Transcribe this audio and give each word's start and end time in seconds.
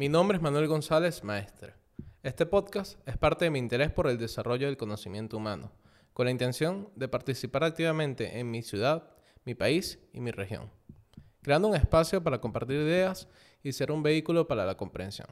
Mi 0.00 0.08
nombre 0.08 0.38
es 0.38 0.42
Manuel 0.42 0.66
González, 0.66 1.22
maestre. 1.24 1.74
Este 2.22 2.46
podcast 2.46 2.98
es 3.06 3.18
parte 3.18 3.44
de 3.44 3.50
mi 3.50 3.58
interés 3.58 3.90
por 3.90 4.06
el 4.06 4.16
desarrollo 4.16 4.66
del 4.66 4.78
conocimiento 4.78 5.36
humano, 5.36 5.72
con 6.14 6.24
la 6.24 6.30
intención 6.30 6.88
de 6.96 7.06
participar 7.06 7.64
activamente 7.64 8.38
en 8.38 8.50
mi 8.50 8.62
ciudad, 8.62 9.10
mi 9.44 9.54
país 9.54 9.98
y 10.14 10.20
mi 10.20 10.30
región, 10.30 10.70
creando 11.42 11.68
un 11.68 11.76
espacio 11.76 12.24
para 12.24 12.40
compartir 12.40 12.76
ideas 12.76 13.28
y 13.62 13.72
ser 13.72 13.92
un 13.92 14.02
vehículo 14.02 14.48
para 14.48 14.64
la 14.64 14.78
comprensión. 14.78 15.28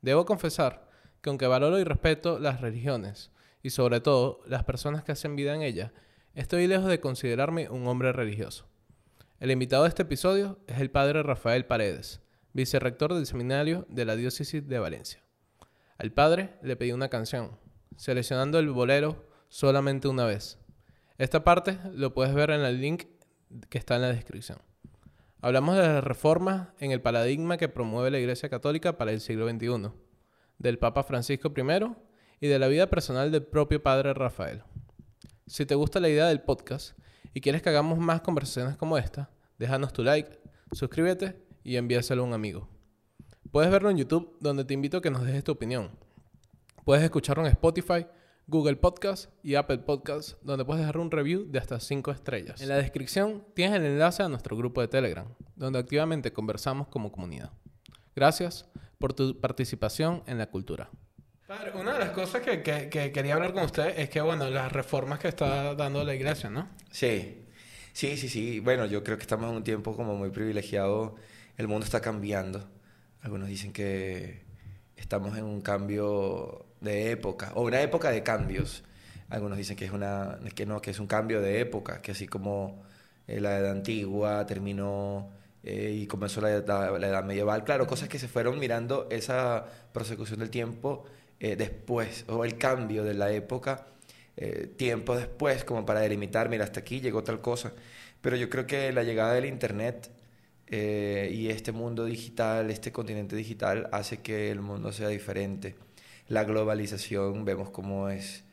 Debo 0.00 0.26
confesar 0.26 0.88
que 1.20 1.30
aunque 1.30 1.48
valoro 1.48 1.80
y 1.80 1.82
respeto 1.82 2.38
las 2.38 2.60
religiones, 2.60 3.32
y 3.64 3.70
sobre 3.70 3.98
todo 3.98 4.42
las 4.46 4.62
personas 4.62 5.02
que 5.02 5.10
hacen 5.10 5.34
vida 5.34 5.56
en 5.56 5.62
ellas, 5.62 5.90
estoy 6.36 6.68
lejos 6.68 6.86
de 6.86 7.00
considerarme 7.00 7.68
un 7.68 7.88
hombre 7.88 8.12
religioso. 8.12 8.64
El 9.40 9.50
invitado 9.50 9.82
de 9.82 9.88
este 9.88 10.02
episodio 10.02 10.60
es 10.68 10.78
el 10.78 10.92
padre 10.92 11.24
Rafael 11.24 11.64
Paredes, 11.64 12.21
vicerrector 12.52 13.14
del 13.14 13.26
seminario 13.26 13.86
de 13.88 14.04
la 14.04 14.16
diócesis 14.16 14.66
de 14.66 14.78
Valencia. 14.78 15.22
Al 15.98 16.12
padre 16.12 16.54
le 16.62 16.76
pedí 16.76 16.92
una 16.92 17.08
canción, 17.08 17.58
seleccionando 17.96 18.58
el 18.58 18.70
bolero 18.70 19.24
solamente 19.48 20.08
una 20.08 20.24
vez. 20.24 20.58
Esta 21.18 21.44
parte 21.44 21.78
lo 21.92 22.14
puedes 22.14 22.34
ver 22.34 22.50
en 22.50 22.62
el 22.62 22.80
link 22.80 23.04
que 23.68 23.78
está 23.78 23.96
en 23.96 24.02
la 24.02 24.12
descripción. 24.12 24.58
Hablamos 25.40 25.76
de 25.76 25.82
las 25.82 26.04
reformas 26.04 26.68
en 26.78 26.92
el 26.92 27.02
paradigma 27.02 27.56
que 27.56 27.68
promueve 27.68 28.10
la 28.10 28.18
Iglesia 28.18 28.48
Católica 28.48 28.96
para 28.96 29.12
el 29.12 29.20
siglo 29.20 29.48
XXI, 29.48 29.90
del 30.58 30.78
Papa 30.78 31.02
Francisco 31.02 31.52
I 31.56 31.96
y 32.40 32.48
de 32.48 32.58
la 32.58 32.68
vida 32.68 32.88
personal 32.88 33.30
del 33.30 33.44
propio 33.44 33.82
Padre 33.82 34.14
Rafael. 34.14 34.62
Si 35.46 35.66
te 35.66 35.74
gusta 35.74 36.00
la 36.00 36.08
idea 36.08 36.26
del 36.26 36.42
podcast 36.42 36.98
y 37.34 37.40
quieres 37.40 37.62
que 37.62 37.68
hagamos 37.68 37.98
más 37.98 38.20
conversaciones 38.20 38.76
como 38.76 38.98
esta, 38.98 39.30
déjanos 39.58 39.92
tu 39.92 40.02
like, 40.02 40.40
suscríbete 40.72 41.51
y 41.64 41.76
envíaselo 41.76 42.22
a 42.22 42.26
un 42.26 42.32
amigo. 42.32 42.68
Puedes 43.50 43.70
verlo 43.70 43.90
en 43.90 43.98
YouTube, 43.98 44.36
donde 44.40 44.64
te 44.64 44.74
invito 44.74 44.98
a 44.98 45.02
que 45.02 45.10
nos 45.10 45.24
dejes 45.24 45.44
tu 45.44 45.52
opinión. 45.52 45.90
Puedes 46.84 47.04
escucharlo 47.04 47.44
en 47.44 47.50
Spotify, 47.50 48.06
Google 48.46 48.76
Podcast 48.76 49.30
y 49.42 49.54
Apple 49.54 49.78
Podcast, 49.78 50.42
donde 50.42 50.64
puedes 50.64 50.80
dejar 50.80 50.98
un 50.98 51.10
review 51.10 51.44
de 51.48 51.58
hasta 51.58 51.78
5 51.78 52.10
estrellas. 52.10 52.60
En 52.60 52.68
la 52.68 52.76
descripción 52.76 53.44
tienes 53.54 53.78
el 53.78 53.86
enlace 53.86 54.22
a 54.22 54.28
nuestro 54.28 54.56
grupo 54.56 54.80
de 54.80 54.88
Telegram, 54.88 55.28
donde 55.54 55.78
activamente 55.78 56.32
conversamos 56.32 56.88
como 56.88 57.12
comunidad. 57.12 57.52
Gracias 58.16 58.68
por 58.98 59.14
tu 59.14 59.40
participación 59.40 60.22
en 60.26 60.38
la 60.38 60.46
cultura. 60.46 60.90
Padre, 61.46 61.72
una 61.74 61.92
de 61.92 61.98
las 61.98 62.10
cosas 62.10 62.40
que, 62.40 62.62
que, 62.62 63.12
quería 63.12 63.34
hablar 63.34 63.52
con 63.52 63.64
usted 63.64 63.98
es 63.98 64.08
que, 64.08 64.20
bueno, 64.20 64.48
las 64.48 64.72
reformas 64.72 65.18
que 65.18 65.28
está 65.28 65.74
dando 65.74 66.02
la 66.04 66.14
iglesia, 66.14 66.48
¿no? 66.50 66.68
Sí, 66.90 67.44
sí, 67.92 68.16
sí, 68.16 68.28
sí. 68.28 68.60
Bueno, 68.60 68.86
yo 68.86 69.04
creo 69.04 69.16
que 69.16 69.22
estamos 69.22 69.50
en 69.50 69.56
un 69.56 69.64
tiempo 69.64 69.94
como 69.94 70.14
muy 70.14 70.30
privilegiado. 70.30 71.16
El 71.56 71.68
mundo 71.68 71.84
está 71.84 72.00
cambiando. 72.00 72.64
Algunos 73.20 73.48
dicen 73.48 73.72
que 73.72 74.42
estamos 74.96 75.36
en 75.36 75.44
un 75.44 75.60
cambio 75.60 76.66
de 76.80 77.10
época, 77.10 77.52
o 77.54 77.62
una 77.62 77.80
época 77.80 78.10
de 78.10 78.22
cambios. 78.22 78.82
Algunos 79.28 79.58
dicen 79.58 79.76
que 79.76 79.84
es 79.84 79.92
una 79.92 80.38
que 80.54 80.66
no, 80.66 80.80
que 80.80 80.90
es 80.90 80.98
un 80.98 81.06
cambio 81.06 81.40
de 81.40 81.60
época, 81.60 82.02
que 82.02 82.12
así 82.12 82.26
como 82.26 82.82
eh, 83.26 83.40
la 83.40 83.58
edad 83.58 83.70
antigua 83.70 84.46
terminó 84.46 85.30
eh, 85.62 85.92
y 86.02 86.06
comenzó 86.06 86.40
la 86.40 86.50
edad, 86.50 86.98
la 86.98 87.06
edad, 87.08 87.24
medieval. 87.24 87.64
Claro, 87.64 87.86
cosas 87.86 88.08
que 88.08 88.18
se 88.18 88.28
fueron 88.28 88.58
mirando 88.58 89.08
esa 89.10 89.66
prosecución 89.92 90.40
del 90.40 90.50
tiempo 90.50 91.04
eh, 91.40 91.56
después, 91.56 92.24
o 92.28 92.44
el 92.44 92.58
cambio 92.58 93.04
de 93.04 93.14
la 93.14 93.30
época, 93.32 93.86
tiempo 94.76 95.14
después, 95.14 95.62
como 95.64 95.84
para 95.84 96.00
delimitar, 96.00 96.48
mira, 96.48 96.64
hasta 96.64 96.80
aquí 96.80 97.00
llegó 97.00 97.22
tal 97.22 97.40
cosa. 97.40 97.72
Pero 98.22 98.36
yo 98.36 98.48
creo 98.48 98.66
que 98.66 98.92
la 98.92 99.02
llegada 99.02 99.34
del 99.34 99.44
Internet 99.44 100.10
y 100.76 101.48
este 101.48 101.72
mundo 101.72 102.04
digital, 102.04 102.70
este 102.70 102.92
continente 102.92 103.36
digital, 103.36 103.88
hace 103.92 104.22
que 104.22 104.50
el 104.50 104.60
mundo 104.60 104.90
sea 104.92 105.08
diferente 105.08 105.76
la 106.32 106.44
globalización, 106.44 107.44
vemos 107.44 107.68
cómo 107.70 108.08
es, 108.08 108.44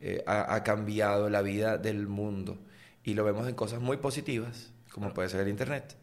eh, 0.00 0.24
ha, 0.26 0.62
cambiado 0.64 1.30
la 1.30 1.40
vida 1.40 1.78
del 1.78 2.08
mundo. 2.08 2.58
Y 3.04 3.14
lo 3.14 3.24
vemos 3.24 3.48
en 3.48 3.54
cosas 3.54 3.80
muy 3.80 3.98
positivas, 3.98 4.72
como 4.92 5.14
puede 5.14 5.28
ser 5.28 5.42
el 5.42 5.48
Internet, 5.48 5.96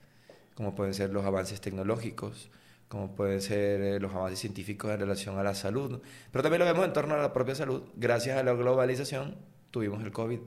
como 0.56 0.76
pueden 0.76 0.94
ser 0.94 1.12
los 1.12 1.26
avances 1.26 1.60
tecnológicos, 1.60 2.50
como 2.88 3.16
pueden 3.16 3.42
ser 3.42 3.82
eh, 3.82 4.00
los 4.00 4.14
avances 4.14 4.40
científicos 4.40 4.92
en 4.92 5.00
relación 5.02 5.38
a 5.38 5.44
la 5.44 5.56
salud. 5.56 6.02
Pero 6.32 6.42
también 6.42 6.60
lo 6.60 6.66
vemos 6.66 6.86
en 6.86 6.94
torno 6.94 7.16
a 7.16 7.18
la 7.18 7.34
propia 7.34 7.54
salud. 7.54 7.84
Gracias 7.96 8.38
a 8.38 8.44
la 8.44 8.54
globalización 8.54 9.36
tuvimos 9.72 10.02
el 10.04 10.14
COVID 10.14 10.40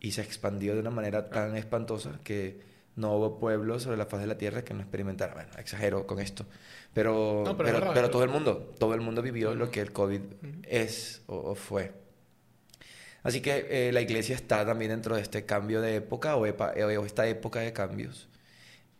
y 0.00 0.12
se 0.12 0.20
expandió 0.20 0.74
de 0.74 0.80
una 0.80 0.90
manera 0.90 1.30
tan 1.30 1.56
espantosa 1.56 2.20
que 2.22 2.73
no 2.96 3.14
hubo 3.16 3.38
pueblos 3.38 3.82
sobre 3.82 3.96
la 3.96 4.06
faz 4.06 4.20
de 4.20 4.26
la 4.26 4.38
tierra 4.38 4.62
que 4.62 4.74
no 4.74 4.80
experimentaran. 4.80 5.34
Bueno, 5.34 5.50
exagero 5.58 6.06
con 6.06 6.20
esto. 6.20 6.46
Pero, 6.92 7.44
pero, 7.56 8.10
todo 8.10 8.22
el 8.22 8.30
mundo, 8.30 8.74
todo 8.78 8.94
el 8.94 9.00
mundo 9.00 9.20
vivió 9.22 9.54
lo 9.54 9.70
que 9.70 9.80
el 9.80 9.92
COVID 9.92 10.20
es 10.62 11.22
o, 11.26 11.54
fue. 11.54 11.92
Así 13.22 13.40
que 13.40 13.66
eh, 13.70 13.92
la 13.92 14.00
iglesia 14.00 14.36
está 14.36 14.64
también 14.64 14.90
dentro 14.90 15.16
de 15.16 15.22
este 15.22 15.44
cambio 15.44 15.80
de 15.80 15.96
época 15.96 16.36
o, 16.36 16.42
o 16.42 17.04
esta 17.06 17.26
época 17.26 17.60
de 17.60 17.72
cambios. 17.72 18.28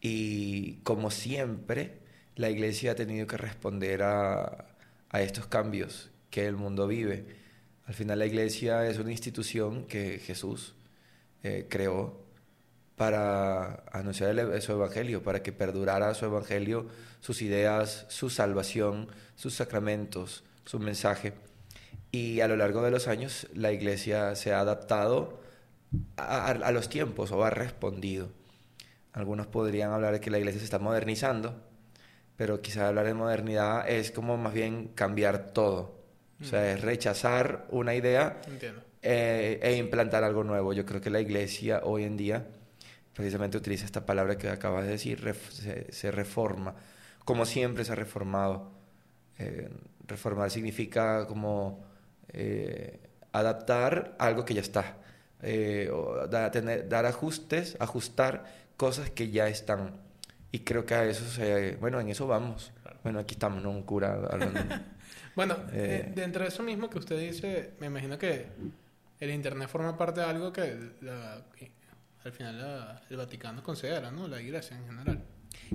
Y 0.01 0.77
como 0.83 1.11
siempre, 1.11 1.99
la 2.35 2.51
iglesia 2.51 2.93
ha 2.93 2.95
tenido 2.95 3.27
que 3.27 3.37
responder 3.37 4.03
a, 4.03 4.67
a 5.11 5.23
estos 5.23 5.47
cambios 5.47 6.11
que 6.31 6.47
el 6.47 6.57
mundo 6.57 6.89
vive. 6.89 7.25
Al 7.87 7.95
final 7.95 8.19
la 8.19 8.27
iglesia 8.27 8.89
es 8.89 8.99
una 8.99 9.13
institución 9.13 9.85
que 9.85 10.19
Jesús 10.19 10.75
eh, 11.45 11.67
creó 11.69 12.24
para 12.97 13.85
anunciar 13.91 14.63
su 14.63 14.73
evangelio, 14.73 15.23
para 15.23 15.43
que 15.43 15.53
perdurara 15.53 16.15
su 16.15 16.27
evangelio, 16.27 16.87
sus 17.21 17.43
ideas, 17.43 18.07
su 18.09 18.31
salvación, 18.31 19.09
sus 19.35 19.55
sacramentos, 19.55 20.45
su 20.65 20.79
mensaje. 20.79 21.33
Y 22.13 22.41
a 22.41 22.49
lo 22.49 22.57
largo 22.57 22.83
de 22.83 22.93
los 22.93 23.09
años 23.09 23.49
la 23.55 23.73
iglesia 23.73 24.37
se 24.37 24.53
ha 24.53 24.61
adaptado 24.61 25.41
a, 26.17 26.71
los 26.71 26.89
tiempos 26.89 27.33
o 27.33 27.45
ha 27.45 27.51
respondido. 27.51 28.29
Algunos 29.13 29.47
podrían 29.47 29.93
hablar 29.93 30.13
de 30.13 30.21
que 30.21 30.31
la 30.31 30.39
iglesia 30.39 30.61
se 30.61 30.65
está 30.65 30.79
modernizando, 30.79 31.61
pero 32.37 32.61
quizá 32.63 32.89
hablar 32.89 33.07
de 33.07 33.15
modernidad 33.15 33.89
es 33.89 34.11
como 34.11 34.37
más 34.37 34.55
bien 34.55 34.89
cambiar 34.95 35.53
todo. 35.53 36.03
O 36.41 36.45
sea, 36.45 36.73
es 36.73 36.83
rechazar 36.83 37.67
una 37.71 37.95
idea 37.95 38.41
eh, 39.03 39.61
e 39.63 39.77
implantar 39.77 40.25
algo 40.25 40.45
nuevo. 40.45 40.73
Yo 40.73 40.85
creo 40.85 41.01
que 41.01 41.11
la 41.11 41.21
iglesia 41.21 41.81
hoy 41.85 42.05
en 42.05 42.17
día 42.17 42.47
precisamente 43.15 43.57
utiliza 43.57 43.85
esta 43.85 44.05
palabra 44.05 44.37
que 44.37 44.49
acabas 44.49 44.85
de 44.85 44.91
decir, 44.91 45.35
se, 45.91 46.11
reforma, 46.11 46.75
como 47.25 47.47
siempre 47.47 47.85
se 47.85 47.93
ha 47.93 47.95
reformado. 47.95 48.73
Eh, 49.39 49.71
reformar 50.07 50.51
significa 50.51 51.27
como 51.27 51.85
eh, 52.29 53.01
adaptar 53.33 54.17
algo 54.19 54.45
que 54.45 54.55
ya 54.55 54.61
está, 54.61 54.99
eh, 55.43 55.91
dar 56.29 57.07
ajustes, 57.07 57.77
ajustar 57.79 58.45
cosas 58.77 59.11
que 59.11 59.31
ya 59.31 59.49
están. 59.49 60.01
Y 60.51 60.61
creo 60.61 60.85
que 60.85 60.95
a 60.95 61.05
eso 61.05 61.25
se, 61.29 61.77
bueno, 61.77 62.01
en 62.01 62.09
eso 62.09 62.27
vamos. 62.27 62.73
Bueno, 63.03 63.19
aquí 63.21 63.35
estamos, 63.35 63.63
¿no? 63.63 63.71
Un 63.71 63.83
cura 63.83 64.17
bueno, 65.37 65.57
dentro 66.15 66.43
de 66.43 66.49
eso 66.49 66.63
mismo 66.63 66.89
que 66.89 66.99
usted 66.99 67.19
dice, 67.19 67.73
me 67.81 67.87
imagino 67.87 68.19
que 68.19 68.47
el 69.21 69.31
Internet 69.31 69.69
forma 69.69 69.97
parte 69.97 70.21
de 70.21 70.27
algo 70.27 70.53
que 70.53 70.77
la, 71.01 71.43
al 72.25 72.33
final 72.33 73.03
el 73.11 73.17
Vaticano 73.17 73.63
considera, 73.63 74.11
¿no? 74.11 74.27
La 74.27 74.41
iglesia 74.41 74.77
en 74.77 74.87
general. 74.87 75.23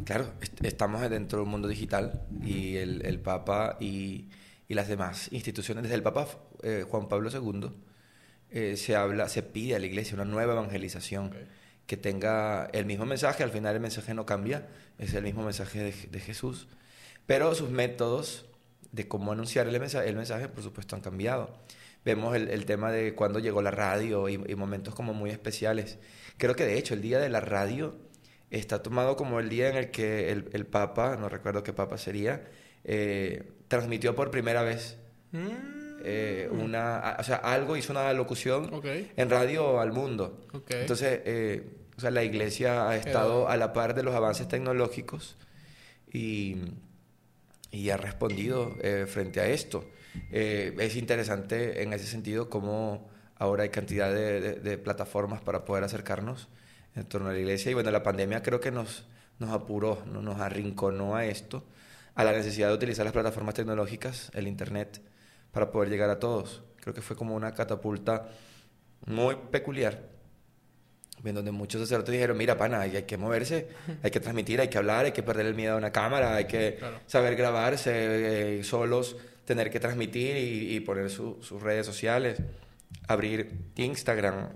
Claro, 0.03 0.33
estamos 0.61 1.07
dentro 1.09 1.39
de 1.39 1.45
un 1.45 1.51
mundo 1.51 1.67
digital 1.67 2.23
y 2.43 2.77
el, 2.77 3.05
el 3.05 3.19
Papa 3.19 3.77
y, 3.79 4.29
y, 4.67 4.73
las 4.73 4.87
demás 4.87 5.31
instituciones, 5.31 5.83
desde 5.83 5.95
el 5.95 6.03
Papa 6.03 6.27
eh, 6.63 6.85
Juan 6.89 7.07
Pablo 7.07 7.29
II, 7.31 7.71
eh, 8.51 8.77
se 8.77 8.95
habla, 8.95 9.29
se 9.29 9.43
pide 9.43 9.75
a 9.75 9.79
la 9.79 9.85
iglesia 9.85 10.15
una 10.15 10.25
nueva 10.25 10.53
evangelización. 10.53 11.33
que 11.85 11.97
tenga 11.97 12.69
el 12.73 12.85
mismo 12.85 13.05
mensaje, 13.05 13.43
al 13.43 13.49
final 13.49 13.73
el 13.73 13.81
mensaje 13.81 14.13
no 14.13 14.25
cambia, 14.25 14.67
es 14.99 15.13
el 15.15 15.23
mismo 15.23 15.43
mensaje 15.43 15.79
de, 15.79 15.91
de 15.91 16.19
Jesús, 16.19 16.67
pero 17.25 17.55
sus 17.55 17.71
métodos 17.71 18.45
de 18.91 19.07
cómo 19.07 19.31
anunciar 19.31 19.67
el 19.67 19.79
mensaje, 19.79 20.07
el 20.09 20.15
mensaje 20.15 20.47
por 20.49 20.63
supuesto, 20.63 20.95
han 20.95 21.01
cambiado. 21.01 21.57
Vemos 22.05 22.35
el, 22.35 22.49
el 22.49 22.65
tema 22.65 22.91
de 22.91 23.13
cuando 23.13 23.39
llegó 23.39 23.61
la 23.61 23.71
radio 23.71 24.29
y, 24.29 24.33
y, 24.33 24.55
momentos 24.55 24.95
como 24.95 25.13
muy 25.13 25.29
especiales. 25.31 25.99
Creo 26.37 26.55
que 26.55 26.65
de 26.65 26.77
hecho 26.77 26.93
el 26.93 27.01
día 27.01 27.19
de 27.19 27.29
la 27.29 27.41
radio 27.41 27.95
está 28.51 28.81
tomado 28.81 29.15
como 29.15 29.39
el 29.39 29.49
día 29.49 29.69
en 29.69 29.77
el 29.77 29.91
que 29.91 30.31
el, 30.31 30.49
el 30.53 30.65
Papa, 30.65 31.17
no 31.19 31.29
recuerdo 31.29 31.63
qué 31.63 31.73
Papa 31.73 31.97
sería, 31.97 32.45
eh, 32.83 33.51
transmitió 33.67 34.15
por 34.15 34.31
primera 34.31 34.63
vez 34.63 34.97
mm. 35.31 35.47
eh, 36.03 36.49
una, 36.51 37.17
o 37.19 37.23
sea, 37.23 37.37
algo, 37.37 37.77
hizo 37.77 37.93
una 37.93 38.11
locución 38.13 38.81
en 38.83 39.29
radio 39.29 39.79
al 39.79 39.91
mundo. 39.91 40.45
Entonces, 40.69 41.21
eh, 41.25 41.63
o 41.97 42.01
sea, 42.01 42.11
la 42.11 42.23
iglesia 42.23 42.89
ha 42.89 42.95
estado 42.95 43.49
a 43.49 43.57
la 43.57 43.73
par 43.73 43.93
de 43.93 44.03
los 44.03 44.15
avances 44.15 44.47
tecnológicos 44.47 45.37
y, 46.11 46.55
y 47.71 47.89
ha 47.89 47.97
respondido 47.97 48.75
frente 49.07 49.41
a 49.41 49.47
esto. 49.47 49.85
Es 50.31 50.95
interesante 50.95 51.83
en 51.83 51.93
ese 51.93 52.05
sentido 52.05 52.49
cómo 52.49 53.09
Ahora 53.39 53.63
hay 53.63 53.69
cantidad 53.69 54.13
de, 54.13 54.77
plataformas 54.77 55.41
para 55.41 55.63
poder 55.63 55.85
acercarnos 55.85 56.49
en 56.93 57.05
torno 57.05 57.29
a 57.29 57.31
la 57.31 57.39
iglesia. 57.39 57.71
Y 57.71 57.73
bueno, 57.73 57.89
la 57.89 58.03
pandemia 58.03 58.43
creo 58.43 58.59
que 58.59 58.69
nos, 58.69 59.05
nos 59.39 59.51
apuró, 59.51 60.03
¿no? 60.05 60.21
nos 60.21 60.41
arrinconó 60.41 61.15
a 61.15 61.25
esto, 61.25 61.63
a 62.15 62.25
la 62.25 62.33
necesidad 62.33 62.67
de 62.67 62.73
utilizar 62.73 63.05
las 63.05 63.13
plataformas 63.13 63.55
tecnológicas, 63.55 64.29
el 64.33 64.45
Internet, 64.45 65.01
para 65.53 65.71
poder 65.71 65.89
llegar 65.89 66.09
a 66.09 66.19
todos. 66.19 66.63
Creo 66.81 66.93
que 66.93 67.01
fue 67.01 67.15
como 67.15 67.33
una 67.33 67.53
catapulta 67.53 68.27
muy 69.05 69.37
peculiar, 69.49 70.03
en 71.23 71.35
donde 71.35 71.51
muchos 71.51 71.79
sacerdotes 71.79 72.11
dijeron, 72.11 72.35
mira, 72.35 72.57
pana, 72.57 72.81
hay, 72.81 73.03
que 73.03 73.15
moverse, 73.15 73.69
hay 74.03 74.11
que 74.11 74.19
transmitir, 74.19 74.59
hay 74.59 74.67
que 74.67 74.77
hablar, 74.77 75.05
hay 75.05 75.13
que 75.13 75.23
perder 75.23 75.45
el 75.45 75.55
miedo 75.55 75.75
a 75.75 75.77
una 75.77 75.93
cámara, 75.93 76.35
hay 76.35 76.45
que 76.45 76.77
saber 77.07 77.37
grabarse 77.37 78.57
eh, 78.59 78.63
solos, 78.65 79.15
tener 79.49 79.71
que 79.71 79.79
transmitir 79.79 80.37
y, 80.37 80.79
poner 80.81 81.09
sus 81.09 81.59
redes 81.59 81.83
sociales, 81.83 82.39
abrir 83.07 83.51
Instagram, 83.77 84.49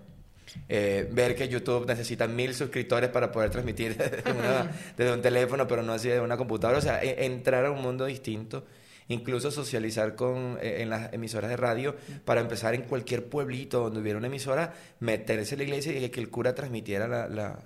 eh, 0.70 1.10
ver 1.12 1.36
que 1.36 1.48
YouTube 1.48 1.88
necesita 1.88 2.28
mil 2.28 2.54
suscriptores 2.54 3.10
para 3.10 3.32
poder 3.32 3.50
transmitir 3.50 3.98
desde, 4.98 5.12
un 5.12 5.20
teléfono, 5.20 5.68
pero 5.68 5.82
no 5.82 5.94
así 5.94 6.10
de 6.10 6.20
una 6.20 6.38
computadora. 6.38 6.78
O 6.78 6.82
sea, 6.82 7.04
e, 7.04 7.26
entrar 7.26 7.66
a 7.66 7.72
un 7.72 7.82
mundo 7.82 8.06
distinto, 8.06 8.66
incluso 9.08 9.50
socializar 9.50 10.14
con, 10.14 10.60
e, 10.62 10.84
en 10.84 10.92
las 10.92 11.12
emisoras 11.12 11.50
de 11.50 11.58
radio, 11.58 11.96
para 12.24 12.40
empezar 12.40 12.76
en 12.76 12.84
cualquier 12.84 13.26
pueblito 13.30 13.82
donde 13.82 14.00
hubiera 14.00 14.20
una 14.20 14.28
emisora, 14.28 14.76
meterse 15.00 15.56
en 15.56 15.58
la 15.58 15.64
iglesia 15.64 15.98
y 15.98 16.08
que 16.10 16.20
el 16.20 16.30
cura 16.30 16.54
transmitiera 16.54 17.08
la, 17.08 17.58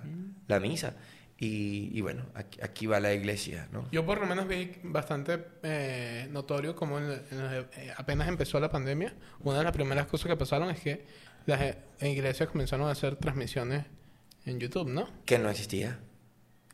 la, 0.46 0.60
misa. 0.60 0.94
Y, 1.40 2.00
bueno, 2.00 2.26
aquí, 2.34 2.86
va 2.88 2.98
la 2.98 3.14
iglesia, 3.14 3.68
¿no? 3.70 3.88
Yo 3.92 4.04
por 4.04 4.18
lo 4.18 4.26
menos 4.26 4.48
vi 4.48 4.72
bastante 4.82 5.44
eh, 5.62 6.26
notorio 6.32 6.74
como 6.74 6.98
en, 6.98 7.12
eh, 7.12 7.92
apenas 7.96 8.26
empezó 8.26 8.58
la 8.58 8.70
pandemia, 8.70 9.14
una 9.40 9.58
de 9.58 9.64
las 9.64 9.72
primeras 9.72 10.08
cosas 10.08 10.26
que 10.26 10.36
pasaron 10.36 10.68
es 10.70 10.80
que 10.80 11.04
las 11.46 11.60
eh, 11.60 11.76
iglesias 12.00 12.48
comenzaron 12.48 12.88
a 12.88 12.90
hacer 12.90 13.14
transmisiones 13.16 13.86
en 14.46 14.58
YouTube, 14.58 14.88
¿no? 14.88 15.08
Que 15.24 15.38
no 15.38 15.48
existía. 15.48 16.00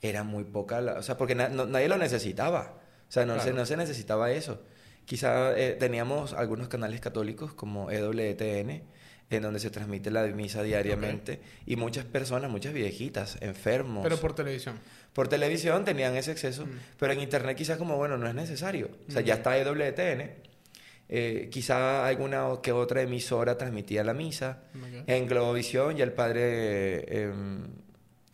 Era 0.01 0.23
muy 0.23 0.45
poca, 0.45 0.81
o 0.97 1.03
sea, 1.03 1.19
porque 1.19 1.35
nadie 1.35 1.89
lo 1.89 1.99
necesitaba. 1.99 2.81
O 3.09 3.13
sea, 3.13 3.27
no, 3.27 3.39
se, 3.41 3.53
no 3.53 3.67
se 3.67 3.77
necesitaba 3.77 4.31
eso. 4.33 4.63
Quizá 5.05 5.57
eh, 5.59 5.77
teníamos 5.79 6.33
algunos 6.33 6.69
canales 6.69 7.01
católicos 7.01 7.53
como 7.53 7.91
EWTN, 7.91 8.83
en 9.31 9.43
donde 9.43 9.61
se 9.61 9.71
transmite 9.71 10.11
la 10.11 10.25
misa 10.27 10.63
diariamente, 10.63 11.41
y 11.67 11.77
muchas 11.77 12.05
personas, 12.05 12.51
muchas 12.51 12.73
viejitas, 12.73 13.39
enfermos. 13.41 14.03
Pero 14.03 14.19
por 14.19 14.35
televisión. 14.35 14.79
Por 15.13 15.29
televisión 15.29 15.85
tenían 15.85 16.17
ese 16.17 16.33
acceso, 16.33 16.67
mm. 16.67 16.79
pero 16.99 17.13
en 17.13 17.21
internet 17.21 17.57
quizás 17.57 17.79
como, 17.79 17.97
bueno, 17.97 18.19
no 18.19 18.29
es 18.29 18.35
necesario. 18.35 18.91
O 19.09 19.13
sea, 19.13 19.23
ya 19.23 19.35
mm. 19.35 19.39
está 19.39 19.59
EWTN 19.59 20.45
eh, 21.09 21.49
quizá 21.51 22.07
alguna 22.07 22.49
que 22.63 22.73
otra 22.73 23.03
emisora 23.03 23.59
transmitía 23.59 24.03
la 24.05 24.15
misa. 24.15 24.63
En 25.07 25.27
Globovisión 25.27 25.97
ya 25.97 26.05
el 26.05 26.13
padre 26.13 27.23
em, 27.23 27.67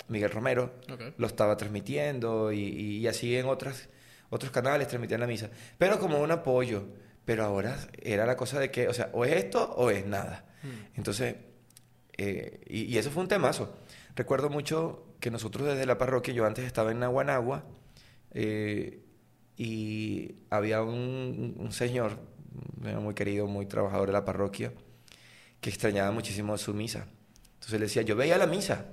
Miguel 0.09 0.31
Romero 0.31 0.75
lo 1.17 1.27
estaba 1.27 1.57
transmitiendo 1.57 2.53
y, 2.53 3.07
así 3.07 3.37
en 3.37 3.47
otras, 3.47 3.89
otros 4.31 4.53
canales 4.53 4.89
transmitían 4.89 5.21
la 5.21 5.27
misa. 5.27 5.51
Pero 5.79 5.99
como 5.99 6.21
un 6.21 6.31
apoyo. 6.31 6.85
Pero 7.25 7.45
ahora 7.45 7.77
era 8.01 8.25
la 8.25 8.37
cosa 8.37 8.59
de 8.59 8.71
que, 8.71 8.89
o 8.89 8.95
sea, 8.95 9.11
o 9.13 9.25
es 9.25 9.33
esto 9.33 9.73
o 9.77 9.91
es 9.91 10.07
nada. 10.07 10.45
Hmm. 10.62 10.97
Entonces, 10.97 11.37
eh, 12.17 12.61
y, 12.69 12.97
eso 12.97 13.11
fue 13.11 13.23
un 13.23 13.29
temazo. 13.29 13.77
Recuerdo 14.17 14.51
mucho 14.51 15.15
que 15.21 15.31
nosotros 15.31 15.67
desde 15.67 15.87
la 15.87 15.99
parroquia, 15.99 16.35
yo 16.35 16.47
antes 16.47 16.65
estaba 16.65 16.91
en 16.91 17.01
Naguanagua, 17.01 17.65
eh, 18.33 19.05
y 19.57 20.37
había 20.49 20.83
un 20.83 21.69
señor 21.71 22.19
muy 22.81 23.15
querido, 23.15 23.47
muy 23.47 23.67
trabajador 23.67 24.07
de 24.07 24.12
la 24.15 24.25
parroquia, 24.25 24.73
que 25.61 25.69
extrañaba 25.69 26.11
muchísimo 26.12 26.57
su 26.57 26.73
misa. 26.73 27.06
Entonces 27.55 27.79
le 27.79 27.87
decía, 27.87 28.03
yo 28.03 28.17
veía 28.17 28.39
la 28.39 28.47
misa 28.47 28.87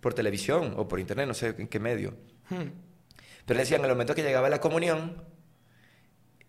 por 0.00 0.12
televisión 0.12 0.74
o 0.76 0.86
por 0.86 1.00
internet, 1.00 1.26
no 1.26 1.32
sé 1.32 1.54
en 1.56 1.68
qué 1.68 1.80
medio. 1.80 2.10
Hmm. 2.50 2.68
Pero 3.46 3.56
le 3.56 3.62
decía, 3.62 3.78
en 3.78 3.84
el 3.84 3.90
momento 3.90 4.14
que 4.14 4.22
llegaba 4.22 4.50
la 4.50 4.60
comunión, 4.60 5.22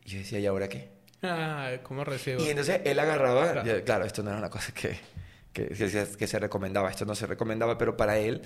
yo 0.03 0.17
decía, 0.17 0.39
¿y 0.39 0.45
ahora 0.45 0.67
qué? 0.67 0.91
¿Cómo 1.83 2.03
recibo? 2.03 2.43
Y 2.43 2.49
entonces 2.49 2.81
él 2.83 2.99
agarraba, 2.99 3.63
claro, 3.83 4.05
esto 4.05 4.23
no 4.23 4.29
era 4.29 4.39
una 4.39 4.49
cosa 4.49 4.73
que, 4.73 4.97
que, 5.53 5.67
que, 5.67 6.27
se 6.27 6.39
recomendaba, 6.39 6.89
esto 6.89 7.05
no 7.05 7.15
se 7.15 7.27
recomendaba, 7.27 7.77
pero 7.77 7.95
para 7.95 8.17
él, 8.17 8.41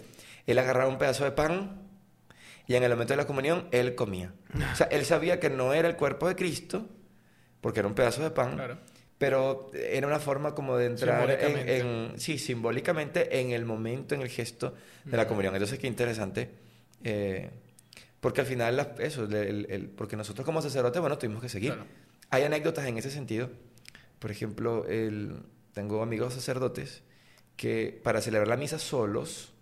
él 0.46 0.60
agarraba 0.60 0.90
un 0.90 0.98
pedazo 0.98 1.24
de 1.24 1.32
pan 1.32 1.90
y 2.68 2.76
en 2.76 2.84
el 2.84 2.92
momento 2.92 3.14
de 3.14 3.18
la 3.18 3.26
comunión 3.26 3.68
él 3.72 3.96
comía. 3.96 4.32
O 4.72 4.76
sea, 4.76 4.88
él 4.88 5.04
sabía 5.04 5.40
que 5.40 5.50
no 5.50 5.74
era 5.74 5.88
el 5.88 5.96
cuerpo 5.96 6.28
de 6.28 6.36
Cristo, 6.36 6.88
porque 7.62 7.80
era 7.80 7.88
un 7.88 7.96
pedazo 7.96 8.22
de 8.22 8.30
pan. 8.30 8.80
Pero 9.18 9.72
era 9.74 10.08
una 10.08 10.20
forma 10.20 10.56
como 10.56 10.78
de 10.78 10.86
entrar 10.86 11.30
en, 11.32 12.14
sí, 12.18 12.38
simbólicamente 12.38 13.42
en 13.42 13.52
el 13.52 13.66
momento, 13.66 14.16
en 14.16 14.22
el 14.22 14.30
gesto 14.30 14.76
de 15.04 15.18
la 15.18 15.28
comunión. 15.28 15.56
Entonces, 15.56 15.80
qué 15.80 15.88
interesante. 15.88 16.50
Eh, 17.04 17.50
porque 18.20 18.42
al 18.42 18.48
final, 18.48 18.96
eso, 19.00 19.24
el, 19.26 19.92
porque 19.98 20.16
nosotros 20.16 20.46
como 20.46 20.62
sacerdotes, 20.62 21.02
bueno, 21.02 21.18
tuvimos 21.18 21.42
que 21.42 21.50
seguir. 21.50 21.76
Hay 22.30 22.44
anécdotas 22.44 22.86
en 22.86 22.98
ese 22.98 23.12
sentido. 23.12 23.50
Por 24.20 24.32
ejemplo, 24.32 24.86
el, 24.88 25.44
tengo 25.74 26.04
amigos 26.04 26.34
sacerdotes 26.34 27.04
que 27.56 28.00
para 28.04 28.22
celebrar 28.22 28.48
la 28.48 28.58
misa 28.58 28.80
solos 28.80 29.54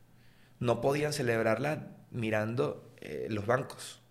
no 0.59 0.81
podían 0.81 1.13
celebrarla 1.13 1.87
mirando 2.11 2.93
eh, 3.01 3.27
los 3.29 3.45
bancos. 3.45 4.01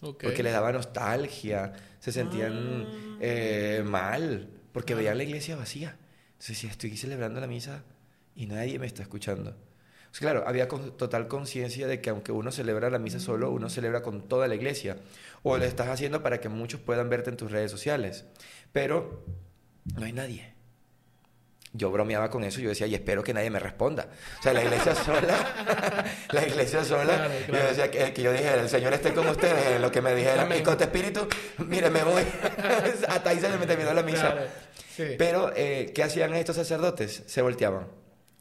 Porque 0.00 0.42
les 0.42 0.52
daba 0.52 0.72
nostalgia, 0.72 1.74
se 1.98 2.10
sentían 2.10 2.86
ah. 2.86 3.18
eh, 3.20 3.82
mal, 3.84 4.48
porque 4.72 4.94
veían 4.94 5.18
la 5.18 5.24
iglesia 5.24 5.56
vacía. 5.56 5.96
Entonces 6.32 6.58
si 6.58 6.66
estoy 6.66 6.96
celebrando 6.96 7.40
la 7.40 7.46
misa 7.46 7.84
y 8.34 8.46
nadie 8.46 8.78
me 8.78 8.86
está 8.86 9.02
escuchando. 9.02 9.54
Pues 10.10 10.20
claro, 10.20 10.44
había 10.46 10.66
total 10.68 11.28
conciencia 11.28 11.86
de 11.86 12.00
que 12.00 12.10
aunque 12.10 12.32
uno 12.32 12.50
celebra 12.52 12.90
la 12.90 12.98
misa 12.98 13.20
solo, 13.20 13.50
uno 13.50 13.70
celebra 13.70 14.02
con 14.02 14.28
toda 14.28 14.48
la 14.48 14.54
iglesia. 14.54 14.96
O 15.42 15.56
lo 15.56 15.64
estás 15.64 15.88
haciendo 15.88 16.22
para 16.22 16.40
que 16.40 16.48
muchos 16.48 16.80
puedan 16.80 17.08
verte 17.08 17.30
en 17.30 17.36
tus 17.36 17.50
redes 17.50 17.70
sociales. 17.70 18.24
Pero 18.72 19.24
no 19.96 20.04
hay 20.04 20.12
nadie 20.12 20.60
yo 21.72 21.90
bromeaba 21.90 22.30
con 22.30 22.42
eso, 22.42 22.60
yo 22.60 22.70
decía, 22.70 22.86
y 22.86 22.94
espero 22.94 23.22
que 23.22 23.32
nadie 23.32 23.50
me 23.50 23.60
responda. 23.60 24.08
O 24.38 24.42
sea, 24.42 24.52
la 24.52 24.64
iglesia 24.64 24.94
sola, 25.04 26.04
la 26.32 26.46
iglesia 26.46 26.84
sola, 26.84 27.28
yo 27.46 27.54
decía 27.54 27.90
que, 27.90 28.22
yo 28.22 28.32
dije, 28.32 28.54
el 28.54 28.68
Señor 28.68 28.92
esté 28.92 29.12
con 29.12 29.28
ustedes, 29.28 29.80
lo 29.80 29.90
que 29.90 30.00
me 30.00 30.14
dijeron, 30.14 30.48
y 30.56 30.62
con 30.62 30.76
tu 30.76 30.84
espíritu, 30.84 31.28
mire, 31.58 31.90
me 31.90 32.02
voy. 32.02 32.22
Hasta 33.08 33.30
ahí 33.30 33.38
se 33.38 33.48
me 33.56 33.66
terminó 33.66 33.92
la 33.92 34.02
misa. 34.02 34.36
Pero, 35.16 35.52
eh, 35.56 35.92
¿qué 35.94 36.02
hacían 36.02 36.34
estos 36.34 36.56
sacerdotes? 36.56 37.22
Se 37.26 37.40
volteaban. 37.40 37.99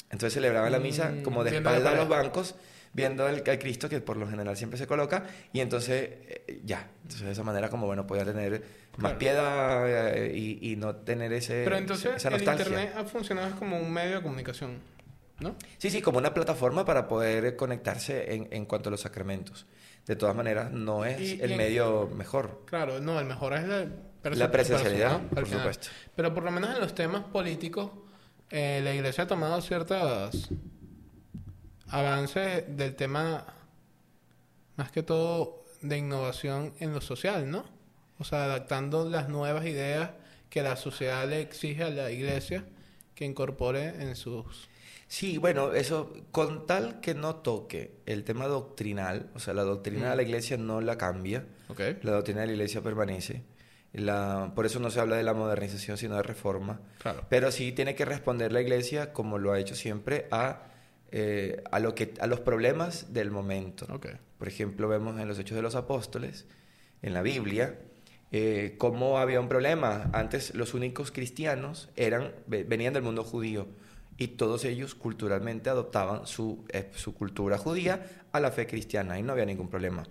Entonces 0.09 0.33
celebraban 0.33 0.71
la 0.71 0.79
misa 0.79 1.11
mm, 1.11 1.23
como 1.23 1.43
de 1.43 1.57
espalda 1.57 1.91
a 1.91 1.95
los 1.95 2.07
bancos, 2.07 2.55
viendo 2.93 3.25
al, 3.25 3.43
Cristo 3.43 3.87
que 3.87 4.01
por 4.01 4.17
lo 4.17 4.27
general 4.27 4.57
siempre 4.57 4.77
se 4.77 4.87
coloca, 4.87 5.25
y 5.53 5.59
entonces 5.59 6.09
eh, 6.27 6.61
ya. 6.63 6.89
Entonces 7.03 7.25
de 7.27 7.31
esa 7.31 7.43
manera 7.43 7.69
como, 7.69 7.85
bueno, 7.85 8.07
podía 8.07 8.25
tener 8.25 8.63
más 8.97 9.13
piedad 9.13 9.85
eh, 9.87 10.35
y, 10.35 10.75
no 10.75 10.95
tener 10.95 11.31
ese, 11.33 11.63
Pero 11.63 11.77
entonces 11.77 12.23
el 12.25 12.41
Internet 12.41 12.93
ha 12.97 13.05
funcionado 13.05 13.55
como 13.57 13.79
un 13.79 13.91
medio 13.91 14.17
de 14.17 14.21
comunicación, 14.23 14.79
¿no? 15.39 15.55
Sí, 15.77 15.89
sí, 15.89 16.01
como 16.01 16.17
una 16.17 16.33
plataforma 16.33 16.83
para 16.85 17.07
poder 17.07 17.55
conectarse 17.55 18.33
en, 18.33 18.47
en 18.51 18.65
cuanto 18.65 18.89
a 18.89 18.91
los 18.91 19.01
sacramentos. 19.01 19.65
De 20.05 20.15
todas 20.15 20.35
maneras, 20.35 20.71
no 20.71 21.05
es 21.05 21.39
el 21.39 21.55
medio 21.55 22.07
mejor. 22.07 22.63
Claro, 22.65 22.99
no, 22.99 23.19
el 23.19 23.27
mejor 23.27 23.53
es 23.53 23.67
la, 23.67 23.87
la 24.23 24.51
presencialidad, 24.51 25.21
por 25.27 25.47
supuesto. 25.47 25.89
Pero 26.15 26.33
por 26.33 26.43
lo 26.43 26.49
menos 26.49 26.71
en 26.73 26.79
los 26.79 26.95
temas 26.95 27.25
políticos, 27.25 27.91
eh, 28.49 28.81
la 28.83 28.93
Iglesia 28.93 29.25
ha 29.25 29.27
tomado 29.27 29.61
ciertos 29.61 30.49
avances 31.87 32.63
del 32.75 32.95
tema, 32.95 33.45
más 34.75 34.91
que 34.91 35.03
todo, 35.03 35.65
de 35.81 35.97
innovación 35.97 36.73
en 36.79 36.93
lo 36.93 37.01
social, 37.01 37.49
¿no? 37.49 37.65
O 38.17 38.23
sea, 38.23 38.45
adaptando 38.45 39.09
las 39.09 39.29
nuevas 39.29 39.65
ideas 39.65 40.11
que 40.49 40.61
la 40.61 40.75
sociedad 40.75 41.27
le 41.27 41.41
exige 41.41 41.83
a 41.83 41.89
la 41.89 42.11
iglesia 42.11 42.65
que 43.15 43.25
incorpore 43.25 43.87
en 44.01 44.15
sus... 44.15 44.67
Sí, 45.07 45.37
bueno, 45.37 45.73
eso, 45.73 46.13
con 46.31 46.67
tal 46.67 46.99
que 46.99 47.15
no 47.15 47.37
toque 47.37 47.95
el 48.05 48.23
tema 48.23 48.47
doctrinal, 48.47 49.29
o 49.33 49.39
sea, 49.39 49.53
la 49.53 49.63
doctrina 49.63 50.11
de 50.11 50.15
la 50.15 50.21
iglesia 50.21 50.57
no 50.57 50.81
la 50.81 50.97
cambia, 50.97 51.45
la 52.03 52.11
doctrina 52.11 52.41
de 52.41 52.47
la 52.47 52.53
iglesia 52.53 52.81
permanece. 52.81 53.43
La, 53.93 54.51
por 54.55 54.65
eso 54.65 54.79
no 54.79 54.91
se 54.91 54.99
habla 54.99 55.15
de 55.15 55.23
la 55.23 55.33
modernización, 55.33 55.97
sino 55.97 56.15
de 56.15 56.23
reforma. 56.23 56.79
Pero 57.29 57.51
sí 57.51 57.71
tiene 57.71 57.95
que 57.95 58.05
responder 58.05 58.51
la 58.51 58.61
iglesia, 58.61 59.13
como 59.13 59.37
lo 59.37 59.51
ha 59.51 59.59
hecho 59.59 59.75
siempre, 59.75 60.27
a, 60.31 60.63
eh, 61.11 61.63
a, 61.71 61.79
lo 61.79 61.95
que, 61.95 62.13
a 62.19 62.27
los 62.27 62.39
problemas 62.39 63.13
del 63.13 63.31
momento. 63.31 63.87
Por 64.37 64.47
ejemplo, 64.47 64.87
vemos 64.87 65.19
en 65.19 65.27
los 65.27 65.39
Hechos 65.39 65.55
de 65.55 65.61
los 65.61 65.75
Apóstoles, 65.75 66.45
en 67.01 67.13
la 67.13 67.21
Biblia, 67.21 67.79
eh, 68.31 68.75
cómo 68.77 69.17
había 69.17 69.39
un 69.39 69.49
problema. 69.49 70.09
Antes 70.13 70.53
los 70.53 70.73
únicos 70.73 71.11
cristianos 71.11 71.89
eran, 71.95 72.33
venían 72.45 72.93
del 72.93 73.03
mundo 73.03 73.23
judío 73.23 73.67
y 74.17 74.27
todos 74.27 74.65
ellos 74.65 74.93
culturalmente 74.93 75.69
adoptaban 75.69 76.27
su, 76.27 76.65
eh, 76.69 76.91
su 76.93 77.15
cultura 77.15 77.57
judía 77.57 78.05
a 78.31 78.39
la 78.39 78.51
fe 78.51 78.67
cristiana 78.67 79.19
y 79.19 79.23
no 79.23 79.33
había 79.33 79.45
ningún 79.45 79.69
problema. 79.69 80.03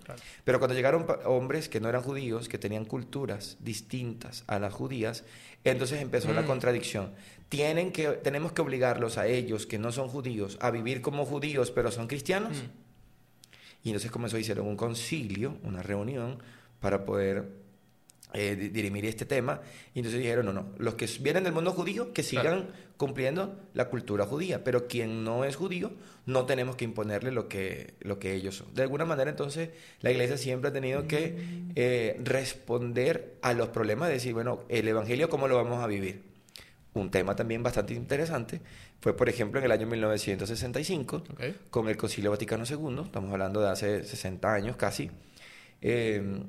Pero 0.44 0.58
cuando 0.58 0.74
llegaron 0.74 1.06
hombres 1.24 1.68
que 1.68 1.80
no 1.80 1.88
eran 1.88 2.02
judíos, 2.02 2.48
que 2.48 2.58
tenían 2.58 2.84
culturas 2.84 3.56
distintas 3.60 4.44
a 4.46 4.58
las 4.58 4.72
judías, 4.72 5.24
entonces 5.64 6.00
empezó 6.00 6.32
la 6.32 6.42
mm. 6.42 6.46
contradicción. 6.46 7.12
Tienen 7.48 7.92
que, 7.92 8.08
tenemos 8.08 8.52
que 8.52 8.62
obligarlos 8.62 9.18
a 9.18 9.26
ellos, 9.26 9.66
que 9.66 9.78
no 9.78 9.92
son 9.92 10.08
judíos, 10.08 10.58
a 10.60 10.70
vivir 10.70 11.00
como 11.00 11.24
judíos, 11.24 11.70
pero 11.70 11.90
son 11.90 12.06
cristianos. 12.06 12.58
Mm. 12.58 12.88
Y 13.84 13.90
entonces 13.90 14.10
comenzó, 14.10 14.38
hicieron 14.38 14.66
un 14.66 14.76
concilio, 14.76 15.56
una 15.62 15.82
reunión, 15.82 16.38
para 16.80 17.04
poder 17.04 17.48
eh, 18.34 18.70
dirimir 18.72 19.06
este 19.06 19.24
tema. 19.24 19.60
Y 19.94 20.00
entonces 20.00 20.20
dijeron, 20.20 20.46
no, 20.46 20.52
no, 20.52 20.72
los 20.78 20.94
que 20.94 21.08
vienen 21.20 21.44
del 21.44 21.52
mundo 21.52 21.72
judío, 21.72 22.12
que 22.12 22.22
sigan 22.22 22.68
cumpliendo 22.96 23.58
la 23.74 23.88
cultura 23.88 24.26
judía, 24.26 24.64
pero 24.64 24.86
quien 24.86 25.24
no 25.24 25.44
es 25.44 25.56
judío, 25.56 25.92
no 26.26 26.44
tenemos 26.44 26.76
que 26.76 26.84
imponerle 26.84 27.30
lo 27.32 27.48
que, 27.48 27.94
lo 28.00 28.18
que 28.18 28.34
ellos 28.34 28.56
son. 28.56 28.74
De 28.74 28.82
alguna 28.82 29.04
manera, 29.04 29.30
entonces, 29.30 29.70
la 30.00 30.10
iglesia 30.10 30.36
siempre 30.36 30.70
ha 30.70 30.72
tenido 30.72 31.06
que 31.06 31.36
eh, 31.74 32.20
responder 32.22 33.38
a 33.40 33.54
los 33.54 33.68
problemas, 33.68 34.08
de 34.08 34.14
decir, 34.14 34.34
bueno, 34.34 34.64
el 34.68 34.86
Evangelio, 34.86 35.28
¿cómo 35.30 35.48
lo 35.48 35.56
vamos 35.56 35.82
a 35.82 35.86
vivir? 35.86 36.22
Un 36.94 37.10
tema 37.10 37.36
también 37.36 37.62
bastante 37.62 37.94
interesante 37.94 38.60
fue, 39.00 39.16
por 39.16 39.28
ejemplo, 39.28 39.60
en 39.60 39.66
el 39.66 39.72
año 39.72 39.86
1965, 39.86 41.22
con 41.70 41.88
el 41.88 41.96
Concilio 41.96 42.30
Vaticano 42.30 42.64
II, 42.68 43.02
estamos 43.04 43.32
hablando 43.32 43.60
de 43.60 43.68
hace 43.68 44.02
60 44.02 44.52
años 44.52 44.76
casi, 44.76 45.08
eh, 45.80 46.42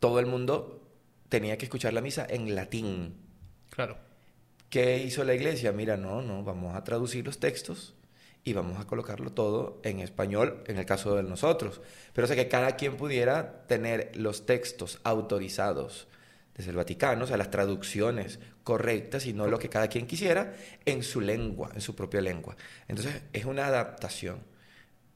todo 0.00 0.20
el 0.20 0.26
mundo 0.26 0.82
tenía 1.28 1.58
que 1.58 1.66
escuchar 1.66 1.92
la 1.92 2.00
misa 2.00 2.26
en 2.28 2.54
latín. 2.54 3.16
Claro. 3.70 3.98
¿Qué 4.70 4.98
hizo 4.98 5.24
la 5.24 5.34
iglesia? 5.34 5.72
Mira, 5.72 5.96
no, 5.96 6.22
no, 6.22 6.42
vamos 6.42 6.76
a 6.76 6.84
traducir 6.84 7.24
los 7.24 7.38
textos 7.38 7.94
y 8.44 8.52
vamos 8.52 8.78
a 8.78 8.86
colocarlo 8.86 9.32
todo 9.32 9.80
en 9.82 10.00
español 10.00 10.62
en 10.66 10.78
el 10.78 10.86
caso 10.86 11.16
de 11.16 11.22
nosotros. 11.22 11.80
Pero 12.12 12.24
o 12.24 12.28
sea 12.28 12.36
que 12.36 12.48
cada 12.48 12.76
quien 12.76 12.96
pudiera 12.96 13.66
tener 13.66 14.12
los 14.14 14.46
textos 14.46 15.00
autorizados 15.04 16.08
desde 16.54 16.70
el 16.70 16.76
Vaticano, 16.76 17.24
o 17.24 17.26
sea, 17.26 17.36
las 17.36 17.50
traducciones 17.50 18.40
correctas 18.64 19.26
y 19.26 19.32
no 19.32 19.46
lo 19.46 19.58
que 19.58 19.68
cada 19.68 19.88
quien 19.88 20.06
quisiera 20.06 20.54
en 20.84 21.02
su 21.02 21.20
lengua, 21.20 21.70
en 21.74 21.80
su 21.80 21.94
propia 21.94 22.20
lengua. 22.20 22.56
Entonces, 22.88 23.22
es 23.32 23.44
una 23.44 23.66
adaptación 23.66 24.40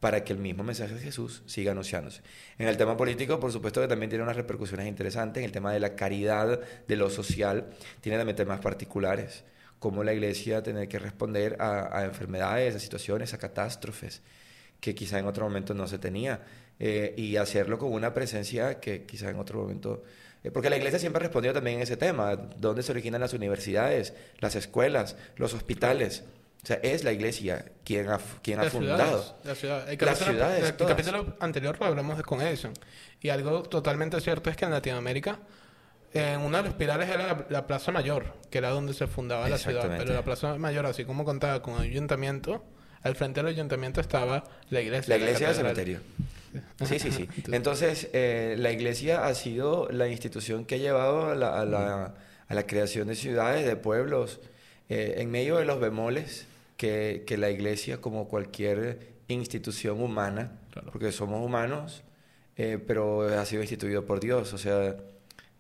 para 0.03 0.25
que 0.25 0.33
el 0.33 0.41
mismo 0.41 0.65
mensaje 0.65 0.95
de 0.95 1.01
Jesús 1.01 1.45
siga 1.47 1.71
anunciándose. 1.71 2.23
En 2.59 2.67
el 2.67 2.77
tema 2.77 2.97
político, 2.97 3.39
por 3.39 3.53
supuesto 3.53 3.81
que 3.81 3.87
también 3.87 4.11
tiene 4.11 4.25
unas 4.25 4.35
repercusiones 4.35 4.89
interesantes, 4.89 5.41
en 5.41 5.45
el 5.45 5.53
tema 5.53 5.73
de 5.73 5.79
la 5.79 5.95
caridad, 5.95 6.59
de 6.89 6.97
lo 6.97 7.09
social, 7.09 7.69
tiene 8.01 8.19
también 8.19 8.35
temas 8.35 8.59
particulares, 8.59 9.45
como 9.79 10.03
la 10.03 10.13
iglesia 10.13 10.61
tener 10.61 10.89
que 10.89 10.99
responder 10.99 11.57
a, 11.61 12.03
enfermedades, 12.05 12.75
a 12.75 12.81
situaciones, 12.81 13.33
a 13.33 13.39
catástrofes, 13.39 14.23
que 14.81 14.93
quizá 14.93 15.21
en 15.21 15.27
otro 15.27 15.45
momento 15.45 15.73
no 15.73 15.87
se 15.87 16.01
tenía, 16.01 16.41
eh, 16.81 17.15
y 17.17 17.37
hacerlo 17.37 17.79
con 17.79 17.93
una 17.93 18.13
presencia 18.13 18.81
que 18.81 19.05
quizá 19.05 19.31
en 19.31 19.39
otro 19.39 19.61
momento... 19.61 20.03
Eh, 20.43 20.51
porque 20.51 20.69
la 20.69 20.79
iglesia 20.79 20.99
siempre 20.99 21.21
ha 21.21 21.27
respondido 21.27 21.55
también 21.55 21.77
en 21.77 21.83
ese 21.83 21.97
tema, 21.97 22.35
dónde 22.35 22.83
se 22.83 22.91
originan 22.91 23.21
las 23.21 23.35
universidades, 23.35 24.15
las 24.41 24.57
escuelas, 24.57 25.15
los 25.37 25.55
hospitales. 25.55 26.25
O 26.63 26.67
sea, 26.67 26.77
es 26.77 27.03
la 27.03 27.11
iglesia 27.11 27.65
quien 27.85 28.09
ha, 28.09 28.21
quien 28.41 28.61
ha 28.61 28.71
fundado. 28.71 29.37
la 29.43 29.55
ciudad. 29.57 29.91
El 29.91 29.99
capítulo, 29.99 30.49
el 30.49 30.77
capítulo 30.77 31.37
anterior 31.41 31.77
lo 31.81 31.87
hablamos 31.87 32.23
con 32.23 32.41
eso. 32.41 32.71
Y 33.21 33.31
algo 33.31 33.65
totalmente 33.65 34.21
cierto 34.21 34.49
es 34.49 34.57
que 34.57 34.67
en 34.67 34.71
Latinoamérica, 34.71 35.41
en 36.15 36.41
uno 36.41 36.59
de 36.59 36.63
los 36.63 36.75
pilares 36.75 37.09
era 37.09 37.47
la, 37.49 37.67
Plaza 37.67 37.91
Mayor, 37.91 38.37
que 38.49 38.59
era 38.59 38.71
donde 38.71 38.95
se 38.95 39.09
fundaba 39.09 39.49
la 39.49 39.59
ciudad. 39.59 39.93
Pero 39.99 40.15
la 40.15 40.23
Plaza 40.23 40.57
Mayor, 40.57 40.87
así 40.87 41.05
como 41.05 41.25
contaba 41.25 41.63
con 41.63 41.75
el 41.83 41.91
ayuntamiento, 41.91 42.65
al 43.03 43.17
frente 43.17 43.41
del 43.43 43.49
ayuntamiento 43.49 44.01
estaba 44.01 44.45
la 44.71 44.81
iglesia. 44.81 45.17
La 45.17 45.21
iglesia 45.21 45.49
del 45.49 45.57
cementerio. 45.57 45.99
Sí, 46.85 47.01
sí, 47.01 47.11
sí. 47.11 47.29
Entonces, 47.51 48.09
eh, 48.13 48.55
la 48.57 48.71
iglesia 48.71 49.27
ha 49.27 49.35
sido 49.35 49.89
la 49.91 50.07
institución 50.07 50.65
que 50.65 50.77
ha 50.77 50.79
llevado 50.79 51.29
a 51.29 51.35
la, 51.35 51.61
a 51.61 51.65
la, 51.65 52.15
a 52.47 52.55
la 52.55 52.67
creación 52.69 53.09
de 53.09 53.17
ciudades, 53.17 53.67
de 53.67 53.75
pueblos, 53.75 54.39
eh, 54.89 55.15
en 55.19 55.31
medio 55.33 55.57
de 55.57 55.65
los 55.65 55.81
bemoles 55.81 56.47
que, 56.83 57.37
la 57.39 57.51
iglesia, 57.51 58.01
como 58.01 58.29
cualquier 58.29 59.13
institución 59.29 60.03
humana, 60.03 60.61
porque 60.91 61.13
somos 61.13 61.45
humanos, 61.45 62.03
eh, 62.57 62.79
pero 62.85 63.23
ha 63.39 63.47
sido 63.47 63.63
instituido 63.63 64.05
por 64.05 64.19
Dios. 64.19 64.53
O 64.53 64.59
sea, 64.59 64.97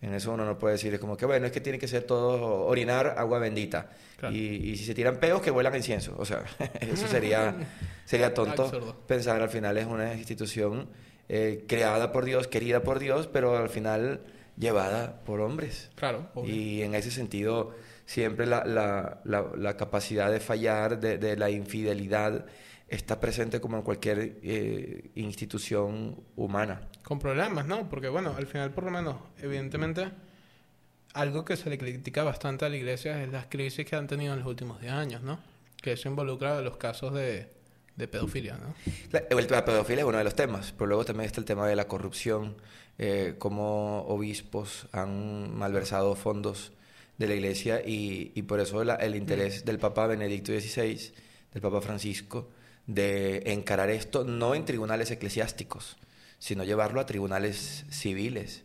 en 0.01 0.15
eso 0.15 0.33
uno 0.33 0.45
no 0.45 0.59
puede 0.59 0.75
decir, 0.75 0.93
es 0.93 1.01
como 1.01 1.17
que, 1.17 1.25
bueno, 1.25 1.47
es 1.47 1.53
que 1.53 1.61
tiene 1.61 1.79
que 1.79 1.87
ser 1.87 2.03
todo 2.03 2.67
orinar 2.67 3.15
agua 3.19 3.39
bendita. 3.39 3.91
Y, 4.33 4.77
si 4.77 4.85
se 4.85 4.95
tiran 4.95 5.19
peos, 5.19 5.41
que 5.41 5.51
vuelan 5.51 5.75
incienso. 5.77 6.15
O 6.19 6.25
sea, 6.25 6.45
eso 6.81 7.07
sería, 7.07 7.55
sería 8.05 8.35
tonto 8.35 9.05
pensar 9.07 9.41
al 9.41 9.49
final 9.49 9.77
es 9.79 9.87
una 9.87 10.15
institución 10.15 10.89
eh, 11.29 11.65
creada 11.69 12.11
por 12.11 12.25
Dios, 12.25 12.49
querida 12.49 12.83
por 12.83 12.99
Dios, 12.99 13.29
pero 13.29 13.57
al 13.57 13.69
final 13.69 14.23
llevada 14.59 15.23
por 15.25 15.41
hombres. 15.41 15.91
Claro. 15.95 16.29
Y 16.45 16.83
en 16.83 16.95
ese 16.95 17.11
sentido 17.11 17.75
siempre 18.05 18.47
la, 18.47 18.65
la, 18.65 19.21
la, 19.25 19.77
capacidad 19.77 20.31
de 20.31 20.41
fallar, 20.41 21.01
de, 21.01 21.19
de, 21.19 21.37
la 21.37 21.51
infidelidad, 21.51 22.47
está 22.89 23.21
presente 23.21 23.61
como 23.61 23.79
en 23.79 23.83
cualquier 23.83 24.39
eh, 24.43 25.11
institución 25.15 26.23
humana. 26.37 26.89
Con 27.03 27.19
problemas, 27.19 27.67
¿no? 27.67 27.89
Porque 27.89 28.09
bueno, 28.09 28.35
al 28.37 28.47
final 28.47 28.71
por 28.71 28.85
lo 28.85 28.91
menos, 28.91 29.17
evidentemente, 29.41 30.11
algo 31.15 31.45
que 31.45 31.57
se 31.57 31.71
le 31.71 31.79
critica 31.79 32.23
bastante 32.23 32.65
a 32.65 32.69
la 32.69 32.77
iglesia 32.77 33.23
es 33.23 33.31
las 33.31 33.47
crisis 33.47 33.87
que 33.87 33.97
han 33.97 34.07
tenido 34.07 34.33
en 34.33 34.41
los 34.41 34.49
últimos 34.49 34.81
10 34.81 34.93
años, 34.93 35.23
¿no? 35.23 35.41
Que 35.81 35.93
eso 35.93 36.09
involucra 36.09 36.61
los 36.61 36.77
casos 36.77 37.15
de, 37.15 37.49
de 37.97 38.09
pedofilia, 38.09 38.59
¿no? 38.59 38.75
La, 39.11 39.21
el 39.21 39.47
pedofilia 39.47 40.03
es 40.03 40.09
uno 40.09 40.19
de 40.19 40.25
los 40.25 40.35
temas, 40.35 40.73
pero 40.73 40.87
luego 40.87 41.05
también 41.05 41.27
está 41.27 41.41
el 41.41 41.47
tema 41.47 41.67
de 41.67 41.77
la 41.77 41.87
corrupción, 41.87 42.57
eh, 42.99 43.37
cómo 43.39 44.03
obispos 44.03 44.87
han 44.93 45.57
malversado 45.57 46.15
fondos 46.15 46.73
de 47.23 47.29
la 47.29 47.35
iglesia 47.35 47.81
y, 47.81 48.33
y 48.35 48.43
por 48.43 48.61
eso 48.61 48.83
el 48.83 49.17
interés 49.17 49.65
del 49.65 49.79
Papa 49.79 50.07
Benedicto 50.07 50.53
XVI, 50.53 51.13
del 51.53 51.63
Papa 51.63 51.81
Francisco, 51.81 52.51
de 52.87 53.43
encarar 53.47 53.91
esto 53.91 54.25
no 54.25 54.55
en 54.55 54.65
tribunales 54.65 55.11
eclesiásticos, 55.11 55.97
sino 56.39 56.65
llevarlo 56.65 57.01
a 57.01 57.07
tribunales 57.07 57.85
civiles. 57.89 58.65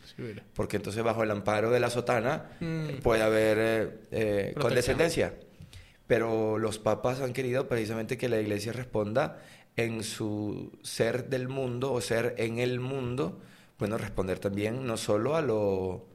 Porque 0.54 0.78
entonces 0.78 1.04
bajo 1.04 1.24
el 1.24 1.32
amparo 1.32 1.70
de 1.70 1.80
la 1.80 1.90
sotana 1.90 2.58
mm. 2.60 3.02
puede 3.04 3.22
haber 3.22 3.58
eh, 3.60 4.00
eh, 4.12 4.56
condescendencia. 4.60 5.36
Pero 6.08 6.58
los 6.58 6.80
papas 6.80 7.22
han 7.22 7.34
querido 7.34 7.68
precisamente 7.68 8.18
que 8.18 8.30
la 8.30 8.40
iglesia 8.40 8.74
responda 8.74 9.40
en 9.76 10.04
su 10.04 10.72
ser 10.82 11.30
del 11.30 11.50
mundo 11.50 11.94
o 11.94 12.02
ser 12.02 12.34
en 12.38 12.58
el 12.58 12.80
mundo, 12.80 13.40
bueno, 13.78 13.98
responder 13.98 14.40
también 14.40 14.88
no 14.88 14.98
solo 14.98 15.36
a 15.36 15.42
lo 15.42 16.07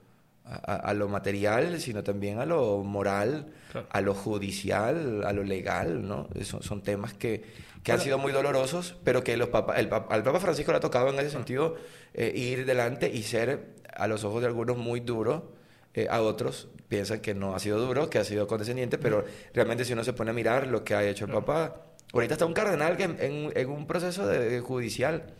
a, 0.44 0.92
lo 0.94 1.08
material, 1.08 1.80
sino 1.80 2.02
también 2.02 2.38
a 2.38 2.46
lo 2.46 2.82
moral, 2.82 3.46
a 3.90 4.00
lo 4.00 4.14
judicial, 4.14 5.24
a 5.24 5.32
lo 5.32 5.44
legal, 5.44 6.06
¿no? 6.06 6.28
Son, 6.42 6.62
son 6.62 6.82
temas 6.82 7.14
que, 7.14 7.42
que 7.82 7.92
han 7.92 8.00
sido 8.00 8.18
muy 8.18 8.32
dolorosos, 8.32 8.96
pero 9.04 9.24
que 9.24 9.36
los 9.36 9.48
papa, 9.48 9.76
el, 9.78 9.88
al 9.92 10.22
Papa 10.22 10.40
Francisco 10.40 10.72
le 10.72 10.78
ha 10.78 10.80
tocado 10.80 11.08
en 11.08 11.18
ese 11.18 11.30
sentido 11.30 11.76
eh, 12.14 12.32
ir 12.34 12.66
delante 12.66 13.08
y 13.08 13.22
ser, 13.22 13.74
a 13.94 14.06
los 14.06 14.24
ojos 14.24 14.40
de 14.40 14.48
algunos, 14.48 14.76
muy 14.76 15.00
duro. 15.00 15.52
Eh, 15.94 16.06
a 16.10 16.22
otros 16.22 16.68
piensan 16.88 17.20
que 17.20 17.34
no 17.34 17.54
ha 17.54 17.58
sido 17.58 17.78
duro, 17.78 18.08
que 18.08 18.18
ha 18.18 18.24
sido 18.24 18.46
condescendiente, 18.46 18.96
pero 18.96 19.26
realmente 19.52 19.84
si 19.84 19.92
uno 19.92 20.04
se 20.04 20.14
pone 20.14 20.30
a 20.30 20.34
mirar 20.34 20.66
lo 20.66 20.84
que 20.84 20.94
ha 20.94 21.04
hecho 21.04 21.26
el 21.26 21.32
Papa, 21.32 21.82
ahorita 22.14 22.34
está 22.34 22.46
un 22.46 22.54
cardenal 22.54 22.96
que 22.96 23.04
en, 23.04 23.52
en, 23.54 23.70
un 23.70 23.86
proceso 23.86 24.26
de 24.26 24.60
judicial 24.60 25.34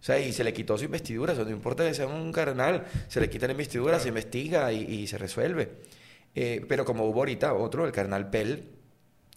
o 0.00 0.02
sea, 0.02 0.18
y 0.18 0.32
se 0.32 0.44
le 0.44 0.52
quitó 0.54 0.78
su 0.78 0.84
investidura. 0.84 1.34
O 1.34 1.36
sea, 1.36 1.44
no 1.44 1.50
importa 1.50 1.86
que 1.86 1.92
sea 1.94 2.06
un 2.06 2.32
cardenal, 2.32 2.86
se 3.08 3.20
le 3.20 3.28
quita 3.28 3.46
la 3.46 3.52
investidura, 3.52 4.00
se 4.00 4.08
investiga 4.08 4.72
y, 4.72 5.06
se 5.06 5.18
resuelve. 5.18 5.68
Eh, 6.34 6.64
pero 6.68 6.84
como 6.84 7.04
hubo 7.04 7.20
ahorita 7.20 7.52
otro, 7.52 7.84
el 7.84 7.92
cardenal 7.92 8.30
Pell, 8.30 8.64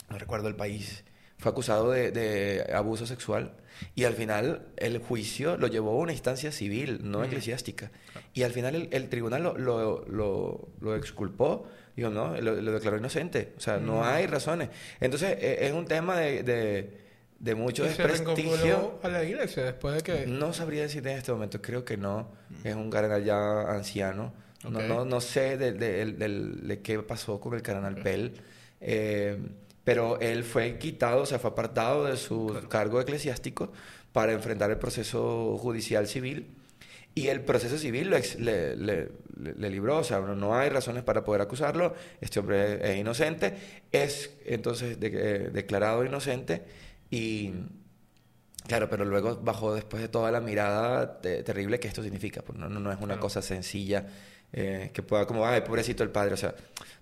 no 0.09 0.17
recuerdo 0.17 0.47
el 0.47 0.55
país, 0.55 1.03
fue 1.37 1.51
acusado 1.51 1.91
de, 1.91 2.65
abuso 2.73 3.05
sexual 3.05 3.55
y 3.95 4.05
al 4.05 4.13
final 4.13 4.67
el 4.77 4.99
juicio 4.99 5.57
lo 5.57 5.67
llevó 5.67 5.91
a 5.91 5.95
una 5.95 6.13
instancia 6.13 6.51
civil, 6.51 6.99
no 7.03 7.25
eclesiástica. 7.25 7.91
Y 8.33 8.43
al 8.43 8.51
final 8.51 8.87
el, 8.89 9.09
tribunal 9.09 9.43
lo, 9.43 10.05
lo, 10.07 10.69
lo, 10.79 10.95
exculpó, 10.95 11.67
digo, 11.97 12.09
no, 12.09 12.39
lo, 12.39 12.71
declaró 12.71 12.97
inocente. 12.97 13.53
O 13.57 13.59
sea, 13.59 13.79
no 13.79 14.05
hay 14.05 14.27
razones. 14.27 14.69
Entonces, 15.01 15.37
e, 15.41 15.65
es 15.67 15.73
un 15.73 15.85
tema 15.85 16.17
de 16.17 16.43
de 16.43 17.02
mucho 17.55 17.83
desprestigio. 17.83 18.99
a 19.03 19.09
la 19.09 19.23
iglesia 19.23 19.65
después 19.65 19.95
de 19.95 20.01
que... 20.01 20.25
No 20.25 20.53
sabría 20.53 20.83
decir 20.83 21.05
en 21.05 21.17
este 21.17 21.31
momento, 21.31 21.61
creo 21.61 21.83
que 21.83 21.97
no. 21.97 22.31
Es 22.63 22.75
un 22.75 22.89
cardenal 22.89 23.23
ya 23.23 23.61
anciano. 23.69 24.33
No, 24.69 24.81
no, 24.81 25.03
no, 25.03 25.19
sé 25.19 25.57
de, 25.57 25.73
de, 25.73 26.81
qué 26.81 26.99
pasó 26.99 27.41
con 27.41 27.53
el 27.53 27.61
cardenal 27.61 27.95
Pell. 28.01 28.33
Eh, 28.79 29.37
pero 29.83 30.19
él 30.21 30.45
fue 30.45 30.77
quitado, 30.77 31.23
o 31.23 31.25
sea, 31.25 31.39
fue 31.39 31.51
apartado 31.51 32.05
de 32.05 32.15
su 32.15 32.65
cargo 32.69 33.01
eclesiástico 33.01 33.73
para 34.13 34.31
enfrentar 34.31 34.71
el 34.71 34.77
proceso 34.77 35.57
judicial 35.57 36.07
civil. 36.07 36.55
Y 37.15 37.27
el 37.27 37.41
proceso 37.41 37.77
civil 37.77 38.09
le, 38.09 38.75
le, 38.75 39.09
le, 39.57 39.69
libró, 39.69 39.97
o 39.97 40.03
sea, 40.03 40.19
no 40.19 40.55
hay 40.55 40.69
razones 40.69 41.03
para 41.03 41.23
poder 41.23 41.41
acusarlo. 41.41 41.93
Este 42.21 42.39
hombre 42.39 42.91
es 42.91 42.97
inocente, 42.97 43.53
es 43.91 44.31
entonces 44.45 44.99
declarado 44.99 46.05
inocente 46.05 46.63
y 47.13 47.53
claro, 48.67 48.89
pero 48.89 49.05
luego 49.05 49.37
bajó 49.41 49.75
después 49.75 50.01
de 50.01 50.09
toda 50.09 50.31
la 50.31 50.41
mirada 50.41 51.19
terrible 51.21 51.79
que 51.79 51.87
esto 51.87 52.03
significa. 52.03 52.41
Pues 52.41 52.57
no, 52.57 52.69
no, 52.69 52.91
es 52.91 52.99
una 53.01 53.19
cosa 53.19 53.41
sencilla 53.41 54.07
eh, 54.51 54.91
que 54.93 55.03
pueda 55.03 55.25
como, 55.25 55.45
ay, 55.45 55.61
pobrecito 55.61 56.03
el 56.03 56.09
padre. 56.09 56.33
O 56.33 56.37
sea, 56.37 56.55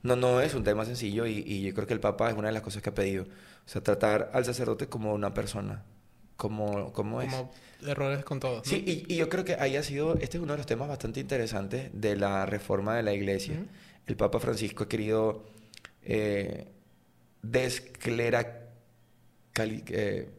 no, 0.03 0.15
no 0.15 0.41
es 0.41 0.53
un 0.53 0.63
tema 0.63 0.85
sencillo 0.85 1.25
y, 1.25 1.43
y, 1.45 1.61
yo 1.63 1.73
creo 1.73 1.87
que 1.87 1.93
el 1.93 1.99
Papa 1.99 2.29
es 2.29 2.35
una 2.35 2.47
de 2.47 2.53
las 2.53 2.63
cosas 2.63 2.81
que 2.81 2.89
ha 2.89 2.95
pedido. 2.95 3.23
O 3.23 3.69
sea, 3.69 3.81
tratar 3.81 4.31
al 4.33 4.45
sacerdote 4.45 4.87
como 4.87 5.13
una 5.13 5.33
persona 5.33 5.83
como, 6.41 6.91
como 6.91 7.21
es. 7.21 7.31
Como 7.31 7.51
errores 7.85 8.25
con 8.25 8.39
todos. 8.39 8.65
¿no? 8.65 8.69
Sí, 8.69 8.83
y, 8.85 9.13
y 9.13 9.17
yo 9.17 9.29
creo 9.29 9.45
que 9.45 9.55
ahí 9.59 9.75
ha 9.75 9.83
sido, 9.83 10.15
este 10.15 10.37
es 10.37 10.43
uno 10.43 10.53
de 10.53 10.57
los 10.57 10.65
temas 10.65 10.87
bastante 10.87 11.19
interesantes 11.19 11.91
de 11.93 12.15
la 12.15 12.47
reforma 12.47 12.95
de 12.95 13.03
la 13.03 13.13
iglesia. 13.13 13.63
El 14.07 14.17
Papa 14.17 14.39
Francisco 14.39 14.85
ha 14.85 14.89
querido 14.89 15.43
eh, 16.03 16.67
desclera, 17.43 18.60
cali- 19.53 19.83
eh, 19.89 20.29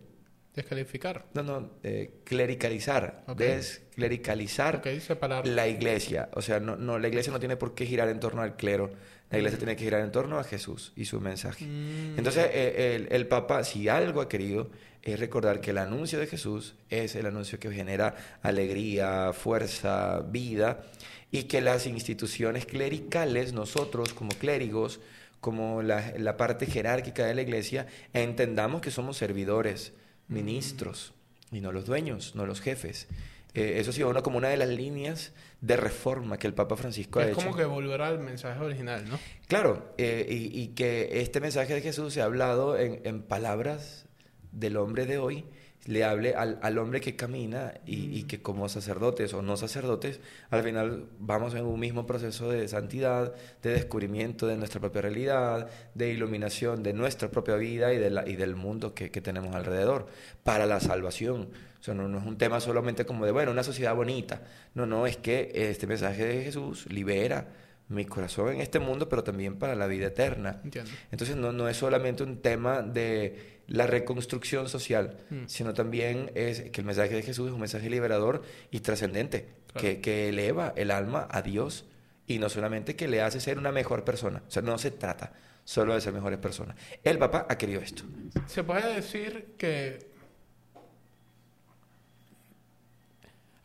Descalificar. 0.54 1.24
no, 1.34 1.42
no, 1.42 1.70
eh, 1.82 2.20
clericalizar, 2.24 3.24
desclericalizar 3.36 4.82
separar. 5.00 5.46
la 5.46 5.66
iglesia. 5.68 6.28
O 6.34 6.42
sea, 6.42 6.60
no, 6.60 6.76
no, 6.76 6.98
la 6.98 7.08
iglesia 7.08 7.32
no 7.32 7.38
tiene 7.38 7.56
por 7.56 7.74
qué 7.74 7.86
girar 7.86 8.08
en 8.08 8.20
torno 8.20 8.42
al 8.42 8.56
clero. 8.56 8.90
La 9.30 9.38
iglesia 9.38 9.58
tiene 9.58 9.76
que 9.76 9.84
girar 9.84 10.02
en 10.02 10.12
torno 10.12 10.38
a 10.38 10.44
Jesús 10.44 10.92
y 10.94 11.06
su 11.06 11.18
mensaje. 11.18 11.64
Mm. 11.64 12.18
Entonces, 12.18 12.50
eh, 12.52 12.94
el, 12.96 13.08
el 13.10 13.26
Papa, 13.26 13.64
si 13.64 13.88
algo 13.88 14.20
ha 14.20 14.28
querido, 14.28 14.70
es 15.02 15.18
recordar 15.18 15.62
que 15.62 15.70
el 15.70 15.78
anuncio 15.78 16.18
de 16.18 16.26
Jesús 16.26 16.74
es 16.90 17.14
el 17.16 17.24
anuncio 17.24 17.58
que 17.58 17.70
genera 17.72 18.14
alegría, 18.42 19.32
fuerza, 19.32 20.20
vida, 20.20 20.84
y 21.30 21.44
que 21.44 21.62
las 21.62 21.86
instituciones 21.86 22.66
clericales, 22.66 23.54
nosotros 23.54 24.12
como 24.12 24.32
clérigos, 24.32 25.00
como 25.42 25.82
la, 25.82 26.14
la 26.16 26.38
parte 26.38 26.64
jerárquica 26.64 27.26
de 27.26 27.34
la 27.34 27.42
iglesia, 27.42 27.86
entendamos 28.14 28.80
que 28.80 28.90
somos 28.90 29.18
servidores, 29.18 29.92
ministros, 30.28 31.12
y 31.50 31.60
no 31.60 31.72
los 31.72 31.84
dueños, 31.84 32.34
no 32.34 32.46
los 32.46 32.60
jefes. 32.62 33.08
Eh, 33.54 33.74
eso 33.76 33.90
ha 33.90 33.92
sido 33.92 34.08
una, 34.08 34.22
como 34.22 34.38
una 34.38 34.48
de 34.48 34.56
las 34.56 34.68
líneas 34.70 35.32
de 35.60 35.76
reforma 35.76 36.38
que 36.38 36.46
el 36.46 36.54
Papa 36.54 36.76
Francisco 36.76 37.18
ha 37.18 37.24
es 37.24 37.32
hecho. 37.32 37.42
como 37.42 37.56
que 37.56 37.64
volver 37.64 38.00
al 38.00 38.18
mensaje 38.20 38.58
original, 38.60 39.04
¿no? 39.06 39.18
Claro, 39.48 39.92
eh, 39.98 40.26
y, 40.30 40.58
y 40.58 40.68
que 40.68 41.20
este 41.20 41.40
mensaje 41.40 41.74
de 41.74 41.82
Jesús 41.82 42.14
se 42.14 42.22
ha 42.22 42.24
hablado 42.24 42.78
en, 42.78 43.00
en 43.04 43.20
palabras 43.22 44.06
del 44.52 44.76
hombre 44.76 45.06
de 45.06 45.18
hoy, 45.18 45.44
le 45.86 46.04
hable 46.04 46.34
al, 46.36 46.58
al 46.62 46.78
hombre 46.78 47.00
que 47.00 47.16
camina 47.16 47.74
y, 47.84 48.16
y 48.16 48.22
que 48.24 48.40
como 48.40 48.68
sacerdotes 48.68 49.34
o 49.34 49.42
no 49.42 49.56
sacerdotes, 49.56 50.20
al 50.50 50.62
final 50.62 51.06
vamos 51.18 51.54
en 51.54 51.64
un 51.64 51.80
mismo 51.80 52.06
proceso 52.06 52.50
de 52.50 52.68
santidad, 52.68 53.34
de 53.62 53.70
descubrimiento 53.72 54.46
de 54.46 54.56
nuestra 54.56 54.80
propia 54.80 55.02
realidad, 55.02 55.68
de 55.94 56.10
iluminación 56.12 56.82
de 56.84 56.92
nuestra 56.92 57.30
propia 57.30 57.56
vida 57.56 57.92
y, 57.92 57.98
de 57.98 58.10
la- 58.10 58.28
y 58.28 58.36
del 58.36 58.54
mundo 58.54 58.94
que, 58.94 59.10
que 59.10 59.20
tenemos 59.20 59.54
alrededor, 59.56 60.06
para 60.44 60.66
la 60.66 60.78
salvación. 60.78 61.48
O 61.80 61.82
sea, 61.84 61.94
no, 61.94 62.06
no 62.06 62.18
es 62.18 62.26
un 62.26 62.38
tema 62.38 62.60
solamente 62.60 63.04
como 63.04 63.26
de, 63.26 63.32
bueno, 63.32 63.50
una 63.50 63.64
sociedad 63.64 63.92
bonita. 63.96 64.40
No, 64.74 64.86
no, 64.86 65.06
es 65.08 65.16
que 65.16 65.50
este 65.52 65.88
mensaje 65.88 66.24
de 66.24 66.44
Jesús 66.44 66.86
libera 66.92 67.48
mi 67.88 68.04
corazón 68.06 68.54
en 68.54 68.60
este 68.60 68.78
mundo, 68.78 69.08
pero 69.08 69.24
también 69.24 69.58
para 69.58 69.74
la 69.74 69.88
vida 69.88 70.06
eterna. 70.06 70.60
Entiendo. 70.62 70.90
Entonces 71.10 71.34
no, 71.36 71.52
no 71.52 71.68
es 71.68 71.76
solamente 71.76 72.22
un 72.22 72.38
tema 72.38 72.80
de 72.82 73.51
la 73.68 73.86
reconstrucción 73.86 74.68
social, 74.68 75.18
Mm. 75.30 75.44
sino 75.46 75.72
también 75.74 76.30
es 76.34 76.62
que 76.70 76.80
el 76.80 76.86
mensaje 76.86 77.14
de 77.14 77.22
Jesús 77.22 77.46
es 77.48 77.52
un 77.54 77.60
mensaje 77.60 77.88
liberador 77.88 78.42
y 78.70 78.80
trascendente, 78.80 79.48
Claro. 79.68 79.80
que, 79.80 80.00
que 80.00 80.28
eleva 80.28 80.72
el 80.76 80.90
alma 80.90 81.26
a 81.30 81.40
Dios 81.42 81.86
y 82.26 82.38
no 82.38 82.48
solamente 82.48 82.94
que 82.96 83.08
le 83.08 83.22
hace 83.22 83.40
ser 83.40 83.58
una 83.58 83.72
mejor 83.72 84.04
persona. 84.04 84.42
O 84.46 84.50
sea, 84.50 84.62
no 84.62 84.76
se 84.78 84.90
trata 84.90 85.32
solo 85.64 85.94
de 85.94 86.00
ser 86.00 86.12
mejores 86.12 86.38
personas. 86.38 86.76
El 87.04 87.18
Papa 87.18 87.46
ha 87.48 87.56
querido 87.56 87.80
esto. 87.80 88.02
Se 88.46 88.64
puede 88.64 88.94
decir 88.94 89.54
que 89.56 90.10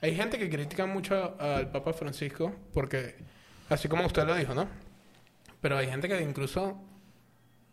hay 0.01 0.15
gente 0.15 0.37
que 0.37 0.49
critica 0.49 0.85
mucho 0.85 1.35
al 1.39 1.71
Papa 1.71 1.91
Francisco 1.93 2.53
porque, 2.73 3.15
así 3.69 3.87
como 3.87 4.05
usted 4.05 4.25
lo 4.25 4.35
dijo, 4.35 4.53
¿no? 4.53 4.67
Pero 5.59 5.77
hay 5.77 5.87
gente 5.87 6.07
que 6.07 6.21
incluso 6.21 6.79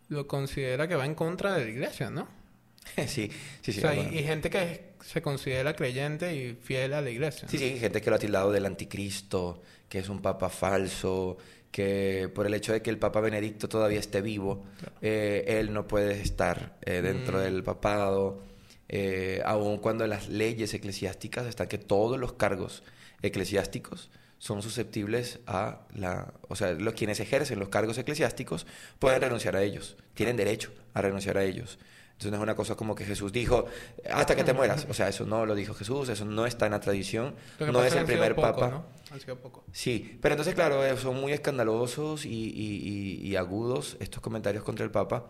lo 0.09 0.27
considera 0.27 0.87
que 0.87 0.95
va 0.95 1.05
en 1.05 1.15
contra 1.15 1.55
de 1.55 1.65
la 1.65 1.71
iglesia, 1.71 2.09
¿no? 2.09 2.27
sí, 3.07 3.31
sí, 3.61 3.71
sí. 3.73 3.79
o 3.79 3.81
sea, 3.81 3.93
y- 3.93 3.97
bueno. 3.97 4.13
y, 4.19 4.23
gente 4.23 4.49
que 4.49 4.93
se 5.01 5.21
considera 5.21 5.75
creyente 5.75 6.35
y 6.35 6.53
fiel 6.55 6.93
a 6.93 7.01
la 7.01 7.09
iglesia. 7.09 7.47
Sí, 7.47 7.57
sí, 7.57 7.63
hay 7.65 7.79
gente 7.79 8.01
que 8.01 8.09
lo 8.09 8.15
ha 8.15 8.19
tildado 8.19 8.51
del 8.51 8.65
anticristo, 8.65 9.61
que 9.89 9.99
es 9.99 10.09
un 10.09 10.21
papa 10.21 10.49
falso, 10.49 11.37
que 11.71 12.29
por 12.33 12.45
el 12.45 12.53
hecho 12.53 12.71
de 12.73 12.81
que 12.81 12.89
el 12.89 12.97
papa 12.97 13.19
Benedicto 13.21 13.67
todavía 13.67 13.99
esté 13.99 14.21
vivo, 14.21 14.65
eh, 15.01 15.43
él 15.59 15.73
no 15.73 15.87
puede 15.87 16.21
estar 16.21 16.77
eh, 16.83 17.01
dentro 17.01 17.39
Mm. 17.39 17.41
del 17.41 17.63
papado, 17.63 18.41
eh, 18.87 19.41
aun 19.45 19.77
cuando 19.79 20.05
las 20.07 20.29
leyes 20.29 20.73
eclesiásticas 20.73 21.45
están 21.47 21.67
que 21.67 21.77
todos 21.79 22.17
los 22.19 22.33
cargos 22.33 22.83
eclesiásticos 23.21 24.09
son 24.37 24.61
susceptibles 24.61 25.39
a 25.47 25.81
la... 25.95 26.33
O 26.49 26.55
sea, 26.55 26.73
los 26.73 26.93
quienes 26.93 27.19
ejercen 27.19 27.59
los 27.59 27.69
cargos 27.69 27.97
eclesiásticos 27.97 28.65
pueden 28.99 29.21
renunciar 29.21 29.55
a 29.55 29.63
ellos, 29.63 29.97
tienen 30.13 30.35
derecho 30.37 30.71
a 30.93 31.01
renunciar 31.01 31.37
a 31.37 31.43
ellos. 31.43 31.79
Entonces 32.11 32.31
no 32.31 32.37
es 32.37 32.43
una 32.43 32.55
cosa 32.55 32.75
como 32.75 32.95
que 32.95 33.03
Jesús 33.03 33.33
dijo, 33.33 33.65
hasta 34.09 34.35
que 34.37 34.43
te 34.45 34.53
mueras. 34.53 34.87
O 34.89 34.93
sea, 34.93 35.09
eso 35.09 35.25
no 35.25 35.45
lo 35.45 35.53
dijo 35.53 35.73
Jesús, 35.73 36.07
eso 36.07 36.23
no 36.23 36.45
está 36.45 36.65
en 36.65 36.71
la 36.71 36.79
tradición, 36.79 37.35
no 37.73 37.83
es 37.83 37.93
el 37.93 38.05
primer 38.05 38.35
papa. 38.35 38.69
¿no? 38.69 38.85
Han 39.11 39.19
sido 39.19 39.35
pocos. 39.37 39.63
Sí, 39.73 40.17
pero 40.21 40.33
entonces, 40.35 40.55
claro, 40.55 40.85
eh, 40.85 40.95
son 40.95 41.19
muy 41.19 41.33
escandalosos 41.33 42.25
y, 42.25 42.29
y- 42.29 43.19
y- 43.21 43.27
y 43.27 43.35
agudos 43.35 43.97
estos 43.99 44.21
comentarios 44.21 44.63
contra 44.63 44.85
el 44.85 44.91
Papa. 44.91 45.25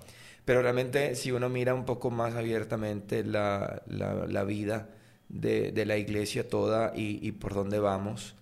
Pero 0.45 0.61
realmente, 0.61 1.15
si 1.15 1.31
uno 1.31 1.49
mira 1.49 1.73
un 1.73 1.85
poco 1.85 2.11
más 2.11 2.35
abiertamente 2.35 3.23
la, 3.23 3.81
la- 3.87 4.27
la 4.27 4.43
vida 4.43 4.89
de, 5.27 5.71
de 5.71 5.85
la 5.87 5.97
iglesia 5.97 6.47
toda 6.47 6.91
y 6.95 7.31
por 7.31 7.55
dónde 7.55 7.79
vamos, 7.79 8.35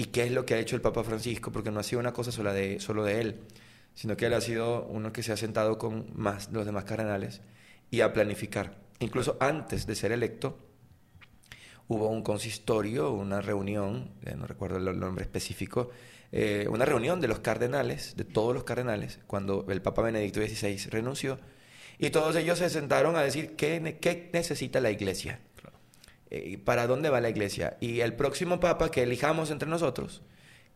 y 0.00 0.06
qué 0.06 0.22
es 0.22 0.32
lo 0.32 0.46
que 0.46 0.54
ha 0.54 0.58
hecho 0.58 0.76
el 0.76 0.80
Papa 0.80 1.04
Francisco, 1.04 1.52
porque 1.52 1.70
no 1.70 1.78
ha 1.78 1.82
sido 1.82 2.00
una 2.00 2.14
cosa 2.14 2.32
sola 2.32 2.54
de, 2.54 2.80
solo 2.80 3.04
de 3.04 3.20
él, 3.20 3.40
sino 3.92 4.16
que 4.16 4.24
él 4.24 4.32
ha 4.32 4.40
sido 4.40 4.86
uno 4.86 5.12
que 5.12 5.22
se 5.22 5.30
ha 5.30 5.36
sentado 5.36 5.76
con 5.76 6.06
más, 6.14 6.50
los 6.52 6.64
demás 6.64 6.84
cardenales 6.84 7.42
y 7.90 8.00
a 8.00 8.14
planificar. 8.14 8.78
Incluso 9.00 9.36
antes 9.40 9.86
de 9.86 9.94
ser 9.94 10.12
electo, 10.12 10.56
hubo 11.86 12.08
un 12.08 12.22
consistorio, 12.22 13.10
una 13.10 13.42
reunión, 13.42 14.12
no 14.38 14.46
recuerdo 14.46 14.78
el 14.78 14.98
nombre 14.98 15.22
específico, 15.22 15.90
eh, 16.32 16.66
una 16.70 16.86
reunión 16.86 17.20
de 17.20 17.28
los 17.28 17.40
cardenales, 17.40 18.16
de 18.16 18.24
todos 18.24 18.54
los 18.54 18.64
cardenales, 18.64 19.18
cuando 19.26 19.66
el 19.68 19.82
Papa 19.82 20.00
Benedicto 20.00 20.40
XVI 20.40 20.78
renunció, 20.88 21.38
y 21.98 22.08
todos 22.08 22.36
ellos 22.36 22.58
se 22.58 22.70
sentaron 22.70 23.16
a 23.16 23.20
decir 23.20 23.54
qué, 23.54 23.98
qué 24.00 24.30
necesita 24.32 24.80
la 24.80 24.90
iglesia, 24.90 25.40
para 26.64 26.86
dónde 26.86 27.10
va 27.10 27.20
la 27.20 27.28
iglesia, 27.30 27.76
y 27.80 28.00
el 28.00 28.14
próximo 28.14 28.60
Papa 28.60 28.90
que 28.90 29.02
elijamos 29.02 29.50
entre 29.50 29.68
nosotros, 29.68 30.22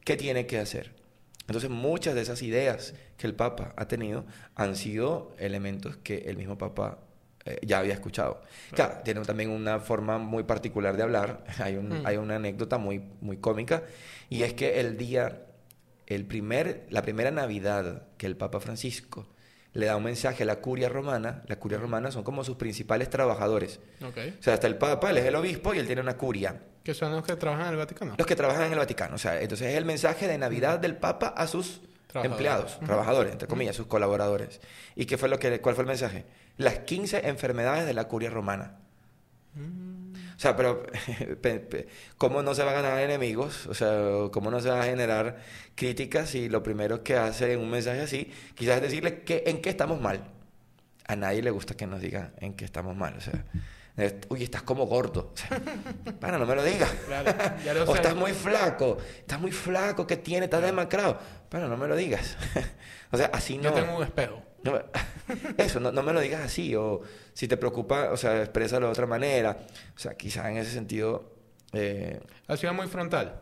qué 0.05 0.17
tiene 0.17 0.47
que 0.47 0.59
hacer. 0.59 0.93
Entonces 1.47 1.69
muchas 1.71 2.15
de 2.15 2.23
esas 2.23 2.43
ideas 2.43 2.95
que 3.19 3.27
el 3.27 3.35
Papa 3.35 3.75
ha 3.77 3.87
tenido 3.87 4.25
han 4.55 4.77
sido 4.77 5.35
elementos 5.39 5.97
que 5.99 6.19
el 6.27 6.37
mismo 6.39 6.57
Papa 6.59 6.99
eh, 7.45 7.59
ya 7.63 7.79
había 7.81 7.93
escuchado. 7.93 8.41
Claro, 8.73 9.01
tiene 9.05 9.21
también 9.21 9.51
una 9.51 9.79
forma 9.79 10.17
muy 10.19 10.45
particular 10.45 10.97
de 10.97 11.03
hablar. 11.03 11.45
Hay, 11.59 11.77
un- 11.77 12.01
Mm. 12.01 12.07
hay 12.07 12.17
una 12.17 12.37
anécdota 12.37 12.79
muy, 12.79 13.03
muy 13.21 13.37
cómica 13.37 13.83
y 14.31 14.43
es 14.45 14.55
que 14.55 14.81
el 14.81 14.97
día, 14.97 15.43
el 16.07 16.25
primer, 16.25 16.87
la 16.89 17.03
primera 17.03 17.31
Navidad 17.31 18.05
que 18.17 18.25
el 18.27 18.37
Papa 18.37 18.61
Francisco 18.61 19.27
le 19.75 19.87
da 19.87 19.97
un 19.97 20.05
mensaje 20.05 20.45
a 20.45 20.47
la 20.47 20.57
curia 20.57 20.89
romana, 20.89 21.43
la 21.47 21.57
curia 21.57 21.79
romana 21.79 22.11
son 22.11 22.23
como 22.23 22.45
sus 22.45 22.57
principales 22.57 23.11
trabajadores. 23.11 23.81
Ok. 24.07 24.19
O 24.39 24.43
sea, 24.43 24.55
hasta 24.55 24.67
el 24.67 24.77
Papa, 24.77 25.11
él 25.11 25.19
es 25.19 25.25
el 25.27 25.35
obispo 25.35 25.75
y 25.75 25.79
él 25.79 25.87
tiene 25.87 26.01
una 26.01 26.17
curia. 26.17 26.61
Que 26.83 26.95
son 26.95 27.13
los 27.13 27.25
que 27.25 27.35
trabajan 27.35 27.67
en 27.67 27.73
el 27.73 27.79
Vaticano. 27.79 28.15
Los 28.17 28.27
que 28.27 28.37
trabajan 28.37 28.67
en 28.67 28.73
el 28.73 28.79
Vaticano. 28.79 29.17
O 29.17 29.19
sea, 29.19 29.41
entonces 29.41 29.69
es 29.69 29.77
el 29.77 29.85
mensaje 29.85 30.29
de 30.29 30.39
Navidad 30.39 30.79
del 30.79 30.97
Papa 30.97 31.29
a 31.37 31.47
sus 31.49 31.81
empleados, 32.15 32.79
trabajadores, 32.81 33.33
entre 33.33 33.49
comillas, 33.49 33.75
sus 33.75 33.87
colaboradores. 33.87 34.61
¿Y 34.95 35.07
qué 35.07 35.19
fue 35.19 35.29
lo 35.29 35.39
que, 35.39 35.61
cuál 35.61 35.75
fue 35.75 35.83
el 35.83 35.89
mensaje? 35.89 36.25
Las 36.57 36.81
15 36.81 37.29
enfermedades 37.29 37.85
de 37.85 37.95
la 37.95 38.05
curia 38.05 38.31
romana. 38.31 38.79
O 39.57 39.94
sea, 40.45 40.57
pero 40.57 40.83
pe- 41.43 41.61
pe- 41.61 41.89
¿cómo 42.19 42.43
no 42.43 42.55
se 42.55 42.63
va 42.63 42.71
a 42.71 42.75
ganar 42.75 43.01
enemigos? 43.01 43.67
O 43.67 43.75
sea, 43.75 43.99
¿cómo 44.33 44.51
no 44.51 44.61
se 44.61 44.69
va 44.71 44.81
a 44.81 44.85
generar 44.85 45.39
críticas 45.75 46.31
si 46.31 46.49
lo 46.49 46.63
primero 46.63 47.03
que 47.03 47.17
hace 47.17 47.57
un 47.57 47.71
mensaje 47.71 48.01
así, 48.03 48.33
quizás 48.55 48.77
es 48.77 48.83
decirle 48.83 49.23
que, 49.23 49.45
en 49.47 49.61
qué 49.61 49.71
estamos 49.71 50.01
mal? 50.01 50.25
A 51.07 51.17
nadie 51.17 51.43
le 51.43 51.51
gusta 51.51 51.75
que 51.77 51.87
nos 51.87 52.01
digan 52.01 52.33
en 52.41 52.55
qué 52.55 52.65
estamos 52.65 52.97
mal. 52.97 53.15
O 53.17 53.21
sea, 53.21 53.45
uy, 54.29 54.43
estás 54.43 54.63
como 54.63 54.87
gordo. 54.87 55.33
O 55.35 55.37
sea, 55.37 55.59
no 56.39 56.47
me 56.47 56.55
lo 56.55 56.65
digas. 56.65 56.91
Claro, 57.07 57.85
o 57.87 57.95
estás 57.95 58.17
muy 58.17 58.33
flaco. 58.33 58.97
Estás 59.19 59.41
muy 59.41 59.53
flaco, 59.53 60.07
¿qué 60.07 60.17
tiene? 60.17 60.45
Estás 60.47 60.63
demacrado. 60.63 61.19
Bueno, 61.51 61.69
no 61.69 61.77
me 61.77 61.87
lo 61.89 61.95
digas. 61.97 62.37
o 63.11 63.17
sea, 63.17 63.31
así 63.33 63.59
no. 63.59 63.65
Yo 63.65 63.73
tengo 63.75 63.97
un 63.99 64.03
espejo. 64.05 64.43
No, 64.65 64.81
eso, 65.59 65.79
no, 65.81 65.93
no 65.93 66.03
me 66.03 66.13
lo 66.13 66.21
digas 66.21 66.41
así, 66.43 66.75
o 66.75 67.03
si 67.33 67.47
te 67.49 67.57
preocupa, 67.57 68.11
o 68.11 68.17
sea, 68.17 68.41
exprésalo 68.43 68.87
de 68.87 68.93
otra 68.93 69.07
manera. 69.07 69.57
O 69.95 69.99
sea, 69.99 70.15
quizás 70.17 70.47
en 70.47 70.57
ese 70.57 70.71
sentido, 70.73 71.33
eh, 71.73 72.21
Ha 72.49 72.57
sido 72.57 72.73
muy 72.75 72.87
frontal. 72.89 73.41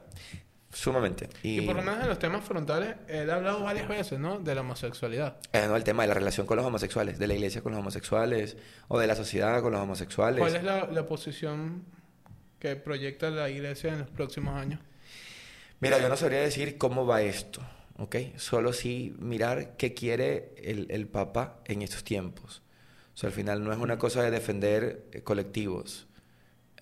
sumamente. 0.72 1.28
Y, 1.42 1.60
Y 1.60 1.66
por 1.66 1.76
lo 1.76 1.82
menos 1.82 2.00
en 2.02 2.08
los 2.08 2.18
temas 2.18 2.44
frontales, 2.44 2.96
él 3.08 3.30
ha 3.30 3.34
hablado 3.36 3.62
varias 3.62 3.86
veces, 3.88 4.18
¿no? 4.18 4.38
De 4.40 4.54
la 4.54 4.62
homosexualidad. 4.62 5.36
eh, 5.52 5.66
no, 5.68 5.76
el 5.76 5.84
tema 5.84 6.02
de 6.04 6.08
la 6.08 6.14
relación 6.14 6.46
con 6.46 6.56
los 6.56 6.64
homosexuales, 6.66 7.18
de 7.18 7.26
la 7.26 7.34
iglesia 7.34 7.60
con 7.62 7.72
los 7.72 7.78
homosexuales, 7.80 8.56
o 8.88 8.98
de 8.98 9.06
la 9.06 9.14
sociedad 9.14 9.60
con 9.62 9.72
los 9.72 9.80
homosexuales. 9.82 10.40
¿Cuál 10.40 10.56
es 10.56 10.64
la, 10.64 10.86
la 10.86 11.06
posición 11.06 11.84
que 12.58 12.76
proyecta 12.76 13.28
la 13.30 13.48
iglesia 13.50 13.92
en 13.92 13.98
los 14.00 14.10
próximos 14.10 14.54
años? 14.54 14.80
Mira, 15.80 15.98
yo 15.98 16.08
no 16.08 16.16
sabría 16.16 16.40
decir 16.40 16.78
cómo 16.78 17.04
va 17.06 17.22
esto, 17.22 17.60
¿ok? 18.02 18.16
Solo 18.36 18.72
sí 18.72 19.14
mirar 19.18 19.76
qué 19.76 19.94
quiere 19.94 20.54
el, 20.58 20.86
el 20.90 21.06
Papa 21.08 21.60
en 21.64 21.82
estos 21.82 22.04
tiempos. 22.04 22.62
O 23.14 23.16
sea, 23.16 23.28
al 23.28 23.34
final 23.34 23.62
no 23.64 23.72
es 23.72 23.78
una 23.78 23.98
cosa 23.98 24.22
de 24.22 24.30
defender 24.30 25.06
eh, 25.12 25.22
colectivos. 25.22 26.06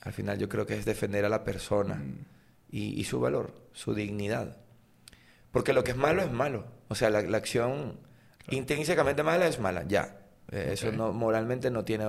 Al 0.00 0.12
final 0.12 0.38
yo 0.38 0.48
creo 0.48 0.66
que 0.66 0.74
es 0.74 0.84
defender 0.84 1.24
a 1.24 1.28
la 1.28 1.44
persona 1.44 1.96
Mm. 1.96 2.24
y, 2.70 3.00
y 3.00 3.04
su 3.04 3.20
valor, 3.20 3.52
su 3.72 3.94
dignidad. 3.94 4.56
Porque 5.52 5.72
lo 5.72 5.82
que 5.84 5.90
es 5.90 5.96
malo 5.96 6.22
es 6.22 6.30
malo. 6.32 6.64
O 6.88 6.94
sea, 6.94 7.10
la, 7.10 7.22
la 7.22 7.36
acción 7.36 7.98
intrínsecamente 8.50 9.22
mala 9.22 9.46
es 9.46 9.58
mala, 9.58 9.84
ya. 9.86 10.16
Eh, 10.52 10.70
Eso 10.72 10.88
Ok. 10.88 10.94
no, 10.94 11.12
moralmente 11.12 11.70
no 11.70 11.84
tiene... 11.84 12.04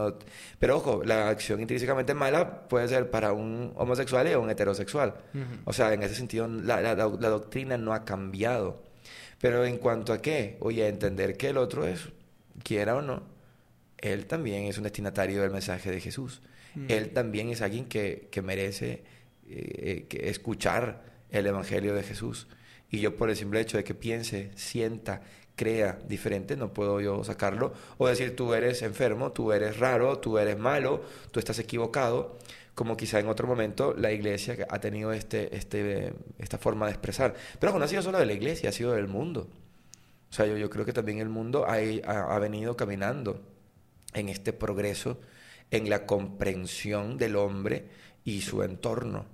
Pero 0.60 0.78
ojo, 0.78 1.04
la 1.04 1.30
acción 1.30 1.60
intrínsecamente 1.60 2.13
mala 2.13 2.67
puede 2.67 2.88
ser 2.88 3.10
para 3.12 3.34
un 3.34 3.74
homosexual 3.76 4.28
y 4.28 4.36
un 4.36 4.50
heterosexual. 4.50 5.15
Ujú. 5.34 5.43
O 5.65 5.74
sea, 5.74 5.93
en 5.93 6.02
ese 6.04 6.15
sentido, 6.15 6.47
la- 6.47 6.82
la- 6.82 6.95
la 6.95 7.30
doctrina 7.30 7.78
no 7.78 7.93
ha 7.93 8.06
cambiado. 8.06 8.84
Pero 9.41 9.65
en 9.65 9.77
cuanto 9.77 10.13
a 10.13 10.21
qué, 10.21 10.58
oye, 10.60 10.84
a 10.84 10.88
entender 10.88 11.36
que 11.36 11.49
el 11.49 11.58
otro 11.58 11.86
es, 11.86 12.10
quiera 12.63 12.95
o 12.95 13.01
no, 13.01 13.23
él 13.97 14.25
también 14.27 14.65
es 14.65 14.77
un 14.77 14.84
destinatario 14.84 15.41
del 15.41 15.51
mensaje 15.51 15.91
de 15.91 15.99
Jesús. 15.99 16.41
Mm. 16.75 16.86
Él 16.89 17.10
también 17.10 17.49
es 17.49 17.62
alguien 17.62 17.86
que, 17.86 18.27
que 18.32 18.41
merece 18.41 19.04
eh, 19.47 19.73
eh, 19.77 20.06
que 20.08 20.30
escuchar 20.30 21.04
el 21.30 21.47
Evangelio 21.47 21.95
de 21.95 22.04
Jesús. 22.04 22.47
Y 22.89 22.99
yo 22.99 23.15
por 23.15 23.30
el 23.30 23.36
simple 23.36 23.62
hecho 23.62 23.77
de 23.77 23.84
que 23.84 23.95
piense, 23.95 24.51
sienta, 24.56 25.23
crea 25.62 26.00
diferente, 26.08 26.56
no 26.58 26.74
puedo 26.74 27.00
yo 27.00 27.24
sacarlo. 27.24 27.71
O 28.00 28.08
decir, 28.08 28.36
tú 28.36 28.54
eres 28.56 28.82
enfermo, 28.82 29.32
tú 29.32 29.52
eres 29.52 29.78
raro, 29.80 30.17
tú 30.17 30.39
eres 30.39 30.58
malo, 30.58 31.02
tú 31.32 31.39
estás 31.39 31.60
equivocado. 31.60 32.36
Como 32.74 32.97
quizá 32.97 33.19
en 33.19 33.28
otro 33.28 33.45
momento 33.47 33.93
la 33.95 34.12
iglesia 34.12 34.65
ha 34.69 34.80
tenido 34.80 35.12
este, 35.13 35.56
este, 35.56 36.13
esta 36.39 36.58
forma 36.58 36.88
de 36.88 36.93
expresar. 36.93 37.36
Pero 37.60 37.78
no 37.78 37.86
ha 37.86 37.88
sido 37.88 38.02
solo 38.02 38.17
de 38.17 38.26
la 38.26 38.34
iglesia, 38.34 38.69
ha 38.69 38.71
sido 38.71 38.93
del 38.93 39.08
mundo. 39.08 39.47
O 40.32 40.34
sea, 40.34 40.47
yo, 40.47 40.58
yo 40.58 40.69
creo 40.71 40.84
que 40.86 40.93
también 40.93 41.19
el 41.19 41.30
mundo 41.30 41.65
ha, 41.67 41.76
ha- 42.08 42.36
ha 42.36 42.39
venido 42.39 42.76
caminando 42.76 43.39
en 44.15 44.30
este 44.30 44.52
progreso, 44.54 45.19
en 45.69 45.89
la 45.91 46.06
comprensión 46.08 47.17
del 47.19 47.36
hombre 47.36 47.86
y 48.24 48.41
su 48.41 48.63
entorno. 48.63 49.26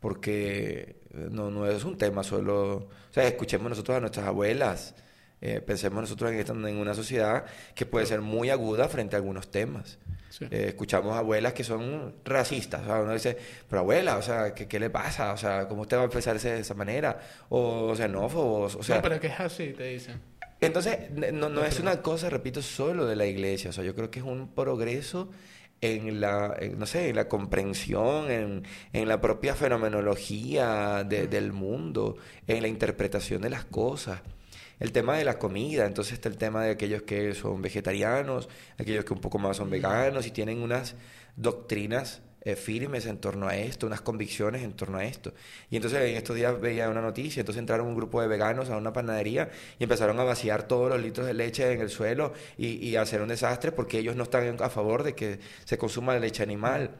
Porque 0.00 0.96
eh, 1.14 1.28
no, 1.30 1.50
no 1.50 1.66
es 1.66 1.82
un 1.84 1.96
tema 1.98 2.22
solo... 2.22 2.76
O 2.76 3.12
sea, 3.14 3.26
escuchemos 3.26 3.70
nosotros 3.70 3.96
a 3.96 4.00
nuestras 4.00 4.26
abuelas, 4.26 4.94
eh, 5.40 5.60
pensemos 5.60 6.00
nosotros 6.00 6.30
en, 6.32 6.38
esta- 6.38 6.52
en 6.52 6.76
una 6.76 6.94
sociedad 6.94 7.44
que 7.74 7.86
puede 7.86 8.06
ser 8.06 8.20
muy 8.20 8.50
aguda 8.50 8.88
frente 8.88 9.16
a 9.16 9.18
algunos 9.18 9.50
temas. 9.50 9.98
Sí. 10.30 10.46
Eh, 10.50 10.64
escuchamos 10.68 11.16
abuelas 11.16 11.52
que 11.52 11.62
son 11.62 12.14
racistas. 12.24 12.82
O 12.82 12.86
sea, 12.86 13.00
uno 13.02 13.12
dice, 13.12 13.36
pero 13.68 13.80
abuela, 13.80 14.16
o 14.16 14.22
sea, 14.22 14.52
¿qué, 14.54 14.66
qué 14.66 14.80
le 14.80 14.90
pasa? 14.90 15.32
O 15.32 15.36
sea, 15.36 15.68
¿cómo 15.68 15.82
usted 15.82 15.96
va 15.96 16.02
a 16.02 16.06
expresarse 16.06 16.50
de 16.52 16.60
esa 16.60 16.74
manera? 16.74 17.20
O 17.50 17.94
xenófobos, 17.94 18.74
o 18.74 18.82
sea... 18.82 18.96
no, 18.96 19.02
pero 19.02 19.20
que 19.20 19.28
es 19.28 19.38
así, 19.38 19.68
te 19.76 19.84
dicen. 19.84 20.20
Entonces, 20.60 21.10
no, 21.32 21.48
no 21.50 21.64
es 21.64 21.78
una 21.78 22.00
cosa, 22.02 22.30
repito, 22.30 22.62
solo 22.62 23.06
de 23.06 23.16
la 23.16 23.26
iglesia. 23.26 23.70
O 23.70 23.72
sea, 23.72 23.84
yo 23.84 23.94
creo 23.94 24.10
que 24.10 24.20
es 24.20 24.24
un 24.24 24.48
progreso 24.54 25.30
en 25.80 26.20
la, 26.20 26.56
en, 26.58 26.78
no 26.78 26.86
sé, 26.86 27.10
en 27.10 27.16
la 27.16 27.28
comprensión, 27.28 28.30
en, 28.30 28.62
en 28.92 29.06
la 29.08 29.20
propia 29.20 29.54
fenomenología 29.54 31.04
de- 31.04 31.26
del 31.26 31.52
mundo, 31.52 32.16
en 32.46 32.62
la 32.62 32.68
interpretación 32.68 33.42
de 33.42 33.50
las 33.50 33.64
cosas. 33.64 34.20
El 34.84 34.92
tema 34.92 35.16
de 35.16 35.24
la 35.24 35.38
comida, 35.38 35.86
entonces 35.86 36.12
está 36.12 36.28
el 36.28 36.36
tema 36.36 36.62
de 36.62 36.72
aquellos 36.72 37.00
que 37.04 37.34
son 37.34 37.62
vegetarianos, 37.62 38.50
aquellos 38.76 39.06
que 39.06 39.14
un 39.14 39.20
poco 39.22 39.38
más 39.38 39.56
son 39.56 39.70
veganos 39.70 40.26
y 40.26 40.30
tienen 40.30 40.60
unas 40.60 40.94
doctrinas 41.36 42.20
eh, 42.42 42.54
firmes 42.54 43.06
en 43.06 43.16
torno 43.16 43.48
a 43.48 43.56
esto, 43.56 43.86
unas 43.86 44.02
convicciones 44.02 44.62
en 44.62 44.74
torno 44.74 44.98
a 44.98 45.04
esto. 45.06 45.32
Y 45.70 45.76
entonces 45.76 46.02
en 46.02 46.16
estos 46.16 46.36
días 46.36 46.60
veía 46.60 46.90
una 46.90 47.00
noticia, 47.00 47.40
entonces 47.40 47.60
entraron 47.60 47.86
un 47.86 47.94
grupo 47.94 48.20
de 48.20 48.28
veganos 48.28 48.68
a 48.68 48.76
una 48.76 48.92
panadería 48.92 49.48
y 49.78 49.84
empezaron 49.84 50.20
a 50.20 50.24
vaciar 50.24 50.68
todos 50.68 50.90
los 50.90 51.00
litros 51.00 51.26
de 51.26 51.32
leche 51.32 51.72
en 51.72 51.80
el 51.80 51.88
suelo 51.88 52.34
y, 52.58 52.86
y 52.86 52.96
a 52.96 53.00
hacer 53.00 53.22
un 53.22 53.28
desastre 53.28 53.72
porque 53.72 54.00
ellos 54.00 54.16
no 54.16 54.24
están 54.24 54.58
a 54.60 54.68
favor 54.68 55.02
de 55.02 55.14
que 55.14 55.38
se 55.64 55.78
consuma 55.78 56.18
leche 56.18 56.42
animal. 56.42 56.90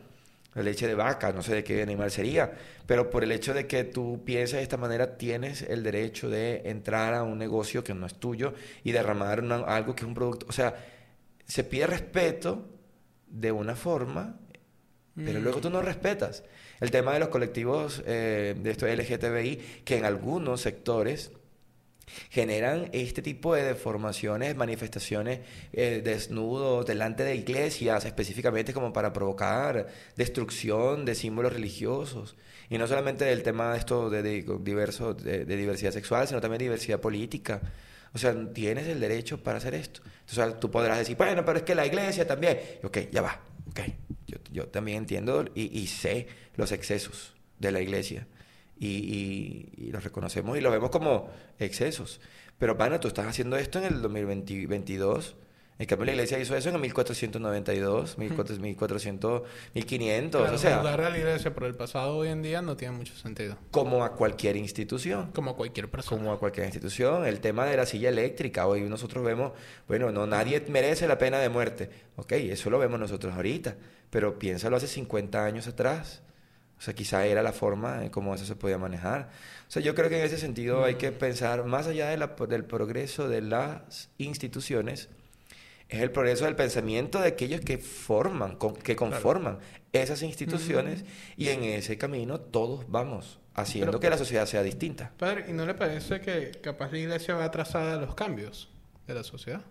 Leche 0.63 0.87
de 0.87 0.95
vaca, 0.95 1.33
no 1.33 1.43
sé 1.43 1.55
de 1.55 1.65
qué 1.65 1.83
animal 1.83 2.11
sería, 2.11 2.53
pero 2.87 3.11
por 3.11 3.25
el 3.25 3.33
hecho 3.33 3.53
de 3.55 3.67
que 3.67 3.85
tú 3.85 4.23
pienses 4.25 4.57
de 4.59 4.63
esta 4.63 4.77
manera, 4.77 5.17
tienes 5.17 5.63
el 5.63 5.83
derecho 5.83 6.31
de 6.31 6.63
entrar 6.67 7.13
a 7.15 7.23
un 7.25 7.39
negocio 7.39 7.83
que 7.83 7.93
no 7.95 8.07
es 8.07 8.15
tuyo 8.15 8.55
y 8.85 8.93
derramar 8.93 9.41
una- 9.41 9.57
algo 9.65 9.95
que 9.95 10.03
es 10.03 10.07
un 10.09 10.15
producto. 10.15 10.47
O 10.49 10.53
sea, 10.53 10.77
se 11.47 11.65
pide 11.65 11.87
respeto 11.87 12.69
de 13.27 13.51
una 13.53 13.75
forma, 13.75 14.39
pero 15.17 15.41
luego 15.41 15.61
tú 15.61 15.71
no 15.71 15.83
respetas. 15.83 16.45
El 16.81 16.91
tema 16.91 17.13
de 17.13 17.21
los 17.21 17.29
colectivos 17.29 18.03
eh, 18.07 18.55
de 18.59 18.71
esto 18.71 18.87
LGTBI, 18.87 19.57
que 19.85 19.97
en 19.99 20.05
algunos 20.05 20.61
sectores 20.61 21.31
generan 22.31 22.89
este 22.93 23.23
tipo 23.23 23.55
de 23.55 23.63
deformaciones, 23.63 24.57
manifestaciones 24.57 25.41
eh, 25.73 26.01
desnudos 26.05 26.87
delante 26.87 27.25
de 27.25 27.37
iglesias, 27.37 28.05
específicamente 28.05 28.73
como 28.73 28.93
para 28.93 29.13
provocar 29.13 29.87
destrucción 30.17 31.05
de 31.05 31.15
símbolos 31.15 31.53
religiosos. 31.53 32.37
Y 32.71 32.79
no 32.79 32.87
solamente 32.87 33.25
del 33.25 33.43
tema 33.43 33.73
de 33.73 33.79
esto 33.79 34.11
de, 34.11 34.23
de 34.23 34.43
de, 34.43 35.57
diversidad 35.57 35.93
sexual, 35.93 36.27
sino 36.27 36.41
también 36.41 36.61
diversidad 36.61 37.01
política. 37.01 37.61
O 38.13 38.19
sea, 38.19 38.35
tienes 38.53 38.87
el 38.87 39.01
derecho 39.01 39.43
para 39.43 39.59
hacer 39.59 39.75
esto. 39.75 40.01
Entonces 40.27 40.61
tú 40.61 40.71
podrás 40.71 40.99
decir, 40.99 41.17
bueno, 41.17 41.45
pero 41.45 41.59
es 41.59 41.65
que 41.65 41.75
la 41.75 41.85
iglesia 41.87 42.27
también. 42.27 42.59
Ok, 42.83 42.99
ya 43.11 43.23
va. 43.23 43.41
Ok, 43.69 43.81
yo, 44.51 44.69
también 44.69 44.99
entiendo 44.99 45.45
y, 45.55 45.79
y 45.79 45.87
sé 45.87 46.29
los 46.57 46.71
excesos 46.71 47.35
de 47.59 47.73
la 47.73 47.81
iglesia 47.81 48.27
y, 48.79 48.89
y- 48.89 49.73
y 49.87 49.91
los 49.93 50.03
reconocemos 50.05 50.57
y 50.59 50.61
los 50.61 50.73
vemos 50.73 50.91
como 50.91 51.31
excesos. 51.59 52.21
Pero, 52.59 52.77
pana, 52.77 53.01
tú 53.01 53.09
estás 53.09 53.27
haciendo 53.27 53.57
esto 53.57 53.79
en 53.79 53.85
el 53.87 54.01
2022. 54.03 55.37
En 55.77 55.87
cambio, 55.87 56.07
la 56.07 56.13
iglesia 56.13 56.39
hizo 56.39 56.57
eso 56.57 56.69
en 56.69 56.77
el 56.77 56.81
1492, 56.83 58.17
1400, 58.17 58.61
1400, 58.61 59.43
1500. 59.75 60.41
Claro, 60.41 60.55
o 60.55 60.59
sea, 60.59 60.77
juzgar 60.77 61.01
a 61.01 61.11
la 61.11 61.19
iglesia 61.19 61.53
por 61.53 61.65
el 61.65 61.75
pasado 61.75 62.17
hoy 62.17 62.29
en 62.29 62.43
día 62.43 62.63
no 62.63 62.77
tiene 62.77 62.97
mucho 62.97 63.13
sentido. 63.17 63.57
como 63.73 64.05
a 64.05 64.13
cualquier 64.13 64.57
institución. 64.57 65.33
Como 65.33 65.57
cualquier 65.57 65.91
persona. 65.91 66.17
Como 66.21 66.33
a 66.33 66.39
cualquier 66.39 66.67
institución, 66.67 67.27
el 67.27 67.41
tema 67.41 67.67
de 67.67 67.77
la 67.77 67.87
silla 67.87 68.09
eléctrica, 68.09 68.69
hoy 68.69 68.83
nosotros 68.83 69.25
vemos, 69.25 69.51
bueno, 69.89 70.13
no, 70.13 70.29
nadie 70.29 70.65
merece 70.69 71.09
la 71.09 71.19
pena 71.19 71.39
de 71.39 71.49
muerte. 71.49 71.91
Ok, 72.17 72.33
eso 72.33 72.71
lo 72.71 72.79
vemos 72.79 73.01
nosotros 73.01 73.35
ahorita, 73.35 73.77
pero 74.11 74.39
piénsalo 74.39 74.77
hace 74.77 74.87
50 74.87 75.45
años 75.45 75.67
atrás. 75.67 76.23
O 76.79 76.83
sea, 76.83 76.95
quizá 76.95 77.25
era 77.27 77.43
la 77.43 77.53
forma 77.53 78.05
en 78.05 78.11
cómo 78.11 78.35
eso 78.35 78.45
se 78.45 78.57
podía 78.57 78.79
manejar. 78.79 79.31
O 79.69 79.71
sea, 79.71 79.81
yo 79.83 79.95
creo 79.95 80.09
que 80.11 80.19
en 80.19 80.25
ese 80.25 80.39
sentido 80.39 80.85
hay 80.85 80.97
que 80.97 81.13
pensar, 81.13 81.65
más 81.65 81.87
allá 81.87 82.09
de 82.09 82.17
la- 82.19 82.35
del 82.49 82.65
progreso 82.65 83.29
de 83.29 83.41
las 83.43 84.11
instituciones, 84.19 85.09
es 85.89 86.01
el 86.03 86.11
progreso 86.11 86.45
del 86.47 86.57
pensamiento 86.57 87.21
de 87.21 87.29
aquellos 87.29 87.61
que 87.61 87.79
forman, 87.79 88.57
con- 88.57 88.75
que 88.75 88.97
conforman 88.97 89.59
esas 89.93 90.23
instituciones 90.23 91.05
y 91.37 91.49
en 91.49 91.63
ese 91.65 91.97
camino 91.97 92.41
todos 92.41 92.91
vamos 92.91 93.39
haciendo 93.55 93.93
Pero- 93.93 94.01
que 94.01 94.11
la 94.11 94.19
sociedad 94.19 94.47
sea 94.47 94.63
distinta. 94.63 95.13
Padre, 95.17 95.45
¿y 95.49 95.53
no 95.53 95.65
le 95.65 95.75
parece 95.75 96.21
que 96.21 96.51
capaz 96.63 96.91
la 96.91 96.99
iglesia 96.99 97.35
va 97.37 97.45
atrasada 97.45 97.95
a 97.95 97.97
los 98.01 98.15
cambios 98.15 98.69
de 99.07 99.15
la 99.15 99.23
sociedad? 99.23 99.63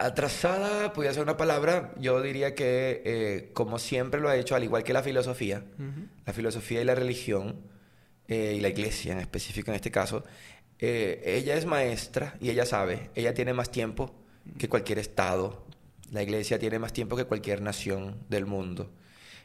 Atrasada, 0.00 0.94
podría 0.94 1.12
ser 1.12 1.22
una 1.22 1.36
palabra, 1.36 1.92
yo 1.98 2.22
diría 2.22 2.54
que 2.54 3.02
eh, 3.04 3.50
como 3.52 3.78
siempre 3.78 4.18
lo 4.18 4.30
ha 4.30 4.36
hecho, 4.36 4.56
al 4.56 4.64
igual 4.64 4.82
que 4.82 4.94
la 4.94 5.02
filosofía, 5.02 5.62
la 6.24 6.32
filosofía 6.32 6.80
y 6.80 6.84
la 6.86 6.94
religión, 6.94 7.60
eh, 8.26 8.54
y 8.56 8.60
la 8.60 8.70
iglesia 8.70 9.12
en 9.12 9.18
específico 9.18 9.70
en 9.70 9.74
este 9.74 9.90
caso, 9.90 10.24
eh, 10.78 11.20
ella 11.26 11.54
es 11.54 11.66
maestra 11.66 12.34
y 12.40 12.48
ella 12.48 12.64
sabe, 12.64 13.10
ella 13.14 13.34
tiene 13.34 13.52
más 13.52 13.70
tiempo 13.70 14.14
que 14.56 14.70
cualquier 14.70 14.98
estado, 14.98 15.66
la 16.10 16.22
iglesia 16.22 16.58
tiene 16.58 16.78
más 16.78 16.94
tiempo 16.94 17.14
que 17.14 17.26
cualquier 17.26 17.60
nación 17.60 18.16
del 18.30 18.46
mundo, 18.46 18.90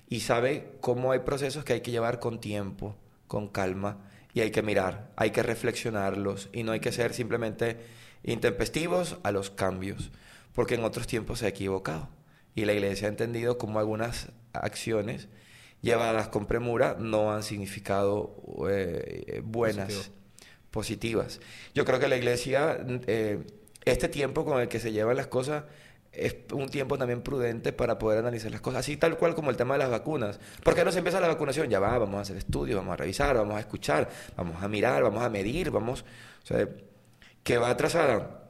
y 0.07 0.21
sabe 0.21 0.77
cómo 0.79 1.11
hay 1.11 1.19
procesos 1.19 1.65
que 1.65 1.73
hay 1.73 1.81
que 1.81 1.91
llevar 1.91 2.21
con 2.21 2.39
tiempo, 2.39 2.95
con 3.27 3.49
calma, 3.49 4.07
y 4.33 4.39
hay 4.39 4.51
que 4.51 4.61
mirar, 4.61 5.11
hay 5.17 5.31
que 5.31 5.43
reflexionarlos, 5.43 6.47
y 6.53 6.63
no 6.63 6.71
hay 6.71 6.79
que 6.79 6.93
ser 6.93 7.13
simplemente 7.13 7.75
intempestivos 8.23 9.17
a 9.23 9.31
los 9.31 9.49
cambios, 9.49 10.11
porque 10.55 10.75
en 10.75 10.83
otros 10.83 11.05
tiempos 11.05 11.39
se 11.39 11.45
ha 11.45 11.49
equivocado, 11.49 12.09
y 12.55 12.65
la 12.65 12.73
iglesia 12.73 13.07
ha 13.07 13.11
entendido 13.11 13.59
cómo 13.59 13.77
algunas 13.79 14.29
acciones 14.53 15.27
llevadas 15.81 16.29
con 16.29 16.47
premura 16.47 16.95
no 16.97 17.31
han 17.31 17.43
significado 17.43 18.35
eh, 18.69 19.41
buenas, 19.43 19.93
Positivo. 19.93 20.15
positivas. 20.71 21.39
Yo 21.75 21.85
creo 21.85 21.99
que 21.99 22.07
la 22.07 22.17
iglesia, 22.17 22.83
eh, 23.05 23.43
este 23.83 24.07
tiempo 24.07 24.45
con 24.45 24.61
el 24.61 24.67
que 24.67 24.79
se 24.79 24.91
llevan 24.91 25.17
las 25.17 25.27
cosas, 25.27 25.65
es 26.13 26.37
un 26.53 26.69
tiempo 26.69 26.97
también 26.97 27.21
prudente 27.21 27.73
para 27.73 27.99
poder 27.99 28.19
analizar 28.19 28.49
las 28.49 28.61
cosas, 28.61 28.79
así 28.79 28.95
tal 28.95 29.17
cual 29.17 29.35
como 29.35 29.51
el 29.51 29.57
tema 29.57 29.73
de 29.73 29.79
las 29.79 29.91
vacunas. 29.91 30.39
¿Por 30.63 30.73
qué 30.73 30.85
no 30.85 30.91
se 30.93 30.99
empieza 30.99 31.19
la 31.19 31.27
vacunación? 31.27 31.69
Ya 31.69 31.81
va, 31.81 31.97
vamos 31.97 32.19
a 32.19 32.21
hacer 32.21 32.37
estudios, 32.37 32.77
vamos 32.77 32.93
a 32.93 32.97
revisar, 32.97 33.35
vamos 33.35 33.57
a 33.57 33.59
escuchar, 33.59 34.09
vamos 34.37 34.63
a 34.63 34.67
mirar, 34.69 35.03
vamos 35.03 35.21
a 35.21 35.29
medir, 35.29 35.71
vamos... 35.71 36.05
O 36.43 36.47
sea, 36.47 36.69
que 37.43 37.57
va 37.57 37.69
atrasada. 37.69 38.44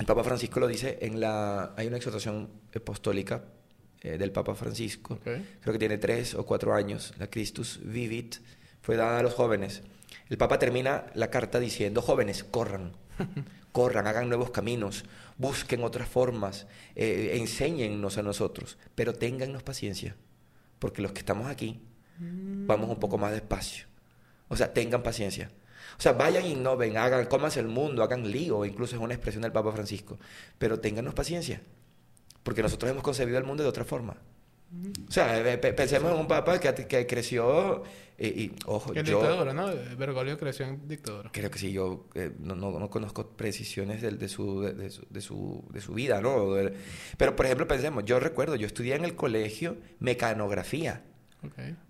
El 0.00 0.06
Papa 0.06 0.24
Francisco 0.24 0.60
lo 0.60 0.66
dice 0.66 0.98
en 1.02 1.20
la... 1.20 1.74
Hay 1.76 1.86
una 1.86 1.98
exhortación 1.98 2.48
apostólica 2.74 3.44
eh, 4.00 4.16
del 4.16 4.32
Papa 4.32 4.54
Francisco 4.54 5.18
creo 5.22 5.72
que 5.72 5.78
tiene 5.78 5.98
tres 5.98 6.34
o 6.34 6.46
cuatro 6.46 6.74
años, 6.74 7.12
la 7.18 7.28
Christus 7.28 7.80
Vivit, 7.84 8.36
fue 8.80 8.96
dada 8.96 9.18
a 9.18 9.22
los 9.22 9.34
jóvenes. 9.34 9.82
El 10.30 10.38
Papa 10.38 10.58
termina 10.58 11.04
la 11.14 11.28
carta 11.28 11.60
diciendo, 11.60 12.00
jóvenes, 12.00 12.44
corran, 12.44 12.92
corran, 13.72 14.06
hagan 14.06 14.30
nuevos 14.30 14.50
caminos, 14.50 15.04
busquen 15.36 15.84
otras 15.84 16.08
formas, 16.08 16.66
eh, 16.96 17.32
enséñennos 17.34 18.16
a 18.16 18.22
nosotros, 18.22 18.78
pero 18.94 19.12
téngannos 19.12 19.62
paciencia, 19.62 20.16
porque 20.78 21.02
los 21.02 21.12
que 21.12 21.18
estamos 21.18 21.50
aquí 21.50 21.82
vamos 22.18 22.88
un 22.88 23.00
poco 23.00 23.18
más 23.18 23.32
despacio. 23.32 23.86
O 24.48 24.56
sea, 24.56 24.72
tengan 24.72 25.02
paciencia. 25.02 25.50
O 25.98 26.00
sea, 26.00 26.12
vayan 26.12 26.46
innoven, 26.46 26.96
hagan, 26.96 27.26
cómanse 27.26 27.60
el 27.60 27.68
mundo, 27.68 28.02
hagan 28.02 28.30
lío, 28.30 28.64
incluso 28.64 28.96
es 28.96 29.02
una 29.02 29.14
expresión 29.14 29.42
del 29.42 29.52
Papa 29.52 29.72
Francisco, 29.72 30.18
pero 30.58 30.80
téngannos 30.80 31.14
paciencia, 31.14 31.62
porque 32.42 32.62
nosotros 32.62 32.90
hemos 32.90 33.02
concebido 33.02 33.38
el 33.38 33.44
mundo 33.44 33.62
de 33.62 33.68
otra 33.68 33.84
forma. 33.84 34.16
O 35.08 35.10
sea, 35.10 35.36
eh, 35.40 35.58
pensemos 35.58 36.12
en 36.12 36.18
un 36.20 36.28
papa 36.28 36.60
que, 36.60 36.86
que 36.86 37.04
creció 37.04 37.82
eh, 38.16 38.28
y, 38.28 38.52
ojo, 38.66 38.94
en 38.94 39.04
dictadura, 39.04 39.52
¿no? 39.52 39.68
Bergoglio 39.98 40.38
creció 40.38 40.64
en 40.66 40.86
dictadura. 40.86 41.30
Creo 41.32 41.50
que 41.50 41.58
sí, 41.58 41.72
yo 41.72 42.06
eh, 42.14 42.30
no, 42.38 42.54
no, 42.54 42.88
conozco 42.88 43.30
precisiones 43.30 44.00
de, 44.00 44.12
de, 44.12 44.28
su, 44.28 44.60
de, 44.60 44.90
su, 44.90 45.06
de, 45.10 45.20
su, 45.20 45.64
de 45.72 45.80
su 45.80 45.92
vida, 45.92 46.20
¿no? 46.20 46.54
Pero, 47.16 47.34
por 47.34 47.46
ejemplo, 47.46 47.66
pensemos, 47.66 48.04
yo 48.04 48.20
recuerdo, 48.20 48.54
yo 48.54 48.68
estudié 48.68 48.94
en 48.94 49.04
el 49.04 49.16
colegio 49.16 49.76
mecanografía. 49.98 51.02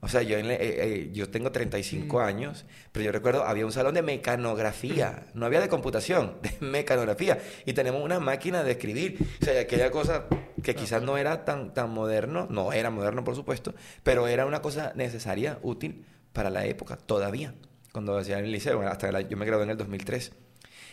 O 0.01 0.09
sea, 0.09 0.23
yo, 0.23 0.39
eh, 0.39 0.57
eh, 0.61 1.11
yo 1.13 1.29
tengo 1.29 1.51
35 1.51 2.17
mm. 2.17 2.21
años, 2.21 2.65
pero 2.93 3.05
yo 3.05 3.13
recuerdo, 3.13 3.45
había 3.45 3.67
un 3.67 3.73
salón 3.73 3.95
de 3.95 4.03
mecanografía, 4.03 5.27
no 5.35 5.47
había 5.47 5.61
de 5.61 5.69
computación, 5.69 6.37
de 6.43 6.55
mecanografía, 6.61 7.39
y 7.65 7.73
tenemos 7.73 8.03
una 8.03 8.21
máquina 8.21 8.63
de 8.63 8.73
escribir, 8.73 9.19
o 9.41 9.45
sea, 9.45 9.61
aquella 9.61 9.91
cosa 9.91 10.27
que 10.63 10.75
quizás 10.75 11.03
no 11.03 11.17
era 11.19 11.45
tan, 11.45 11.75
tan 11.75 11.91
moderno, 11.91 12.47
no 12.51 12.73
era 12.73 12.91
moderno 12.91 13.25
por 13.25 13.35
supuesto, 13.35 13.75
pero 14.03 14.29
era 14.29 14.47
una 14.47 14.63
cosa 14.63 14.93
necesaria, 14.95 15.59
útil 15.63 16.05
para 16.33 16.51
la 16.51 16.65
época, 16.67 16.97
todavía, 16.97 17.55
cuando 17.93 18.17
hacía 18.17 18.39
en 18.39 18.45
el 18.45 18.53
liceo, 18.53 18.81
hasta 18.83 19.21
yo 19.23 19.37
me 19.37 19.47
gradué 19.47 19.65
en 19.65 19.71
el 19.71 19.77
2003. 19.77 20.33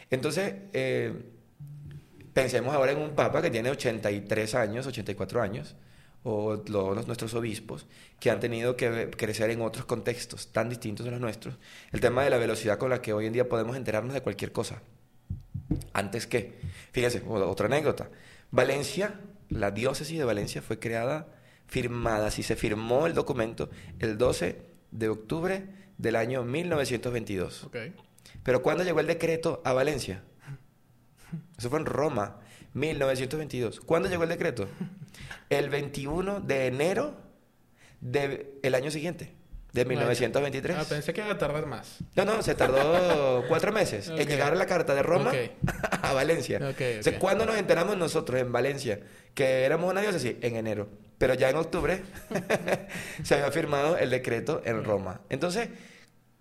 Entonces, 0.09 0.55
eh, 0.73 1.13
pensemos 2.33 2.73
ahora 2.73 2.91
en 2.91 2.99
un 2.99 3.11
papa 3.11 3.41
que 3.41 3.51
tiene 3.51 3.69
83 3.69 4.55
años, 4.55 4.87
84 4.87 5.41
años, 5.41 5.75
o 6.29 6.61
los, 6.67 7.07
nuestros 7.07 7.33
obispos, 7.35 7.87
que 8.19 8.29
han 8.29 8.41
tenido 8.41 8.75
que 8.75 9.09
crecer 9.11 9.49
en 9.49 9.61
otros 9.61 9.85
contextos 9.85 10.51
tan 10.51 10.67
distintos 10.67 11.05
de 11.05 11.11
los 11.11 11.21
nuestros, 11.21 11.55
el 11.93 12.01
tema 12.01 12.21
de 12.21 12.29
la 12.29 12.37
velocidad 12.37 12.77
con 12.77 12.89
la 12.89 13.01
que 13.01 13.13
hoy 13.13 13.27
en 13.27 13.33
día 13.33 13.47
podemos 13.47 13.77
enterarnos 13.77 14.13
de 14.13 14.19
cualquier 14.21 14.51
cosa. 14.51 14.81
Antes 15.93 16.27
que, 16.27 16.59
fíjense, 16.91 17.23
otra 17.25 17.67
anécdota. 17.67 18.09
Valencia, 18.51 19.21
la 19.47 19.71
diócesis 19.71 20.17
de 20.17 20.25
Valencia 20.25 20.61
fue 20.61 20.79
creada, 20.79 21.27
firmada, 21.65 22.29
si 22.29 22.43
se 22.43 22.57
firmó 22.57 23.07
el 23.07 23.13
documento 23.13 23.69
el 23.99 24.17
12 24.17 24.61
de 24.91 25.09
octubre 25.09 25.65
del 25.97 26.17
año 26.17 26.43
1922. 26.43 27.69
Pero 28.43 28.61
¿cuándo 28.61 28.83
llegó 28.83 28.99
el 28.99 29.07
decreto 29.07 29.61
a 29.63 29.71
Valencia? 29.71 30.23
Eso 31.57 31.69
fue 31.69 31.79
en 31.79 31.85
Roma, 31.85 32.41
1922. 32.77 33.79
¿Cuándo 33.81 34.09
llegó 34.09 34.23
el 34.23 34.29
decreto? 34.29 34.67
el 35.49 35.69
21 35.69 36.41
de 36.41 36.67
enero 36.67 37.15
del 38.01 38.75
año 38.75 38.91
siguiente, 38.91 39.33
de 39.73 39.85
1923. 39.85 40.77
Ah, 40.77 40.85
pensé 40.87 41.13
que 41.13 41.21
iba 41.21 41.31
a 41.31 41.37
tardar 41.37 41.65
más. 41.65 41.97
No, 42.15 42.25
no, 42.25 42.41
se 42.43 42.55
tardó 42.55 43.43
cuatro 43.47 43.71
meses 43.71 44.09
en 44.09 44.27
llegar 44.27 44.55
la 44.55 44.65
carta 44.65 44.93
de 44.93 45.03
Roma 45.03 45.31
a 46.01 46.13
Valencia. 46.13 46.59
¿Cuándo 47.19 47.45
nos 47.45 47.57
enteramos 47.57 47.97
nosotros 47.97 48.39
en 48.39 48.51
Valencia 48.51 48.99
que 49.33 49.63
éramos 49.63 49.91
una 49.91 50.01
diócesis? 50.01 50.35
En 50.41 50.55
enero. 50.55 50.89
Pero 51.17 51.33
ya 51.33 51.49
en 51.49 51.55
octubre 51.55 52.03
se 53.23 53.35
había 53.35 53.51
firmado 53.51 53.97
el 53.97 54.11
decreto 54.11 54.61
en 54.65 54.83
Roma. 54.83 55.21
Entonces, 55.29 55.69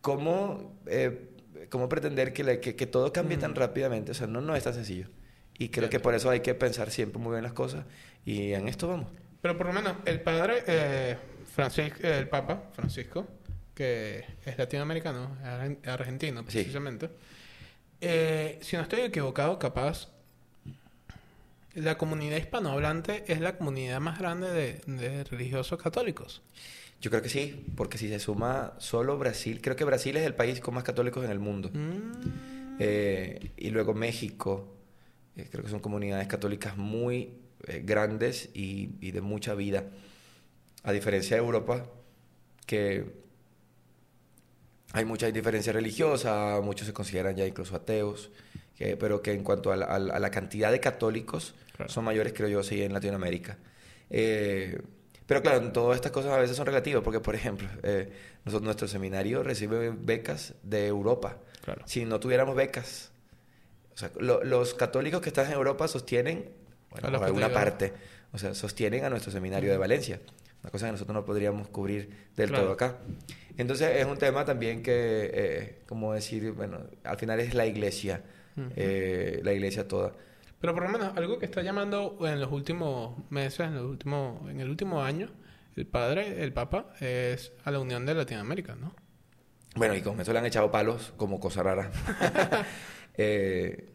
¿cómo, 0.02 0.78
eh, 0.86 1.30
cómo 1.70 1.88
pretender 1.88 2.34
que, 2.34 2.60
que, 2.60 2.86
todo 2.86 3.10
cambie 3.10 3.38
tan 3.38 3.52
mm. 3.52 3.56
rápidamente? 3.56 4.10
O 4.10 4.14
sea, 4.14 4.26
no, 4.26 4.42
no 4.42 4.54
es 4.54 4.64
tan 4.64 4.74
sencillo. 4.74 5.08
Y 5.58 5.68
creo 5.68 5.88
que 5.88 6.00
por 6.00 6.14
eso 6.14 6.30
hay 6.30 6.40
que 6.40 6.54
pensar 6.54 6.90
siempre 6.90 7.20
muy 7.20 7.32
bien 7.32 7.42
las 7.42 7.52
cosas 7.52 7.84
y 8.24 8.52
en 8.52 8.68
esto 8.68 8.88
vamos. 8.88 9.08
Pero 9.40 9.56
por 9.56 9.66
lo 9.66 9.72
menos 9.72 9.94
el 10.04 10.20
padre, 10.20 10.64
eh, 10.66 11.16
Francisco, 11.54 11.98
el 12.02 12.28
Papa 12.28 12.64
Francisco, 12.72 13.26
que 13.74 14.24
es 14.44 14.58
latinoamericano, 14.58 15.36
argentino 15.86 16.44
precisamente, 16.44 17.10
eh, 18.00 18.58
si 18.62 18.76
no 18.76 18.82
estoy 18.82 19.00
equivocado, 19.00 19.58
capaz, 19.58 20.08
la 21.74 21.98
comunidad 21.98 22.38
hispanohablante 22.38 23.24
es 23.28 23.40
la 23.40 23.56
comunidad 23.56 24.00
más 24.00 24.18
grande 24.18 24.80
de, 24.86 25.24
religiosos 25.24 25.80
católicos. 25.80 26.42
Yo 27.00 27.10
creo 27.10 27.22
que 27.22 27.28
sí, 27.28 27.66
porque 27.76 27.98
si 27.98 28.08
se 28.08 28.18
suma 28.18 28.72
solo 28.78 29.18
Brasil, 29.18 29.60
creo 29.62 29.76
que 29.76 29.84
Brasil 29.84 30.16
es 30.16 30.24
el 30.24 30.34
país 30.34 30.60
con 30.60 30.74
más 30.74 30.84
católicos 30.84 31.24
en 31.24 31.30
el 31.30 31.38
mundo. 31.38 31.70
Mm. 31.72 32.76
Eh, 32.78 33.50
y 33.58 33.70
luego 33.70 33.92
México, 33.92 34.75
eh, 35.36 35.48
creo 35.50 35.64
que 35.64 35.70
son 35.70 35.80
comunidades 35.80 36.26
católicas 36.28 36.76
muy 36.76 37.34
eh, 37.66 37.82
grandes 37.84 38.48
y, 38.54 39.10
de 39.10 39.20
mucha 39.20 39.54
vida. 39.54 39.84
A 40.82 40.92
diferencia 40.92 41.36
de 41.36 41.42
Europa, 41.42 41.86
que 42.64 43.04
hay 44.92 45.04
mucha 45.04 45.30
diferencia 45.30 45.72
religiosa, 45.72 46.60
muchos 46.62 46.86
se 46.86 46.92
consideran 46.92 47.36
ya 47.36 47.46
incluso 47.46 47.76
ateos, 47.76 48.30
pero 48.78 49.20
que 49.20 49.32
en 49.32 49.42
cuanto 49.42 49.72
a 49.72 49.76
la, 49.76 50.30
cantidad 50.30 50.70
de 50.70 50.80
católicos 50.80 51.54
son 51.86 52.04
mayores, 52.04 52.32
creo 52.34 52.48
yo, 52.48 52.62
sí, 52.62 52.82
en 52.82 52.92
Latinoamérica. 52.92 53.58
Eh, 54.10 54.80
pero 55.26 55.42
claro, 55.42 55.72
todas 55.72 55.96
estas 55.96 56.12
cosas 56.12 56.32
a 56.32 56.38
veces 56.38 56.56
son 56.56 56.66
relativas, 56.66 57.02
porque 57.02 57.20
por 57.20 57.34
ejemplo, 57.34 57.68
nosotros, 58.44 58.62
nuestro 58.62 58.86
seminario 58.86 59.42
recibe 59.42 59.90
becas 59.90 60.54
de 60.62 60.86
Europa. 60.86 61.38
Si 61.84 62.04
no 62.04 62.20
tuviéramos 62.20 62.54
becas, 62.54 63.10
o 63.96 63.98
sea, 63.98 64.10
los 64.20 64.74
católicos 64.74 65.22
que 65.22 65.30
están 65.30 65.46
en 65.46 65.52
Europa 65.52 65.88
sostienen, 65.88 66.50
bueno, 66.90 67.24
alguna 67.24 67.50
parte, 67.50 67.94
o 68.30 68.36
sea, 68.36 68.54
sostienen 68.54 69.06
a 69.06 69.08
nuestro 69.10 69.32
seminario 69.32 69.70
de 69.70 69.78
Valencia. 69.78 70.20
Una 70.62 70.70
cosa 70.70 70.86
que 70.86 70.92
nosotros 70.92 71.14
no 71.14 71.24
podríamos 71.24 71.68
cubrir 71.68 72.28
del 72.36 72.52
todo 72.52 72.72
acá. 72.72 72.98
Entonces 73.56 73.96
es 73.96 74.04
un 74.04 74.18
tema 74.18 74.44
también 74.44 74.82
que, 74.82 75.30
eh, 75.32 75.78
como 75.86 76.12
decir, 76.12 76.52
bueno, 76.52 76.80
al 77.04 77.16
final 77.16 77.40
es 77.40 77.54
la 77.54 77.64
iglesia, 77.64 78.22
eh, 78.76 79.40
la 79.42 79.54
iglesia 79.54 79.88
toda. 79.88 80.12
Pero 80.60 80.74
por 80.74 80.82
lo 80.82 80.90
menos 80.90 81.16
algo 81.16 81.38
que 81.38 81.46
está 81.46 81.62
llamando 81.62 82.18
en 82.20 82.38
los 82.38 82.52
últimos 82.52 83.16
meses, 83.30 83.60
en, 83.60 83.76
los 83.76 83.84
últimos, 83.84 84.50
en 84.50 84.60
el 84.60 84.68
último 84.68 85.02
año, 85.02 85.30
el 85.74 85.86
padre, 85.86 86.42
el 86.44 86.52
papa, 86.52 86.92
es 87.00 87.52
a 87.64 87.70
la 87.70 87.78
unión 87.78 88.04
de 88.04 88.14
Latinoamérica, 88.14 88.74
¿no? 88.74 88.94
Bueno, 89.74 89.94
y 89.94 90.02
con 90.02 90.20
eso 90.20 90.34
le 90.34 90.38
han 90.38 90.46
echado 90.46 90.70
palos 90.70 91.14
como 91.16 91.40
cosa 91.40 91.62
rara. 91.62 91.90
Eh, 93.16 93.88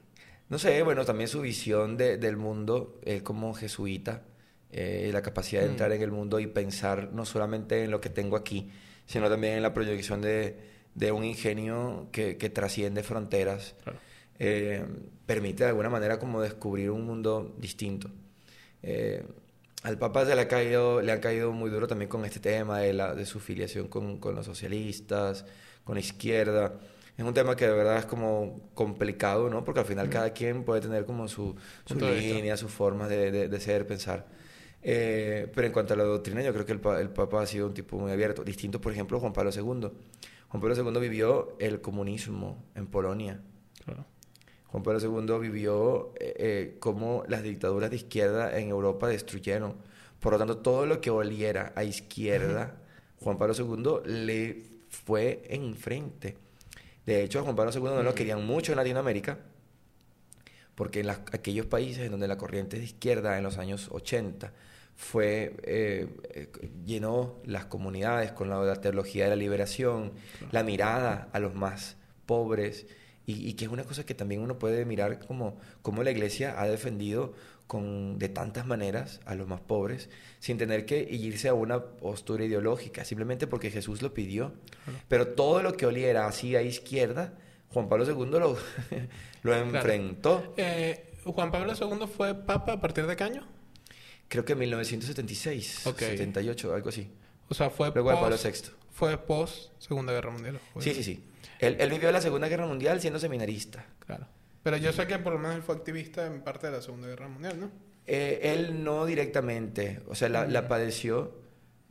no 0.49 0.59
sé, 0.59 0.81
bueno, 0.83 1.05
también 1.05 1.27
su 1.27 1.41
visión 1.41 1.97
de, 1.97 2.17
del 2.17 2.37
mundo, 2.37 2.99
él 3.03 3.23
como 3.23 3.53
jesuita, 3.53 4.23
eh, 4.71 5.09
la 5.13 5.21
capacidad 5.21 5.61
de 5.61 5.67
mm. 5.67 5.71
entrar 5.71 5.91
en 5.91 6.01
el 6.01 6.11
mundo 6.11 6.39
y 6.39 6.47
pensar 6.47 7.11
no 7.13 7.25
solamente 7.25 7.83
en 7.83 7.91
lo 7.91 8.01
que 8.01 8.09
tengo 8.09 8.35
aquí, 8.35 8.69
sino 9.05 9.29
también 9.29 9.55
en 9.55 9.63
la 9.63 9.73
proyección 9.73 10.21
de, 10.21 10.57
de 10.95 11.11
un 11.11 11.23
ingenio 11.23 12.07
que, 12.11 12.37
que 12.37 12.49
trasciende 12.49 13.03
fronteras, 13.03 13.75
eh, 14.39 14.85
permite 15.25 15.63
de 15.63 15.69
alguna 15.69 15.89
manera 15.89 16.19
como 16.19 16.41
descubrir 16.41 16.89
un 16.91 17.05
mundo 17.05 17.55
distinto. 17.57 18.09
al 19.83 19.97
Papa 19.97 20.25
se 20.25 20.35
le 20.35 20.41
ha 20.41 20.47
caído, 20.47 21.01
le 21.01 21.11
ha 21.11 21.21
caído 21.21 21.51
muy 21.51 21.69
duro 21.69 21.87
también 21.87 22.09
con 22.09 22.25
este 22.25 22.39
tema 22.39 22.79
de, 22.79 22.93
la, 22.93 23.15
de 23.15 23.25
su 23.25 23.39
filiación 23.39 23.87
con, 23.87 24.17
con 24.19 24.35
los 24.35 24.45
socialistas, 24.45 25.45
con 25.83 25.95
la 25.95 26.01
izquierda 26.01 26.79
es 27.17 27.25
un 27.25 27.33
tema 27.33 27.55
que 27.55 27.67
de 27.67 27.73
verdad 27.73 27.97
es 27.97 28.05
como 28.05 28.69
complicado, 28.73 29.49
¿no? 29.49 29.63
Porque 29.63 29.81
al 29.81 29.85
final 29.85 30.09
cada 30.09 30.31
quien 30.31 30.63
puede 30.63 30.81
tener 30.81 31.05
como 31.05 31.27
su, 31.27 31.55
su 31.85 31.95
línea, 31.99 32.57
su 32.57 32.67
forma 32.67 33.07
de, 33.07 33.47
de, 33.47 33.59
ser, 33.59 33.85
pensar. 33.85 34.27
Eh, 34.81 35.51
pero 35.53 35.67
en 35.67 35.73
cuanto 35.73 35.93
a 35.93 35.97
la 35.97 36.03
doctrina, 36.03 36.41
yo 36.41 36.53
creo 36.53 36.65
que 36.65 36.71
el, 36.71 36.81
el, 36.99 37.09
Papa 37.09 37.41
ha 37.41 37.45
sido 37.45 37.67
un 37.67 37.73
tipo 37.73 37.97
muy 37.97 38.11
abierto. 38.11 38.43
Distinto, 38.43 38.81
por 38.81 38.91
ejemplo, 38.91 39.19
Juan 39.19 39.33
Pablo 39.33 39.51
II. 39.53 39.91
Juan 40.49 40.61
Pablo 40.61 40.75
II 40.75 40.99
vivió 40.99 41.55
el 41.59 41.81
comunismo 41.81 42.63
en 42.75 42.87
Polonia. 42.87 43.39
Juan 44.67 44.83
Pablo 44.83 44.99
II 44.99 45.39
vivió 45.39 46.13
eh, 46.19 46.33
eh, 46.37 46.75
cómo 46.79 47.23
las 47.27 47.43
dictaduras 47.43 47.89
de 47.89 47.97
izquierda 47.97 48.57
en 48.57 48.69
Europa 48.69 49.07
destruyeron. 49.07 49.75
Por 50.19 50.33
lo 50.33 50.39
tanto, 50.39 50.57
todo 50.57 50.85
lo 50.85 51.01
que 51.01 51.09
oliera 51.09 51.73
a 51.75 51.83
izquierda, 51.83 52.77
Juan 53.19 53.37
Pablo 53.37 53.53
II 53.57 54.09
le 54.11 54.63
fue 54.89 55.43
enfrente. 55.49 56.37
De 57.11 57.23
hecho, 57.23 57.39
a 57.39 57.43
Juan 57.43 57.57
Pablo 57.57 57.73
II 57.73 57.81
no 57.81 58.03
lo 58.03 58.15
querían 58.15 58.45
mucho 58.45 58.71
en 58.71 58.77
Latinoamérica, 58.77 59.37
porque 60.75 61.01
en 61.01 61.09
aquellos 61.09 61.65
países 61.65 62.05
en 62.05 62.11
donde 62.11 62.25
la 62.25 62.37
corriente 62.37 62.77
de 62.77 62.85
izquierda 62.85 63.37
en 63.37 63.43
los 63.43 63.57
años 63.57 63.89
80 63.91 64.53
fue 64.95 65.57
eh, 65.63 66.07
eh, 66.33 66.49
llenó 66.85 67.35
las 67.45 67.65
comunidades 67.65 68.31
con 68.31 68.49
la, 68.49 68.75
teología 68.79 69.25
de 69.25 69.31
la 69.31 69.35
liberación, 69.35 70.13
la 70.51 70.63
mirada 70.63 71.27
a 71.33 71.39
los 71.39 71.53
más 71.53 71.97
pobres, 72.25 72.87
y, 73.25 73.53
que 73.53 73.65
es 73.65 73.71
una 73.71 73.83
cosa 73.83 74.05
que 74.05 74.13
también 74.13 74.41
uno 74.41 74.57
puede 74.57 74.85
mirar 74.85 75.19
como, 75.19 75.57
como 75.81 76.03
la 76.03 76.11
iglesia 76.11 76.59
ha 76.61 76.67
defendido 76.67 77.33
con, 77.71 78.19
de 78.19 78.27
tantas 78.27 78.65
maneras 78.65 79.21
a 79.23 79.33
los 79.33 79.47
más 79.47 79.61
pobres 79.61 80.09
sin 80.39 80.57
tener 80.57 80.85
que 80.85 81.07
irse 81.09 81.47
a 81.47 81.53
una 81.53 81.81
postura 81.81 82.43
ideológica, 82.43 83.05
simplemente 83.05 83.47
porque 83.47 83.71
Jesús 83.71 84.01
lo 84.01 84.13
pidió. 84.13 84.51
Pero 85.07 85.29
todo 85.29 85.63
lo 85.63 85.77
que 85.77 85.85
oliera 85.85 86.27
así 86.27 86.53
a 86.57 86.61
izquierda, 86.63 87.33
Juan 87.69 87.87
Pablo 87.87 88.03
II 88.03 88.29
lo, 88.29 88.57
lo 89.43 89.55
enfrentó. 89.55 90.53
Eh, 90.57 91.13
¿Juan 91.23 91.49
Pablo 91.49 91.71
II 91.71 92.07
fue 92.13 92.35
papa 92.35 92.73
a 92.73 92.81
partir 92.81 93.07
de 93.07 93.15
qué 93.15 93.23
año? 93.23 93.47
Creo 94.27 94.43
que 94.43 94.51
en 94.51 94.59
1976, 94.59 95.83
78, 95.95 96.73
algo 96.73 96.89
así. 96.89 97.09
O 97.47 97.53
sea, 97.53 97.69
fue 97.69 97.89
Luego 97.93 98.11
Pablo 98.11 98.35
VI. 98.35 98.51
Fue 98.91 99.17
post 99.17 99.71
Segunda 99.79 100.11
Guerra 100.11 100.31
Mundial. 100.31 100.59
Sí, 100.81 100.93
sí, 100.93 101.03
sí. 101.05 101.23
Él, 101.59 101.77
él 101.79 101.89
vivió 101.89 102.11
la 102.11 102.19
Segunda 102.19 102.49
Guerra 102.49 102.65
Mundial 102.65 102.99
siendo 102.99 103.17
seminarista. 103.17 103.85
Claro. 104.05 104.27
Pero 104.63 104.77
yo 104.77 104.93
sé 104.93 105.07
que 105.07 105.17
por 105.19 105.33
lo 105.33 105.39
menos 105.39 105.55
él 105.55 105.63
fue 105.63 105.75
activista 105.75 106.25
en 106.25 106.41
parte 106.41 106.67
de 106.67 106.73
la 106.73 106.81
Segunda 106.81 107.07
Guerra 107.07 107.27
Mundial, 107.27 107.59
¿no? 107.59 107.71
Eh, 108.05 108.53
él 108.53 108.83
no 108.83 109.05
directamente, 109.05 110.01
o 110.07 110.15
sea, 110.15 110.27
la, 110.29 110.45
la 110.47 110.67
padeció, 110.67 111.35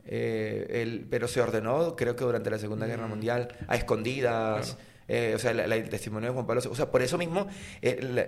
eh, 0.05 0.67
él, 0.69 1.07
pero 1.09 1.27
se 1.27 1.41
ordenó, 1.41 1.95
creo 1.95 2.15
que 2.15 2.23
durante 2.23 2.49
la 2.49 2.59
Segunda 2.59 2.85
Guerra 2.85 3.07
Mundial, 3.07 3.47
a 3.67 3.75
escondidas, 3.75 4.77
eh, 5.07 5.33
o 5.35 5.39
sea, 5.39 5.51
el 5.51 5.89
testimonio 5.89 6.29
de 6.29 6.33
Juan 6.33 6.45
Pablo, 6.45 6.61
o 6.69 6.75
sea, 6.75 6.91
por 6.91 7.01
eso 7.01 7.17
mismo 7.17 7.47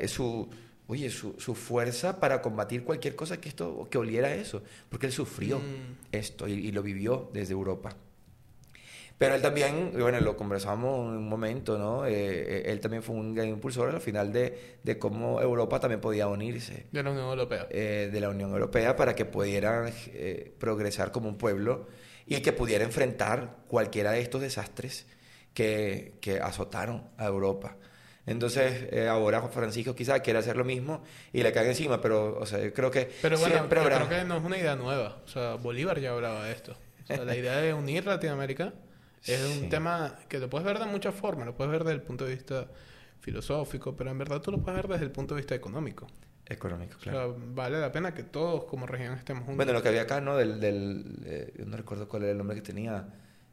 su, 0.08 0.50
oye, 0.88 1.10
su, 1.10 1.36
su, 1.38 1.56
fuerza 1.56 2.20
para 2.20 2.42
combatir 2.42 2.84
cualquier 2.84 3.16
cosa 3.16 3.40
que 3.40 3.50
esto, 3.50 3.88
que 3.92 3.98
oliera 3.98 4.34
eso, 4.34 4.64
porque 4.90 5.08
él 5.08 5.12
sufrió 5.12 5.62
esto 6.12 6.48
y, 6.48 6.54
y 6.54 6.72
lo 6.72 6.84
vivió 6.84 7.30
desde 7.34 7.54
Europa. 7.54 7.96
Pero 9.18 9.36
él 9.36 9.42
también, 9.42 9.92
bueno, 9.98 10.20
lo 10.20 10.36
conversamos 10.36 11.12
en 11.12 11.18
un 11.18 11.30
momento, 11.30 11.78
¿no? 11.78 12.06
Eh, 12.06 12.12
eh, 12.14 12.64
él 12.66 12.80
también 12.80 13.04
fue 13.04 13.16
un 13.16 13.34
gran 13.34 13.48
impulsor 13.48 13.90
al 13.90 14.02
final 14.02 14.34
de, 14.34 14.78
de, 14.84 14.98
cómo 14.98 15.40
Europa 15.40 15.80
también 15.80 16.02
podía 16.02 16.28
unirse. 16.28 16.88
De 16.92 17.04
la 17.04 17.12
Unión 17.12 17.28
Europea. 17.28 17.68
Eh, 17.70 18.10
de 18.12 18.20
la 18.20 18.30
Unión 18.30 18.52
Europea 18.52 18.96
para 18.96 19.16
que 19.16 19.26
pudieran 19.26 19.92
progresar 20.58 21.12
como 21.12 21.30
un 21.30 21.38
pueblo 21.38 21.88
y 22.26 22.42
que 22.42 22.54
pudiera 22.54 22.84
enfrentar 22.84 23.58
cualquiera 23.68 24.12
de 24.12 24.22
estos 24.22 24.42
desastres 24.42 25.06
que, 25.54 26.16
que 26.20 26.40
azotaron 26.40 27.10
a 27.18 27.28
Europa. 27.28 27.78
Entonces, 28.26 29.08
ahora 29.08 29.42
Francisco 29.50 29.94
quizás 29.94 30.22
quiere 30.22 30.40
hacer 30.40 30.56
lo 30.56 30.64
mismo 30.64 31.04
y 31.34 31.44
le 31.44 31.52
cae 31.52 31.68
encima, 31.68 32.02
pero, 32.02 32.40
o 32.40 32.46
sea, 32.46 32.60
yo 32.60 32.74
creo 32.74 32.90
que 32.90 33.12
pero 33.22 33.38
bueno, 33.38 33.56
siempre 33.56 33.80
habrá... 33.80 33.98
creo 33.98 34.10
que 34.10 34.26
no 34.26 34.38
es 34.38 34.44
una 34.44 34.58
idea 34.58 34.76
nueva. 34.76 35.18
O 35.26 35.28
sea, 35.28 35.56
Bolívar 35.56 36.00
ya 36.00 36.12
hablaba 36.12 36.46
de 36.46 36.54
esto. 36.54 36.76
O 37.04 37.08
sea, 37.08 37.26
la 37.26 37.36
idea 37.36 37.58
de 37.58 37.74
unir 37.74 38.06
Latinoamérica 38.06 38.74
es 39.26 39.62
un 39.62 39.70
tema 39.70 40.18
que 40.28 40.40
lo 40.40 40.50
puedes 40.50 40.66
ver 40.66 40.80
de 40.80 40.86
muchas 40.86 41.16
formas. 41.16 41.46
Lo 41.46 41.56
puedes 41.56 41.72
ver 41.72 41.84
desde 41.84 41.96
el 41.96 42.02
punto 42.02 42.26
de 42.26 42.36
vista 42.36 42.68
filosófico, 43.20 43.96
pero 43.96 44.12
en 44.12 44.18
verdad 44.18 44.42
tú 44.42 44.52
lo 44.52 44.62
puedes 44.62 44.82
ver 44.82 44.88
desde 44.90 45.06
el 45.06 45.12
punto 45.12 45.34
de 45.36 45.42
vista 45.42 45.56
económico. 45.56 46.08
Económico, 46.46 46.98
claro. 47.00 47.32
O 47.32 47.34
sea, 47.36 47.44
vale 47.54 47.80
la 47.80 47.92
pena 47.92 48.14
que 48.14 48.24
todos 48.24 48.66
como 48.66 48.86
región 48.86 49.14
estemos 49.14 49.44
juntos. 49.44 49.58
Bueno, 49.58 49.72
lo 49.72 49.82
que 49.82 49.88
había 49.88 50.02
acá, 50.02 50.20
¿no? 50.20 50.36
Del, 50.36 50.60
del 50.60 51.22
eh, 51.26 51.64
no 51.66 51.78
recuerdo 51.78 52.10
cuál 52.10 52.24
era 52.24 52.34
el 52.34 52.38
nombre 52.38 52.58
que 52.58 52.62
tenía, 52.62 53.08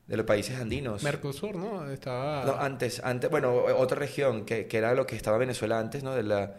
de 0.09 0.17
los 0.17 0.27
países 0.27 0.59
andinos. 0.59 1.05
Mercosur, 1.05 1.55
¿no? 1.55 1.89
Estaba... 1.89 2.45
No, 2.45 2.55
antes, 2.55 3.01
antes, 3.05 3.31
bueno, 3.31 3.55
otra 3.77 3.97
región, 3.97 4.45
que, 4.45 4.67
que 4.67 4.79
era 4.79 4.93
lo 4.95 5.07
que 5.07 5.15
estaba 5.15 5.39
Venezuela 5.39 5.79
antes, 5.79 6.03
¿no? 6.03 6.17
De 6.17 6.25
la 6.25 6.57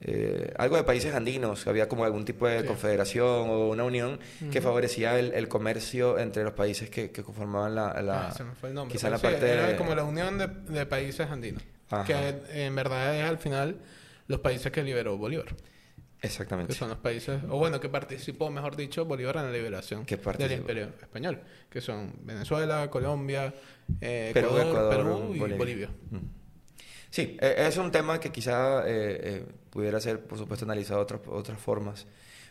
eh, 0.00 0.52
algo 0.58 0.76
de 0.76 0.84
países 0.84 1.14
andinos, 1.14 1.66
había 1.66 1.88
como 1.88 2.04
algún 2.04 2.24
tipo 2.24 2.46
de 2.46 2.64
confederación 2.66 3.48
o 3.48 3.68
una 3.68 3.84
unión 3.84 4.20
que 4.50 4.60
favorecía 4.60 5.18
el, 5.18 5.48
comercio 5.48 6.18
entre 6.18 6.44
los 6.44 6.52
países 6.52 6.90
que, 6.90 7.10
conformaban 7.10 7.74
la... 7.74 8.02
la 8.02 8.28
ah, 8.28 8.32
se 8.32 8.44
me 8.44 8.54
fue 8.54 8.68
el 8.68 8.74
nombre. 8.74 8.92
Quizá 8.92 9.08
la 9.08 9.18
parte 9.18 9.48
era 9.48 9.76
como 9.76 9.94
la 9.94 10.04
unión 10.04 10.38
de, 10.38 10.86
países 10.86 11.30
andinos, 11.30 11.62
que 12.06 12.14
en 12.50 12.74
verdad 12.74 13.16
es 13.16 13.24
al 13.24 13.38
final 13.38 13.80
los 14.26 14.40
países 14.40 14.70
que 14.70 14.82
liberó 14.82 15.16
Bolívar. 15.16 15.46
Exactamente. 16.20 16.72
Que 16.72 16.78
son 16.78 16.88
los 16.88 16.98
países, 16.98 17.42
o 17.48 17.58
bueno, 17.58 17.78
que 17.80 17.88
participó, 17.88 18.50
mejor 18.50 18.76
dicho, 18.76 19.04
Bolívar 19.04 19.36
en 19.36 19.44
la 19.44 19.52
liberación 19.52 20.04
del 20.04 20.52
Imperio 20.52 20.90
Español, 21.00 21.40
que 21.70 21.80
son 21.80 22.14
Venezuela, 22.22 22.90
Colombia, 22.90 23.54
eh, 24.00 24.32
Ecuador, 24.34 24.90
Perú, 24.90 25.34
y 25.34 25.38
Bolivia. 25.56 25.90
Sí, 27.16 27.34
e, 27.40 27.66
es 27.66 27.78
un 27.78 27.90
tema 27.90 28.20
que 28.20 28.30
quizá 28.30 28.80
eh, 28.80 29.20
eh, 29.22 29.44
pudiera 29.70 29.98
ser, 30.00 30.20
por 30.20 30.36
supuesto, 30.36 30.66
analizado 30.66 30.98
de 30.98 31.04
otras, 31.04 31.20
otras 31.28 31.58
formas. 31.58 32.06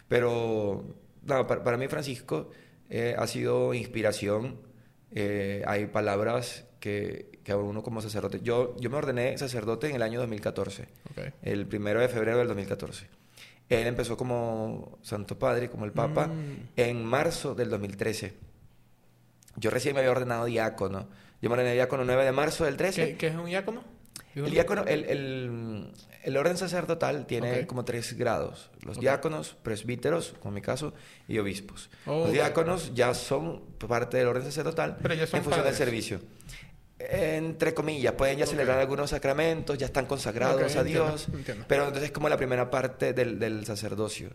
Pero 0.08 0.84
para, 1.28 1.78
mí 1.78 1.88
Francisco 1.88 2.50
eh, 2.90 3.16
ha 3.16 3.28
sido 3.28 3.76
inspiración. 3.76 4.58
hay 5.68 5.86
palabras 5.86 6.66
que, 6.80 7.40
que, 7.44 7.52
a 7.52 7.58
uno 7.58 7.84
como 7.84 8.02
sacerdote... 8.02 8.40
Yo, 8.42 8.76
yo 8.80 8.90
me 8.90 8.98
ordené 8.98 9.38
sacerdote 9.38 9.88
en 9.88 9.98
el 9.98 10.02
año 10.02 10.20
2014, 10.20 10.88
el 11.44 11.68
primero 11.68 12.00
de 12.00 12.10
febrero 12.10 12.40
del 12.40 12.48
2014. 12.48 13.06
Él 13.70 13.86
empezó 13.86 14.18
como 14.18 14.98
Santo 15.04 15.38
Padre, 15.38 15.70
como 15.70 15.86
el 15.86 15.92
Papa, 15.92 16.26
mm. 16.26 16.70
en 16.76 17.06
marzo 17.06 17.54
del 17.54 17.70
2013. 17.70 18.34
Yo 19.58 19.70
recién 19.70 19.94
me 19.94 20.00
había 20.00 20.12
ordenado 20.12 20.46
diácono. 20.46 21.08
Yo 21.40 21.50
me 21.50 21.54
ordené 21.54 21.74
diácono 21.74 22.02
el 22.02 22.08
9 22.08 22.26
de 22.26 22.32
marzo 22.32 22.66
del 22.66 22.78
13. 22.78 23.16
¿Qué, 23.16 23.28
es 23.28 23.36
un 23.36 23.46
diácono? 23.46 23.95
El 24.36 24.52
diácono, 24.52 24.84
el, 24.86 25.06
el, 25.06 25.92
el 26.24 26.38
orden 26.38 26.58
sacerdotal 26.58 27.26
tiene 27.26 27.66
como 27.68 27.86
tres 27.86 28.18
grados. 28.18 28.70
Los 28.82 29.00
diáconos, 29.00 29.56
presbíteros, 29.64 30.36
como 30.40 30.52
en 30.52 30.56
mi 30.56 30.62
caso, 30.62 30.94
y 31.28 31.38
obispos. 31.40 31.90
Los 32.06 32.32
diáconos 32.32 32.94
ya 32.94 33.14
son 33.14 33.62
parte 33.78 34.18
del 34.18 34.28
orden 34.28 34.44
sacerdotal 34.44 34.98
en 35.02 35.44
función 35.44 35.64
del 35.64 35.76
servicio. 35.76 36.20
Entre 36.98 37.74
comillas, 37.74 38.14
pueden 38.14 38.38
ya 38.38 38.46
celebrar 38.46 38.80
algunos 38.80 39.10
sacramentos, 39.10 39.78
ya 39.78 39.86
están 39.86 40.06
consagrados 40.06 40.76
a 40.76 40.84
Dios, 40.84 41.28
pero 41.68 41.84
entonces 41.84 42.06
es 42.06 42.12
como 42.12 42.30
la 42.30 42.38
primera 42.38 42.70
parte 42.70 43.14
del, 43.14 43.38
del 43.38 43.66
sacerdocio. 43.66 44.32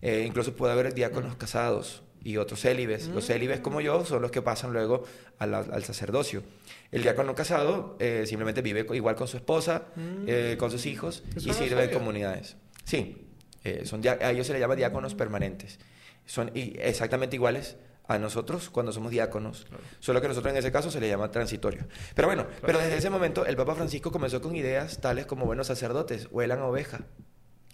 Eh, 0.00 0.24
incluso 0.26 0.54
puede 0.54 0.72
haber 0.72 0.94
diáconos 0.94 1.34
mm. 1.34 1.38
casados 1.38 2.02
y 2.24 2.38
otros 2.38 2.60
célibes. 2.60 3.08
Los 3.08 3.26
célibes 3.26 3.60
como 3.60 3.80
yo 3.80 4.04
son 4.04 4.22
los 4.22 4.30
que 4.30 4.42
pasan 4.42 4.72
luego 4.72 5.04
al 5.38 5.84
sacerdocio. 5.84 6.42
El 6.90 7.02
diácono 7.02 7.34
casado 7.34 7.96
eh, 8.00 8.24
simplemente 8.26 8.62
vive 8.62 8.86
igual 8.94 9.14
con 9.14 9.28
su 9.28 9.36
esposa, 9.36 9.86
mm. 9.94 10.24
eh, 10.26 10.56
con 10.58 10.70
sus 10.70 10.86
hijos 10.86 11.22
y 11.36 11.52
sirve 11.52 11.84
en 11.84 11.90
comunidades. 11.90 12.56
Sí, 12.84 13.28
eh, 13.62 13.82
son 13.84 14.02
a 14.06 14.30
ellos 14.30 14.46
se 14.46 14.52
les 14.54 14.60
llama 14.60 14.74
diáconos 14.74 15.14
permanentes. 15.14 15.78
Son 16.24 16.50
exactamente 16.54 17.36
iguales 17.36 17.76
a 18.06 18.18
nosotros 18.18 18.70
cuando 18.70 18.92
somos 18.92 19.10
diáconos, 19.10 19.66
solo 19.98 20.20
que 20.20 20.28
nosotros 20.28 20.52
en 20.52 20.58
ese 20.58 20.72
caso 20.72 20.90
se 20.90 21.00
le 21.00 21.08
llama 21.08 21.30
transitorio. 21.30 21.84
Pero 22.14 22.28
bueno, 22.28 22.46
pero 22.62 22.78
desde 22.78 22.96
ese 22.96 23.10
momento 23.10 23.44
el 23.44 23.56
Papa 23.56 23.74
Francisco 23.74 24.10
comenzó 24.10 24.40
con 24.40 24.56
ideas 24.56 25.00
tales 25.00 25.26
como 25.26 25.44
buenos 25.44 25.66
sacerdotes, 25.66 26.28
huelan 26.30 26.60
oveja. 26.60 27.00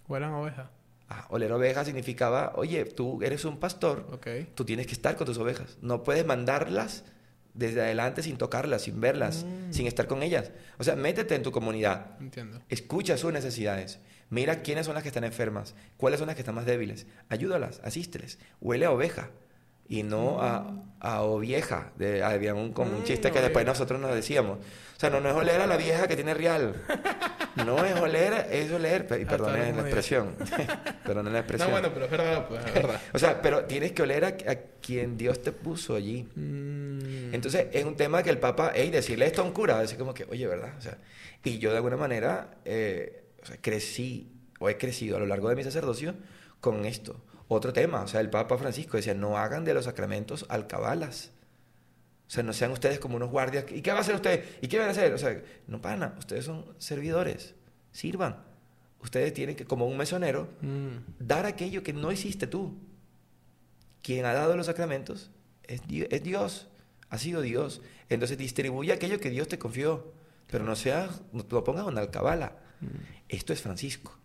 Huelan 0.08 0.32
oveja. 0.32 0.70
Ah, 1.12 1.26
oler 1.28 1.50
oveja 1.50 1.84
significaba, 1.84 2.52
oye, 2.54 2.84
tú 2.84 3.20
eres 3.20 3.44
un 3.44 3.58
pastor, 3.58 4.20
tú 4.54 4.64
tienes 4.64 4.86
que 4.86 4.92
estar 4.92 5.16
con 5.16 5.26
tus 5.26 5.38
ovejas, 5.38 5.76
no 5.82 6.04
puedes 6.04 6.24
mandarlas 6.24 7.02
desde 7.52 7.82
adelante 7.82 8.22
sin 8.22 8.38
tocarlas, 8.38 8.82
sin 8.82 9.00
verlas, 9.00 9.44
mm. 9.44 9.72
sin 9.72 9.88
estar 9.88 10.06
con 10.06 10.22
ellas. 10.22 10.52
O 10.78 10.84
sea, 10.84 10.94
métete 10.94 11.34
en 11.34 11.42
tu 11.42 11.50
comunidad. 11.50 12.16
Entiendo. 12.20 12.62
Escucha 12.68 13.16
sus 13.16 13.32
necesidades. 13.32 13.98
Mira 14.28 14.62
quiénes 14.62 14.86
son 14.86 14.94
las 14.94 15.02
que 15.02 15.08
están 15.08 15.24
enfermas, 15.24 15.74
cuáles 15.96 16.20
son 16.20 16.28
las 16.28 16.36
que 16.36 16.42
están 16.42 16.54
más 16.54 16.64
débiles. 16.64 17.06
Ayúdalas, 17.28 17.80
asísteles. 17.82 18.38
Huele 18.60 18.86
a 18.86 18.92
oveja 18.92 19.30
y 19.88 20.04
no 20.04 20.40
a, 20.40 20.60
mm. 20.60 20.92
a 21.00 21.22
ovieja. 21.22 21.92
De, 21.96 22.22
había 22.22 22.54
un, 22.54 22.72
como 22.72 22.92
un 22.92 23.00
mm, 23.00 23.04
chiste 23.04 23.32
que 23.32 23.40
después 23.40 23.66
nosotros 23.66 24.00
nos 24.00 24.14
decíamos. 24.14 24.58
O 24.58 25.00
sea, 25.00 25.10
no, 25.10 25.20
no 25.20 25.30
es 25.30 25.34
oler 25.34 25.60
a 25.60 25.66
la 25.66 25.76
vieja 25.76 26.06
que 26.06 26.14
tiene 26.14 26.34
real. 26.34 26.80
No 27.56 27.84
es 27.84 28.00
oler, 28.00 28.46
es 28.50 28.70
oler. 28.72 29.06
Y 29.20 29.24
perdonen 29.24 29.76
la 29.76 29.82
expresión. 29.82 30.34
perdonen 31.04 31.32
la 31.32 31.40
expresión. 31.40 31.68
No, 31.68 31.72
bueno, 31.72 31.90
pero 31.92 32.04
es 32.06 32.10
verdad, 32.10 32.48
pues, 32.48 32.64
es 32.64 32.74
verdad. 32.74 33.00
o 33.12 33.18
sea, 33.18 33.42
pero 33.42 33.64
tienes 33.64 33.92
que 33.92 34.02
oler 34.02 34.24
a, 34.24 34.28
a 34.28 34.56
quien 34.80 35.16
Dios 35.16 35.42
te 35.42 35.52
puso 35.52 35.94
allí. 35.94 36.28
Entonces, 37.32 37.66
es 37.72 37.84
un 37.84 37.96
tema 37.96 38.22
que 38.22 38.30
el 38.30 38.38
Papa, 38.38 38.72
hey, 38.74 38.90
decirle 38.90 39.26
esto 39.26 39.42
a 39.42 39.44
un 39.44 39.52
cura, 39.52 39.80
decir 39.80 39.98
como 39.98 40.14
que, 40.14 40.24
oye, 40.24 40.46
¿verdad? 40.46 40.74
O 40.78 40.80
sea, 40.80 40.98
y 41.44 41.58
yo 41.58 41.70
de 41.70 41.76
alguna 41.76 41.96
manera 41.96 42.58
eh, 42.64 43.24
o 43.42 43.46
sea, 43.46 43.56
crecí 43.60 44.32
o 44.58 44.68
he 44.68 44.76
crecido 44.76 45.16
a 45.16 45.20
lo 45.20 45.26
largo 45.26 45.48
de 45.48 45.56
mi 45.56 45.64
sacerdocio 45.64 46.14
con 46.60 46.84
esto. 46.84 47.20
Otro 47.48 47.72
tema, 47.72 48.02
o 48.02 48.08
sea, 48.08 48.20
el 48.20 48.30
Papa 48.30 48.58
Francisco 48.58 48.96
decía, 48.96 49.14
no 49.14 49.38
hagan 49.38 49.64
de 49.64 49.74
los 49.74 49.86
sacramentos 49.86 50.46
alcabalas. 50.48 51.32
O 52.30 52.32
sea, 52.32 52.44
no 52.44 52.52
sean 52.52 52.70
ustedes 52.70 53.00
como 53.00 53.16
unos 53.16 53.28
guardias. 53.28 53.64
¿Y 53.72 53.82
qué 53.82 53.90
va 53.90 53.98
a 53.98 54.00
hacer 54.02 54.14
usted? 54.14 54.44
¿Y 54.60 54.68
qué 54.68 54.78
van 54.78 54.86
a 54.86 54.92
hacer? 54.92 55.12
O 55.12 55.18
sea, 55.18 55.42
no 55.66 55.80
pana, 55.80 56.14
ustedes 56.16 56.44
son 56.44 56.64
servidores. 56.78 57.56
Sirvan. 57.90 58.44
Ustedes 59.02 59.34
tienen 59.34 59.56
que, 59.56 59.64
como 59.64 59.88
un 59.88 59.96
mesonero, 59.96 60.48
mm. 60.60 61.24
dar 61.24 61.44
aquello 61.44 61.82
que 61.82 61.92
no 61.92 62.12
hiciste 62.12 62.46
tú. 62.46 62.78
Quien 64.00 64.26
ha 64.26 64.32
dado 64.32 64.56
los 64.56 64.66
sacramentos 64.66 65.32
es, 65.64 65.82
es 65.88 66.22
Dios 66.22 66.68
ha 67.08 67.18
sido 67.18 67.42
Dios. 67.42 67.82
Entonces 68.08 68.38
distribuye 68.38 68.92
aquello 68.92 69.18
que 69.18 69.30
Dios 69.30 69.48
te 69.48 69.58
confió, 69.58 70.12
pero 70.46 70.64
no 70.64 70.76
sea, 70.76 71.10
no 71.32 71.44
lo 71.50 71.64
pongas 71.64 71.88
en 71.88 71.98
alcabala. 71.98 72.56
Mm. 72.80 72.86
Esto 73.28 73.52
es 73.52 73.60
Francisco. 73.60 74.16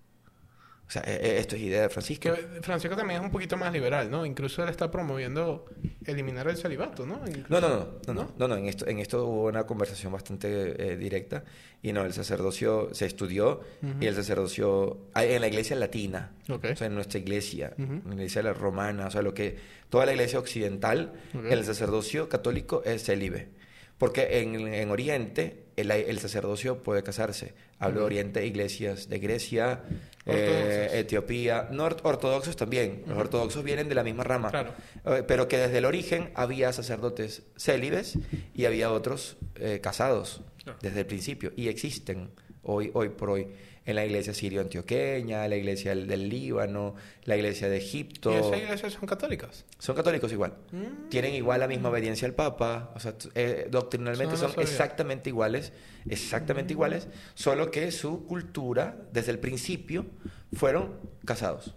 O 0.88 0.91
sea, 0.91 1.01
e- 1.03 1.15
e- 1.15 1.39
esto 1.39 1.55
es 1.55 1.63
idea 1.63 1.81
de 1.81 1.89
Francisco. 1.89 2.29
Que 2.33 2.61
Francisco 2.61 2.95
también 2.95 3.19
es 3.19 3.25
un 3.25 3.31
poquito 3.31 3.57
más 3.57 3.73
liberal, 3.73 4.09
¿no? 4.11 4.23
Incluso 4.25 4.61
él 4.63 4.69
está 4.69 4.91
promoviendo 4.91 5.65
eliminar 6.05 6.47
el 6.47 6.57
celibato, 6.57 7.05
¿no? 7.07 7.21
Incluso- 7.27 7.47
No, 7.49 7.59
no, 7.59 7.69
no, 7.69 7.88
no, 8.07 8.13
no, 8.13 8.33
¿No? 8.38 8.47
no, 8.47 8.55
en 8.55 8.67
esto, 8.67 8.86
en 8.88 8.99
esto 8.99 9.25
hubo 9.25 9.45
una 9.47 9.63
conversación 9.65 10.13
bastante 10.13 10.91
eh, 10.91 10.95
directa 10.95 11.43
y 11.81 11.91
no, 11.91 12.05
el 12.05 12.13
sacerdocio 12.13 12.89
se 12.93 13.05
estudió 13.07 13.61
y 13.99 14.05
el 14.05 14.13
sacerdocio, 14.15 14.99
en 15.15 15.41
la 15.41 15.47
iglesia 15.47 15.75
latina, 15.75 16.31
Ok. 16.49 16.65
o 16.73 16.75
sea, 16.75 16.88
en 16.88 16.95
nuestra 16.95 17.19
iglesia, 17.19 17.73
Ujú. 17.79 17.93
en 17.93 18.03
la 18.09 18.13
iglesia 18.15 18.41
romana, 18.53 19.07
o 19.07 19.11
sea, 19.11 19.21
lo 19.23 19.33
que, 19.33 19.57
toda 19.89 20.05
la 20.05 20.11
iglesia 20.13 20.38
occidental, 20.39 21.13
Ok. 21.33 21.45
el 21.51 21.63
sacerdocio 21.65 22.29
católico 22.29 22.83
es 22.86 23.03
célibe, 23.05 23.49
porque 23.97 24.39
en, 24.39 24.55
en 24.67 24.91
Oriente 24.91 25.65
el, 25.75 25.91
el 25.91 26.19
sacerdocio 26.19 26.81
puede 26.83 27.03
casarse, 27.03 27.53
hablo 27.79 28.01
de 28.01 28.05
Oriente, 28.05 28.45
iglesias 28.45 29.09
de 29.09 29.19
Grecia, 29.19 29.81
eh. 30.25 30.89
Etiopía, 30.93 31.67
no 31.71 31.83
or- 31.85 31.97
ortodoxos 32.03 32.55
también, 32.55 33.03
los 33.07 33.17
ortodoxos 33.17 33.63
vienen 33.63 33.87
de 33.89 33.95
la 33.95 34.03
misma 34.03 34.23
rama, 34.23 34.49
Claro. 34.51 34.73
eh, 35.05 35.23
pero 35.27 35.47
que 35.47 35.57
desde 35.57 35.77
el 35.79 35.85
origen 35.85 36.31
había 36.35 36.71
sacerdotes 36.73 37.43
célibes 37.57 38.17
y 38.53 38.65
había 38.65 38.91
otros 38.91 39.37
eh, 39.55 39.79
casados 39.81 40.41
Claro. 40.63 40.79
desde 40.81 41.01
el 41.01 41.05
principio. 41.05 41.51
Y 41.55 41.67
existen 41.67 42.31
hoy, 42.63 42.89
hoy 42.95 43.09
por 43.09 43.29
hoy 43.29 43.47
en 43.86 43.95
la 43.95 44.03
iglesia 44.05 44.33
sirio-antioqueña, 44.33 45.47
la 45.47 45.55
iglesia 45.55 45.91
del, 45.91 46.07
del 46.07 46.27
Líbano, 46.27 46.95
la 47.23 47.36
iglesia 47.38 47.69
de 47.69 47.77
Egipto. 47.77 48.31
¿Y 48.31 48.36
esas 48.36 48.57
iglesias 48.57 48.93
son 48.93 49.05
católicas? 49.05 49.63
Son 49.79 49.95
católicos 49.95 50.31
igual. 50.31 50.53
Mm. 50.71 51.09
Tienen 51.09 51.36
igual 51.36 51.59
la 51.59 51.67
misma 51.67 51.89
obediencia 51.89 52.27
al 52.27 52.33
Papa, 52.33 52.91
o 52.95 52.99
sea, 52.99 53.13
eh, 53.36 53.67
doctrinalmente 53.69 54.38
son 54.38 54.51
exactamente 54.57 55.29
iguales, 55.29 55.71
exactamente 56.09 56.73
iguales, 56.73 57.07
solo 57.36 57.69
que 57.69 57.91
su 57.91 58.25
cultura 58.25 58.97
desde 59.11 59.31
el 59.31 59.39
principio 59.39 60.05
fueron 60.53 60.95
casados. 61.25 61.75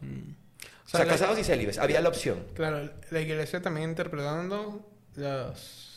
O 0.86 0.88
sea, 0.90 1.00
la- 1.04 1.10
casados 1.10 1.38
y 1.38 1.44
célibes, 1.44 1.76
había 1.78 2.00
la 2.00 2.08
opción. 2.08 2.44
Claro, 2.54 2.90
la 3.10 3.20
iglesia 3.20 3.60
también 3.60 3.90
interpretando 3.90 4.88
las 5.16 5.87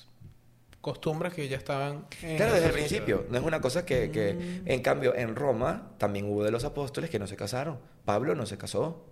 costumbres 0.82 1.34
que 1.34 1.47
ya 1.47 1.57
estaban 1.57 2.07
en 2.23 2.38
Claro, 2.38 2.51
la 2.53 2.59
desde 2.59 2.67
el 2.67 2.73
principio. 2.73 3.25
No 3.29 3.38
es 3.38 3.43
una 3.43 3.61
cosa 3.61 3.86
que, 3.86 4.09
que- 4.11 4.61
en 4.65 4.82
cambio, 4.82 5.15
en 5.15 5.36
Roma 5.36 5.91
también 5.97 6.25
hubo 6.25 6.43
de 6.43 6.51
los 6.51 6.63
apóstoles 6.65 7.09
que 7.09 7.19
no 7.19 7.27
se 7.27 7.36
casaron. 7.36 7.79
Pablo 8.05 8.34
no 8.36 8.45
se 8.45 8.57
casó. 8.57 9.05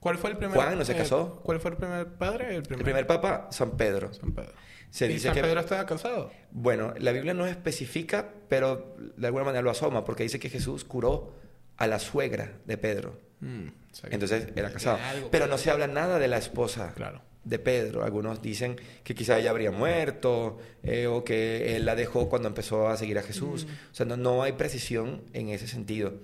¿Cuál 0.00 0.18
fue 0.18 0.30
el 0.30 0.36
primer 0.36 0.56
Juan 0.56 0.76
no 0.78 0.84
se 0.84 0.92
eh, 0.92 0.96
casó. 0.96 1.40
¿Cuál 1.44 1.60
fue 1.60 1.70
el 1.72 1.76
primer 1.76 2.06
padre? 2.14 2.56
El 2.56 2.62
primer, 2.62 2.80
El 2.80 2.84
primer 2.84 3.06
papa, 3.06 3.48
San 3.52 3.76
Pedro. 3.76 4.12
San 4.12 4.32
Pedro. 4.32 4.52
Se 4.90 5.06
¿Y 5.06 5.10
dice 5.10 5.28
San 5.28 5.34
que, 5.34 5.42
Pedro 5.42 5.60
estaba 5.60 5.86
casado? 5.86 6.32
bueno, 6.50 6.92
la 6.98 7.12
Biblia 7.12 7.34
no 7.34 7.46
especifica, 7.46 8.28
pero 8.48 8.96
de 9.16 9.26
alguna 9.26 9.44
manera 9.44 9.62
lo 9.62 9.70
asoma, 9.70 10.04
porque 10.04 10.24
dice 10.24 10.38
que 10.40 10.50
Jesús 10.50 10.84
curó 10.84 11.32
a 11.76 11.86
la 11.86 11.98
suegra 11.98 12.52
de 12.66 12.76
Pedro. 12.78 13.18
Mm, 13.40 13.68
o 13.68 13.94
sea 13.94 14.08
que- 14.10 14.14
Entonces 14.16 14.48
era 14.56 14.70
casado. 14.72 14.98
Pero 15.30 15.46
no 15.46 15.56
se 15.56 15.70
habla 15.70 15.86
nada 15.86 16.18
de 16.18 16.28
la 16.28 16.36
esposa 16.38 16.92
Claro. 16.94 17.22
De 17.44 17.58
Pedro. 17.58 18.04
Algunos 18.04 18.40
dicen 18.42 18.76
que 19.04 19.14
quizá 19.14 19.38
ella 19.38 19.50
habría 19.50 19.70
muerto 19.70 20.58
eh, 20.82 21.06
o 21.06 21.24
que 21.24 21.76
él 21.76 21.84
la 21.84 21.94
dejó 21.94 22.28
cuando 22.28 22.48
empezó 22.48 22.88
a 22.88 22.96
seguir 22.96 23.18
a 23.18 23.22
Jesús. 23.22 23.66
O 23.90 23.94
sea, 23.94 24.06
no, 24.06 24.16
no 24.16 24.42
hay 24.42 24.52
precisión 24.52 25.22
en 25.32 25.48
ese 25.48 25.66
sentido. 25.68 26.14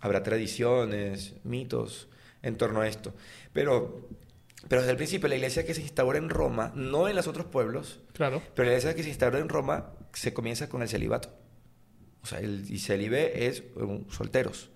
Habrá 0.00 0.22
tradiciones, 0.22 1.34
mitos 1.44 2.08
en 2.42 2.56
torno 2.56 2.80
a 2.80 2.88
esto. 2.88 3.14
Pero, 3.52 4.08
pero 4.68 4.82
desde 4.82 4.92
el 4.92 4.96
principio 4.96 5.28
la 5.28 5.34
iglesia 5.36 5.64
que 5.66 5.74
se 5.74 5.82
instaura 5.82 6.18
en 6.18 6.28
Roma, 6.28 6.72
no 6.76 7.08
en 7.08 7.16
los 7.16 7.26
otros 7.26 7.46
pueblos, 7.46 8.00
Claro. 8.12 8.40
pero 8.54 8.66
la 8.66 8.72
iglesia 8.74 8.94
que 8.94 9.02
se 9.02 9.08
instaura 9.08 9.38
en 9.40 9.48
Roma 9.48 9.92
se 10.12 10.32
comienza 10.32 10.68
con 10.68 10.82
el 10.82 10.88
celibato. 10.88 11.34
O 12.22 12.26
sea, 12.26 12.38
el 12.40 12.64
y 12.68 12.78
célibe 12.78 13.46
es 13.46 13.62
um, 13.76 14.08
solteros. 14.10 14.70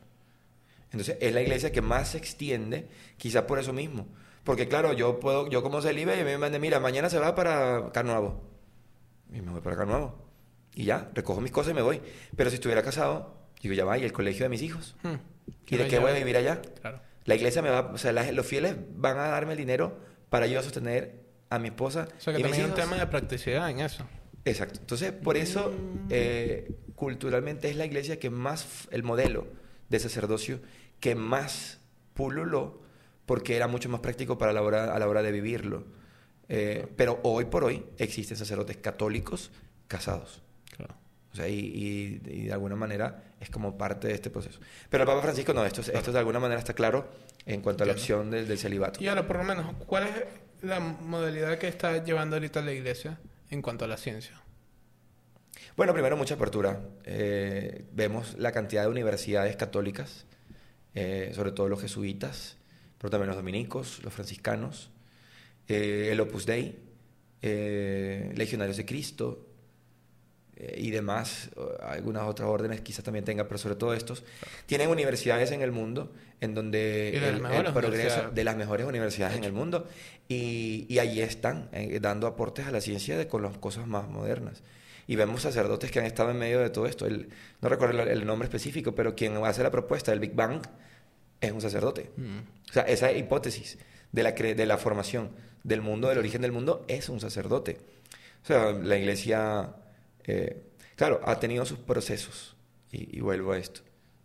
Entonces, 0.93 1.17
es 1.21 1.33
la 1.33 1.41
iglesia 1.43 1.73
que 1.73 1.81
más 1.81 2.11
se 2.11 2.19
extiende, 2.19 2.89
quizá 3.17 3.47
por 3.47 3.59
eso 3.59 3.73
mismo. 3.73 4.07
Porque 4.45 4.67
claro, 4.69 4.93
yo 4.93 5.21
puedo, 5.21 5.49
yo 5.49 5.63
como 5.63 5.81
célibe, 5.83 6.17
y 6.17 6.21
a 6.21 6.25
mí 6.25 6.31
me 6.31 6.39
mandan, 6.39 6.61
mira, 6.61 6.81
mañana 6.81 7.09
se 7.09 7.19
va 7.19 7.35
para 7.35 7.91
Carnuevo. 7.93 8.41
Y 9.33 9.41
me 9.41 9.53
voy 9.53 9.61
para 9.61 9.77
Carnuevo. 9.77 10.19
Y 10.75 10.85
ya, 10.85 11.11
recojo 11.15 11.41
mis 11.41 11.53
cosas 11.53 11.73
y 11.73 11.75
me 11.75 11.83
voy. 11.83 12.01
Pero 12.37 12.51
si 12.51 12.55
estuviera 12.55 12.83
casado, 12.83 13.35
digo, 13.63 13.75
ya 13.75 13.85
va, 13.85 13.99
¿y 13.99 14.05
el 14.05 14.13
colegio 14.13 14.45
de 14.45 14.49
mis 14.49 14.63
hijos? 14.63 14.97
Hmm. 15.03 15.15
¿Y 15.69 15.77
de 15.77 15.87
qué 15.87 15.99
voy 15.99 16.11
a 16.11 16.15
vivir 16.15 16.37
allá? 16.37 16.61
Claro. 16.81 17.01
La 17.25 17.35
iglesia 17.37 17.63
me 17.63 17.71
va, 17.71 17.93
o 17.93 17.99
sea, 17.99 18.13
la- 18.13 18.33
los 18.33 18.45
fieles 18.47 18.75
van 18.97 19.17
a 19.19 19.29
darme 19.29 19.53
el 19.53 19.59
dinero 19.59 19.97
para 20.29 20.47
yo 20.47 20.61
sostener 20.63 21.21
a 21.51 21.59
mi 21.59 21.69
esposa 21.69 22.09
O 22.17 22.21
sea 22.21 22.33
que 22.33 22.41
y 22.41 22.43
también 22.43 22.65
hay 22.65 22.71
un 22.71 22.75
tema 22.77 22.97
de 22.97 23.07
practicidad 23.07 23.71
en 23.71 23.81
eso. 23.81 24.05
Exacto. 24.45 24.81
Entonces, 24.81 25.13
por 25.13 25.37
eso, 25.37 25.73
eh, 26.11 26.73
culturalmente 26.97 27.71
es 27.71 27.77
la 27.77 27.85
iglesia 27.87 28.19
que 28.19 28.29
más, 28.31 28.89
el 28.91 29.05
modelo 29.05 29.47
de 29.89 30.01
sacerdocio 30.01 30.61
que 30.99 31.15
más 31.15 31.79
pululó, 32.15 32.82
porque 33.33 33.57
era 33.57 33.67
mucho 33.67 33.89
más 33.89 34.01
práctico 34.01 34.37
para 34.37 34.53
la 34.53 34.61
hora, 34.61 34.95
a 34.95 34.99
la 34.99 35.09
hora 35.09 35.23
de 35.23 35.33
vivirlo. 35.33 35.85
Eh, 36.51 36.87
pero 36.99 37.19
hoy 37.23 37.47
por 37.47 37.65
hoy 37.65 37.83
existen 37.97 38.37
sacerdotes 38.37 38.77
católicos 38.77 39.51
casados. 39.89 40.43
Claro. 40.77 40.95
O 41.33 41.37
sea, 41.37 41.49
y, 41.49 41.55
y- 41.59 42.21
y 42.31 42.43
de 42.45 42.53
alguna 42.53 42.77
manera 42.77 43.33
es 43.41 43.49
como 43.49 43.79
parte 43.79 44.07
de 44.09 44.13
este 44.13 44.29
proceso. 44.29 44.61
Pero 44.91 45.05
el 45.05 45.09
Papa 45.09 45.23
Francisco 45.23 45.55
no, 45.55 45.65
esto, 45.65 45.81
es- 45.81 45.89
esto 45.89 46.13
de 46.13 46.19
alguna 46.19 46.41
manera 46.41 46.59
está 46.59 46.75
claro 46.75 47.09
en 47.47 47.63
cuanto 47.63 47.85
a 47.85 47.87
la 47.87 47.95
opción 47.95 48.31
del, 48.31 48.47
del 48.47 48.59
celibato. 48.59 49.03
Y 49.03 49.09
ahora, 49.09 49.27
por 49.27 49.37
lo 49.39 49.45
menos, 49.45 49.65
¿cuál 49.87 50.03
es 50.09 50.13
la 50.61 50.79
modalidad 50.79 51.57
que 51.57 51.69
está 51.69 52.05
llevando 52.05 52.37
ahorita 52.37 52.61
la 52.61 52.73
iglesia 52.73 53.19
en 53.49 53.63
cuanto 53.63 53.87
a 53.87 53.89
la 53.89 53.97
ciencia? 53.97 54.39
Bueno, 55.75 55.95
primero 55.95 56.19
mucha 56.19 56.35
apertura. 56.35 56.81
Eh, 57.05 57.87
vemos 57.93 58.35
la 58.37 58.53
cantidad 58.53 58.83
de 58.83 58.89
universidades 58.89 59.57
católicas, 59.57 60.27
eh, 60.95 61.33
sobre 61.35 61.53
todo 61.53 61.71
los 61.71 61.81
jesuitas, 61.81 62.59
pero 63.03 63.11
también 63.11 63.27
los 63.29 63.37
dominicos, 63.37 64.01
los 64.03 64.15
franciscanos, 64.15 64.91
eh, 65.69 66.09
el 66.13 66.21
Opus 66.21 66.47
Dei, 66.47 66.79
eh, 67.43 68.33
Legionarios 68.37 68.77
de 68.79 68.87
Cristo 68.87 69.47
eh, 70.57 70.77
y 70.79 70.91
demás, 70.91 71.51
algunas 71.83 72.23
otras 72.25 72.49
órdenes 72.49 72.81
quizás 72.83 73.05
también 73.05 73.25
tengan, 73.25 73.47
pero 73.49 73.59
sobre 73.59 73.75
todo 73.75 73.93
estos, 73.95 74.23
tienen 74.67 74.89
universidades 74.89 75.51
en 75.51 75.63
el 75.63 75.73
mundo 75.73 76.13
en 76.41 76.55
donde 76.55 77.17
el, 77.17 77.25
el 77.25 77.41
mejores 77.41 77.73
progreso 77.73 77.89
universidades. 77.97 78.35
de 78.35 78.45
las 78.45 78.57
mejores 78.57 78.87
universidades 78.87 79.37
en 79.37 79.45
el 79.45 79.53
mundo 79.53 79.89
y, 80.29 80.87
y 80.89 80.99
allí 81.01 81.21
están 81.21 81.69
eh, 81.73 81.99
dando 82.01 82.27
aportes 82.29 82.67
a 82.67 82.71
la 82.71 82.81
ciencia 82.81 83.19
de, 83.19 83.27
con 83.27 83.43
las 83.43 83.59
cosas 83.59 83.87
más 83.87 84.09
modernas. 84.09 84.63
Y 85.09 85.17
vemos 85.17 85.43
sacerdotes 85.43 85.91
que 85.91 85.99
han 85.99 86.05
estado 86.07 86.31
en 86.31 86.39
medio 86.39 86.61
de 86.61 86.71
todo 86.71 86.87
esto. 86.87 87.07
El- 87.07 87.29
no 87.61 87.69
recuerdo 87.69 88.01
el, 88.03 88.09
el 88.09 88.25
nombre 88.25 88.47
específico, 88.47 88.95
pero 88.95 89.17
quien 89.17 89.37
hace 89.45 89.63
la 89.65 89.71
propuesta 89.73 90.13
del 90.13 90.21
Big 90.21 90.33
Bang 90.35 90.63
es 91.43 91.53
un 91.53 91.61
sacerdote. 91.61 92.11
O 92.71 92.73
sea, 92.73 92.85
esa 92.85 93.13
hipótesis 93.13 93.77
de 94.13 94.23
la, 94.23 94.35
cre- 94.35 94.55
de 94.55 94.65
la 94.65 94.79
formación 94.79 95.31
del 95.63 95.83
mundo, 95.83 96.09
del 96.09 96.19
origen 96.19 96.41
del 96.41 96.53
mundo, 96.53 96.85
es 96.89 97.09
un 97.11 97.21
sacerdote. 97.21 97.79
O 98.43 98.47
sea, 98.47 98.73
la 98.73 98.97
iglesia, 98.97 99.75
eh, 100.25 100.63
claro, 100.97 101.21
ha 101.25 101.39
tenido 101.39 101.65
sus 101.67 101.79
procesos. 101.79 102.57
Y, 102.91 103.19
y 103.19 103.21
vuelvo 103.21 103.53
a 103.53 103.59
esto. 103.59 103.81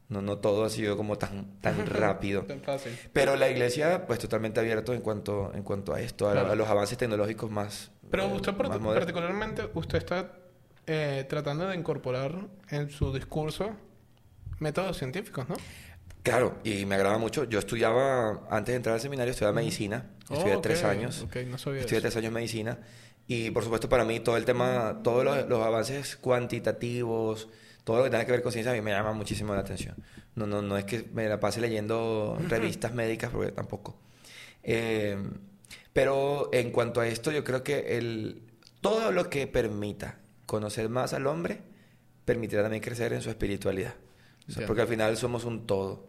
No, 0.09 0.22
no 0.22 0.38
todo 0.38 0.63
ha 0.63 0.70
sido 0.70 0.95
como 0.95 1.18
tan, 1.18 1.59
tan 1.59 1.86
rápido. 1.86 2.43
Tan 2.43 2.61
fácil. 2.61 2.97
Pero 3.13 3.36
la 3.36 3.49
iglesia, 3.49 4.05
pues 4.07 4.20
totalmente 4.20 4.59
abierto 4.59 4.93
en 4.93 5.01
cuanto, 5.01 5.51
en 5.53 5.63
cuanto 5.63 5.93
a 5.93 5.99
esto, 6.01 6.30
a, 6.30 6.32
Claro. 6.34 6.51
a 6.51 6.55
los 6.55 6.68
avances 6.70 6.97
tecnológicos 6.97 7.51
más. 7.51 7.91
Pero 8.09 8.24
eh, 8.24 8.34
usted 8.34 8.53
más 8.53 8.80
particularmente, 8.80 9.70
usted 9.74 9.97
está 9.97 10.32
eh, 10.86 11.26
tratando 11.28 11.68
de 11.68 11.76
incorporar 11.76 12.47
en 12.70 12.89
su 12.89 13.11
discurso 13.13 13.72
métodos 14.59 14.97
científicos, 14.97 15.47
¿no? 15.49 15.55
Claro, 16.30 16.57
y 16.63 16.86
me 16.86 16.95
agrada 16.95 17.17
mucho. 17.17 17.43
Yo 17.45 17.59
estudiaba, 17.59 18.47
antes 18.49 18.73
de 18.73 18.75
entrar 18.78 18.95
al 18.95 19.01
seminario, 19.01 19.32
estudiaba 19.32 19.53
medicina. 19.55 20.05
Estudié 20.30 20.55
Oh, 20.55 20.61
tres 20.61 20.80
ok, 20.84 20.89
años. 20.89 21.25
No 21.47 21.57
sabía 21.57 21.80
Estudié 21.82 21.97
eso. 21.99 22.01
tres 22.07 22.15
años 22.17 22.32
medicina. 22.32 22.80
Y 23.28 23.51
por 23.51 23.63
supuesto, 23.63 23.89
para 23.89 24.05
mí, 24.05 24.19
todo 24.19 24.38
el 24.38 24.45
tema, 24.45 25.01
todos 25.03 25.23
los, 25.25 25.47
los 25.49 25.61
avances 25.65 26.15
cuantitativos, 26.17 27.49
todo 27.84 27.97
lo 27.97 28.03
que 28.05 28.09
tenga 28.09 28.25
que 28.25 28.32
ver 28.32 28.41
con 28.41 28.51
ciencia, 28.51 28.71
a 28.71 28.75
mí 28.75 28.82
me 28.82 28.91
llama 28.91 29.13
muchísimo 29.13 29.53
la 29.53 29.61
atención. 29.61 29.95
No, 30.36 30.45
no, 30.47 30.61
no 30.61 30.78
es 30.78 30.86
que 30.86 31.05
me 31.13 31.28
la 31.28 31.39
pase 31.39 31.59
leyendo 31.61 32.38
revistas 32.47 32.93
médicas, 32.93 33.32
porque 33.32 33.51
tampoco. 33.51 33.97
Eh, 34.63 35.17
pero 35.93 36.49
en 36.53 36.71
cuanto 36.71 37.01
a 37.01 37.07
esto, 37.07 37.32
yo 37.32 37.43
creo 37.43 37.63
que 37.63 37.97
el, 37.97 38.43
todo 38.82 39.11
lo 39.11 39.30
que 39.30 39.47
permita 39.47 40.19
conocer 40.45 40.89
más 40.89 41.13
al 41.13 41.25
hombre, 41.28 41.61
permitirá 42.25 42.61
también 42.61 42.84
crecer 42.84 43.13
en 43.13 43.21
su 43.21 43.30
espiritualidad. 43.30 43.93
O 43.95 43.97
sea, 43.97 44.45
Entiendo. 44.47 44.67
porque 44.67 44.82
al 44.84 44.88
final 44.88 45.17
somos 45.17 45.43
un 45.45 45.65
todo. 45.65 46.05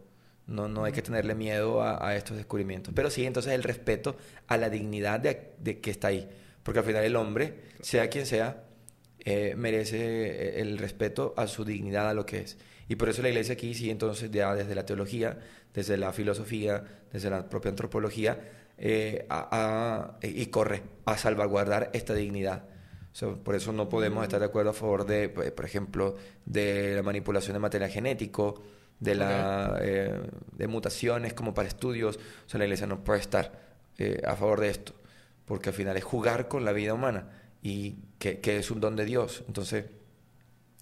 No, 0.48 0.66
no 0.68 0.84
hay 0.84 0.92
que 0.92 1.02
tenerle 1.02 1.34
miedo 1.34 1.82
a, 1.82 2.06
a 2.08 2.16
estos 2.16 2.36
descubrimientos. 2.36 2.92
Pero 2.94 3.10
sí, 3.10 3.24
entonces 3.24 3.52
el 3.52 3.62
respeto 3.62 4.16
a 4.48 4.56
la 4.56 4.68
dignidad 4.70 5.20
de, 5.20 5.52
de 5.60 5.80
que 5.80 5.90
está 5.90 6.08
ahí. 6.08 6.28
Porque 6.62 6.80
al 6.80 6.84
final 6.86 7.04
el 7.04 7.16
hombre, 7.16 7.54
sea 7.80 8.08
quien 8.10 8.26
sea, 8.26 8.64
eh, 9.20 9.54
merece 9.56 9.98
eh, 9.98 10.60
el 10.60 10.78
respeto 10.78 11.34
a 11.36 11.46
su 11.46 11.64
dignidad, 11.64 12.08
a 12.10 12.14
lo 12.14 12.26
que 12.26 12.38
es. 12.40 12.58
Y 12.88 12.96
por 12.96 13.08
eso 13.10 13.22
la 13.22 13.28
iglesia 13.28 13.54
aquí 13.54 13.74
sí, 13.74 13.90
entonces, 13.90 14.30
ya 14.30 14.54
desde 14.54 14.74
la 14.74 14.86
teología, 14.86 15.38
desde 15.74 15.96
la 15.98 16.12
filosofía, 16.12 16.82
desde 17.12 17.28
la 17.30 17.48
propia 17.48 17.70
antropología, 17.70 18.40
eh, 18.78 19.26
a- 19.28 20.16
a- 20.22 20.26
y 20.26 20.46
corre 20.46 20.82
a 21.04 21.18
salvaguardar 21.18 21.90
esta 21.92 22.14
dignidad. 22.14 22.64
O 23.12 23.14
sea, 23.14 23.28
por 23.34 23.54
eso 23.54 23.72
no 23.72 23.88
podemos 23.88 24.22
estar 24.22 24.40
de 24.40 24.46
acuerdo 24.46 24.70
a 24.70 24.74
favor 24.74 25.04
de, 25.04 25.28
por 25.28 25.64
ejemplo, 25.64 26.16
de 26.46 26.94
la 26.94 27.02
manipulación 27.02 27.54
de 27.54 27.58
material 27.60 27.90
genético, 27.90 28.62
de, 29.00 29.14
la, 29.14 29.78
eh, 29.80 30.20
de 30.52 30.68
mutaciones 30.68 31.34
como 31.34 31.54
para 31.54 31.68
estudios. 31.68 32.16
O 32.16 32.48
sea, 32.48 32.58
la 32.58 32.64
iglesia 32.64 32.86
no 32.86 33.04
puede 33.04 33.20
estar 33.20 33.52
eh, 33.98 34.22
a 34.26 34.36
favor 34.36 34.60
de 34.60 34.70
esto, 34.70 34.94
porque 35.44 35.70
al 35.70 35.74
final 35.74 35.96
es 35.96 36.04
jugar 36.04 36.48
con 36.48 36.64
la 36.64 36.72
vida 36.72 36.94
humana 36.94 37.30
y 37.62 37.96
que, 38.18 38.40
que 38.40 38.58
es 38.58 38.70
un 38.70 38.80
don 38.80 38.96
de 38.96 39.04
Dios. 39.04 39.44
Entonces, 39.46 39.86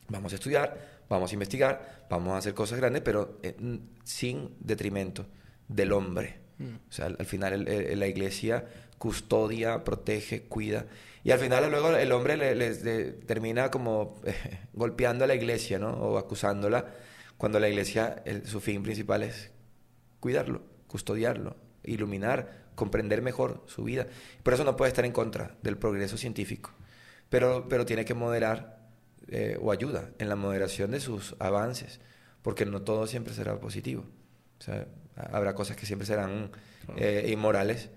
vamos 0.08 0.32
a 0.32 0.36
estudiar, 0.36 1.04
vamos 1.08 1.30
a 1.30 1.34
investigar, 1.34 2.06
vamos 2.10 2.34
a 2.34 2.38
hacer 2.38 2.54
cosas 2.54 2.78
grandes, 2.78 3.02
pero 3.02 3.38
eh, 3.42 3.56
sin 4.04 4.54
detrimento 4.60 5.26
del 5.68 5.92
hombre. 5.92 6.38
Mm. 6.58 6.74
O 6.88 6.92
sea, 6.92 7.06
al, 7.06 7.26
final 7.26 7.64
la 7.64 8.06
iglesia 8.06 8.64
custodia, 8.98 9.84
protege, 9.84 10.42
cuida. 10.42 10.86
Y 11.24 11.30
al 11.30 11.38
final 11.38 11.70
luego 11.70 11.90
el 11.96 12.12
hombre 12.12 12.36
le, 12.36 13.12
termina 13.26 13.70
como 13.70 14.20
golpeando 14.72 15.24
a 15.24 15.26
la 15.26 15.34
iglesia, 15.34 15.78
¿no? 15.78 15.90
O 15.90 16.18
acusándola, 16.18 16.86
cuando 17.38 17.60
la 17.60 17.68
iglesia, 17.68 18.22
su 18.44 18.60
fin 18.60 18.82
principal 18.82 19.22
es 19.22 19.50
cuidarlo, 20.20 20.62
custodiarlo, 20.86 21.56
iluminar, 21.84 22.66
comprender 22.74 23.22
mejor 23.22 23.62
su 23.66 23.84
vida. 23.84 24.06
Por 24.42 24.54
eso 24.54 24.64
no 24.64 24.76
puede 24.76 24.90
estar 24.90 25.04
en 25.04 25.12
contra 25.12 25.56
del 25.62 25.76
progreso 25.76 26.16
científico, 26.16 26.72
pero, 27.28 27.68
pero 27.68 27.84
tiene 27.84 28.04
que 28.04 28.14
moderar 28.14 28.76
eh, 29.28 29.58
o 29.60 29.72
ayuda 29.72 30.10
en 30.18 30.28
la 30.28 30.36
moderación 30.36 30.92
de 30.92 31.00
sus 31.00 31.34
avances, 31.40 32.00
porque 32.42 32.64
no 32.64 32.82
todo 32.82 33.06
siempre 33.06 33.34
será 33.34 33.58
positivo. 33.58 34.04
O 34.60 34.62
sea, 34.62 34.86
habrá 35.16 35.54
cosas 35.54 35.76
que 35.76 35.86
siempre 35.86 36.06
serán 36.06 36.50
eh, 36.96 37.28
inmorales 37.32 37.90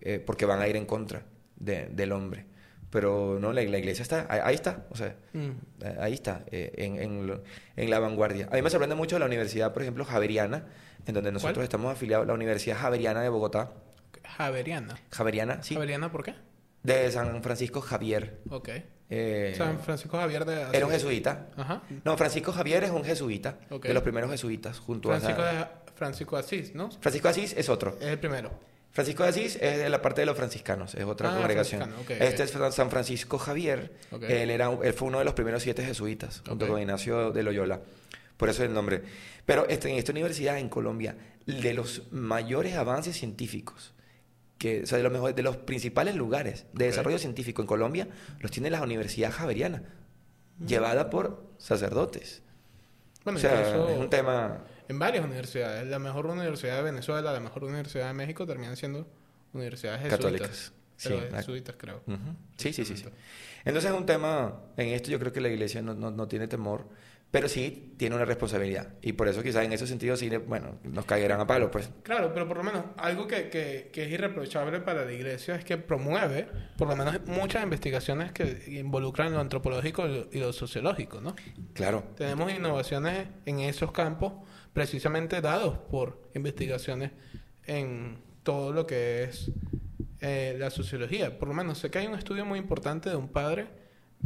eh, 0.00 0.18
porque 0.18 0.44
van 0.44 0.60
a 0.60 0.68
ir 0.68 0.76
en 0.76 0.84
contra 0.84 1.24
del 1.56 2.12
hombre. 2.12 2.46
Pero 2.94 3.38
no, 3.40 3.52
la, 3.52 3.62
iglesia 3.62 4.04
está, 4.04 4.28
ahí, 4.30 4.54
está, 4.54 4.86
o 4.88 4.96
sea, 4.96 5.16
mm. 5.32 5.50
ahí 5.98 6.12
está, 6.12 6.44
en, 6.52 7.42
en, 7.74 7.90
la 7.90 7.98
vanguardia. 7.98 8.48
A 8.52 8.54
mí 8.54 8.62
me 8.62 8.70
sorprende 8.70 8.94
mucho 8.94 9.18
la 9.18 9.26
universidad, 9.26 9.72
por 9.72 9.82
ejemplo, 9.82 10.04
Javeriana, 10.04 10.66
en 11.04 11.12
donde 11.12 11.32
nosotros 11.32 11.64
estamos 11.64 11.92
afiliados, 11.92 12.24
la 12.24 12.34
Universidad 12.34 12.76
Javeriana 12.76 13.20
de 13.20 13.30
Bogotá. 13.30 13.72
Javeriana. 14.22 14.96
Javeriana, 15.10 15.60
sí. 15.64 15.74
¿Javeriana 15.74 16.12
por 16.12 16.22
qué? 16.22 16.36
De 16.84 17.10
San 17.10 17.42
Francisco 17.42 17.80
Javier. 17.80 18.42
Ok. 18.48 18.68
Eh, 19.10 19.54
San 19.58 19.80
Francisco 19.80 20.16
Javier 20.16 20.44
de... 20.44 20.64
Era 20.72 20.86
un 20.86 20.92
jesuita. 20.92 21.48
Ajá. 21.56 21.82
No, 22.04 22.16
Francisco 22.16 22.52
Javier 22.52 22.84
es 22.84 22.90
un 22.92 23.02
jesuita. 23.02 23.58
De 23.82 23.92
los 23.92 24.04
primeros 24.04 24.30
jesuitas, 24.30 24.78
junto 24.78 25.08
Francisco 25.08 25.42
a... 25.42 25.52
De, 25.52 25.66
Francisco 25.96 26.36
Asís, 26.36 26.76
¿no? 26.76 26.92
Francisco 27.00 27.26
Asís 27.26 27.54
es 27.56 27.68
otro. 27.68 27.96
Es 28.00 28.06
el 28.06 28.20
primero. 28.20 28.52
Francisco 28.94 29.24
de 29.24 29.28
Asís 29.28 29.58
es 29.60 29.78
de 29.78 29.88
la 29.88 30.00
parte 30.00 30.20
de 30.20 30.26
los 30.26 30.36
franciscanos, 30.36 30.94
es 30.94 31.04
otra 31.04 31.32
ah, 31.32 31.36
congregación. 31.36 31.92
este 32.08 32.44
es 32.44 32.54
San 32.70 32.90
Francisco 32.90 33.38
Javier. 33.38 33.92
Él, 34.22 34.50
era, 34.50 34.70
él 34.70 34.92
fue 34.92 35.08
uno 35.08 35.18
de 35.18 35.24
los 35.24 35.34
primeros 35.34 35.64
siete 35.64 35.84
jesuitas, 35.84 36.42
junto 36.46 36.68
con 36.68 36.80
Ignacio 36.80 37.32
de 37.32 37.42
Loyola. 37.42 37.80
Por 38.36 38.48
eso 38.50 38.62
es 38.62 38.68
el 38.68 38.74
nombre. 38.74 39.02
Pero 39.44 39.66
este, 39.68 39.90
en 39.90 39.96
esta 39.96 40.12
universidad 40.12 40.58
en 40.58 40.68
Colombia, 40.68 41.16
de 41.44 41.74
los 41.74 42.02
mayores 42.12 42.76
avances 42.76 43.16
científicos 43.16 43.94
que, 44.58 44.84
o 44.84 44.86
sea, 44.86 44.98
de 44.98 45.02
los, 45.02 45.12
mejores, 45.12 45.34
de 45.34 45.42
los 45.42 45.56
principales 45.56 46.14
lugares 46.14 46.66
de 46.72 46.86
desarrollo 46.86 47.18
científico 47.18 47.62
en 47.62 47.66
Colombia 47.66 48.06
los 48.38 48.52
tiene 48.52 48.70
la 48.70 48.80
Universidad 48.80 49.32
Javeriana, 49.32 49.82
mm. 50.58 50.66
llevada 50.66 51.10
por 51.10 51.44
sacerdotes. 51.58 52.42
Bueno, 53.24 53.38
o 53.38 53.40
sea, 53.40 53.90
es 53.90 53.98
un 53.98 54.08
tema... 54.08 54.64
En 54.88 54.98
varias 54.98 55.24
universidades. 55.24 55.86
La 55.86 55.98
mejor 55.98 56.26
universidad 56.26 56.76
de 56.76 56.82
Venezuela, 56.82 57.32
la 57.32 57.40
mejor 57.40 57.64
universidad 57.64 58.08
de 58.08 58.14
México 58.14 58.46
terminan 58.46 58.76
siendo 58.76 59.06
universidades 59.52 60.02
jesuitas. 60.02 60.18
Católicas. 60.18 60.72
sí, 60.96 61.14
jesuitas, 61.30 61.76
creo. 61.78 62.02
Sí, 62.56 62.72
sí, 62.72 62.84
sí, 62.84 62.96
sí. 62.96 63.04
Entonces 63.64 63.90
es 63.90 63.96
un 63.96 64.06
tema, 64.06 64.60
en 64.76 64.88
esto 64.88 65.10
yo 65.10 65.18
creo 65.18 65.32
que 65.32 65.40
la 65.40 65.48
iglesia 65.48 65.80
no, 65.82 65.94
no, 65.94 66.10
no 66.10 66.28
tiene 66.28 66.48
temor 66.48 66.86
pero 67.34 67.48
sí 67.48 67.94
tiene 67.96 68.14
una 68.14 68.24
responsabilidad. 68.24 68.90
Y 69.02 69.14
por 69.14 69.26
eso 69.26 69.42
quizás 69.42 69.64
en 69.64 69.72
ese 69.72 69.88
sentido 69.88 70.16
sí, 70.16 70.30
bueno, 70.46 70.78
nos 70.84 71.04
caerán 71.04 71.40
a 71.40 71.46
palo, 71.48 71.68
pues. 71.68 71.90
Claro, 72.04 72.32
pero 72.32 72.46
por 72.46 72.58
lo 72.58 72.62
menos 72.62 72.84
algo 72.96 73.26
que, 73.26 73.48
que, 73.48 73.90
que, 73.92 74.04
es 74.04 74.12
irreprochable 74.12 74.78
para 74.78 75.04
la 75.04 75.12
iglesia 75.12 75.56
es 75.56 75.64
que 75.64 75.76
promueve, 75.76 76.46
por 76.78 76.86
lo 76.86 76.94
menos, 76.94 77.26
muchas 77.26 77.64
investigaciones 77.64 78.30
que 78.30 78.62
involucran 78.78 79.32
lo 79.32 79.40
antropológico 79.40 80.06
y 80.30 80.38
lo 80.38 80.52
sociológico, 80.52 81.20
¿no? 81.20 81.34
Claro. 81.72 82.04
Tenemos 82.16 82.52
innovaciones 82.52 83.26
en 83.46 83.58
esos 83.58 83.90
campos 83.90 84.34
precisamente 84.74 85.40
dados 85.40 85.78
por 85.78 86.20
investigaciones 86.34 87.12
en 87.64 88.18
todo 88.42 88.72
lo 88.72 88.86
que 88.86 89.22
es 89.22 89.50
eh, 90.20 90.54
la 90.58 90.68
sociología. 90.68 91.38
Por 91.38 91.48
lo 91.48 91.54
menos 91.54 91.78
sé 91.78 91.90
que 91.90 92.00
hay 92.00 92.06
un 92.06 92.14
estudio 92.14 92.44
muy 92.44 92.58
importante 92.58 93.08
de 93.08 93.16
un 93.16 93.28
padre 93.28 93.68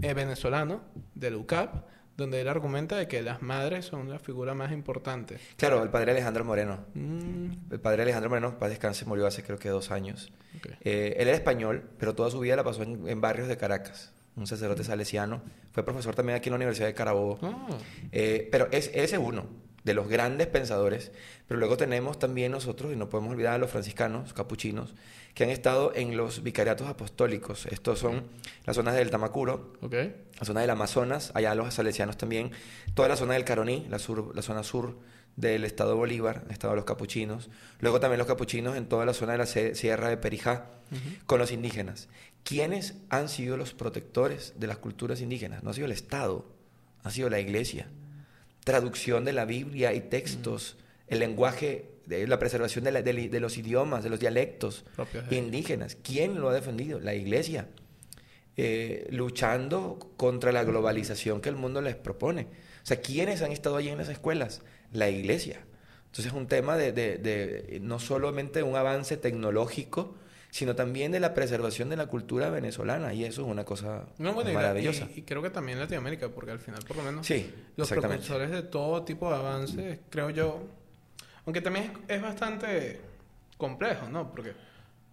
eh, 0.03 0.15
venezolano, 0.15 0.81
del 1.15 1.37
UCAP, 1.37 1.85
donde 2.17 2.41
él 2.41 2.49
argumenta 2.49 2.97
de 2.97 3.07
que 3.07 3.23
las 3.23 3.43
madres 3.43 3.85
son 3.85 4.11
la 4.11 4.19
figura 4.19 4.55
más 4.55 4.73
importante. 4.73 5.39
Claro, 5.57 5.85
el 5.85 5.91
padre 5.91 6.13
Alejandro 6.13 6.45
Moreno. 6.45 6.79
Mm. 6.95 7.73
El 7.73 7.81
padre 7.81 8.03
Alejandro 8.03 8.31
Moreno, 8.31 8.59
para 8.59 8.71
descanse, 8.71 9.05
murió 9.05 9.27
hace 9.27 9.45
creo 9.45 9.59
que 9.59 9.69
dos 9.69 9.93
años. 9.93 10.33
Eh, 10.81 11.15
él 11.19 11.29
era 11.29 11.37
español, 11.37 11.91
pero 11.99 12.17
toda 12.17 12.31
su 12.31 12.41
vida 12.41 12.57
la 12.57 12.65
pasó 12.65 12.83
en, 12.83 13.21
barrios 13.21 13.47
de 13.47 13.57
Caracas. 13.57 14.13
Un 14.35 14.47
sacerdote 14.47 14.83
salesiano. 14.83 15.43
Fue 15.73 15.85
profesor 15.85 16.15
también 16.15 16.37
aquí 16.37 16.49
en 16.49 16.53
la 16.53 16.57
Universidad 16.57 16.89
de 16.89 16.95
Carabobo. 16.95 17.39
Ah. 17.43 17.69
Eh, 18.11 18.49
pero 18.51 18.69
es, 18.73 18.91
ese 18.95 19.19
uno 19.19 19.68
de 19.89 19.95
los 19.95 20.07
grandes 20.07 20.47
pensadores. 20.47 21.11
Pero 21.47 21.59
luego 21.59 21.77
tenemos 21.77 22.19
también 22.19 22.53
nosotros, 22.53 22.93
y 22.93 22.97
no 22.97 23.09
podemos 23.09 23.33
olvidar 23.33 23.55
a 23.55 23.59
los 23.59 23.71
franciscanos, 23.71 24.35
capuchinos, 24.35 24.95
que 25.35 25.45
han 25.45 25.51
estado 25.51 25.93
en 25.95 26.17
los 26.17 26.43
vicariatos 26.43 26.87
apostólicos. 26.89 27.67
Estos 27.67 27.99
son 27.99 28.25
las 28.67 28.77
zonas 28.77 28.95
del 28.95 29.11
Tamacuro, 29.11 29.73
la 29.81 30.45
zona 30.45 30.61
del 30.61 30.71
Amazonas, 30.71 31.33
allá 31.35 31.55
los 31.55 31.75
salesianos 31.75 32.17
también, 32.17 32.53
toda 32.95 33.09
la 33.09 33.17
zona 33.17 33.35
del 33.35 33.45
Caroní, 33.45 33.87
la, 33.89 33.99
sur, 33.99 34.35
la 34.37 34.43
zona 34.43 34.63
sur 34.63 34.99
del 35.37 35.65
estado 35.65 35.91
de 35.91 35.97
Bolívar, 35.97 36.43
el 36.47 36.53
estado 36.53 36.73
de 36.73 36.77
los 36.77 36.85
capuchinos, 36.85 37.49
luego 37.81 38.01
también 38.01 38.19
los 38.19 38.27
capuchinos 38.27 38.77
en 38.77 38.89
toda 38.89 39.07
la 39.07 39.15
zona 39.15 39.33
de 39.33 39.39
la 39.39 39.47
sierra 39.47 40.09
de 40.09 40.17
Perijá, 40.17 40.67
con 41.27 41.39
los 41.39 41.53
indígenas. 41.53 42.09
¿Quiénes 42.45 42.95
han 43.09 43.29
sido 43.29 43.57
los 43.57 43.75
protectores 43.75 44.55
de 44.57 44.67
las 44.67 44.79
culturas 44.79 45.21
indígenas? 45.21 45.63
No 45.63 45.71
ha 45.71 45.75
sido 45.75 45.87
el 45.87 45.93
Estado, 45.93 46.47
ha 47.05 47.11
sido 47.11 47.31
la 47.31 47.41
Iglesia. 47.41 47.89
Traducción 48.69 49.25
de 49.25 49.33
la 49.33 49.47
Biblia 49.47 49.95
y 49.95 50.01
textos, 50.01 50.77
el 51.07 51.21
lenguaje 51.21 51.91
de 52.05 52.27
la 52.27 52.39
preservación 52.39 52.85
de, 52.85 53.03
de, 53.03 53.41
los 53.41 53.57
idiomas, 53.57 54.05
de 54.05 54.11
los 54.11 54.21
dialectos 54.21 54.85
indígenas. 55.31 55.97
¿Quién 56.03 56.39
lo 56.39 56.51
ha 56.51 56.53
defendido? 56.53 57.01
La 57.01 57.15
iglesia. 57.15 57.69
Eh, 58.59 59.09
luchando 59.11 60.13
contra 60.19 60.53
la 60.53 60.65
globalización 60.65 61.41
que 61.41 61.49
el 61.49 61.57
mundo 61.57 61.81
les 61.81 61.97
propone. 61.97 62.43
O 62.83 62.87
sea, 62.87 63.01
¿quiénes 63.01 63.41
han 63.41 63.53
estado 63.53 63.77
allí 63.77 63.89
en 63.89 63.97
las 63.97 64.11
escuelas? 64.11 64.61
La 64.93 65.09
iglesia. 65.09 65.65
Entonces 66.05 66.27
es 66.27 66.33
un 66.35 66.47
tema 66.47 66.77
de, 66.77 66.93
de 66.93 67.79
no 67.81 67.99
solamente 67.99 68.63
un 68.63 68.77
avance 68.77 69.17
tecnológico, 69.17 70.15
sino 70.51 70.75
también 70.75 71.13
de 71.13 71.21
la 71.21 71.35
preservación 71.35 71.89
de 71.89 71.97
la 71.97 72.07
cultura 72.07 72.51
venezolana 72.51 73.13
y 73.13 73.25
eso 73.25 73.43
es 73.43 73.49
una 73.49 73.65
cosa 73.65 74.07
maravillosa. 74.19 75.09
Y, 75.15 75.23
creo 75.23 75.43
que 75.43 75.51
también 75.51 75.79
Latinoamérica, 75.79 76.29
porque 76.29 76.53
al 76.53 76.59
final 76.59 76.83
por 76.87 76.97
lo 76.97 77.03
menos 77.03 77.27
sí, 77.27 77.53
los 77.77 77.89
profesores 77.89 78.51
de 78.51 78.63
todo 78.63 79.05
tipo 79.05 79.31
de 79.31 79.37
avances, 79.37 79.99
creo 80.11 80.31
yo, 80.31 80.63
aunque 81.45 81.61
también 81.61 81.93
es, 82.09 82.23
bastante 82.23 83.01
complejo, 83.57 84.09
¿no? 84.09 84.31
Porque 84.31 84.53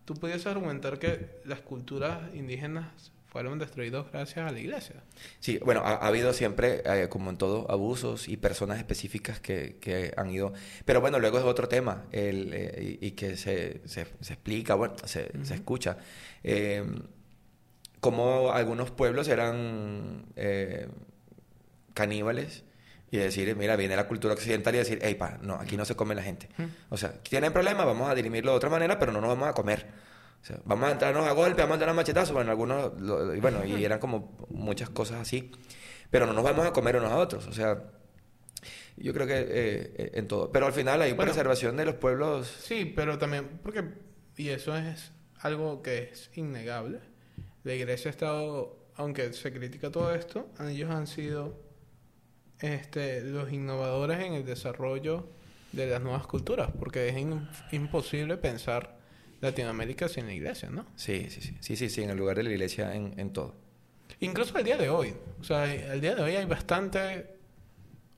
tú 0.05 0.13
pudieses 0.13 0.47
argumentar 0.47 0.99
que 0.99 1.41
las 1.45 1.61
culturas 1.61 2.19
indígenas 2.33 3.11
fueron 3.35 3.59
destruidas 3.59 4.05
gracias 4.13 4.49
a 4.49 4.53
la 4.53 4.57
iglesia. 4.57 4.95
Sí, 5.41 5.59
bueno, 5.61 5.81
ha, 5.83 5.95
habido 5.95 6.31
siempre, 6.31 6.81
eh, 6.85 7.09
como 7.09 7.31
en 7.31 7.37
todo, 7.37 7.69
abusos 7.69 8.29
y 8.29 8.37
personas 8.37 8.77
específicas 8.77 9.41
que, 9.41 9.75
que, 9.81 10.13
han 10.15 10.29
ido... 10.29 10.53
Pero 10.85 11.01
bueno, 11.01 11.19
luego 11.19 11.37
es 11.39 11.43
otro 11.43 11.67
tema 11.67 12.05
el, 12.13 12.53
eh, 12.53 12.97
y, 13.01 13.11
que 13.11 13.35
se, 13.35 13.81
se, 13.89 14.03
explica, 14.03 14.75
bueno, 14.75 14.95
se, 15.03 15.31
se 15.43 15.53
escucha. 15.53 15.97
Eh, 16.45 16.85
como 17.99 18.53
algunos 18.53 18.91
pueblos 18.91 19.27
eran 19.27 20.27
caníbales 21.93 22.63
y 23.11 23.17
decir, 23.17 23.53
mira, 23.57 23.75
viene 23.75 23.97
la 23.97 24.07
cultura 24.07 24.33
occidental 24.33 24.75
y 24.75 24.77
decir, 24.77 24.99
hey, 25.01 25.15
pa, 25.15 25.39
no, 25.41 25.55
aquí 25.55 25.75
no 25.75 25.83
se 25.83 25.97
come 25.97 26.15
la 26.15 26.23
gente. 26.23 26.47
O 26.87 26.95
sea, 26.95 27.11
tienen 27.21 27.51
problemas, 27.51 27.85
vamos 27.85 28.09
a 28.09 28.15
dirimirlo 28.15 28.51
de 28.51 28.57
otra 28.57 28.69
manera, 28.69 28.97
pero 28.97 29.11
no 29.11 29.19
nos 29.19 29.31
vamos 29.31 29.49
a 29.49 29.53
comer. 29.53 30.04
O 30.45 30.47
sea, 30.47 30.59
vamos 30.63 30.87
a 30.87 30.91
entrarnos 30.91 31.25
a 31.25 31.31
golpe, 31.31 31.63
vamos 31.63 31.71
a 31.71 31.75
entrar 31.77 31.89
a 31.89 31.93
machetazos, 31.95 32.31
bueno, 32.31 32.51
algunos, 32.51 32.91
y 33.35 33.39
bueno, 33.39 33.65
y 33.65 33.83
eran 33.83 33.97
como 33.97 34.37
muchas 34.51 34.91
cosas 34.91 35.19
así, 35.19 35.51
pero 36.11 36.27
no 36.27 36.33
nos 36.33 36.43
vamos 36.43 36.67
a 36.67 36.71
comer 36.71 36.97
unos 36.97 37.11
a 37.11 37.17
otros, 37.17 37.47
o 37.47 37.51
sea, 37.51 37.81
yo 38.95 39.11
creo 39.11 39.25
que 39.25 39.33
eh, 39.39 40.11
en 40.13 40.27
todo. 40.27 40.51
Pero 40.51 40.67
al 40.67 40.73
final 40.73 41.01
hay 41.01 41.15
preservación 41.15 41.75
de 41.77 41.85
los 41.85 41.95
pueblos. 41.95 42.45
Sí, 42.59 42.93
pero 42.95 43.17
también, 43.17 43.59
porque, 43.63 43.85
y 44.37 44.49
eso 44.49 44.77
es 44.77 45.13
algo 45.39 45.81
que 45.81 46.11
es 46.11 46.29
innegable, 46.35 46.99
la 47.63 47.73
iglesia 47.73 48.09
ha 48.09 48.11
estado, 48.11 48.77
aunque 48.97 49.33
se 49.33 49.51
critica 49.51 49.89
todo 49.89 50.13
esto, 50.13 50.47
ellos 50.59 50.91
han 50.91 51.07
sido 51.07 51.59
este, 52.59 53.21
los 53.21 53.51
innovadores 53.51 54.19
en 54.19 54.33
el 54.33 54.45
desarrollo 54.45 55.27
de 55.71 55.87
las 55.87 56.03
nuevas 56.03 56.27
culturas, 56.27 56.69
porque 56.77 57.09
es 57.09 57.15
imposible 57.71 58.37
pensar 58.37 58.94
Latinoamérica 59.45 60.07
sin 60.07 60.27
la 60.27 60.33
iglesia, 60.33 60.69
¿no? 60.69 60.85
Sí, 60.95 61.27
sí, 61.29 61.41
sí, 61.41 61.57
sí, 61.59 61.75
sí, 61.75 61.89
sí 61.89 62.03
en 62.03 62.09
el 62.09 62.17
lugar 62.17 62.37
de 62.37 62.43
la 62.43 62.51
iglesia 62.51 62.93
en, 62.95 63.13
en 63.17 63.31
todo. 63.31 63.55
Incluso 64.19 64.57
al 64.57 64.63
día 64.63 64.77
de 64.77 64.89
hoy, 64.89 65.13
o 65.39 65.43
sea, 65.43 65.63
al 65.63 66.01
día 66.01 66.15
de 66.15 66.21
hoy 66.21 66.35
hay 66.35 66.45
bastante, 66.45 67.27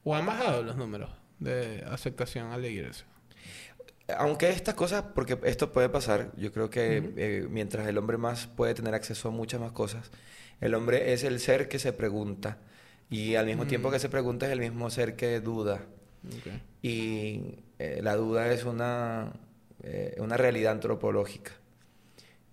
o 0.03 0.15
han 0.15 0.25
bajado 0.25 0.63
los 0.63 0.75
números 0.75 1.09
de 1.39 1.83
aceptación 1.89 2.51
a 2.51 2.57
la 2.57 2.67
iglesia. 2.67 3.05
Aunque 4.17 4.49
estas 4.49 4.75
cosas, 4.75 5.03
porque 5.13 5.37
esto 5.43 5.71
puede 5.73 5.89
pasar, 5.89 6.31
yo 6.37 6.51
creo 6.53 6.69
que 6.69 7.13
eh, 7.17 7.47
mientras 7.49 7.87
el 7.87 7.97
hombre 7.97 8.17
más 8.17 8.47
puede 8.47 8.73
tener 8.73 8.93
acceso 8.93 9.29
a 9.29 9.31
muchas 9.31 9.59
más 9.59 9.73
cosas, 9.73 10.11
el 10.61 10.73
hombre 10.75 11.13
es 11.13 11.23
el 11.23 11.39
ser 11.39 11.67
que 11.67 11.77
se 11.77 11.93
pregunta 11.93 12.57
y 13.09 13.35
al 13.35 13.45
mismo 13.45 13.67
tiempo 13.67 13.91
que 13.91 13.99
se 13.99 14.09
pregunta 14.09 14.45
es 14.45 14.51
el 14.51 14.59
mismo 14.59 14.89
ser 14.89 15.15
que 15.15 15.39
duda. 15.39 15.81
Y 16.81 17.59
eh, 17.79 17.99
la 18.01 18.15
duda 18.15 18.51
es 18.51 18.63
una, 18.65 19.33
eh, 19.89 20.15
una 20.19 20.35
realidad 20.35 20.73
antropológica. 20.73 21.53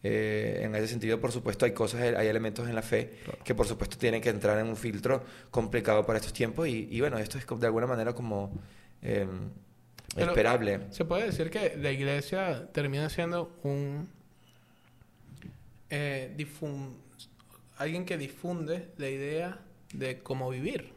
Eh, 0.04 0.60
en 0.62 0.74
ese 0.76 0.86
sentido, 0.86 1.20
por 1.20 1.32
supuesto, 1.32 1.64
hay 1.64 1.72
cosas, 1.72 2.00
hay 2.00 2.28
elementos 2.28 2.68
en 2.68 2.76
la 2.76 2.82
fe 2.82 3.14
que 3.42 3.56
por 3.56 3.66
supuesto 3.66 3.98
tienen 3.98 4.20
que 4.20 4.28
entrar 4.28 4.56
en 4.58 4.68
un 4.68 4.76
filtro 4.76 5.24
complicado 5.50 6.06
para 6.06 6.20
estos 6.20 6.32
tiempos 6.32 6.68
y, 6.68 7.00
bueno, 7.00 7.18
esto 7.18 7.38
es 7.38 7.46
de 7.58 7.66
alguna 7.66 7.88
manera 7.88 8.12
como 8.12 8.52
em, 9.02 9.50
esperable. 10.16 10.80
Se 10.90 11.04
puede 11.04 11.26
decir 11.26 11.50
que 11.50 11.76
la 11.76 11.90
iglesia 11.90 12.68
termina 12.70 13.10
siendo 13.10 13.50
un 13.64 14.08
eh, 15.90 16.46
alguien 17.78 18.04
que 18.04 18.16
difunde 18.16 18.90
la 18.96 19.08
idea 19.08 19.58
de 19.92 20.20
cómo 20.20 20.50
vivir. 20.50 20.93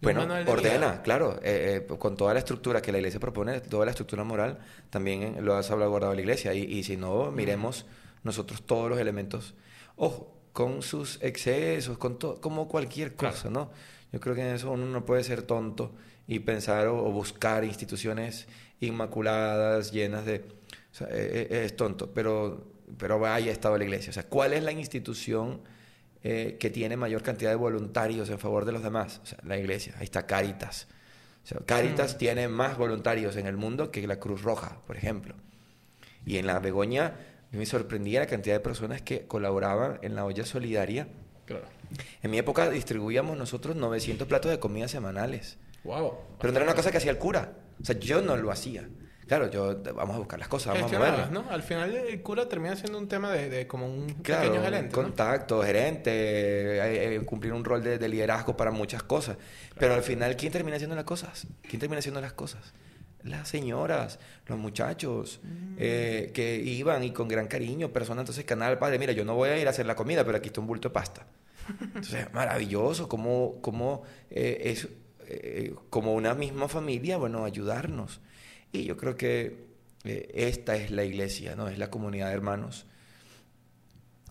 Bueno, 0.00 0.26
ordena, 0.46 1.02
claro, 1.02 1.40
eh, 1.42 1.86
eh, 1.88 1.96
con 1.98 2.16
toda 2.16 2.34
la 2.34 2.40
estructura 2.40 2.82
que 2.82 2.92
la 2.92 2.98
iglesia 2.98 3.18
propone, 3.18 3.60
toda 3.60 3.84
la 3.86 3.92
estructura 3.92 4.24
moral, 4.24 4.58
también 4.90 5.44
lo 5.44 5.54
ha 5.54 5.62
salvaguardado 5.62 6.14
la 6.14 6.20
iglesia. 6.20 6.52
Y, 6.54 6.62
y 6.64 6.82
si 6.84 6.96
no, 6.96 7.30
miremos 7.30 7.86
nosotros 8.22 8.62
todos 8.62 8.90
los 8.90 8.98
elementos, 8.98 9.54
ojo, 9.96 10.36
con 10.52 10.82
sus 10.82 11.18
excesos, 11.22 11.98
con 11.98 12.18
todo, 12.18 12.40
como 12.40 12.68
cualquier 12.68 13.14
cosa, 13.14 13.50
¿no? 13.50 13.70
Yo 14.12 14.20
creo 14.20 14.34
que 14.34 14.40
en 14.40 14.54
eso 14.54 14.70
uno 14.70 14.86
no 14.86 15.04
puede 15.04 15.22
ser 15.24 15.42
tonto 15.42 15.92
y 16.26 16.38
pensar 16.40 16.88
o, 16.88 17.10
buscar 17.12 17.64
instituciones 17.64 18.46
inmaculadas, 18.80 19.92
llenas 19.92 20.24
de... 20.24 20.44
O 20.92 20.94
sea, 20.94 21.08
es, 21.08 21.50
e, 21.50 21.64
es 21.64 21.76
tonto, 21.76 22.10
pero, 22.12 22.64
pero 22.96 23.18
vaya 23.18 23.52
estado 23.52 23.76
la 23.76 23.84
iglesia. 23.84 24.10
O 24.10 24.12
sea, 24.14 24.24
¿cuál 24.24 24.52
es 24.52 24.62
la 24.62 24.72
institución 24.72 25.60
eh, 26.28 26.56
que 26.58 26.70
tiene 26.70 26.96
mayor 26.96 27.22
cantidad 27.22 27.50
de 27.50 27.56
voluntarios 27.56 28.28
en 28.30 28.40
favor 28.40 28.64
de 28.64 28.72
los 28.72 28.82
demás. 28.82 29.20
O 29.22 29.26
sea, 29.26 29.38
la 29.44 29.56
iglesia, 29.56 29.94
ahí 29.98 30.02
está 30.02 30.26
Caritas. 30.26 30.88
O 31.44 31.46
sea, 31.46 31.58
Caritas 31.64 32.16
mm. 32.16 32.18
tiene 32.18 32.48
más 32.48 32.76
voluntarios 32.76 33.36
en 33.36 33.46
el 33.46 33.56
mundo 33.56 33.92
que 33.92 34.04
la 34.08 34.18
Cruz 34.18 34.42
Roja, 34.42 34.80
por 34.88 34.96
ejemplo. 34.96 35.36
Y 36.24 36.38
en 36.38 36.48
la 36.48 36.58
Begoña 36.58 37.14
me 37.52 37.64
sorprendía 37.64 38.18
la 38.18 38.26
cantidad 38.26 38.56
de 38.56 38.60
personas 38.60 39.02
que 39.02 39.28
colaboraban 39.28 40.00
en 40.02 40.16
la 40.16 40.24
olla 40.24 40.44
solidaria. 40.44 41.06
En 42.24 42.30
mi 42.32 42.38
época 42.38 42.70
distribuíamos 42.70 43.38
nosotros 43.38 43.76
900 43.76 44.26
platos 44.26 44.50
de 44.50 44.58
comida 44.58 44.88
semanales. 44.88 45.58
Wow. 45.84 46.12
Pero 46.40 46.52
no 46.52 46.58
era 46.58 46.66
una 46.66 46.74
cosa 46.74 46.90
que 46.90 46.96
hacía 46.96 47.12
el 47.12 47.18
cura. 47.18 47.52
O 47.80 47.84
sea, 47.84 47.96
yo 48.00 48.20
no 48.20 48.36
lo 48.36 48.50
hacía. 48.50 48.88
Claro, 49.26 49.50
yo 49.50 49.82
vamos 49.94 50.14
a 50.14 50.18
buscar 50.18 50.38
las 50.38 50.46
cosas, 50.46 50.74
vamos 50.74 50.92
a 50.92 50.98
moverlas. 50.98 51.30
¿no? 51.32 51.46
Al 51.50 51.62
final 51.62 51.92
el 51.94 52.22
cura 52.22 52.48
termina 52.48 52.76
siendo 52.76 52.96
un 52.98 53.08
tema 53.08 53.32
de, 53.32 53.66
como 53.66 53.86
un 53.86 54.06
pequeño 54.06 54.62
gerente. 54.62 54.92
Contacto, 54.92 55.62
gerente, 55.62 56.10
eh, 56.12 57.16
eh, 57.16 57.20
cumplir 57.24 57.52
un 57.52 57.64
rol 57.64 57.82
de, 57.82 58.08
liderazgo 58.08 58.56
para 58.56 58.70
muchas 58.70 59.02
cosas. 59.02 59.36
Pero 59.78 59.94
al 59.94 60.02
final, 60.02 60.36
¿quién 60.36 60.52
termina 60.52 60.76
haciendo 60.76 60.94
las 60.94 61.04
cosas? 61.04 61.48
¿Quién 61.62 61.80
termina 61.80 61.98
haciendo 61.98 62.20
las 62.20 62.34
cosas? 62.34 62.72
Las 63.24 63.48
señoras, 63.48 64.20
los 64.46 64.58
muchachos 64.58 65.40
mm. 65.42 65.74
eh, 65.76 66.30
que 66.32 66.56
iban 66.58 67.02
y 67.02 67.10
con 67.10 67.26
gran 67.26 67.48
cariño, 67.48 67.92
personas 67.92 68.22
entonces 68.22 68.44
canal 68.44 68.78
padre, 68.78 69.00
mira, 69.00 69.12
yo 69.12 69.24
no 69.24 69.34
voy 69.34 69.48
a 69.48 69.58
ir 69.58 69.66
a 69.66 69.70
hacer 69.70 69.86
la 69.86 69.96
comida, 69.96 70.24
pero 70.24 70.38
aquí 70.38 70.48
está 70.48 70.60
un 70.60 70.68
bulto 70.68 70.88
de 70.88 70.92
pasta. 70.94 71.26
Entonces, 71.80 72.28
maravilloso, 72.32 73.08
como, 73.08 73.60
como 73.60 74.04
es 74.30 74.86
como 75.90 76.14
una 76.14 76.34
misma 76.34 76.68
familia, 76.68 77.16
bueno, 77.16 77.44
ayudarnos. 77.44 78.20
Y 78.76 78.84
yo 78.84 78.96
creo 78.96 79.16
que 79.16 79.66
eh, 80.04 80.30
esta 80.34 80.76
es 80.76 80.90
la 80.90 81.04
iglesia, 81.04 81.56
¿no? 81.56 81.68
Es 81.68 81.78
la 81.78 81.90
comunidad 81.90 82.28
de 82.28 82.34
hermanos 82.34 82.86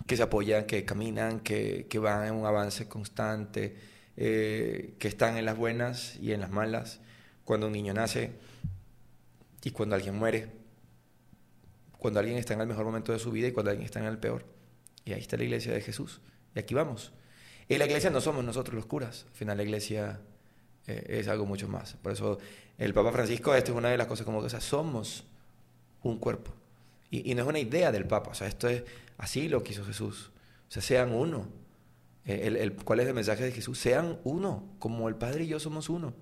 que 0.06 0.16
se 0.16 0.24
apoyan, 0.24 0.66
que 0.66 0.86
caminan, 0.86 1.39
que, 1.39 1.88
que 1.89 1.98
van 1.98 2.28
en 2.28 2.36
un 2.36 2.46
avance 2.46 2.88
constante, 2.88 3.76
eh, 4.18 4.96
que 5.00 5.08
están 5.08 5.38
en 5.38 5.46
las 5.46 5.58
buenas 5.58 6.16
y 6.18 6.32
en 6.32 6.41
las 6.41 6.52
malas, 6.52 7.02
cuando 7.43 7.68
un 7.68 7.74
niño 7.74 7.93
nace 7.93 8.34
y 9.64 9.72
cuando 9.72 9.96
alguien 9.96 10.16
muere, 10.16 10.50
cuando 11.98 12.20
alguien 12.20 12.38
está 12.38 12.54
en 12.54 12.62
el 12.62 12.68
mejor 12.68 12.86
momento 12.86 13.12
de 13.14 13.20
su 13.20 13.32
vida 13.32 13.48
y 13.48 13.52
cuando 13.52 13.72
alguien 13.72 13.86
está 13.86 14.00
en 14.00 14.06
el 14.06 14.20
peor. 14.20 14.46
Y 15.06 15.14
ahí 15.14 15.22
está 15.22 15.38
la 15.38 15.43
iglesia 15.43 15.74
de 15.74 15.82
Jesús. 15.82 16.22
Y 16.54 16.60
aquí 16.60 16.76
vamos. 16.76 17.14
Y 17.68 17.78
la 17.78 17.86
iglesia 17.86 18.12
no 18.12 18.22
somos 18.22 18.43
nosotros 18.43 18.76
los 18.76 18.86
curas. 18.86 19.26
Al 19.28 19.36
final 19.36 19.58
la 19.58 19.64
iglesia 19.64 20.20
eh, 20.86 21.04
es 21.10 21.28
algo 21.28 21.48
mucho 21.48 21.68
más. 21.68 21.96
Por 21.96 22.12
eso 22.12 22.38
el 22.78 22.94
Papa 22.94 23.12
Francisco, 23.12 23.56
esto 23.56 23.72
es 23.72 23.78
una 23.78 23.90
de 23.90 23.98
las 23.98 24.08
cosas 24.08 24.26
como 24.26 24.42
que, 24.42 24.48
o 24.48 24.50
sea, 24.50 24.62
somos 24.62 25.26
un 26.04 26.18
cuerpo. 26.18 26.52
Y, 27.10 27.34
no 27.36 27.44
es 27.44 27.48
una 27.48 27.60
idea 27.60 27.92
del 27.92 28.06
Papa, 28.06 28.32
o 28.32 28.34
sea, 28.34 28.48
esto 28.48 28.68
es, 28.68 28.84
así 29.18 29.48
lo 29.48 29.64
quiso 29.64 29.86
Jesús. 29.86 30.32
O 30.68 30.72
sea, 30.72 30.82
sean 30.82 31.14
uno. 31.14 31.48
Eh, 32.26 32.58
el, 32.60 32.76
¿Cuál 32.76 33.00
es 33.00 33.08
el 33.08 33.14
mensaje 33.14 33.44
de 33.44 33.52
Jesús? 33.52 33.80
Sean 33.80 34.20
uno, 34.24 34.68
como 34.80 35.08
el 35.08 35.16
Padre 35.16 35.46
y 35.46 35.48
yo 35.48 35.60
somos 35.60 35.90
uno. 35.90 36.14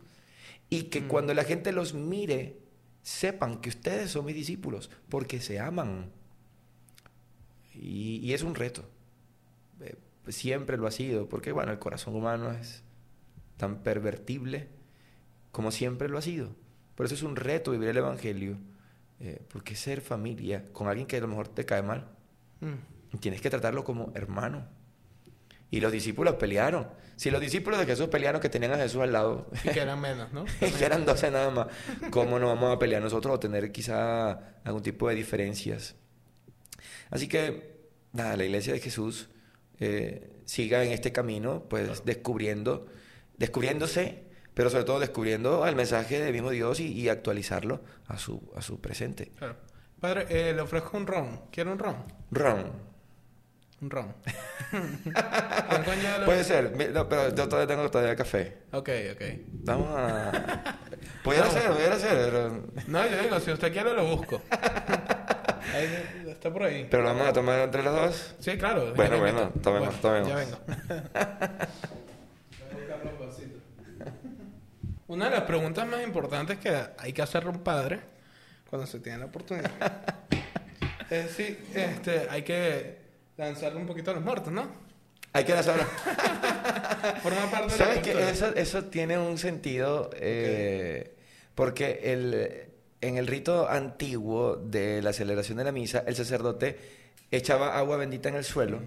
Y 0.70 0.84
que 0.84 1.02
mm. 1.02 1.08
cuando 1.08 1.34
la 1.34 1.44
gente 1.46 1.72
los 1.72 1.96
mire, 1.96 2.60
sepan 3.02 3.60
que 3.60 3.70
ustedes 3.70 4.12
son 4.12 4.26
mis 4.26 4.36
discípulos, 4.36 4.92
porque 5.10 5.42
se 5.42 5.60
aman. 5.60 6.12
Y, 7.74 8.32
es 8.34 8.44
un 8.44 8.54
reto. 8.54 8.84
Eh, 9.82 9.96
siempre 10.28 10.78
lo 10.78 10.86
ha 10.86 10.92
sido, 10.92 11.28
porque 11.28 11.52
bueno, 11.52 11.72
el 11.72 11.80
corazón 11.80 12.16
humano 12.16 12.52
es 12.52 12.84
tan 13.58 13.82
pervertible 13.82 14.68
como 15.54 15.72
siempre 15.72 16.10
lo 16.10 16.18
ha 16.18 16.22
sido. 16.22 16.50
Por 16.96 17.06
eso 17.06 17.16
es 17.16 17.22
un 17.22 17.38
reto 17.38 17.72
vivir 17.72 17.88
el 17.88 17.98
Evangelio, 17.98 18.58
eh, 19.20 19.40
porque 19.50 19.76
ser 19.76 20.02
familia 20.02 20.66
con 20.74 20.88
alguien 20.88 21.08
que 21.08 21.16
a 21.16 21.22
lo 21.22 21.28
mejor 21.28 21.48
te 21.48 21.64
cae 21.64 21.84
mal, 21.84 22.10
mm. 22.60 23.18
tienes 23.20 23.40
que 23.40 23.52
tratarlo 23.52 23.84
como 23.86 24.12
hermano. 24.16 24.68
Y 25.70 25.80
los 25.80 25.92
discípulos 25.92 26.36
pelearon. 26.36 26.88
Si 27.16 27.30
los 27.30 27.40
discípulos 27.40 27.80
de 27.80 27.86
Jesús 27.86 28.08
pelearon 28.08 28.42
que 28.42 28.50
tenían 28.50 28.74
a 28.74 28.78
Jesús 28.78 29.02
al 29.02 29.14
lado. 29.14 29.48
Y 29.64 29.70
que 29.70 29.80
eran 29.80 30.02
menos, 30.02 30.34
¿no? 30.34 30.46
que 30.60 30.86
eran 30.86 31.06
doce 31.06 31.30
nada 31.30 31.52
más. 31.52 31.68
¿Cómo 32.10 32.40
no 32.40 32.48
vamos 32.48 32.76
a 32.76 32.80
pelear 32.80 33.02
nosotros 33.02 33.36
o 33.36 33.40
tener 33.40 33.72
quizá 33.72 34.60
algún 34.64 34.82
tipo 34.82 35.08
de 35.08 35.16
diferencias? 35.16 35.96
Así 37.12 37.28
que, 37.28 37.90
nada, 38.12 38.38
la 38.38 38.46
iglesia 38.46 38.74
de 38.74 38.80
Jesús 38.80 39.30
eh, 39.80 40.42
siga 40.46 40.84
en 40.84 40.92
este 40.92 41.12
camino, 41.12 41.66
pues 41.70 42.06
descubriendo, 42.06 42.88
descubriéndose 43.38 44.33
pero 44.54 44.70
sobre 44.70 44.84
todo 44.84 45.00
descubriendo 45.00 45.66
el 45.68 45.76
mensaje 45.76 46.20
del 46.20 46.34
mismo 46.34 46.52
Dios 46.52 46.80
y, 46.80 46.92
y, 46.92 47.10
a 47.10 47.22
su, 48.18 48.52
a 48.56 48.62
su 48.62 48.82
presente. 48.82 49.32
Claro. 49.38 49.56
Padre, 50.00 50.26
eh, 50.30 50.54
le 50.54 50.62
ofrezco 50.62 50.98
un 50.98 51.08
ron. 51.08 51.42
¿Quiere 51.50 51.72
un 51.72 51.80
ron? 51.80 51.96
Ron. 52.32 52.94
Un 53.82 53.90
ron. 53.90 54.14
Puede 56.26 56.44
ser, 56.44 56.92
no, 56.94 57.08
pero 57.08 57.34
yo 57.36 57.48
todavía 57.48 57.68
tengo 57.68 57.90
todavía 57.90 58.16
café. 58.16 58.58
Ok, 58.72 58.90
ok. 59.14 59.22
Vamos 59.64 59.88
a... 59.90 60.78
Pudiera 61.24 61.50
ser, 61.50 61.72
pudiera 61.72 61.98
ser. 61.98 62.10
Pero... 62.12 62.64
No, 62.88 63.08
yo 63.08 63.22
digo, 63.22 63.40
si 63.40 63.52
usted 63.52 63.72
quiere 63.72 63.94
lo 63.94 64.06
busco. 64.06 64.42
ahí, 65.74 66.26
está 66.28 66.52
por 66.52 66.64
ahí. 66.64 66.88
¿Pero 66.90 67.04
lo 67.04 67.10
vamos 67.10 67.28
a 67.28 67.34
tomar 67.34 67.60
entre 67.60 67.84
los 67.84 67.96
dos? 67.96 68.36
Sí, 68.40 68.58
claro. 68.58 68.94
Bueno, 68.96 69.20
bueno, 69.20 69.52
tomemos, 69.62 69.96
tomemos. 70.02 70.28
Ya 70.28 70.36
vengo. 70.36 70.58
Una 75.08 75.26
de 75.26 75.32
las 75.32 75.44
preguntas 75.44 75.88
más 75.88 76.02
importantes 76.04 76.58
que 76.60 76.76
hay 76.98 77.14
que 77.14 77.22
hacerle 77.22 77.50
a 77.50 77.54
un 77.54 77.60
padre 77.64 78.00
cuando 78.70 78.88
se 78.88 79.00
tiene 79.00 79.20
la 79.20 79.26
oportunidad 79.26 79.70
es 81.10 81.32
si 81.32 81.58
este, 81.76 82.28
hay 82.30 82.42
que 82.44 82.98
lanzarle 83.38 83.80
un 83.80 83.86
poquito 83.86 84.12
a 84.12 84.14
los 84.16 84.24
muertos, 84.24 84.52
¿no? 84.52 84.68
Hay 85.34 85.44
que 85.44 85.54
lanzarlo. 85.54 85.84
Forma 87.22 87.52
parte 87.52 87.72
¿Sabes 87.72 88.00
que 88.00 88.30
eso, 88.30 88.54
eso 88.56 88.86
tiene 88.86 89.18
un 89.18 89.38
sentido? 89.38 90.10
Eh, 90.14 91.16
porque 91.56 92.00
el, 92.04 92.70
en 93.02 93.18
el 93.18 93.28
rito 93.28 93.68
antiguo 93.70 94.56
de 94.56 95.02
la 95.02 95.12
celebración 95.12 95.58
de 95.58 95.64
la 95.66 95.72
misa, 95.72 96.04
el 96.08 96.16
sacerdote 96.16 96.78
echaba 97.32 97.78
agua 97.78 97.98
bendita 97.98 98.30
en 98.30 98.36
el 98.36 98.44
suelo. 98.44 98.80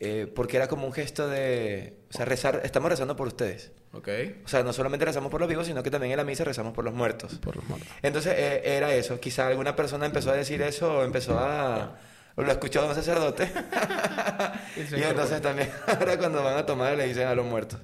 Eh, 0.00 0.26
porque 0.34 0.56
era 0.56 0.66
como 0.66 0.86
un 0.86 0.92
gesto 0.92 1.28
de, 1.28 1.98
o 2.08 2.12
sea, 2.14 2.24
rezar, 2.24 2.62
estamos 2.64 2.90
rezando 2.90 3.14
por 3.16 3.28
ustedes. 3.28 3.72
Okay. 3.92 4.40
O 4.44 4.48
sea, 4.48 4.62
no 4.62 4.72
solamente 4.72 5.04
rezamos 5.04 5.32
por 5.32 5.40
los 5.40 5.48
vivos, 5.48 5.66
sino 5.66 5.82
que 5.82 5.90
también 5.90 6.12
en 6.12 6.18
la 6.18 6.24
misa 6.24 6.44
rezamos 6.44 6.72
por 6.72 6.84
los 6.84 6.94
muertos. 6.94 7.34
Por 7.38 7.56
los 7.56 7.68
muertos. 7.68 7.88
Entonces, 8.02 8.34
eh, 8.36 8.62
era 8.76 8.94
eso. 8.94 9.18
Quizá 9.18 9.48
alguna 9.48 9.74
persona 9.74 10.06
empezó 10.06 10.30
a 10.30 10.34
decir 10.34 10.62
eso 10.62 10.98
o 10.98 11.02
empezó 11.02 11.38
a... 11.38 11.96
O 12.36 12.42
lo 12.42 12.52
escuchó 12.52 12.86
un 12.86 12.94
sacerdote. 12.94 13.50
y 14.76 15.02
entonces 15.02 15.42
también, 15.42 15.70
ahora 15.88 16.16
cuando 16.16 16.42
van 16.42 16.56
a 16.56 16.64
tomar 16.64 16.96
le 16.96 17.08
dicen 17.08 17.26
a 17.26 17.34
los 17.34 17.44
muertos. 17.44 17.80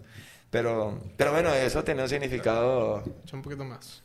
Pero, 0.50 1.00
pero 1.16 1.32
bueno, 1.32 1.52
eso 1.52 1.82
tiene 1.82 2.02
un 2.02 2.08
significado... 2.08 3.02
un 3.32 3.42
poquito 3.42 3.64
más. 3.64 4.02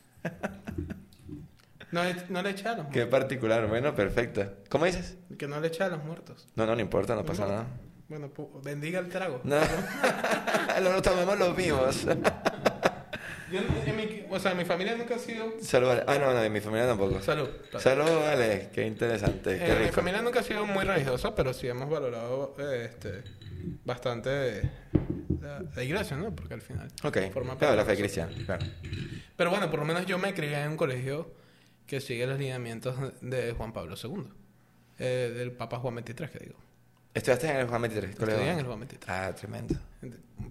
No, 1.92 2.02
no 2.30 2.42
le 2.42 2.50
eché 2.50 2.68
a 2.68 2.70
los 2.72 2.84
muertos. 2.84 2.94
Qué 2.94 3.06
particular. 3.06 3.68
Bueno, 3.68 3.94
perfecto. 3.94 4.44
¿Cómo 4.68 4.86
dices? 4.86 5.18
Que 5.38 5.46
no 5.46 5.60
le 5.60 5.68
eché 5.68 5.84
a 5.84 5.88
los 5.88 6.02
muertos. 6.02 6.48
No, 6.56 6.66
no, 6.66 6.74
no 6.74 6.80
importa, 6.80 7.14
no, 7.14 7.24
pasa 7.24 7.46
nada. 7.46 7.66
Bueno, 8.12 8.30
bendiga 8.62 8.98
el 8.98 9.08
trago. 9.08 9.40
No, 9.42 9.56
lo 10.82 11.00
tomemos 11.00 11.38
los 11.38 11.56
vivos. 11.56 12.04
Yo, 13.50 13.60
en 13.86 13.96
mi, 13.96 14.26
o 14.28 14.38
sea, 14.38 14.54
mi 14.54 14.66
familia 14.66 14.94
nunca 14.96 15.14
ha 15.14 15.18
sido... 15.18 15.50
Salud. 15.62 15.88
Ah, 16.06 16.18
no, 16.18 16.34
no, 16.34 16.42
en 16.42 16.52
mi 16.52 16.60
familia 16.60 16.86
tampoco. 16.86 17.22
Salud. 17.22 17.48
Salud, 17.78 18.04
vale. 18.04 18.68
Qué 18.74 18.86
interesante. 18.86 19.58
Qué 19.58 19.72
Eh, 19.72 19.84
mi 19.86 19.88
familia 19.90 20.20
nunca 20.20 20.40
ha 20.40 20.42
sido 20.42 20.66
muy 20.66 20.84
religiosa, 20.84 21.34
pero 21.34 21.54
sí 21.54 21.68
hemos 21.68 21.88
valorado 21.88 22.54
eh, 22.58 22.90
este, 22.90 23.22
bastante 23.82 24.60
la, 25.40 25.62
la 25.74 25.82
iglesia, 25.82 26.14
¿no? 26.18 26.36
Porque 26.36 26.52
al 26.52 26.60
final... 26.60 26.88
Ok. 27.04 27.16
forma 27.32 27.56
Claro, 27.56 27.76
la 27.76 27.86
fe 27.86 27.96
cristiana. 27.96 28.30
Claro. 28.44 28.66
Pero 29.38 29.48
bueno, 29.48 29.70
por 29.70 29.80
lo 29.80 29.86
menos 29.86 30.04
yo 30.04 30.18
me 30.18 30.34
crié 30.34 30.60
en 30.60 30.72
un 30.72 30.76
colegio 30.76 31.32
que 31.86 32.02
sigue 32.02 32.26
los 32.26 32.38
lineamientos 32.38 32.94
de 33.22 33.52
Juan 33.52 33.72
Pablo 33.72 33.94
II. 33.96 34.24
eh, 34.98 35.32
del 35.34 35.52
Papa 35.52 35.78
Juan 35.78 35.96
XXIII, 35.96 36.28
que 36.28 36.38
digo. 36.40 36.58
¿Estudiaste 37.14 37.50
en 37.50 37.56
el 37.58 37.66
Juan 37.68 37.82
23? 37.82 38.16
colegio? 38.16 38.34
Estudié 38.34 38.52
en 38.52 38.58
el 38.58 38.66
Juan 38.66 38.80
XXIII. 38.82 38.98
Ah, 39.08 39.32
tremendo. 39.34 39.74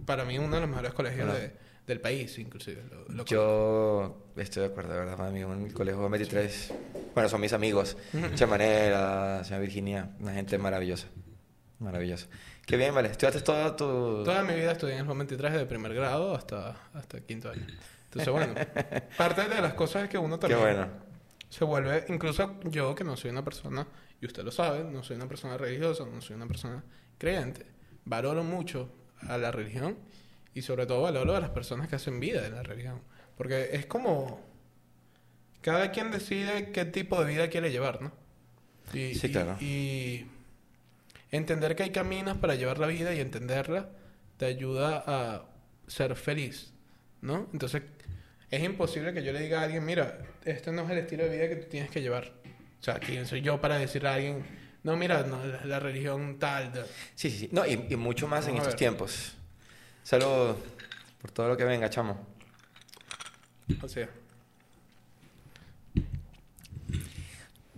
Para 0.05 0.25
mí 0.25 0.37
uno 0.37 0.55
de 0.55 0.61
los 0.61 0.69
mejores 0.69 0.93
colegios 0.93 1.27
Bueno. 1.27 1.39
de- 1.39 1.71
del 1.87 1.99
país, 1.99 2.37
inclusive. 2.37 2.83
Lo, 2.89 3.05
lo 3.15 3.25
Yo 3.25 4.27
estoy 4.37 4.61
de 4.63 4.69
acuerdo, 4.69 4.93
de 4.93 4.99
verdad, 4.99 5.17
para 5.17 5.31
mí 5.31 5.41
en 5.41 5.65
el 5.65 5.73
colegio 5.73 5.99
Juan 5.99 6.11
23. 6.11 6.73
Bueno, 7.15 7.27
son 7.27 7.41
mis 7.41 7.51
amigos. 7.53 7.97
Chamanera, 8.35 9.43
señora 9.43 9.61
Virginia, 9.61 10.09
una 10.19 10.33
gente 10.33 10.57
maravillosa. 10.57 11.07
Maravillosa. 11.79 12.27
Qué 12.65 12.77
bien, 12.77 12.93
vale. 12.93 13.09
¿Estudiaste 13.09 13.41
toda 13.41 13.75
tu...? 13.75 14.23
Toda 14.23 14.43
mi 14.43 14.53
vida 14.53 14.73
estudié 14.73 14.93
en 14.93 14.99
el 14.99 15.05
Juan 15.07 15.17
23 15.17 15.53
de 15.53 15.65
primer 15.65 15.93
grado 15.95 16.35
hasta, 16.35 16.75
hasta 16.93 17.19
quinto 17.21 17.49
año. 17.49 17.65
Entonces, 18.05 18.31
bueno, 18.31 18.53
parte 19.17 19.47
de 19.49 19.61
las 19.61 19.73
cosas 19.73 20.03
es 20.03 20.09
que 20.09 20.17
uno 20.19 20.37
Qué 20.39 20.47
también 20.47 20.59
bueno. 20.61 20.87
se 21.49 21.65
vuelve, 21.65 22.05
incluso 22.09 22.59
yo 22.65 22.93
que 22.93 23.03
no 23.03 23.17
soy 23.17 23.31
una 23.31 23.43
persona, 23.43 23.87
y 24.21 24.25
usted 24.27 24.43
lo 24.43 24.51
sabe, 24.51 24.83
no 24.83 25.03
soy 25.03 25.15
una 25.17 25.27
persona 25.27 25.57
religiosa, 25.57 26.05
no 26.05 26.21
soy 26.21 26.35
una 26.35 26.47
persona 26.47 26.83
creyente, 27.17 27.65
valoro 28.05 28.43
mucho 28.43 28.93
a 29.21 29.37
la 29.37 29.51
religión 29.51 29.97
y 30.53 30.61
sobre 30.61 30.85
todo 30.85 31.01
valoro 31.01 31.35
a 31.35 31.39
las 31.39 31.49
personas 31.49 31.87
que 31.89 31.95
hacen 31.95 32.19
vida 32.19 32.41
de 32.41 32.49
la 32.51 32.63
religión. 32.63 33.01
Porque 33.37 33.69
es 33.73 33.85
como, 33.85 34.39
cada 35.61 35.91
quien 35.91 36.11
decide 36.11 36.71
qué 36.71 36.85
tipo 36.85 37.23
de 37.23 37.31
vida 37.33 37.49
quiere 37.49 37.71
llevar, 37.71 38.01
¿no? 38.01 38.11
Y, 38.93 39.15
Sí, 39.15 39.27
y- 39.27 39.31
claro. 39.31 39.57
y 39.61 40.25
entender 41.31 41.75
que 41.75 41.83
hay 41.83 41.91
caminos 41.91 42.37
para 42.37 42.55
llevar 42.55 42.77
la 42.79 42.87
vida 42.87 43.13
y 43.13 43.19
entenderla 43.19 43.89
te 44.37 44.45
ayuda 44.45 45.03
a 45.07 45.45
ser 45.87 46.15
feliz, 46.15 46.73
¿no? 47.21 47.47
Entonces, 47.53 47.83
es 48.49 48.63
imposible 48.63 49.13
que 49.13 49.23
yo 49.23 49.31
le 49.31 49.39
diga 49.41 49.61
a 49.61 49.63
alguien, 49.63 49.85
mira, 49.85 50.19
este 50.43 50.71
no 50.71 50.83
es 50.83 50.89
el 50.89 50.97
estilo 50.97 51.23
de 51.23 51.29
vida 51.37 51.47
que 51.49 51.55
tú 51.57 51.69
tienes 51.69 51.89
que 51.89 52.01
llevar. 52.01 52.33
O 52.81 52.83
sea, 52.83 52.99
¿quién 52.99 53.25
soy 53.27 53.41
yo 53.41 53.61
para 53.61 53.77
decirle 53.77 54.09
a 54.09 54.15
alguien, 54.15 54.43
no, 54.83 54.97
mira, 54.97 55.23
no, 55.23 55.45
la, 55.45 55.65
la 55.65 55.79
religión 55.79 56.37
tal. 56.39 56.73
de-". 56.73 56.83
Sí, 57.15 57.29
sí, 57.29 57.37
sí. 57.37 57.49
No, 57.51 57.65
y, 57.65 57.73
y 57.89 57.95
mucho 57.95 58.27
más 58.27 58.45
en 58.45 58.53
Vamos 58.53 58.65
a 58.65 58.69
estos 58.69 58.79
tiempos. 58.79 59.33
Saludos 60.03 60.57
por 61.21 61.31
todo 61.31 61.47
lo 61.49 61.57
que 61.57 61.63
venga, 61.63 61.89
chamo. 61.89 62.25
O 63.81 63.87
sea, 63.87 64.09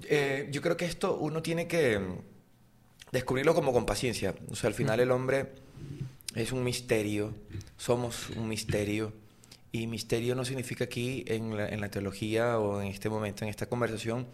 Eh, 0.05 0.49
yo 0.51 0.61
creo 0.61 0.75
que 0.77 0.85
esto 0.85 1.17
uno 1.17 1.41
tiene 1.41 1.67
que 1.67 1.97
mm, 1.97 2.17
descubrirlo 3.11 3.53
como 3.53 3.73
con 3.73 3.85
paciencia. 3.85 4.35
O 4.49 4.55
sea, 4.55 4.67
al 4.67 4.73
final 4.73 4.99
el 4.99 5.11
hombre 5.11 5.47
es 6.35 6.51
un 6.51 6.63
misterio, 6.63 7.33
somos 7.77 8.29
un 8.31 8.47
misterio. 8.47 9.13
Y 9.71 9.87
misterio 9.87 10.35
no 10.35 10.45
significa 10.45 10.83
aquí 10.83 11.23
en 11.25 11.57
la, 11.57 11.67
en 11.67 11.81
la 11.81 11.89
teología 11.89 12.59
o 12.59 12.81
en 12.81 12.89
este 12.89 13.09
momento, 13.09 13.43
en 13.43 13.49
esta 13.49 13.65
conversación, 13.65 14.27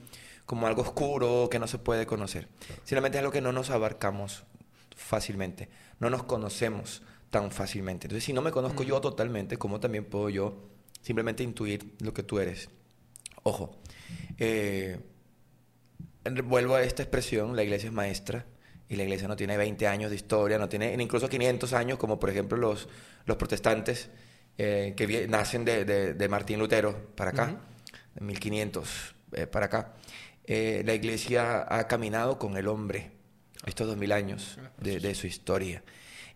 como 0.49 0.65
algo 0.65 0.81
oscuro 0.81 1.47
que 1.51 1.59
no 1.59 1.67
se 1.67 1.77
puede 1.77 2.07
conocer. 2.07 2.47
Simplemente 2.83 3.19
es 3.19 3.19
algo 3.19 3.31
que 3.31 3.39
no 3.39 3.51
nos 3.51 3.69
abarcamos 3.69 4.45
fácilmente, 4.95 5.69
no 5.99 6.09
nos 6.09 6.23
conocemos 6.23 7.03
tan 7.29 7.51
fácilmente. 7.51 8.07
Entonces, 8.07 8.23
si 8.23 8.33
no 8.33 8.41
me 8.41 8.49
conozco 8.51 8.81
yo 8.81 8.99
totalmente, 8.99 9.57
¿cómo 9.57 9.79
también 9.79 10.05
puedo 10.05 10.27
yo 10.29 10.67
simplemente 11.03 11.43
intuir 11.43 11.93
lo 11.99 12.15
que 12.15 12.23
tú 12.23 12.39
eres? 12.39 12.71
Ojo, 13.43 13.77
eh, 14.39 14.99
vuelvo 16.45 16.73
a 16.73 16.81
esta 16.81 17.03
expresión, 17.03 17.55
la 17.55 17.61
iglesia 17.61 17.85
es 17.89 17.93
maestra 17.93 18.47
y 18.87 18.95
la 18.95 19.03
iglesia 19.03 19.27
no 19.27 19.35
tiene 19.35 19.55
20 19.55 19.85
años 19.87 20.09
de 20.09 20.15
historia, 20.15 20.57
no 20.57 20.67
tiene 20.67 20.95
incluso 20.99 21.29
500 21.29 21.73
años 21.73 21.99
como 21.99 22.19
por 22.19 22.31
ejemplo 22.31 22.57
los, 22.57 22.89
los 23.25 23.37
protestantes 23.37 24.09
eh, 24.57 24.95
que 24.97 25.27
nacen 25.27 25.63
de, 25.63 25.85
de- 25.85 26.13
de 26.15 26.27
Martín 26.27 26.57
Lutero 26.57 27.11
para 27.15 27.29
acá, 27.29 27.55
de 28.15 28.21
1500 28.25 29.15
eh, 29.33 29.45
para 29.45 29.67
acá. 29.67 29.93
Eh, 30.51 30.81
la 30.83 30.95
iglesia 30.95 31.63
ha 31.69 31.87
caminado 31.87 32.39
con 32.39 32.57
el 32.57 32.67
hombre 32.67 33.11
estos 33.67 33.85
2000 33.87 34.11
años 34.11 34.57
de, 34.81 34.99
de 34.99 35.13
su 35.13 35.27
historia. 35.27 35.83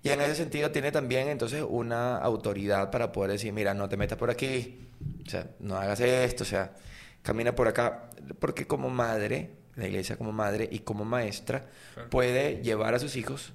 Y 0.04 0.10
en 0.10 0.22
ese 0.22 0.36
sentido 0.36 0.70
tiene 0.70 0.92
también 0.92 1.30
entonces 1.30 1.64
una 1.68 2.18
autoridad 2.18 2.92
para 2.92 3.12
poder 3.12 3.32
decir, 3.32 3.52
mira, 3.54 3.74
no 3.74 3.90
te 3.90 3.98
metas 3.98 4.18
por 4.20 4.30
aquí, 4.30 4.88
o 5.26 5.30
sea, 5.30 5.48
no 5.60 5.78
hagas 5.78 6.00
esto, 6.02 6.44
o 6.44 6.46
sea, 6.46 6.76
camina 7.24 7.56
por 7.56 7.68
acá, 7.70 8.10
porque 8.40 8.68
como 8.68 8.90
madre, 8.90 9.50
la 9.76 9.88
iglesia 9.88 10.16
como 10.18 10.32
madre 10.32 10.68
y 10.72 10.80
como 10.80 11.06
maestra 11.06 11.66
Claro. 11.96 12.10
puede 12.10 12.62
llevar 12.62 12.94
a 12.94 13.00
sus 13.00 13.16
hijos 13.16 13.54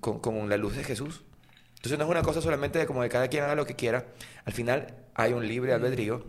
con, 0.00 0.18
con 0.20 0.48
la 0.48 0.56
luz 0.56 0.74
de 0.74 0.82
Jesús. 0.84 1.22
Entonces 1.76 1.98
no 1.98 2.04
es 2.06 2.10
una 2.10 2.22
cosa 2.22 2.40
solamente 2.40 2.78
de 2.80 2.86
como 2.86 3.02
de 3.02 3.08
cada 3.10 3.28
quien 3.28 3.44
haga 3.44 3.54
lo 3.54 3.64
que 3.66 3.76
quiera, 3.76 4.06
al 4.44 4.52
final 4.54 4.96
hay 5.14 5.34
un 5.34 5.46
libre 5.46 5.72
albedrío, 5.74 6.26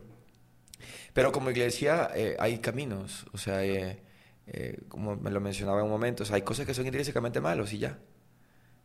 pero 1.19 1.33
como 1.33 1.51
iglesia 1.51 2.11
eh, 2.15 2.37
hay 2.39 2.59
caminos, 2.59 3.25
o 3.33 3.37
sea, 3.37 3.61
eh, 3.65 4.01
eh, 4.47 4.79
como 4.87 5.17
me 5.17 5.29
lo 5.31 5.41
mencionaba 5.41 5.79
en 5.79 5.83
un 5.83 5.91
momento, 5.91 6.23
o 6.23 6.25
sea, 6.25 6.37
hay 6.37 6.43
cosas 6.43 6.65
que 6.65 6.73
son 6.73 6.85
intrínsecamente 6.85 7.41
malos 7.41 7.73
y 7.73 7.79
ya. 7.79 7.99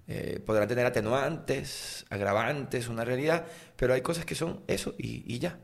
Eh, 0.08 0.40
podrán 0.44 0.66
tener 0.66 0.84
atenuantes, 0.84 2.04
agravantes, 2.10 2.88
una 2.88 3.04
realidad, 3.04 3.46
pero 3.76 3.94
hay 3.94 4.00
cosas 4.00 4.24
que 4.24 4.34
son 4.34 4.64
eso 4.66 4.96
y, 4.98 5.22
y 5.32 5.38
ya. 5.38 5.60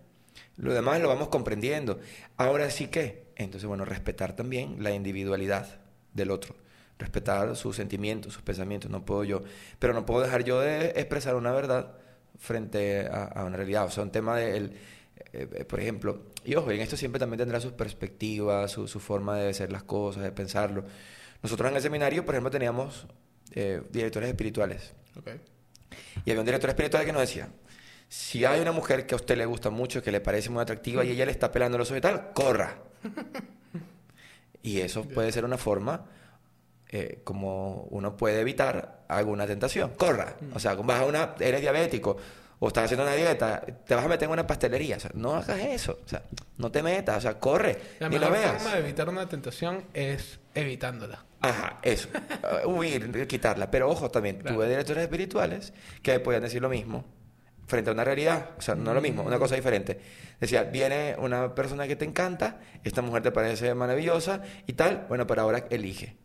Lo 0.58 0.72
demás 0.72 1.00
lo 1.00 1.08
vamos 1.08 1.26
comprendiendo. 1.26 1.98
Ahora 2.36 2.70
sí 2.70 2.86
que, 2.86 3.32
entonces, 3.34 3.66
bueno, 3.66 3.84
respetar 3.84 4.36
también 4.36 4.80
la 4.80 4.92
individualidad 4.92 5.80
del 6.14 6.30
otro, 6.30 6.54
respetar 7.00 7.56
sus 7.56 7.74
sentimientos, 7.74 8.32
sus 8.32 8.42
pensamientos, 8.44 8.92
no 8.92 9.04
puedo 9.04 9.24
yo, 9.24 9.42
pero 9.80 9.92
no 9.92 10.06
puedo 10.06 10.20
dejar 10.20 10.44
yo 10.44 10.60
de 10.60 10.90
expresar 10.90 11.34
una 11.34 11.50
verdad 11.50 11.94
frente 12.38 13.08
a, 13.08 13.24
a 13.24 13.44
una 13.44 13.56
realidad, 13.56 13.86
o 13.86 13.90
sea, 13.90 14.04
un 14.04 14.12
tema 14.12 14.36
de, 14.36 14.56
el, 14.56 14.76
eh, 15.32 15.48
eh, 15.52 15.64
por 15.64 15.80
ejemplo, 15.80 16.26
y 16.44 16.54
ojo, 16.56 16.70
en 16.70 16.80
esto 16.80 16.96
siempre 16.96 17.18
también 17.18 17.38
tendrá 17.38 17.60
sus 17.60 17.72
perspectivas, 17.72 18.70
su, 18.70 18.88
su 18.88 18.98
forma 18.98 19.36
de 19.36 19.50
hacer 19.50 19.70
las 19.70 19.84
cosas, 19.84 20.22
de 20.22 20.32
pensarlo. 20.32 20.84
Nosotros 21.42 21.70
en 21.70 21.76
el 21.76 21.82
seminario, 21.82 22.24
por 22.24 22.34
ejemplo, 22.34 22.50
teníamos 22.50 23.06
eh, 23.52 23.82
directores 23.90 24.28
espirituales. 24.28 24.92
ok. 25.16 25.30
Y 26.24 26.30
había 26.30 26.40
un 26.40 26.46
director 26.46 26.70
espiritual 26.70 27.04
que 27.04 27.12
nos 27.12 27.22
decía, 27.22 27.48
si 28.08 28.44
hay 28.44 28.60
una 28.60 28.72
mujer 28.72 29.06
que 29.06 29.14
a 29.14 29.16
usted 29.16 29.36
le 29.36 29.46
gusta 29.46 29.70
mucho, 29.70 30.02
que 30.02 30.10
le 30.10 30.20
parece 30.20 30.50
muy 30.50 30.62
atractiva 30.62 31.04
y 31.04 31.10
ella 31.10 31.26
le 31.26 31.32
está 31.32 31.50
pelando 31.52 31.78
los 31.78 31.88
ojos 31.88 31.98
y 31.98 32.00
tal, 32.00 32.32
corra. 32.32 32.78
y 34.62 34.80
eso 34.80 35.04
puede 35.04 35.32
ser 35.32 35.44
una 35.44 35.58
forma 35.58 36.06
eh, 36.88 37.20
como 37.22 37.84
uno 37.90 38.16
puede 38.16 38.40
evitar 38.40 39.04
alguna 39.08 39.46
tentación. 39.46 39.90
Corra. 39.96 40.36
O 40.54 40.58
sea, 40.58 40.74
vas 40.74 41.00
a 41.00 41.06
una, 41.06 41.34
eres 41.38 41.60
diabético 41.60 42.16
o 42.62 42.68
estás 42.68 42.84
haciendo 42.84 43.04
una 43.04 43.14
dieta, 43.14 43.60
te 43.62 43.94
vas 43.94 44.04
a 44.04 44.08
meter 44.08 44.26
en 44.26 44.32
una 44.32 44.46
pastelería. 44.46 44.98
O 44.98 45.00
sea, 45.00 45.10
no 45.14 45.34
hagas 45.34 45.58
eso. 45.60 45.98
O 46.04 46.08
sea, 46.08 46.22
no 46.58 46.70
te 46.70 46.82
metas. 46.82 47.16
O 47.16 47.20
sea, 47.22 47.38
corre. 47.40 47.76
La 47.98 48.08
ni 48.08 48.18
lo 48.18 48.30
veas. 48.30 48.62
forma 48.62 48.74
de 48.76 48.80
evitar 48.82 49.08
una 49.08 49.28
tentación 49.28 49.84
es 49.94 50.38
evitándola. 50.54 51.24
Ajá, 51.40 51.78
eso. 51.82 52.08
Huir, 52.66 53.26
quitarla. 53.26 53.70
Pero 53.70 53.88
ojo 53.90 54.10
también, 54.10 54.36
Claro. 54.40 54.56
tuve 54.56 54.68
directores 54.68 55.02
espirituales 55.04 55.72
que 56.02 56.20
podían 56.20 56.42
decir 56.42 56.60
lo 56.60 56.68
mismo 56.68 57.04
frente 57.66 57.88
a 57.88 57.92
una 57.94 58.04
realidad. 58.04 58.50
O 58.58 58.60
sea, 58.60 58.74
no 58.74 58.92
lo 58.92 59.00
mismo, 59.00 59.22
una 59.22 59.38
cosa 59.38 59.54
diferente. 59.56 59.98
Decía, 60.38 60.64
viene 60.64 61.16
una 61.18 61.54
persona 61.54 61.86
que 61.86 61.96
te 61.96 62.04
encanta, 62.04 62.60
esta 62.84 63.00
mujer 63.00 63.22
te 63.22 63.30
parece 63.32 63.74
maravillosa 63.74 64.42
y 64.66 64.74
tal. 64.74 65.06
Bueno, 65.08 65.26
pero 65.26 65.42
ahora 65.42 65.66
elige. 65.70 66.16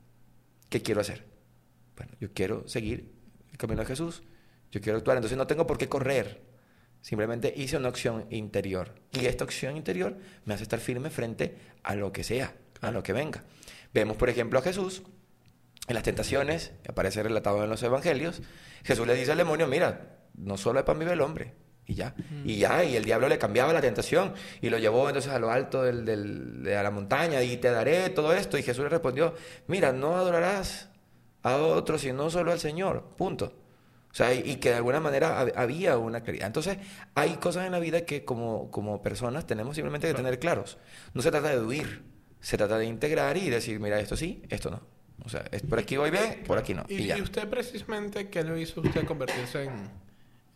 ¿Qué 0.70 0.82
quiero 0.82 1.00
hacer? 1.00 1.24
Bueno, 1.96 2.12
yo 2.20 2.30
quiero 2.34 2.68
seguir 2.68 3.14
el 3.52 3.58
camino 3.58 3.82
de 3.82 3.88
Jesús. 3.88 4.22
Yo 4.76 4.82
quiero 4.82 4.97
actuar. 4.97 5.15
Entonces 5.15 5.38
no 5.38 5.47
tengo 5.47 5.65
por 5.65 5.78
qué 5.78 5.88
correr. 5.88 6.41
Simplemente 6.99 7.53
hice 7.55 7.78
una 7.78 7.88
opción 7.88 8.26
interior. 8.30 8.93
Y 9.13 9.26
esta 9.26 9.45
opción 9.45 9.78
interior 9.78 10.17
me 10.43 10.53
hace 10.53 10.63
estar 10.63 10.80
firme 10.80 11.09
frente 11.09 11.55
a 11.84 11.95
lo 11.95 12.11
que 12.11 12.26
sea, 12.26 12.53
a 12.82 12.91
lo 12.91 13.01
que 13.01 13.13
venga. 13.13 13.43
Vemos, 13.93 14.17
por 14.17 14.30
ejemplo, 14.30 14.59
a 14.59 14.61
Jesús 14.61 15.03
en 15.88 15.93
las 15.93 16.03
tentaciones, 16.03 16.73
que 16.84 16.91
aparece 16.91 17.23
relatado 17.23 17.63
en 17.63 17.69
los 17.69 17.82
evangelios. 17.84 18.41
Jesús 18.84 19.07
le 19.07 19.15
dice 19.15 19.32
al 19.32 19.38
demonio, 19.38 19.65
mira, 19.67 20.17
no 20.36 20.57
solo 20.57 20.80
de 20.80 20.84
pan 20.84 20.99
vive 20.99 21.13
el 21.13 21.21
hombre. 21.21 21.53
Y 21.88 21.93
ya, 21.93 22.15
y 22.43 22.57
ya, 22.57 22.84
y 22.84 22.95
el 22.97 23.05
diablo 23.05 23.30
le 23.30 23.38
cambiaba 23.38 23.71
la 23.71 23.80
tentación 23.80 24.34
y 24.59 24.69
lo 24.71 24.80
llevó 24.80 25.07
entonces 25.07 25.32
a 25.32 25.38
lo 25.39 25.51
alto 25.51 25.84
del, 25.84 26.03
del- 26.03 26.63
de 26.63 26.76
a 26.76 26.82
la 26.84 26.89
montaña 26.91 27.41
y 27.43 27.57
te 27.57 27.69
daré 27.69 28.09
todo 28.09 28.34
esto. 28.34 28.57
Y 28.57 28.63
Jesús 28.63 28.84
le 28.84 28.89
respondió, 28.89 29.36
mira, 29.67 29.93
no 29.93 30.17
adorarás 30.17 30.89
a 31.43 31.57
otro 31.57 31.97
sino 31.99 32.30
solo 32.32 32.51
al 32.51 32.59
Señor, 32.59 33.13
punto. 33.15 33.53
O 34.16 34.18
sea, 34.18 34.34
y, 34.34 34.55
que 34.61 34.70
de 34.70 34.76
alguna 34.76 35.01
manera 35.01 35.43
hab- 35.43 35.51
había 35.57 35.97
una 35.97 36.22
claridad. 36.22 36.47
Entonces, 36.47 36.78
hay 37.16 37.36
cosas 37.36 37.66
en 37.66 37.74
la 37.74 37.80
vida 37.80 38.05
que 38.05 38.24
como, 38.24 38.72
como 38.72 39.01
personas 39.01 39.45
tenemos 39.45 39.76
simplemente 39.76 40.07
que 40.07 40.13
Claro. 40.13 40.24
tener 40.26 40.39
claros. 40.39 40.78
No 41.13 41.22
se 41.22 41.32
trata 41.32 41.49
de 41.49 41.59
huir, 41.61 42.01
se 42.39 42.55
trata 42.55 42.78
de 42.78 42.86
integrar 42.86 43.36
y 43.36 43.49
decir, 43.49 43.78
mira, 43.82 43.99
esto 43.99 44.16
sí, 44.16 44.41
esto 44.47 44.72
no. 44.72 44.80
O 45.26 45.28
sea, 45.30 45.43
por 45.70 45.80
aquí 45.80 45.97
voy 45.97 46.11
bien, 46.11 46.43
por 46.47 46.57
aquí 46.57 46.74
no. 46.74 46.86
Y, 46.88 46.93
Y, 46.95 47.05
ya. 47.07 47.18
y 47.18 47.22
usted 47.24 47.49
precisamente, 47.49 48.30
¿qué 48.30 48.41
lo 48.45 48.57
hizo 48.57 48.80
usted 48.80 49.05
convertirse 49.05 49.63
en, 49.63 49.74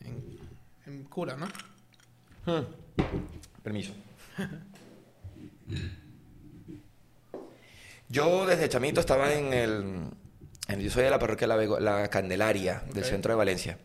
en, 0.05 0.39
en 0.85 1.03
cura, 1.03 1.35
no? 1.35 1.47
Hmm. 2.45 2.63
Permiso. 3.61 3.91
Yo 8.09 8.45
desde 8.47 8.69
chamito 8.69 8.99
estaba 9.01 9.33
en 9.33 9.53
el... 9.53 10.05
yo 10.77 10.89
soy 10.89 11.03
de 11.03 11.09
la 11.09 11.19
parroquia 11.19 11.47
La, 11.47 12.07
Candelaria, 12.09 12.83
del 12.93 13.03
centro 13.03 13.33
de 13.33 13.37
Valencia. 13.37 13.77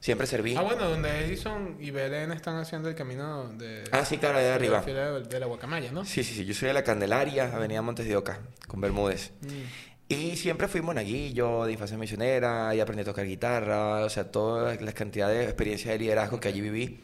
Siempre 0.00 0.26
serví. 0.26 0.56
Ah, 0.56 0.62
bueno, 0.62 0.88
donde 0.88 1.24
Edison 1.24 1.76
y 1.80 1.90
Belén 1.90 2.32
están 2.32 2.56
haciendo 2.56 2.88
el 2.88 2.94
camino 2.94 3.48
de... 3.56 3.84
Ah, 3.92 4.04
sí, 4.04 4.18
claro, 4.18 4.38
allá 4.38 4.48
de 4.48 4.52
arriba. 4.54 4.82
de, 4.82 5.22
de 5.22 5.40
la 5.40 5.46
Guacamaya, 5.46 5.92
¿no? 5.92 6.04
Sí, 6.04 6.24
sí, 6.24 6.34
sí. 6.34 6.44
Yo 6.44 6.54
soy 6.54 6.68
de 6.68 6.74
La 6.74 6.82
Candelaria, 6.82 7.54
Avenida 7.54 7.80
Montes 7.80 8.06
de 8.06 8.16
Oca, 8.16 8.40
con 8.66 8.80
Bermúdez. 8.80 9.32
Mm. 9.40 10.12
Y 10.12 10.36
siempre 10.36 10.66
fui 10.66 10.82
monaguillo, 10.82 11.64
de 11.66 11.72
infancia 11.72 11.96
misionera, 11.96 12.74
y 12.74 12.80
aprendí 12.80 13.02
a 13.02 13.04
tocar 13.04 13.24
guitarra, 13.24 14.04
o 14.04 14.10
sea, 14.10 14.30
toda 14.30 14.74
la 14.74 14.92
cantidad 14.92 15.28
de 15.28 15.44
experiencia 15.44 15.92
de 15.92 15.98
liderazgo 15.98 16.40
que 16.40 16.48
allí 16.48 16.60
viví. 16.60 17.00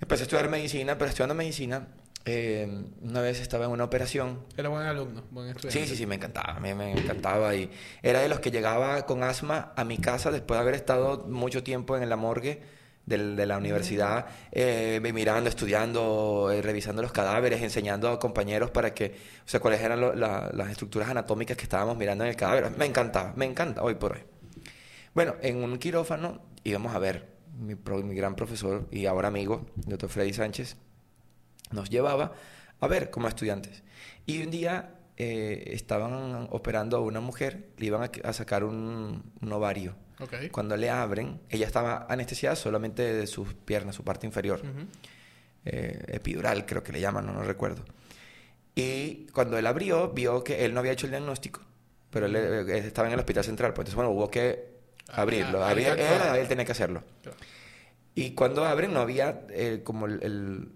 Empecé 0.00 0.22
a 0.22 0.24
estudiar 0.24 0.50
medicina, 0.50 0.98
pero 0.98 1.08
estudiando 1.08 1.34
medicina, 1.34 1.88
eh, 2.26 2.84
una 3.02 3.20
vez 3.20 3.40
estaba 3.40 3.66
en 3.66 3.70
una 3.70 3.84
operación. 3.84 4.40
Era 4.56 4.68
buen 4.68 4.86
alumno, 4.86 5.24
buen 5.30 5.48
estudiante. 5.48 5.80
Sí, 5.80 5.86
sí, 5.86 5.96
sí, 5.96 6.06
me 6.06 6.14
encantaba, 6.14 6.58
me, 6.60 6.74
me 6.74 6.92
encantaba. 6.92 7.54
Y 7.54 7.70
era 8.02 8.20
de 8.20 8.28
los 8.28 8.40
que 8.40 8.50
llegaba 8.50 9.04
con 9.06 9.22
asma 9.22 9.72
a 9.76 9.84
mi 9.84 9.98
casa 9.98 10.30
después 10.30 10.56
de 10.58 10.62
haber 10.62 10.74
estado 10.74 11.26
mucho 11.28 11.62
tiempo 11.62 11.96
en 11.96 12.08
la 12.08 12.16
morgue 12.16 12.62
de 13.06 13.44
la 13.44 13.58
universidad, 13.58 14.24
eh, 14.50 14.98
mirando, 15.12 15.50
estudiando, 15.50 16.50
eh, 16.50 16.62
revisando 16.62 17.02
los 17.02 17.12
cadáveres, 17.12 17.60
enseñando 17.60 18.08
a 18.08 18.18
compañeros 18.18 18.70
para 18.70 18.94
que, 18.94 19.14
o 19.44 19.48
sea, 19.48 19.60
cuáles 19.60 19.82
eran 19.82 20.00
lo- 20.00 20.14
la- 20.14 20.50
las 20.54 20.70
estructuras 20.70 21.10
anatómicas 21.10 21.54
que 21.58 21.64
estábamos 21.64 21.98
mirando 21.98 22.24
en 22.24 22.30
el 22.30 22.36
cadáver. 22.36 22.70
Me 22.78 22.86
encantaba, 22.86 23.34
me 23.36 23.44
encanta 23.44 23.82
hoy 23.82 23.96
por 23.96 24.12
hoy. 24.12 24.20
Bueno, 25.14 25.34
en 25.42 25.62
un 25.62 25.76
quirófano 25.78 26.40
íbamos 26.64 26.94
a 26.94 26.98
ver, 26.98 27.28
mi, 27.58 27.74
pro- 27.74 28.02
mi 28.02 28.14
gran 28.14 28.34
profesor 28.36 28.88
y 28.90 29.04
ahora 29.04 29.28
amigo, 29.28 29.66
doctor 29.76 30.08
Freddy 30.08 30.32
Sánchez, 30.32 30.78
nos 31.74 31.90
llevaba 31.90 32.32
a 32.80 32.86
ver 32.88 33.10
como 33.10 33.28
estudiantes. 33.28 33.82
Y 34.26 34.42
un 34.42 34.50
día 34.50 34.94
eh, 35.16 35.64
estaban 35.72 36.48
operando 36.50 36.96
a 36.96 37.00
una 37.00 37.20
mujer, 37.20 37.68
le 37.78 37.86
iban 37.86 38.02
a, 38.02 38.10
a 38.28 38.32
sacar 38.32 38.64
un, 38.64 39.22
un 39.40 39.52
ovario. 39.52 39.94
Cuando 40.50 40.76
le 40.76 40.88
abren, 40.90 41.40
ella 41.50 41.66
estaba 41.66 42.06
anestesiada 42.08 42.56
solamente 42.56 43.02
de 43.02 43.26
sus 43.26 43.52
piernas, 43.54 43.94
su 43.96 44.04
parte 44.04 44.26
inferior. 44.26 44.62
Eh, 45.66 46.04
epidural, 46.08 46.66
creo 46.66 46.82
que 46.82 46.92
le 46.92 47.00
llaman, 47.00 47.26
no, 47.26 47.32
no 47.32 47.42
recuerdo. 47.42 47.84
Y 48.74 49.26
cuando 49.32 49.56
él 49.58 49.66
abrió, 49.66 50.10
vio 50.10 50.42
que 50.44 50.64
él 50.64 50.74
no 50.74 50.80
había 50.80 50.92
hecho 50.92 51.06
el 51.06 51.12
diagnóstico, 51.12 51.60
pero 52.10 52.26
él, 52.26 52.36
eh, 52.36 52.78
estaba 52.78 53.08
en 53.08 53.14
el 53.14 53.20
hospital 53.20 53.44
central. 53.44 53.72
Pues 53.72 53.84
entonces, 53.88 53.94
bueno, 53.96 54.10
hubo 54.10 54.30
que 54.30 54.74
Ah, 55.08 55.22
abrirlo. 55.22 55.62
ah, 55.62 55.70
Había- 55.70 55.92
hay 55.92 55.98
que 56.32 56.40
él, 56.40 56.48
tenía 56.48 56.64
que 56.64 56.72
hacerlo. 56.72 57.02
Claro. 57.22 57.36
Y 58.14 58.30
cuando 58.32 58.64
abren 58.64 58.92
no 58.92 59.00
había 59.00 59.42
eh, 59.50 59.80
como 59.84 60.06
el, 60.06 60.22
el- 60.22 60.68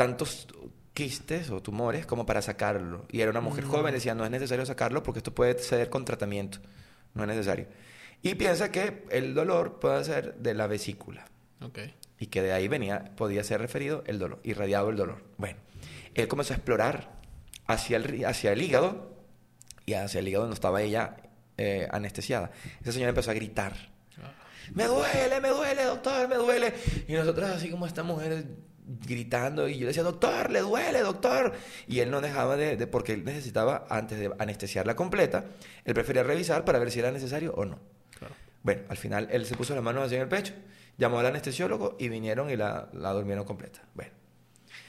tantos 0.00 0.46
quistes 0.94 1.50
o 1.50 1.60
tumores 1.60 2.06
como 2.06 2.24
para 2.24 2.40
sacarlo. 2.40 3.04
Y 3.10 3.20
era 3.20 3.30
una 3.30 3.42
mujer 3.42 3.66
Mm. 3.66 3.68
joven, 3.68 3.92
decía, 3.92 4.14
no 4.14 4.24
es 4.24 4.30
necesario 4.30 4.64
sacarlo 4.64 5.02
porque 5.02 5.18
esto 5.18 5.34
puede 5.34 5.52
ceder 5.58 5.90
con 5.90 6.06
tratamiento. 6.06 6.58
No 7.12 7.24
es 7.24 7.28
necesario. 7.28 7.66
Y 8.22 8.34
piensa 8.36 8.72
que 8.72 9.04
el 9.10 9.34
dolor 9.34 9.78
puede 9.78 10.02
ser 10.04 10.36
de 10.36 10.54
la 10.54 10.66
vesícula. 10.66 11.26
Ok. 11.60 11.80
Y 12.18 12.28
que 12.28 12.40
de 12.40 12.52
ahí 12.54 12.66
venía, 12.66 13.12
podía 13.14 13.44
ser 13.44 13.60
referido 13.60 14.02
el 14.06 14.18
dolor, 14.18 14.40
irradiado 14.42 14.88
el 14.88 14.96
dolor. 14.96 15.22
Bueno, 15.36 15.58
él 16.14 16.28
comenzó 16.28 16.54
a 16.54 16.56
explorar 16.56 17.10
hacia 17.66 17.98
el, 17.98 18.24
hacia 18.24 18.52
el 18.52 18.62
hígado 18.62 19.14
y 19.84 19.92
hacia 19.92 20.20
el 20.20 20.28
hígado 20.28 20.44
donde 20.44 20.54
estaba 20.54 20.80
ella 20.80 21.16
eh, 21.58 21.88
anestesiada. 21.90 22.52
Esa 22.80 22.92
señora 22.92 23.10
empezó 23.10 23.32
a 23.32 23.34
gritar. 23.34 23.74
Ah. 24.22 24.32
Me 24.72 24.84
duele, 24.84 25.42
me 25.42 25.48
duele, 25.50 25.84
doctor, 25.84 26.26
me 26.26 26.36
duele. 26.36 26.72
Y 27.06 27.12
nosotros 27.12 27.50
así 27.50 27.70
como 27.70 27.86
esta 27.86 28.02
mujer 28.02 28.46
gritando 29.06 29.68
y 29.68 29.74
yo 29.74 29.80
le 29.80 29.86
decía, 29.88 30.02
doctor, 30.02 30.50
le 30.50 30.60
duele, 30.60 31.00
doctor. 31.00 31.52
Y 31.86 32.00
él 32.00 32.10
no 32.10 32.20
dejaba 32.20 32.56
de, 32.56 32.76
de- 32.76 32.86
porque 32.86 33.12
él 33.12 33.24
necesitaba, 33.24 33.86
antes 33.88 34.18
de 34.18 34.30
anestesiarla 34.38 34.96
completa, 34.96 35.44
él 35.84 35.94
prefería 35.94 36.22
revisar 36.22 36.64
para 36.64 36.78
ver 36.78 36.90
si 36.90 36.98
era 36.98 37.10
necesario 37.12 37.52
o 37.54 37.64
no. 37.64 37.78
Claro. 38.18 38.34
Bueno, 38.62 38.82
al 38.88 38.96
final 38.96 39.28
él 39.30 39.46
se 39.46 39.56
puso 39.56 39.74
las 39.74 39.84
manos 39.84 40.04
así 40.04 40.16
en 40.16 40.22
el 40.22 40.28
pecho, 40.28 40.52
llamó 40.98 41.18
al 41.20 41.26
anestesiólogo 41.26 41.96
y 41.98 42.08
vinieron 42.08 42.50
y 42.50 42.56
la, 42.56 42.88
la 42.92 43.12
durmieron 43.12 43.44
completa. 43.44 43.80
Bueno, 43.94 44.10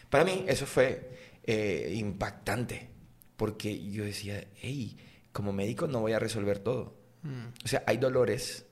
para 0.10 0.24
mí 0.26 0.46
eso 0.48 0.66
fue 0.66 1.10
eh, 1.44 1.94
impactante, 1.96 2.90
porque 3.38 3.90
yo 3.92 4.04
decía, 4.04 4.46
hey, 4.56 4.98
como 5.32 5.54
médico 5.54 5.88
no 5.88 6.02
voy 6.02 6.14
a 6.14 6.20
resolver 6.20 6.60
todo. 6.60 6.96
Mm. 7.24 7.46
O 7.64 7.68
sea, 7.68 7.84
hay 7.88 7.98
dolores 7.98 8.66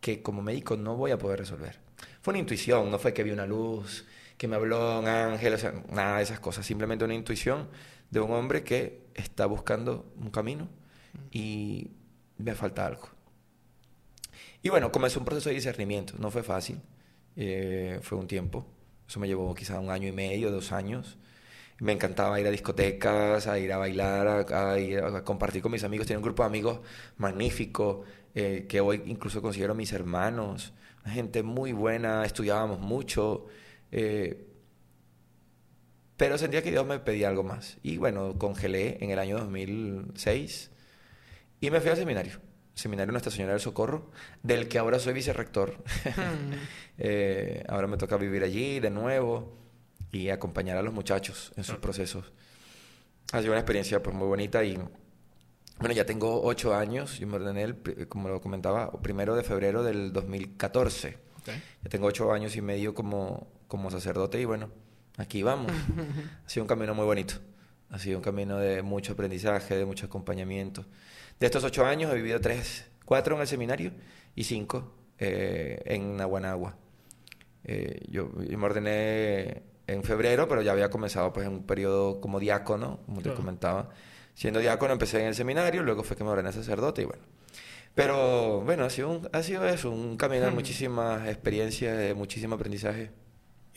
que 0.00 0.22
como 0.22 0.42
médico 0.42 0.76
no 0.76 0.96
voy 0.96 1.10
a 1.10 1.18
poder 1.18 1.40
resolver. 1.40 1.80
Fue 2.22 2.32
una 2.32 2.38
intuición, 2.38 2.90
no 2.90 2.98
fue 2.98 3.12
que 3.12 3.24
vi 3.24 3.30
una 3.32 3.46
luz, 3.46 4.04
que 4.38 4.48
me 4.48 4.56
habló 4.56 5.00
un 5.00 5.08
ángel, 5.08 5.54
o 5.54 5.58
sea, 5.58 5.74
nada 5.90 6.18
de 6.18 6.22
esas 6.22 6.40
cosas. 6.40 6.64
Simplemente 6.64 7.04
una 7.04 7.14
intuición 7.14 7.68
de 8.10 8.20
un 8.20 8.30
hombre 8.32 8.62
que 8.64 9.08
está 9.14 9.46
buscando 9.46 10.10
un 10.16 10.30
camino 10.30 10.68
y 11.30 11.90
me 12.38 12.54
falta 12.54 12.86
algo. 12.86 13.08
Y 14.62 14.70
bueno, 14.70 14.90
comenzó 14.90 15.18
un 15.18 15.26
proceso 15.26 15.50
de 15.50 15.56
discernimiento. 15.56 16.14
No 16.18 16.30
fue 16.30 16.42
fácil, 16.42 16.80
eh, 17.36 17.98
fue 18.02 18.16
un 18.16 18.26
tiempo. 18.26 18.66
Eso 19.08 19.20
me 19.20 19.26
llevó 19.26 19.54
quizá 19.54 19.80
un 19.80 19.90
año 19.90 20.08
y 20.08 20.12
medio, 20.12 20.50
dos 20.50 20.72
años. 20.72 21.18
Me 21.80 21.92
encantaba 21.92 22.40
ir 22.40 22.46
a 22.46 22.50
discotecas, 22.50 23.46
a 23.46 23.58
ir 23.58 23.72
a 23.72 23.78
bailar, 23.78 24.26
a, 24.26 24.72
a 24.72 24.78
ir 24.78 24.98
a 24.98 25.24
compartir 25.24 25.62
con 25.62 25.72
mis 25.72 25.84
amigos. 25.84 26.06
Tenía 26.06 26.18
un 26.18 26.24
grupo 26.24 26.42
de 26.42 26.48
amigos 26.48 26.80
magnífico, 27.16 28.04
eh, 28.34 28.66
que 28.68 28.80
hoy 28.80 29.02
incluso 29.06 29.42
considero 29.42 29.74
mis 29.74 29.92
hermanos. 29.92 30.72
Gente 31.06 31.42
muy 31.42 31.72
buena, 31.72 32.24
estudiábamos 32.24 32.80
mucho. 32.80 33.46
Eh, 33.92 34.48
pero 36.16 36.36
sentía 36.36 36.62
que 36.62 36.70
Dios 36.72 36.84
me 36.84 36.98
pedía 36.98 37.28
algo 37.28 37.44
más. 37.44 37.78
Y 37.82 37.96
bueno, 37.96 38.36
congelé 38.38 38.98
en 39.00 39.10
el 39.10 39.18
año 39.20 39.38
2006 39.38 40.70
y 41.60 41.70
me 41.70 41.80
fui 41.80 41.90
al 41.90 41.96
seminario. 41.96 42.40
Seminario 42.74 43.12
Nuestra 43.12 43.32
Señora 43.32 43.52
del 43.52 43.60
Socorro, 43.60 44.10
del 44.42 44.68
que 44.68 44.78
ahora 44.78 44.98
soy 44.98 45.14
vicerrector. 45.14 45.78
Mm. 46.04 46.52
Eh, 47.00 47.62
ahora 47.68 47.86
me 47.86 47.96
toca 47.96 48.16
vivir 48.16 48.42
allí 48.42 48.80
de 48.80 48.90
nuevo 48.90 49.56
y 50.10 50.30
acompañar 50.30 50.76
a 50.76 50.82
los 50.82 50.92
muchachos 50.92 51.52
en 51.54 51.62
sus 51.62 51.76
procesos. 51.76 52.32
Ha 53.30 53.38
sido 53.38 53.52
una 53.52 53.60
experiencia 53.60 54.02
pues 54.02 54.16
muy 54.16 54.26
bonita 54.26 54.64
y 54.64 54.76
bueno, 55.78 55.94
ya 55.94 56.04
tengo 56.04 56.42
ocho 56.42 56.74
años. 56.74 57.20
Yo 57.20 57.28
me 57.28 57.36
ordené, 57.36 57.62
el 57.62 58.08
como 58.08 58.28
lo 58.28 58.40
comentaba, 58.40 58.90
primero 59.00 59.36
de 59.36 59.44
febrero 59.44 59.84
del 59.84 60.12
2014. 60.12 61.18
Ok. 61.38 61.46
Ya 61.84 61.88
tengo 61.88 62.08
ocho 62.08 62.32
años 62.32 62.56
y 62.56 62.62
medio 62.62 62.94
como, 62.94 63.46
como 63.68 63.90
sacerdote 63.90 64.40
y 64.40 64.44
bueno, 64.44 64.70
aquí 65.16 65.42
vamos. 65.42 65.70
ha 66.46 66.48
sido 66.48 66.64
un 66.64 66.68
camino 66.68 66.94
muy 66.94 67.04
bonito. 67.04 67.34
Ha 67.90 67.98
sido 67.98 68.18
un 68.18 68.22
camino 68.24 68.58
de 68.58 68.82
mucho 68.82 69.12
aprendizaje, 69.12 69.76
de 69.76 69.84
mucho 69.86 70.06
acompañamiento. 70.06 70.84
De 71.40 71.46
estos 71.46 71.62
ocho 71.64 71.86
años 71.86 72.10
he 72.12 72.16
vivido 72.16 72.40
tres, 72.40 72.84
cuatro 73.04 73.34
en 73.36 73.40
el 73.42 73.46
seminario 73.46 73.92
y 74.34 74.44
cinco 74.44 74.92
eh, 75.18 75.80
en 75.86 76.16
Naguanagua. 76.16 76.76
Eh, 77.64 78.02
yo, 78.10 78.30
yo 78.42 78.58
me 78.58 78.66
ordené 78.66 79.62
en 79.86 80.02
febrero, 80.02 80.48
pero 80.48 80.60
ya 80.62 80.72
había 80.72 80.90
comenzado 80.90 81.32
pues 81.32 81.46
en 81.46 81.52
un 81.52 81.62
periodo 81.66 82.20
como 82.20 82.38
diácono, 82.40 83.00
como 83.06 83.18
te 83.18 83.24
Claro. 83.24 83.36
comentaba. 83.36 83.88
Siendo 84.34 84.60
diácono 84.60 84.92
empecé 84.92 85.20
en 85.20 85.26
el 85.28 85.34
seminario, 85.34 85.82
luego 85.82 86.02
fue 86.04 86.16
que 86.16 86.24
me 86.24 86.30
ordené 86.30 86.52
sacerdote 86.52 87.02
y 87.02 87.04
bueno. 87.06 87.22
Pero 87.94 88.60
bueno, 88.60 88.84
ha 88.84 88.90
sido, 88.90 89.10
un- 89.10 89.28
ha 89.32 89.42
sido 89.42 89.66
eso, 89.66 89.90
un 89.90 90.16
camino 90.16 90.44
de 90.44 90.50
muchísimas 90.52 91.26
experiencias, 91.28 91.96
de 91.96 92.14
muchísimo 92.14 92.54
aprendizaje. 92.54 93.10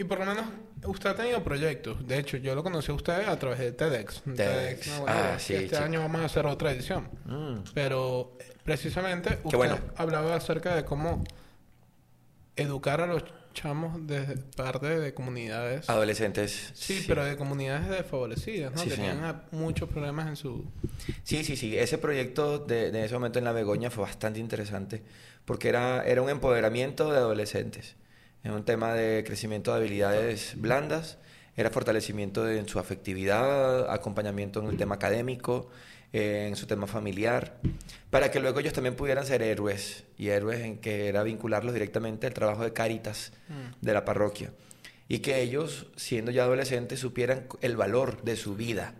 Y 0.01 0.03
por 0.03 0.17
lo 0.19 0.25
menos 0.25 0.45
usted 0.85 1.11
ha 1.11 1.15
tenido 1.15 1.43
proyectos. 1.43 2.07
De 2.07 2.17
hecho, 2.17 2.37
yo 2.37 2.55
lo 2.55 2.63
conocí 2.63 2.91
a 2.91 2.95
usted 2.95 3.27
a 3.27 3.37
través 3.37 3.59
de 3.59 3.71
TEDx. 3.71 4.23
TEDx. 4.35 4.87
no, 4.87 5.05
Ah, 5.07 5.35
sí, 5.37 5.53
Este 5.53 5.77
año 5.77 5.99
vamos 5.99 6.21
a 6.21 6.25
hacer 6.25 6.45
otra 6.47 6.71
edición. 6.71 7.07
Mm. 7.25 7.57
Pero 7.75 8.35
precisamente 8.63 9.37
usted 9.43 9.57
bueno. 9.57 9.77
hablaba 9.95 10.35
acerca 10.35 10.75
de 10.75 10.83
cómo 10.83 11.23
educar 12.55 12.99
a 13.01 13.05
los 13.07 13.23
chamos 13.53 14.07
desde 14.07 14.37
parte 14.37 14.87
de 14.99 15.13
comunidades. 15.13 15.89
Adolescentes. 15.89 16.71
sí, 16.73 17.03
pero 17.07 17.23
de 17.25 17.35
comunidades 17.37 17.89
desfavorecidas, 17.89 18.71
¿no? 18.71 18.77
Sí, 18.79 18.89
que 18.89 18.95
señor. 18.95 19.11
tienen 19.11 19.25
a- 19.29 19.43
muchos 19.51 19.89
problemas 19.89 20.27
en 20.29 20.35
su... 20.35 20.65
Sí, 21.23 21.43
sí, 21.43 21.55
sí. 21.57 21.77
Ese 21.77 21.97
proyecto 21.97 22.59
de, 22.59 22.91
de 22.91 23.05
ese 23.05 23.13
momento 23.13 23.39
en 23.39 23.45
la 23.45 23.51
Begoña 23.51 23.91
fue 23.91 24.03
bastante 24.05 24.39
interesante 24.39 25.03
porque 25.45 25.69
era, 25.69 26.03
era 26.05 26.21
un 26.21 26.29
empoderamiento 26.29 27.11
de 27.11 27.17
adolescentes. 27.17 27.95
Era 28.43 28.55
un 28.55 28.63
tema 28.65 28.93
de 28.93 29.23
crecimiento 29.23 29.71
de 29.71 29.77
habilidades 29.77 30.53
blandas, 30.55 31.17
era 31.55 31.69
fortalecimiento 31.69 32.43
de- 32.43 32.57
en 32.59 32.67
su 32.67 32.79
afectividad, 32.79 33.91
acompañamiento 33.91 34.61
en 34.61 34.67
el 34.67 34.77
tema 34.77 34.95
académico, 34.95 35.69
eh, 36.13 36.47
en 36.49 36.55
su 36.55 36.65
tema 36.65 36.87
familiar, 36.87 37.59
para 38.09 38.31
que 38.31 38.39
luego 38.39 38.59
ellos 38.59 38.73
también 38.73 38.95
pudieran 38.95 39.25
ser 39.25 39.41
héroes 39.41 40.03
y 40.17 40.29
héroes 40.29 40.61
en 40.61 40.77
que 40.77 41.07
era 41.07 41.23
vincularlos 41.23 41.73
directamente 41.73 42.27
al 42.27 42.33
trabajo 42.33 42.63
de 42.63 42.73
Cáritas 42.73 43.31
Mm. 43.47 43.85
de 43.85 43.93
la 43.93 44.03
parroquia 44.05 44.51
y 45.07 45.19
que 45.19 45.41
ellos, 45.41 45.87
siendo 45.95 46.31
ya 46.31 46.43
adolescentes, 46.43 46.99
supieran 46.99 47.47
el 47.61 47.77
valor 47.77 48.23
de 48.23 48.35
su 48.35 48.55
vida 48.55 48.95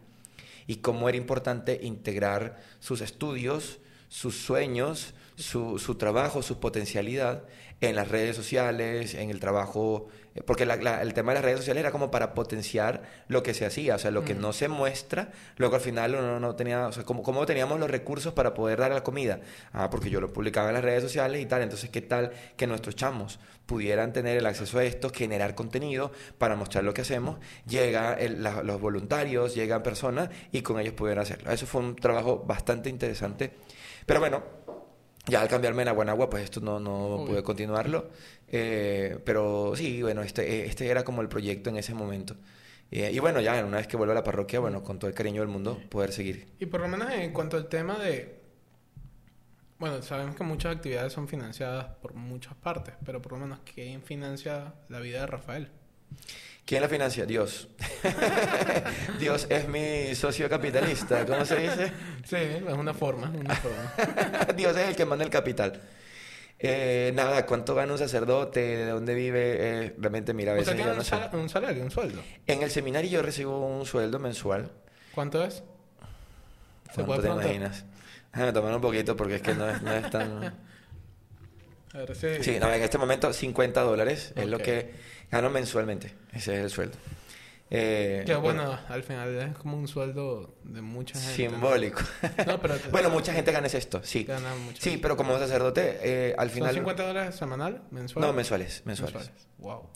y 0.68 0.78
cómo 0.78 1.10
era 1.10 1.18
importante 1.18 1.80
integrar 1.82 2.62
sus 2.80 3.02
estudios, 3.02 3.80
sus 4.08 4.38
sueños, 4.38 5.14
su, 5.36 5.80
su 5.80 5.96
trabajo, 5.96 6.42
su 6.44 6.60
potencialidad 6.60 7.44
en 7.82 7.96
las 7.96 8.08
redes 8.10 8.36
sociales, 8.36 9.16
en 9.16 9.30
el 9.32 9.40
trabajo, 9.40 10.08
eh, 10.36 10.42
porque 10.46 10.66
la- 10.68 10.76
la- 10.76 11.02
el 11.02 11.14
tema 11.16 11.32
de 11.32 11.38
las 11.40 11.44
redes 11.46 11.58
sociales 11.60 11.82
era 11.82 11.92
como 11.92 12.12
para 12.12 12.34
potenciar 12.36 13.02
lo 13.28 13.42
que 13.42 13.54
se 13.56 13.66
hacía, 13.66 13.96
o 13.96 13.98
sea, 13.98 14.12
lo 14.12 14.24
que 14.24 14.36
no 14.36 14.54
se 14.54 14.68
muestra, 14.68 15.32
luego 15.58 15.76
al 15.76 15.82
final 15.82 16.14
uno 16.16 16.40
no 16.40 16.56
tenía, 16.56 16.86
o 16.88 16.92
sea, 16.92 17.04
¿cómo, 17.04 17.24
cómo 17.24 17.44
teníamos 17.48 17.80
los 17.80 17.90
recursos 17.90 18.34
para 18.34 18.54
poder 18.54 18.80
dar 18.80 18.92
la 18.92 19.04
comida? 19.04 19.40
Ah, 19.74 19.90
porque 19.90 20.12
yo 20.12 20.22
lo 20.22 20.32
publicaba 20.32 20.68
en 20.70 20.76
las 20.76 20.84
redes 20.84 21.02
sociales 21.02 21.42
y 21.42 21.46
tal, 21.48 21.64
entonces, 21.64 21.90
¿qué 21.90 22.02
tal 22.02 22.32
que 22.56 22.68
nuestros 22.68 22.96
chamos 22.96 23.40
pudieran 23.66 24.14
tener 24.14 24.38
el 24.38 24.46
acceso 24.46 24.78
a 24.78 24.84
esto, 24.84 25.10
generar 25.10 25.56
contenido 25.56 26.12
para 26.38 26.56
mostrar 26.56 26.84
lo 26.84 26.94
que 26.94 27.02
hacemos? 27.02 27.40
Llega 27.68 28.14
el- 28.14 28.44
la- 28.44 28.62
los 28.62 28.80
voluntarios, 28.80 29.56
llegan 29.56 29.82
personas 29.82 30.30
y 30.52 30.62
con 30.62 30.80
ellos 30.80 30.94
pudieran 30.94 31.24
hacerlo. 31.24 31.52
Eso 31.52 31.66
fue 31.66 31.82
un 31.82 31.96
trabajo 31.96 32.44
bastante 32.46 32.90
interesante, 32.90 33.54
pero 34.06 34.20
bueno, 34.20 34.44
ya 35.28 35.42
al 35.42 35.48
cambiarme 35.48 35.84
en 35.84 35.90
Aguanagua, 35.90 36.30
pues 36.30 36.44
esto 36.44 36.62
no, 36.62 36.80
no 36.80 37.24
pude 37.26 37.44
continuarlo. 37.44 38.10
Eh, 38.48 39.20
pero 39.24 39.74
sí, 39.76 40.02
bueno, 40.02 40.22
este, 40.22 40.66
este 40.66 40.88
era 40.88 41.04
como 41.04 41.22
el 41.22 41.30
proyecto 41.30 41.70
en 41.70 41.78
ese 41.78 41.94
momento. 41.94 42.36
Eh, 42.92 43.12
y 43.14 43.20
bueno, 43.20 43.40
ya 43.40 43.64
una 43.64 43.78
vez 43.78 43.88
que 43.88 43.96
vuelvo 43.96 44.12
a 44.12 44.16
la 44.16 44.24
parroquia, 44.24 44.60
bueno, 44.60 44.84
con 44.84 45.00
todo 45.00 45.08
el 45.08 45.16
cariño 45.16 45.42
del 45.42 45.50
mundo, 45.50 45.80
poder 45.90 46.12
seguir. 46.12 46.48
Y 46.60 46.66
por 46.66 46.82
lo 46.82 46.88
menos 46.88 47.12
en 47.12 47.32
cuanto 47.32 47.58
al 47.58 47.68
tema 47.68 47.98
de... 47.98 48.42
Bueno, 49.80 50.02
sabemos 50.02 50.36
que 50.36 50.44
muchas 50.44 50.76
actividades 50.76 51.14
son 51.14 51.28
financiadas 51.28 51.86
por 52.02 52.14
muchas 52.14 52.54
partes, 52.56 52.94
pero 53.04 53.22
por 53.22 53.32
lo 53.32 53.40
menos 53.40 53.60
¿quién 53.74 54.04
financia 54.04 54.76
la 54.90 55.00
vida 55.00 55.22
de 55.22 55.28
Rafael? 55.28 55.70
¿Quién 56.66 56.82
la 56.82 56.88
financia? 56.90 57.26
Dios. 57.26 57.68
Dios 59.20 59.48
es 59.50 59.68
mi 59.68 60.16
socio 60.16 60.50
capitalista, 60.50 61.26
¿cómo 61.26 61.44
se 61.46 61.58
dice? 61.58 61.92
Sí, 62.24 62.36
es 62.36 62.74
una 62.74 62.94
forma, 62.94 63.30
una 63.30 63.56
forma. 63.56 63.94
Dios 64.56 64.78
es 64.78 64.90
el 64.90 64.96
que 64.96 65.06
manda 65.06 65.26
el 65.26 65.32
capital. 65.32 65.82
Eh, 66.64 67.12
nada, 67.16 67.46
¿cuánto 67.48 67.74
gana 67.74 67.92
un 67.92 67.98
sacerdote? 67.98 68.60
¿De 68.60 68.86
dónde 68.86 69.16
vive? 69.16 69.56
Eh, 69.60 69.96
realmente, 69.98 70.34
mira, 70.34 70.54
a 70.54 70.60
¿Usted 70.60 70.74
veces 70.74 70.76
tiene 70.76 70.90
yo 70.90 70.92
un, 70.92 70.98
no 71.00 71.04
sé. 71.32 71.38
un 71.38 71.50
salario, 71.50 71.84
un 71.84 71.90
sueldo? 71.92 72.22
En 72.46 72.62
el 72.62 72.70
seminario 72.70 73.10
yo 73.10 73.22
recibo 73.24 73.66
un 73.66 73.86
sueldo 73.86 74.20
mensual. 74.20 74.72
¿Cuánto 75.14 75.44
es? 75.44 75.56
¿Se 75.56 75.64
¿Cuánto 77.04 77.06
puede 77.06 77.22
te 77.22 77.28
imaginas? 77.28 77.86
Déjame 78.32 78.54
tomar 78.54 78.76
un 78.76 78.82
poquito 78.82 79.16
porque 79.18 79.36
es 79.36 79.42
que 79.42 79.56
no 79.56 79.68
es, 79.68 79.82
no 79.82 79.92
es 79.92 80.10
tan... 80.10 80.54
A 81.94 81.98
ver, 81.98 82.16
sí. 82.16 82.28
Sí, 82.42 82.58
no, 82.60 82.72
en 82.72 82.82
este 82.82 82.98
momento 82.98 83.34
50 83.34 83.82
dólares 83.82 84.32
es 84.38 84.48
lo 84.48 84.60
que 84.60 84.94
gano 85.32 85.50
mensualmente. 85.50 86.14
Ese 86.34 86.56
es 86.56 86.60
el 86.66 86.70
sueldo. 86.70 86.98
Eh, 87.74 88.24
Que 88.26 88.36
bueno, 88.36 88.78
al 88.90 89.02
final 89.02 89.34
es 89.40 89.58
como 89.58 89.78
un 89.78 89.88
sueldo 89.88 90.56
de 90.64 90.82
mucha 90.82 91.18
gente. 91.18 91.50
simbólico. 91.50 92.02
No, 92.46 92.60
pero 92.60 92.76
te- 92.78 92.90
bueno, 92.90 93.10
mucha 93.10 93.32
gente 93.34 93.52
gana 93.54 93.68
esto, 93.68 94.02
sí. 94.04 94.26
Gana 94.26 94.54
mucho. 94.56 94.82
Sí, 94.82 94.98
pero 94.98 95.16
como 95.16 95.38
sacerdote, 95.40 96.00
eh, 96.04 96.36
al 96.38 96.50
¿Son 96.50 96.56
final... 96.56 96.74
50 96.76 97.08
dólares 97.08 97.36
semanal? 97.36 97.82
¿Mensual? 97.92 98.26
No, 98.26 98.34
mensuales, 98.34 98.82
mensuales. 98.86 99.32
Wow. 99.60 99.90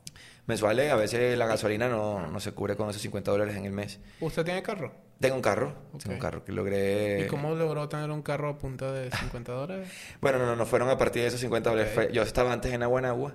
Mensuales, 0.47 0.91
a 0.91 0.95
veces 0.95 1.37
la 1.37 1.47
gasolina 1.47 1.89
no, 1.89 2.27
no 2.27 2.39
se 2.39 2.51
cubre 2.53 2.77
con 2.77 2.89
esos 2.89 3.01
50 3.01 3.29
dólares 3.31 3.55
en 3.57 3.65
el 3.65 3.71
mes. 3.73 3.99
¿Usted 4.21 4.45
tiene 4.45 4.61
carro? 4.63 4.93
Tengo 5.19 5.35
un 5.37 5.41
carro, 5.41 5.73
tengo 5.97 6.15
un 6.15 6.19
carro 6.19 6.43
que 6.43 6.51
logré... 6.51 7.21
¿Y 7.21 7.27
cómo 7.27 7.55
logró 7.55 7.87
tener 7.87 8.11
un 8.11 8.21
carro 8.21 8.49
a 8.49 8.57
punta 8.57 8.91
de 8.91 9.09
50 9.11 9.51
dólares? 9.53 9.87
Bueno, 10.21 10.39
no, 10.39 10.45
no, 10.45 10.55
no 10.57 10.65
fueron 10.65 10.89
a 10.89 10.97
partir 10.97 11.21
de 11.21 11.29
esos 11.29 11.39
50 11.39 11.69
dólares. 11.69 12.09
Yo 12.11 12.21
estaba 12.21 12.51
antes 12.51 12.73
en 12.73 12.83
Aguanagua. 12.83 13.33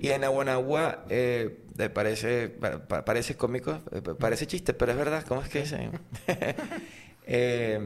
Y 0.00 0.08
en 0.08 0.24
Aguanagua 0.24 1.04
eh, 1.08 1.64
parece, 1.94 2.48
pa- 2.48 2.86
pa- 2.86 3.04
parece 3.04 3.36
cómico, 3.36 3.80
eh, 3.92 4.02
pa- 4.02 4.16
parece 4.16 4.46
chiste, 4.48 4.74
pero 4.74 4.90
es 4.92 4.98
verdad. 4.98 5.24
¿Cómo 5.26 5.40
es 5.42 5.48
que 5.48 5.60
dicen? 5.60 5.92
Eh, 7.32 7.78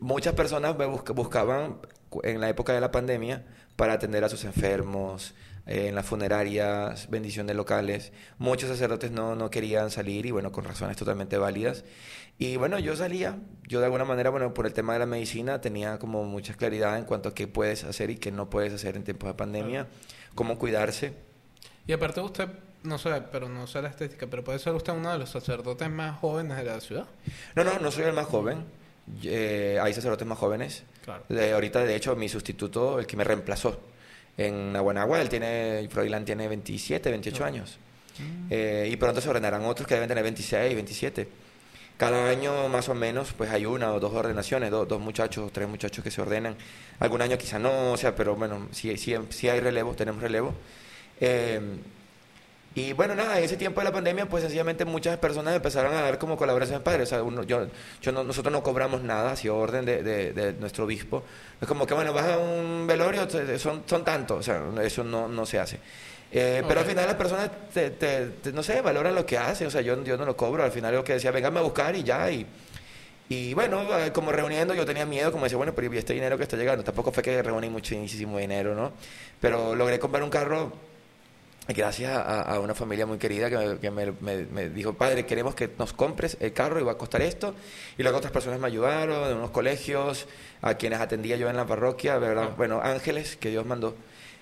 muchas 0.00 0.34
personas 0.34 0.76
me 0.78 0.86
busca- 0.86 1.12
buscaban 1.12 1.78
en 2.22 2.40
la 2.40 2.48
época 2.48 2.72
de 2.72 2.80
la 2.80 2.90
pandemia 2.90 3.44
para 3.76 3.94
atender 3.94 4.24
a 4.24 4.28
sus 4.28 4.44
enfermos, 4.44 5.34
eh, 5.66 5.88
en 5.88 5.96
las 5.96 6.06
funerarias, 6.06 7.10
bendiciones 7.10 7.56
locales. 7.56 8.12
Muchos 8.38 8.68
sacerdotes 8.68 9.10
no, 9.10 9.34
no 9.34 9.50
querían 9.50 9.90
salir 9.90 10.24
y 10.24 10.30
bueno, 10.30 10.52
con 10.52 10.64
razones 10.64 10.96
totalmente 10.96 11.38
válidas. 11.38 11.84
Y 12.38 12.56
bueno, 12.56 12.78
yo 12.78 12.94
salía, 12.94 13.38
yo 13.66 13.80
de 13.80 13.86
alguna 13.86 14.04
manera, 14.04 14.30
bueno, 14.30 14.54
por 14.54 14.66
el 14.66 14.72
tema 14.72 14.92
de 14.92 15.00
la 15.00 15.06
medicina 15.06 15.60
tenía 15.60 15.98
como 15.98 16.24
mucha 16.24 16.54
claridad 16.54 16.96
en 16.98 17.04
cuanto 17.04 17.30
a 17.30 17.34
qué 17.34 17.48
puedes 17.48 17.82
hacer 17.82 18.10
y 18.10 18.16
qué 18.16 18.30
no 18.30 18.48
puedes 18.48 18.72
hacer 18.74 18.94
en 18.96 19.02
tiempos 19.02 19.28
de 19.28 19.34
pandemia, 19.34 19.88
cómo 20.34 20.56
cuidarse. 20.58 21.14
Y 21.86 21.92
aparte 21.92 22.20
usted, 22.20 22.48
no 22.84 22.98
sé, 22.98 23.22
pero 23.32 23.48
no 23.48 23.66
sé 23.66 23.82
la 23.82 23.88
estética, 23.88 24.28
pero 24.28 24.44
puede 24.44 24.58
ser 24.60 24.74
usted 24.74 24.92
uno 24.92 25.10
de 25.10 25.18
los 25.18 25.30
sacerdotes 25.30 25.90
más 25.90 26.18
jóvenes 26.20 26.58
de 26.58 26.64
la 26.64 26.80
ciudad. 26.80 27.06
No, 27.56 27.64
no, 27.64 27.78
no 27.80 27.90
soy 27.90 28.04
el 28.04 28.12
más 28.12 28.26
joven. 28.26 28.64
Eh, 29.22 29.78
hay 29.80 29.92
sacerdotes 29.94 30.26
más 30.26 30.38
jóvenes. 30.38 30.82
Claro. 31.04 31.24
De, 31.28 31.52
ahorita, 31.52 31.84
de 31.84 31.94
hecho, 31.94 32.14
mi 32.16 32.28
sustituto, 32.28 32.98
el 32.98 33.06
que 33.06 33.16
me 33.16 33.24
reemplazó 33.24 33.80
en 34.36 34.74
Aguanagua, 34.76 35.20
él 35.22 35.28
tiene, 35.28 35.86
Froilán 35.90 36.24
tiene 36.24 36.48
27, 36.48 37.10
28 37.10 37.42
Ok. 37.42 37.46
años. 37.48 37.78
Eh, 38.50 38.88
y 38.90 38.96
pronto 38.96 39.20
se 39.20 39.28
ordenarán 39.28 39.64
otros 39.64 39.86
que 39.86 39.94
deben 39.94 40.08
tener 40.08 40.24
26, 40.24 40.74
27. 40.74 41.28
Cada 41.98 42.28
año, 42.28 42.68
más 42.68 42.88
o 42.88 42.94
menos, 42.94 43.32
pues 43.32 43.50
hay 43.50 43.64
una 43.64 43.92
o 43.92 44.00
dos 44.00 44.12
ordenaciones, 44.12 44.70
do- 44.70 44.84
dos 44.84 45.00
muchachos 45.00 45.46
o 45.48 45.50
tres 45.50 45.66
muchachos 45.68 46.02
que 46.04 46.10
se 46.10 46.20
ordenan. 46.20 46.56
Algún 46.98 47.22
año 47.22 47.38
quizá 47.38 47.58
no, 47.58 47.92
o 47.92 47.96
sea, 47.96 48.14
pero 48.14 48.34
bueno, 48.36 48.68
sí, 48.72 48.94
sí, 48.98 49.14
sí 49.30 49.48
hay 49.48 49.60
relevo, 49.60 49.94
tenemos 49.94 50.20
relevo. 50.22 50.54
Eh, 51.20 51.60
y 52.76 52.92
bueno, 52.92 53.14
nada, 53.16 53.38
en 53.38 53.44
ese 53.44 53.56
tiempo 53.56 53.80
de 53.80 53.86
la 53.86 53.92
pandemia, 53.92 54.26
pues 54.28 54.42
sencillamente 54.42 54.84
muchas 54.84 55.16
personas 55.18 55.56
empezaron 55.56 55.92
a 55.94 56.02
dar 56.02 56.18
como 56.18 56.36
colaboración 56.36 56.82
padre. 56.82 57.02
O 57.02 57.06
sea, 57.06 57.22
uno- 57.22 57.42
yo, 57.42 57.66
yo 58.02 58.12
no- 58.12 58.22
nosotros 58.22 58.52
no 58.52 58.62
cobramos 58.62 59.02
nada, 59.02 59.32
ha 59.32 59.36
sido 59.36 59.56
orden 59.56 59.84
de, 59.84 60.02
de- 60.04 60.32
de 60.32 60.52
nuestro 60.52 60.84
obispo. 60.84 61.24
Es 61.60 61.66
como 61.66 61.86
que, 61.86 61.94
bueno, 61.94 62.12
vas 62.12 62.26
a 62.26 62.38
un 62.38 62.86
velorio, 62.86 63.26
son, 63.58 63.82
son 63.86 64.04
tantos, 64.04 64.38
o 64.38 64.42
sea, 64.42 64.62
eso 64.84 65.02
no, 65.02 65.26
no 65.26 65.44
se 65.46 65.58
hace. 65.58 65.78
Eh, 66.30 66.62
Pero 66.68 66.80
al 66.80 66.86
final 66.86 67.06
las 67.06 67.14
personas, 67.14 67.50
te, 67.72 67.90
te- 67.90 68.26
te- 68.26 68.52
no 68.52 68.62
sé, 68.62 68.80
valoran 68.82 69.14
lo 69.14 69.24
que 69.24 69.38
hacen. 69.38 69.68
O 69.68 69.70
sea, 69.70 69.80
yo, 69.80 70.02
yo 70.04 70.16
no 70.18 70.24
lo 70.26 70.36
cobro. 70.36 70.62
Al 70.62 70.72
final 70.72 70.94
lo 70.94 71.02
que 71.04 71.14
decía, 71.14 71.30
venganme 71.30 71.60
a 71.60 71.62
buscar 71.62 71.96
y 71.96 72.02
ya. 72.02 72.30
Y, 72.30 72.44
y 73.28 73.54
bueno, 73.54 73.82
eh, 73.98 74.12
como 74.12 74.32
reuniendo, 74.32 74.74
yo 74.74 74.84
tenía 74.84 75.06
miedo, 75.06 75.32
como 75.32 75.44
decía, 75.44 75.56
bueno, 75.56 75.74
pero 75.74 75.92
¿y 75.92 75.96
este 75.98 76.12
dinero 76.12 76.36
que 76.36 76.42
está 76.42 76.56
llegando? 76.56 76.84
Tampoco 76.84 77.10
fue 77.10 77.22
que 77.22 77.42
reuní 77.42 77.70
muchísimo 77.70 78.38
dinero, 78.38 78.74
¿no? 78.74 78.92
Pero 79.40 79.74
logré 79.74 79.98
comprar 79.98 80.22
un 80.22 80.30
carro 80.30 80.72
gracias 81.68 82.12
a, 82.16 82.42
a 82.42 82.60
una 82.60 82.74
familia 82.74 83.06
muy 83.06 83.18
querida 83.18 83.50
que, 83.50 83.56
me, 83.56 83.78
que 83.78 83.90
me- 83.90 84.12
me- 84.20 84.44
me 84.46 84.68
dijo, 84.70 84.92
padre, 84.94 85.26
queremos 85.26 85.54
que 85.54 85.68
nos 85.78 85.92
compres 85.92 86.36
el 86.40 86.52
carro 86.52 86.78
y 86.78 86.82
va 86.84 86.92
a 86.92 86.98
costar 86.98 87.22
esto. 87.22 87.54
Y 87.98 88.02
luego 88.02 88.18
otras 88.18 88.32
personas 88.32 88.60
me 88.60 88.66
ayudaron, 88.68 89.28
de 89.28 89.34
unos 89.34 89.50
colegios, 89.50 90.26
a 90.62 90.74
quienes 90.74 91.00
atendía 91.00 91.36
yo 91.36 91.48
en 91.50 91.56
la 91.56 91.66
parroquia, 91.66 92.18
¿verdad? 92.18 92.50
Bueno, 92.56 92.80
ángeles 92.82 93.36
que 93.36 93.50
Dios 93.50 93.66
mandó. 93.66 93.94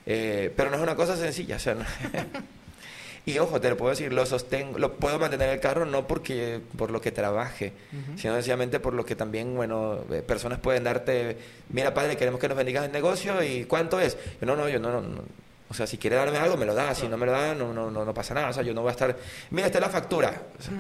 Eh, 0.07 0.53
pero 0.55 0.69
no 0.71 0.77
es 0.77 0.83
una 0.83 0.97
cosa 0.97 1.17
sencilla, 1.17 1.57
o 1.57 1.61
sea, 1.61 1.75
no- 1.75 1.85
Y 3.27 3.39
ojo, 3.39 3.59
te 3.59 3.71
lo 3.71 3.77
puedo 3.79 3.89
decir, 3.89 4.13
lo 4.13 4.27
sostengo, 4.27 4.79
lo 4.79 4.97
puedo 4.97 5.19
mantener 5.19 5.49
el 5.49 5.59
carro 5.59 5.87
no 5.87 6.07
porque 6.07 6.61
por 6.77 6.91
lo 6.91 7.01
que 7.01 7.11
trabaje, 7.11 7.73
sino 8.19 8.35
sencillamente 8.35 8.81
por 8.81 8.93
lo 8.93 9.07
que 9.07 9.17
también, 9.17 9.55
bueno, 9.57 10.01
eh, 10.11 10.21
personas 10.21 10.59
pueden 10.59 10.85
darte, 10.85 11.39
mira 11.71 11.95
padre, 11.95 12.19
queremos 12.19 12.39
que 12.39 12.49
nos 12.49 12.57
bendigas 12.59 12.85
el 12.85 12.93
negocio 12.93 13.43
y 13.43 13.65
¿cuánto 13.65 13.99
es? 13.99 14.19
Yo, 14.43 14.47
no, 14.47 14.57
no, 14.57 14.69
yo 14.69 14.79
no, 14.79 15.01
no. 15.01 15.23
O 15.69 15.75
sea, 15.75 15.87
si 15.87 15.99
quiere 15.99 16.17
darme 16.17 16.39
algo, 16.39 16.57
me 16.57 16.67
lo 16.67 16.75
da, 16.75 16.95
si 16.95 17.09
no 17.09 17.17
me 17.17 17.27
lo 17.27 17.33
da, 17.33 17.55
no, 17.55 17.73
no, 17.73 17.91
no, 17.91 18.05
no 18.05 18.15
pasa 18.15 18.35
nada, 18.35 18.51
o 18.51 18.53
sea, 18.53 18.63
yo 18.63 18.75
no 18.75 18.83
voy 18.83 18.91
a 18.91 18.93
estar, 18.93 19.17
mira, 19.51 19.67
esta 19.67 19.79
es 19.79 19.83
la 19.85 19.91
factura. 19.91 20.43
O 20.59 20.63
sea, 20.63 20.73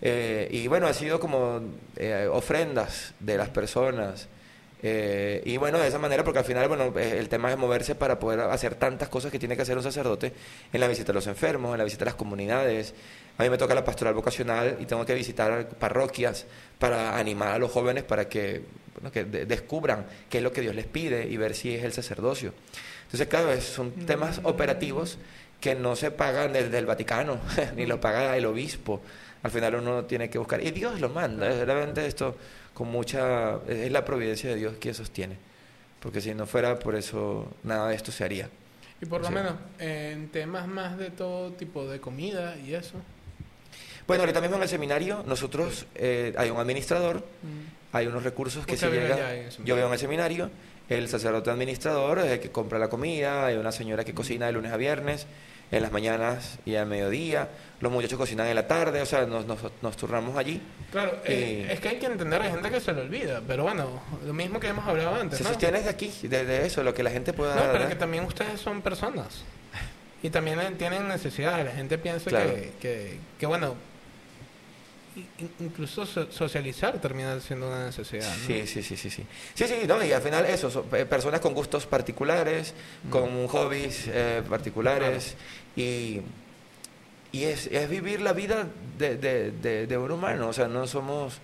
eh, 0.00 0.48
y 0.50 0.66
bueno, 0.68 0.86
ha 0.86 0.94
sido 0.94 1.18
como 1.20 1.60
eh, 1.96 2.28
ofrendas 2.30 3.14
de 3.20 3.36
las 3.36 3.48
personas. 3.48 4.28
Eh, 4.80 5.42
y 5.44 5.56
bueno, 5.56 5.78
de 5.80 5.88
esa 5.88 5.98
manera, 5.98 6.22
porque 6.22 6.38
al 6.38 6.44
final, 6.44 6.68
bueno, 6.68 6.92
eh, 6.96 7.16
el 7.18 7.28
tema 7.28 7.50
es 7.50 7.58
moverse 7.58 7.96
para 7.96 8.18
poder 8.20 8.38
hacer 8.40 8.76
tantas 8.76 9.08
cosas 9.08 9.32
que 9.32 9.38
tiene 9.40 9.56
que 9.56 9.62
hacer 9.62 9.76
un 9.76 9.82
sacerdote 9.82 10.32
en 10.72 10.80
la 10.80 10.86
visita 10.86 11.10
a 11.10 11.14
los 11.16 11.26
enfermos, 11.26 11.72
en 11.72 11.78
la 11.78 11.84
visita 11.84 12.04
a 12.04 12.06
las 12.06 12.14
comunidades. 12.14 12.94
A 13.38 13.42
mí 13.42 13.50
me 13.50 13.58
toca 13.58 13.74
la 13.74 13.84
pastoral 13.84 14.14
vocacional 14.14 14.76
y 14.80 14.86
tengo 14.86 15.04
que 15.04 15.14
visitar 15.14 15.68
parroquias 15.70 16.46
para 16.78 17.16
animar 17.18 17.48
a 17.54 17.58
los 17.58 17.72
jóvenes 17.72 18.04
para 18.04 18.28
que, 18.28 18.62
bueno, 18.94 19.10
que 19.10 19.24
de- 19.24 19.46
descubran 19.46 20.06
qué 20.30 20.38
es 20.38 20.44
lo 20.44 20.52
que 20.52 20.60
Dios 20.60 20.76
les 20.76 20.86
pide 20.86 21.26
y 21.26 21.36
ver 21.36 21.56
si 21.56 21.74
es 21.74 21.82
el 21.82 21.92
sacerdocio. 21.92 22.52
Entonces, 23.08 23.26
claro, 23.28 23.60
son 23.60 23.90
temas 23.92 24.40
operativos 24.44 25.18
que 25.60 25.74
no 25.74 25.96
se 25.96 26.10
pagan 26.10 26.52
desde 26.52 26.78
el 26.78 26.86
Vaticano, 26.86 27.40
ni 27.76 27.86
lo 27.86 28.00
paga 28.00 28.36
el 28.36 28.46
obispo. 28.46 29.00
Al 29.42 29.50
final 29.50 29.76
uno 29.76 30.04
tiene 30.04 30.28
que 30.28 30.38
buscar. 30.38 30.62
Y 30.62 30.70
Dios 30.72 31.00
lo 31.00 31.08
manda. 31.08 31.48
Es 31.48 31.64
realmente 31.66 32.06
esto 32.06 32.36
con 32.74 32.88
mucha... 32.88 33.56
Es 33.66 33.90
la 33.90 34.04
providencia 34.04 34.50
de 34.50 34.56
Dios 34.56 34.76
que 34.78 34.92
sostiene. 34.92 35.36
Porque 36.00 36.20
si 36.20 36.34
no 36.34 36.46
fuera 36.46 36.78
por 36.78 36.94
eso, 36.94 37.48
nada 37.64 37.88
de 37.88 37.94
esto 37.96 38.12
se 38.12 38.24
haría. 38.24 38.48
Y 39.00 39.06
por 39.06 39.20
lo 39.22 39.28
Sí. 39.28 39.34
menos 39.34 39.54
en 39.78 40.28
temas 40.28 40.66
más 40.68 40.98
de 40.98 41.10
todo 41.10 41.52
tipo 41.52 41.86
de 41.88 42.00
comida 42.00 42.56
y 42.58 42.74
eso. 42.74 42.94
Bueno, 44.06 44.22
ahorita 44.22 44.40
mismo 44.40 44.56
en 44.56 44.62
el 44.62 44.68
seminario 44.68 45.22
nosotros 45.26 45.86
eh, 45.94 46.34
hay 46.36 46.50
un 46.50 46.58
administrador, 46.58 47.18
Mm. 47.42 47.96
hay 47.96 48.06
unos 48.06 48.22
recursos 48.24 48.66
que 48.66 48.76
se 48.76 48.90
llegan. 48.90 49.18
Yo 49.64 49.76
veo 49.76 49.86
en 49.86 49.92
el 49.92 49.98
seminario, 49.98 50.50
el 50.88 51.08
sacerdote 51.08 51.50
administrador 51.50 52.18
es 52.20 52.26
el 52.26 52.40
que 52.40 52.50
compra 52.50 52.78
la 52.78 52.88
comida, 52.88 53.46
hay 53.46 53.56
una 53.56 53.72
señora 53.72 54.04
que 54.04 54.14
cocina 54.14 54.46
de 54.46 54.52
lunes 54.52 54.72
a 54.72 54.76
viernes, 54.76 55.26
en 55.70 55.82
las 55.82 55.92
mañanas 55.92 56.58
y 56.64 56.76
al 56.76 56.86
mediodía, 56.86 57.48
los 57.80 57.92
muchachos 57.92 58.18
cocinan 58.18 58.46
en 58.46 58.54
la 58.54 58.66
tarde, 58.66 59.02
o 59.02 59.06
sea, 59.06 59.26
nos, 59.26 59.46
nos, 59.46 59.58
nos 59.82 59.96
turnamos 59.96 60.36
allí. 60.36 60.62
Claro, 60.90 61.18
eh, 61.24 61.68
es 61.70 61.80
que 61.80 61.90
hay 61.90 61.96
que 61.98 62.06
entender, 62.06 62.40
hay 62.40 62.50
gente 62.50 62.70
que 62.70 62.80
se 62.80 62.92
le 62.92 63.02
olvida, 63.02 63.42
pero 63.46 63.64
bueno, 63.64 64.02
lo 64.24 64.32
mismo 64.32 64.58
que 64.58 64.68
hemos 64.68 64.86
hablado 64.86 65.14
antes. 65.16 65.38
Se 65.38 65.44
¿no? 65.44 65.50
sostiene 65.50 65.82
de 65.82 65.90
aquí, 65.90 66.10
de, 66.22 66.66
eso, 66.66 66.82
lo 66.82 66.94
que 66.94 67.02
la 67.02 67.10
gente 67.10 67.32
pueda... 67.32 67.54
No, 67.54 67.72
pero 67.72 67.88
que 67.88 67.96
también 67.96 68.24
ustedes 68.24 68.60
son 68.60 68.80
personas. 68.80 69.44
Y 70.22 70.30
también 70.30 70.58
tienen 70.76 71.06
necesidades. 71.06 71.64
La 71.64 71.72
gente 71.72 71.96
piensa 71.96 72.30
que, 72.30 72.72
que, 72.80 73.18
que, 73.38 73.46
bueno, 73.46 73.76
incluso 75.60 76.06
socializar 76.06 77.00
termina 77.00 77.38
siendo 77.40 77.68
una 77.68 77.86
necesidad. 77.86 78.28
¿no? 78.28 78.46
Sí, 78.46 78.66
sí, 78.66 78.82
sí, 78.82 78.96
sí, 78.96 79.10
sí. 79.10 79.24
Sí, 79.54 79.64
sí, 79.66 79.74
no, 79.86 80.02
y 80.04 80.12
al 80.12 80.22
final 80.22 80.44
eso, 80.46 80.70
son 80.70 80.84
personas 80.86 81.40
con 81.40 81.54
gustos 81.54 81.86
particulares, 81.86 82.74
con 83.10 83.46
hobbies 83.48 84.08
eh, 84.08 84.42
particulares 84.48 85.36
y, 85.76 86.20
y 87.32 87.44
es, 87.44 87.66
es, 87.66 87.88
vivir 87.88 88.20
la 88.20 88.32
vida 88.32 88.66
de, 88.98 89.16
de, 89.16 89.86
de, 89.86 89.98
un 89.98 90.10
humano, 90.10 90.48
o 90.48 90.52
sea, 90.52 90.68
no 90.68 90.86
somos... 90.86 91.38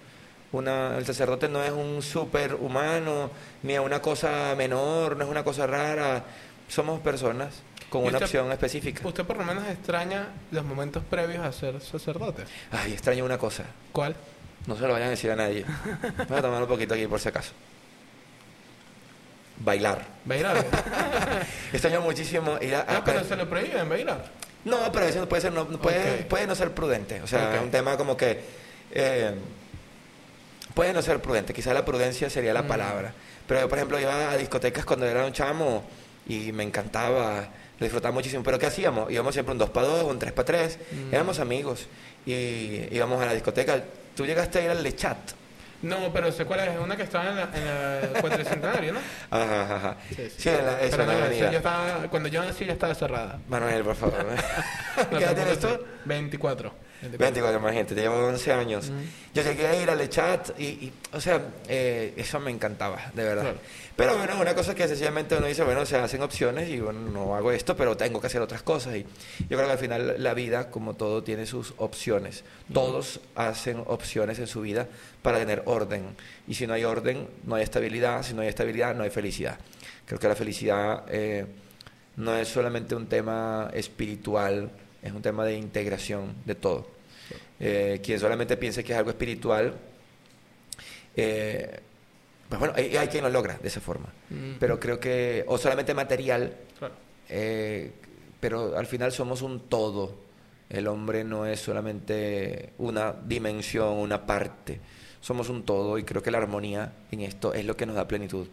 Una, 0.52 0.96
el 0.96 1.04
sacerdote 1.04 1.48
no 1.48 1.64
es 1.64 1.72
un 1.72 2.00
superhumano, 2.00 3.28
ni 3.64 3.76
una 3.76 4.00
cosa 4.00 4.54
menor, 4.56 5.16
no 5.16 5.24
es 5.24 5.30
una 5.30 5.42
cosa 5.42 5.66
rara. 5.66 6.22
Somos 6.68 7.00
personas 7.00 7.63
con 7.94 8.04
una 8.04 8.18
opción 8.18 8.50
específica. 8.50 9.06
¿Usted 9.06 9.24
por 9.24 9.36
lo 9.36 9.44
menos 9.44 9.64
extraña 9.68 10.26
los 10.50 10.64
momentos 10.64 11.04
previos 11.08 11.44
a 11.44 11.52
ser 11.52 11.80
sacerdote? 11.80 12.42
Ay, 12.72 12.92
extraño 12.92 13.24
una 13.24 13.38
cosa. 13.38 13.62
¿Cuál? 13.92 14.16
No 14.66 14.74
se 14.74 14.82
lo 14.82 14.94
vayan 14.94 15.08
a 15.08 15.10
decir 15.10 15.30
a 15.30 15.36
nadie. 15.36 15.64
Voy 16.28 16.38
a 16.38 16.42
tomar 16.42 16.60
un 16.60 16.68
poquito 16.68 16.94
aquí 16.94 17.06
por 17.06 17.20
si 17.20 17.28
acaso. 17.28 17.52
Bailar. 19.58 20.04
Bailar. 20.24 20.66
extraño 21.72 22.00
muchísimo 22.00 22.58
ir 22.60 22.74
a... 22.74 22.84
No, 22.84 23.04
pero 23.04 23.22
se 23.22 23.36
lo 23.36 23.48
prohíben 23.48 23.88
bailar. 23.88 24.24
No, 24.64 24.90
pero 24.90 25.06
eso 25.06 25.28
puede, 25.28 25.42
ser, 25.42 25.52
no, 25.52 25.68
puede, 25.68 26.24
puede 26.24 26.48
no 26.48 26.56
ser 26.56 26.72
prudente. 26.72 27.22
O 27.22 27.28
sea, 27.28 27.54
es 27.54 27.62
un 27.62 27.70
tema 27.70 27.96
como 27.96 28.16
que... 28.16 28.40
Eh, 28.90 29.34
puede 30.74 30.92
no 30.92 31.00
ser 31.00 31.22
prudente. 31.22 31.54
Quizá 31.54 31.72
la 31.72 31.84
prudencia 31.84 32.28
sería 32.28 32.52
la 32.52 32.62
mm. 32.62 32.68
palabra. 32.68 33.14
Pero 33.46 33.60
yo, 33.60 33.68
por 33.68 33.78
ejemplo, 33.78 34.00
iba 34.00 34.32
a 34.32 34.36
discotecas 34.36 34.84
cuando 34.84 35.06
era 35.06 35.24
un 35.24 35.32
chamo 35.32 35.84
y 36.26 36.50
me 36.50 36.64
encantaba 36.64 37.48
lo 37.78 37.84
disfrutaba 37.84 38.12
muchísimo. 38.12 38.42
Pero 38.42 38.58
¿qué 38.58 38.66
hacíamos? 38.66 39.10
Íbamos 39.10 39.34
siempre 39.34 39.52
un 39.52 39.58
2 39.58 39.70
para 39.70 39.86
2, 39.86 40.04
un 40.04 40.18
3 40.18 40.32
para 40.32 40.46
3, 40.46 40.78
éramos 41.12 41.38
amigos 41.38 41.86
y 42.26 42.94
íbamos 42.94 43.22
a 43.22 43.26
la 43.26 43.34
discoteca. 43.34 43.82
¿Tú 44.16 44.24
llegaste 44.26 44.60
a 44.60 44.64
ir 44.64 44.70
al 44.70 44.82
Le 44.82 44.94
Chat? 44.94 45.18
No, 45.82 46.10
pero 46.14 46.32
sé 46.32 46.46
cuál 46.46 46.60
es, 46.60 46.78
una 46.78 46.96
que 46.96 47.02
estaba 47.02 47.28
en 47.28 47.36
la, 47.36 47.42
en 47.52 48.94
¿no? 48.94 49.00
Ajá, 49.30 49.76
ajá. 49.76 49.96
Sí, 50.08 50.30
sí. 50.34 50.48
en 50.48 50.64
la, 50.64 50.80
esa 50.80 51.04
no, 51.04 52.10
cuando 52.10 52.30
yo 52.30 52.42
nací 52.42 52.64
ya 52.64 52.72
estaba 52.72 52.94
cerrada. 52.94 53.38
Manuel, 53.48 53.82
por 53.84 53.94
favor. 53.94 54.24
¿Qué 55.10 55.16
edad 55.16 55.34
tienes 55.34 55.60
tú? 55.60 55.68
24. 56.06 56.83
24, 57.10 57.60
más 57.60 57.72
gente, 57.72 57.94
te 57.94 58.00
llevo 58.02 58.16
11 58.26 58.52
años. 58.52 58.90
Yo 59.34 59.42
llegué 59.42 59.66
a 59.66 59.82
ir 59.82 59.90
al 59.90 60.08
chat 60.08 60.58
y, 60.58 60.64
y 60.64 60.92
o 61.12 61.20
sea, 61.20 61.40
eh, 61.68 62.14
eso 62.16 62.40
me 62.40 62.50
encantaba, 62.50 63.10
de 63.14 63.24
verdad. 63.24 63.54
Pero 63.96 64.16
bueno, 64.16 64.40
una 64.40 64.54
cosa 64.54 64.74
que 64.74 64.88
sencillamente 64.88 65.36
uno 65.36 65.46
dice, 65.46 65.62
bueno, 65.62 65.86
se 65.86 65.96
hacen 65.96 66.20
opciones 66.22 66.68
y 66.68 66.80
bueno, 66.80 67.00
no 67.00 67.36
hago 67.36 67.52
esto, 67.52 67.76
pero 67.76 67.96
tengo 67.96 68.20
que 68.20 68.26
hacer 68.26 68.42
otras 68.42 68.62
cosas. 68.62 68.96
Y 68.96 69.02
yo 69.02 69.56
creo 69.56 69.66
que 69.66 69.72
al 69.72 69.78
final 69.78 70.16
la 70.18 70.34
vida, 70.34 70.70
como 70.70 70.94
todo, 70.94 71.22
tiene 71.22 71.46
sus 71.46 71.74
opciones. 71.76 72.42
Todos 72.72 73.20
hacen 73.36 73.82
opciones 73.86 74.40
en 74.40 74.48
su 74.48 74.62
vida 74.62 74.88
para 75.22 75.38
tener 75.38 75.62
orden. 75.66 76.16
Y 76.48 76.54
si 76.54 76.66
no 76.66 76.74
hay 76.74 76.84
orden, 76.84 77.28
no 77.44 77.54
hay 77.54 77.62
estabilidad. 77.62 78.24
Si 78.24 78.34
no 78.34 78.42
hay 78.42 78.48
estabilidad, 78.48 78.96
no 78.96 79.04
hay 79.04 79.10
felicidad. 79.10 79.58
Creo 80.06 80.18
que 80.18 80.28
la 80.28 80.34
felicidad 80.34 81.04
eh, 81.08 81.46
no 82.16 82.36
es 82.36 82.48
solamente 82.48 82.94
un 82.94 83.06
tema 83.06 83.70
espiritual, 83.72 84.70
es 85.02 85.12
un 85.12 85.22
tema 85.22 85.44
de 85.44 85.56
integración 85.56 86.34
de 86.44 86.54
todo. 86.56 86.93
Eh, 87.66 88.02
quien 88.02 88.20
solamente 88.20 88.58
piense 88.58 88.84
que 88.84 88.92
es 88.92 88.98
algo 88.98 89.08
espiritual, 89.08 89.72
eh, 91.16 91.80
pues 92.46 92.58
bueno, 92.58 92.74
hay, 92.76 92.94
hay, 92.94 93.08
quien 93.08 93.24
lo 93.24 93.30
logra 93.30 93.56
de 93.56 93.68
esa 93.68 93.80
forma. 93.80 94.12
Mm. 94.28 94.56
Pero 94.60 94.78
creo 94.78 95.00
que, 95.00 95.46
o 95.48 95.56
solamente 95.56 95.94
material, 95.94 96.54
eh, 97.30 97.90
pero 98.38 98.76
al 98.76 98.86
final 98.86 99.12
somos 99.12 99.40
un 99.40 99.60
todo. 99.60 100.14
El 100.68 100.88
hombre 100.88 101.24
no 101.24 101.46
es 101.46 101.58
solamente 101.58 102.74
una 102.76 103.12
dimensión, 103.12 103.94
una 103.94 104.26
parte. 104.26 104.78
Somos 105.22 105.48
un 105.48 105.64
todo 105.64 105.96
y 105.96 106.04
creo 106.04 106.22
que 106.22 106.30
la 106.30 106.36
armonía 106.36 106.92
en 107.12 107.22
esto 107.22 107.54
es 107.54 107.64
lo 107.64 107.78
que 107.78 107.86
nos 107.86 107.96
da 107.96 108.06
plenitud. 108.06 108.46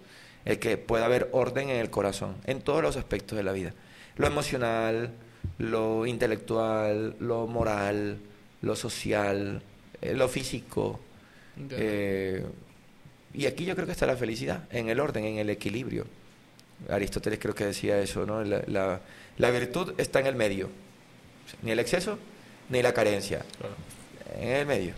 El 0.45 0.57
que 0.57 0.77
pueda 0.77 1.03
haber 1.03 1.27
orden 1.33 1.69
en 1.69 1.81
el 1.81 1.89
corazón, 1.89 2.37
en 2.45 2.61
todos 2.61 2.81
los 2.81 2.95
aspectos 2.95 3.35
de 3.35 3.43
la 3.43 3.51
vida. 3.51 3.73
Lo 4.15 4.25
emocional, 4.25 5.11
lo 5.57 6.05
intelectual, 6.05 7.17
lo 7.19 7.45
moral, 7.47 8.17
lo 8.61 8.75
social, 8.75 9.61
eh, 10.01 10.13
lo 10.13 10.27
físico. 10.27 10.99
Eh, 11.69 12.43
y 13.33 13.45
aquí 13.45 13.65
yo 13.65 13.75
creo 13.75 13.85
que 13.85 13.93
está 13.93 14.05
la 14.05 14.15
felicidad, 14.15 14.63
en 14.71 14.89
el 14.89 14.99
orden, 14.99 15.25
en 15.25 15.37
el 15.37 15.49
equilibrio. 15.49 16.05
Aristóteles 16.89 17.39
creo 17.39 17.53
que 17.53 17.65
decía 17.65 17.99
eso, 17.99 18.25
¿no? 18.25 18.43
La, 18.43 18.99
la, 19.37 19.51
virtud 19.51 19.93
está 19.97 20.19
en 20.19 20.27
el 20.27 20.35
medio. 20.35 20.69
Ni 21.61 21.71
el 21.71 21.79
exceso, 21.79 22.17
ni 22.69 22.81
la 22.81 22.93
carencia. 22.93 23.45
En 24.35 24.49
el 24.49 24.65
medio. 24.65 24.93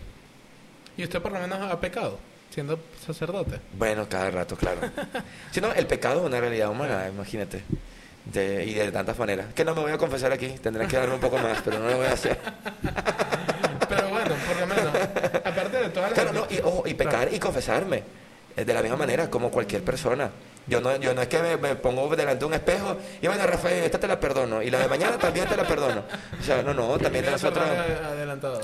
¿Y 0.95 1.03
usted 1.03 1.21
por 1.21 1.31
lo 1.31 1.39
menos 1.39 1.59
ha 1.59 1.79
pecado? 1.79 2.19
siendo 2.53 2.79
sacerdote. 3.03 3.59
Bueno, 3.75 4.07
cada 4.07 4.29
rato, 4.29 4.55
claro. 4.55 4.81
si 5.51 5.59
no, 5.59 5.73
el 5.73 5.87
pecado 5.87 6.19
es 6.19 6.27
una 6.27 6.39
realidad 6.39 6.69
humana, 6.69 7.09
imagínate 7.11 7.63
de, 8.25 8.65
y 8.65 8.73
de 8.73 8.91
tantas 8.91 9.17
maneras. 9.17 9.53
Que 9.53 9.65
no 9.65 9.73
me 9.75 9.81
voy 9.81 9.91
a 9.91 9.97
confesar 9.97 10.31
aquí, 10.31 10.49
tendré 10.61 10.87
que 10.87 10.97
darme 10.97 11.15
un 11.15 11.21
poco 11.21 11.37
más, 11.37 11.61
pero 11.63 11.79
no 11.79 11.89
lo 11.89 11.97
voy 11.97 12.07
a 12.07 12.13
hacer. 12.13 12.39
por 14.43 14.59
lo 14.59 14.67
menos, 14.67 14.95
aparte 15.43 15.77
de 15.77 15.89
todas 15.89 16.11
las... 16.11 16.19
Claro, 16.19 16.33
no, 16.33 16.47
y, 16.49 16.59
ojo, 16.59 16.83
y 16.85 16.93
pecar 16.93 17.33
y 17.33 17.39
confesarme, 17.39 18.03
eh, 18.55 18.65
de 18.65 18.73
la 18.73 18.81
misma 18.81 18.97
manera, 18.97 19.29
como 19.29 19.49
cualquier 19.49 19.83
persona. 19.83 20.31
Yo 20.65 20.79
no, 20.79 20.95
yo 20.95 21.13
no 21.13 21.21
es 21.21 21.27
que 21.27 21.57
me, 21.57 21.75
pongo 21.75 22.15
delante 22.15 22.39
de 22.39 22.45
un 22.45 22.53
espejo 22.53 22.95
y 23.21 23.27
bueno, 23.27 23.45
Rafael, 23.45 23.83
esta 23.83 23.99
te 23.99 24.07
la 24.07 24.19
perdono. 24.19 24.61
Y 24.61 24.69
la 24.69 24.79
de 24.79 24.87
mañana 24.87 25.17
también 25.17 25.45
te 25.45 25.57
la 25.57 25.63
perdono. 25.63 26.03
O 26.39 26.43
sea, 26.43 26.61
no, 26.61 26.73
no, 26.73 26.97
también 26.97 27.25
nosotros. 27.25 27.65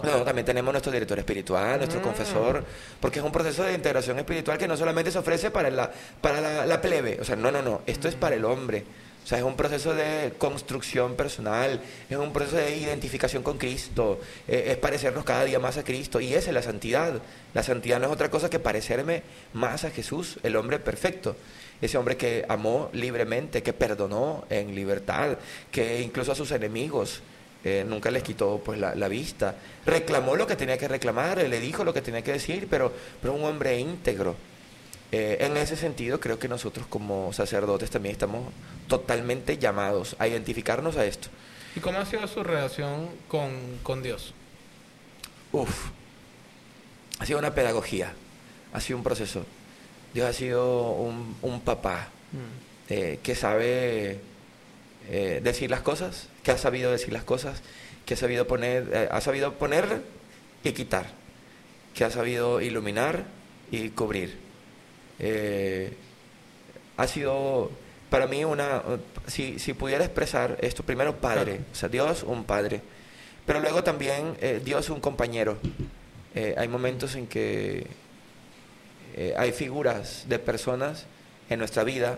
No, 0.04 0.24
también 0.24 0.46
tenemos 0.46 0.72
nuestro 0.72 0.92
director 0.92 1.20
espiritual, 1.20 1.78
nuestro 1.78 2.00
mm. 2.00 2.04
confesor, 2.04 2.64
porque 3.02 3.20
es 3.20 3.26
un 3.26 3.32
proceso 3.32 3.64
de 3.64 3.74
integración 3.74 4.18
espiritual 4.18 4.58
que 4.58 4.68
no 4.68 4.78
solamente 4.78 5.12
se 5.12 5.20
ofrece 5.20 5.52
para 5.52 5.70
la, 5.70 5.92
para 6.22 6.40
la, 6.40 6.66
la 6.66 6.82
plebe. 6.82 7.18
O 7.20 7.26
sea, 7.26 7.36
no, 7.36 7.52
no, 7.52 7.62
no. 7.62 7.82
Esto 7.86 8.08
es 8.08 8.16
para 8.16 8.36
el 8.36 8.46
hombre. 8.46 8.86
Sea, 9.30 9.38
es 9.38 9.44
un 9.44 9.56
proceso 9.56 9.94
de 9.94 10.34
construcción 10.40 11.14
personal, 11.14 11.80
es 12.10 12.18
un 12.18 12.34
proceso 12.34 12.58
de 12.58 12.76
identificación 12.76 13.44
con 13.44 13.60
Cristo, 13.60 14.20
eh, 14.48 14.70
es 14.72 14.78
parecernos 14.78 15.24
cada 15.24 15.46
día 15.46 15.60
más 15.60 15.78
a 15.78 15.84
Cristo. 15.84 16.20
Y 16.20 16.34
esa 16.34 16.50
es 16.50 16.54
la 16.56 16.64
santidad. 16.64 17.22
La 17.54 17.62
santidad 17.62 18.00
no 18.00 18.08
es 18.08 18.12
otra 18.12 18.32
cosa 18.32 18.50
que 18.50 18.58
parecerme 18.58 19.22
más 19.54 19.86
a 19.86 19.92
Jesús, 19.92 20.40
el 20.42 20.56
hombre 20.56 20.80
perfecto. 20.80 21.36
Ese 21.80 22.00
hombre 22.00 22.18
que 22.18 22.44
amó 22.50 22.90
libremente, 22.92 23.62
que 23.62 23.72
perdonó 23.72 24.46
en 24.50 24.74
libertad, 24.74 25.38
que 25.70 26.02
incluso 26.02 26.32
a 26.32 26.36
sus 26.36 26.50
enemigos 26.50 27.22
eh, 27.64 27.86
nunca 27.88 28.10
les 28.10 28.24
quitó 28.24 28.60
pues 28.66 28.80
la, 28.80 29.08
vista. 29.08 29.54
Reclamó 29.86 30.38
lo 30.38 30.48
que 30.48 30.56
tenía 30.56 30.80
que 30.80 30.88
reclamar, 30.88 31.38
le 31.38 31.60
dijo 31.60 31.84
lo 31.84 31.94
que 31.94 32.02
tenía 32.02 32.24
que 32.24 32.32
decir, 32.32 32.66
pero, 32.68 32.92
pero 33.22 33.36
un 33.36 33.44
hombre 33.44 33.80
íntegro. 33.80 34.49
Eh, 35.12 35.38
en 35.42 35.58
ese 35.58 35.76
sentido, 35.76 36.20
creo 36.20 36.38
que 36.38 36.48
nosotros 36.48 36.86
como 36.88 37.34
sacerdotes 37.34 37.90
también 37.90 38.14
estamos 38.14 38.54
totalmente 38.88 39.58
llamados 39.58 40.16
a 40.20 40.28
identificarnos 40.28 40.98
a 40.98 41.06
esto. 41.06 41.30
¿Y 41.76 41.80
cómo 41.80 42.00
ha 42.00 42.06
sido 42.06 42.28
su 42.28 42.44
relación 42.44 43.10
con, 43.28 43.80
con 43.82 44.04
Dios? 44.04 44.34
Uf, 45.52 45.88
ha 47.18 47.26
sido 47.26 47.40
una 47.40 47.56
pedagogía, 47.56 48.14
ha 48.72 48.82
sido 48.82 48.98
un 48.98 49.04
proceso. 49.04 49.46
Dios 50.14 50.28
ha 50.28 50.34
sido 50.34 50.92
un, 50.92 51.36
un 51.42 51.62
papá 51.62 52.10
mm. 52.32 52.92
eh, 52.94 53.20
que 53.24 53.34
sabe 53.34 54.20
eh, 55.10 55.42
decir 55.44 55.72
las 55.72 55.82
cosas, 55.82 56.28
que 56.44 56.52
ha 56.52 56.58
sabido 56.58 56.92
decir 56.92 57.14
las 57.14 57.24
cosas, 57.24 57.64
que 58.06 58.14
ha 58.14 58.18
sabido 58.18 58.46
poner, 58.48 59.10
ha 59.12 59.22
sabido 59.22 59.56
poner 59.56 60.04
y 60.64 60.72
quitar, 60.74 61.08
que 61.96 62.06
ha 62.06 62.12
sabido 62.12 62.62
iluminar 62.62 63.26
y 63.72 63.90
cubrir 63.90 64.49
eh, 65.20 65.94
ha 66.98 67.08
sido 67.08 67.72
para 68.10 68.26
mí 68.26 68.44
una, 68.44 68.82
si, 69.28 69.60
si, 69.60 69.74
pudiera 69.74 70.04
expresar 70.04 70.58
esto, 70.62 70.84
primero 70.84 71.18
padre, 71.18 71.62
o 71.72 71.76
sea, 71.76 71.90
Dios 71.90 72.24
un 72.24 72.44
padre, 72.44 72.82
pero 73.46 73.60
luego 73.60 73.84
también 73.84 74.36
eh, 74.42 74.62
Dios 74.64 74.90
un 74.90 75.00
compañero. 75.00 75.58
Eh, 76.36 76.56
hay 76.58 76.68
momentos 76.68 77.16
en 77.16 77.28
que 77.28 77.88
hay 79.36 79.52
figuras 79.52 80.24
de 80.30 80.40
personas 80.40 81.06
en 81.50 81.60
nuestra 81.60 81.84
vida 81.84 82.18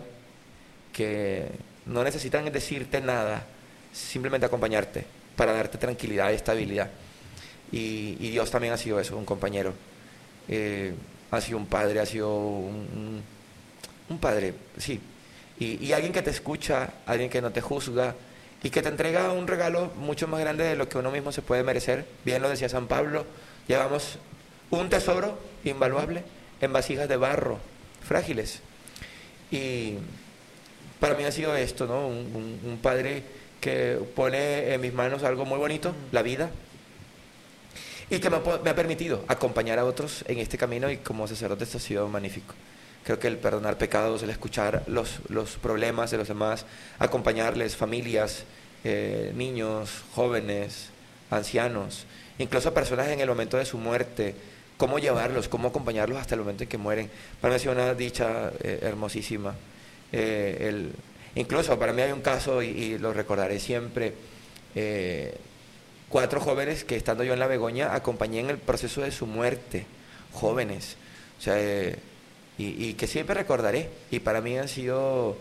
que 0.92 1.48
no 1.86 2.04
necesitan 2.04 2.44
decirte 2.52 3.00
nada, 3.00 3.44
simplemente 3.92 4.46
acompañarte 4.46 5.04
para 5.34 5.52
darte 5.52 5.78
tranquilidad 5.78 6.30
y 6.30 6.34
estabilidad. 6.34 6.90
Y, 7.72 8.16
y 8.20 8.30
Dios 8.30 8.52
también 8.52 8.72
ha 8.72 8.76
sido 8.76 9.00
eso, 9.00 9.16
un 9.16 9.24
compañero 9.24 9.74
ha 11.32 11.40
sido 11.40 11.58
un 11.58 11.66
padre, 11.66 11.98
ha 11.98 12.06
sido 12.06 12.32
un, 12.32 13.22
padre, 14.20 14.54
sí. 14.78 15.00
Y, 15.58 15.84
y, 15.84 15.92
alguien 15.92 16.12
que 16.12 16.22
te 16.22 16.30
escucha, 16.30 16.90
alguien 17.06 17.28
que 17.28 17.42
no 17.42 17.50
te 17.50 17.60
juzga, 17.60 18.14
y 18.62 18.70
que 18.70 18.82
te 18.82 18.88
entrega 18.88 19.32
un 19.32 19.48
regalo 19.48 19.90
mucho 19.96 20.28
más 20.28 20.40
grande 20.40 20.64
de 20.64 20.76
lo 20.76 20.88
que 20.88 20.98
uno 20.98 21.10
mismo 21.10 21.32
se 21.32 21.42
puede 21.42 21.64
merecer. 21.64 22.06
Bien 22.24 22.40
lo 22.40 22.48
decía 22.48 22.68
San 22.68 22.86
Pablo, 22.86 23.26
llevamos 23.66 24.18
un 24.70 24.88
tesoro 24.88 25.38
invaluable 25.64 26.22
en 26.60 26.72
vasijas 26.72 27.08
de 27.08 27.16
barro, 27.16 27.58
frágiles. 28.02 28.60
Y 29.50 29.94
para 31.00 31.14
mí 31.14 31.24
ha 31.24 31.32
sido 31.32 31.56
esto, 31.56 31.86
¿no? 31.86 32.06
Un, 32.06 32.78
padre 32.80 33.22
que 33.60 33.98
pone 34.14 34.74
en 34.74 34.80
mis 34.80 34.92
manos 34.92 35.24
algo 35.24 35.44
muy 35.44 35.58
bonito, 35.58 35.94
la 36.12 36.22
vida, 36.22 36.50
y 38.12 38.20
que 38.20 38.28
me 38.28 38.36
ha, 38.36 38.74
permitido 38.74 39.24
acompañar 39.26 39.78
a 39.78 39.86
otros 39.86 40.22
en 40.28 40.38
este 40.38 40.58
camino 40.58 40.90
y 40.90 40.98
como 40.98 41.26
sacerdote 41.26 41.64
esto 41.64 41.78
ha 41.78 41.80
sido 41.80 42.06
magnífico. 42.08 42.54
Creo 43.04 43.18
que 43.18 43.26
el 43.26 43.38
perdonar 43.38 43.78
pecados, 43.78 44.22
el 44.22 44.28
escuchar 44.28 44.82
los, 44.86 45.20
los 45.28 45.56
problemas 45.56 46.10
de 46.10 46.18
los 46.18 46.28
demás, 46.28 46.66
acompañarles, 46.98 47.74
familias, 47.74 48.44
eh, 48.84 49.32
niños, 49.34 50.04
jóvenes, 50.14 50.90
ancianos, 51.30 52.04
incluso 52.38 52.74
personas 52.74 53.08
en 53.08 53.20
el 53.20 53.28
momento 53.28 53.56
de 53.56 53.64
su 53.64 53.78
muerte, 53.78 54.34
cómo 54.76 54.98
llevarlos, 54.98 55.48
cómo 55.48 55.68
acompañarlos 55.68 56.18
hasta 56.18 56.34
el 56.34 56.42
momento 56.42 56.64
en 56.64 56.68
que 56.68 56.76
mueren. 56.76 57.10
Para 57.40 57.52
mí 57.52 57.56
ha 57.56 57.58
sido 57.60 57.72
una 57.72 57.94
dicha 57.94 58.52
eh, 58.60 58.80
hermosísima. 58.82 59.54
Eh, 60.12 60.68
el, 60.68 60.92
incluso 61.34 61.78
para 61.78 61.94
mí 61.94 62.02
hay 62.02 62.12
un 62.12 62.20
caso, 62.20 62.62
y, 62.62 62.98
lo 62.98 63.14
recordaré 63.14 63.58
siempre, 63.58 64.12
cuatro 66.12 66.40
jóvenes 66.40 66.84
que 66.84 66.94
estando 66.94 67.24
yo 67.24 67.32
en 67.32 67.40
la 67.40 67.46
Begoña 67.46 67.94
acompañé 67.94 68.40
en 68.40 68.50
el 68.50 68.58
proceso 68.58 69.00
de 69.00 69.10
su 69.10 69.26
muerte, 69.26 69.86
jóvenes. 70.34 70.96
O 71.38 71.42
sea, 71.42 71.56
y, 72.58 72.92
que 72.94 73.06
siempre 73.06 73.34
recordaré. 73.34 73.88
Y 74.10 74.20
para 74.20 74.42
mí 74.42 74.58
han 74.58 74.68
sido 74.68 75.38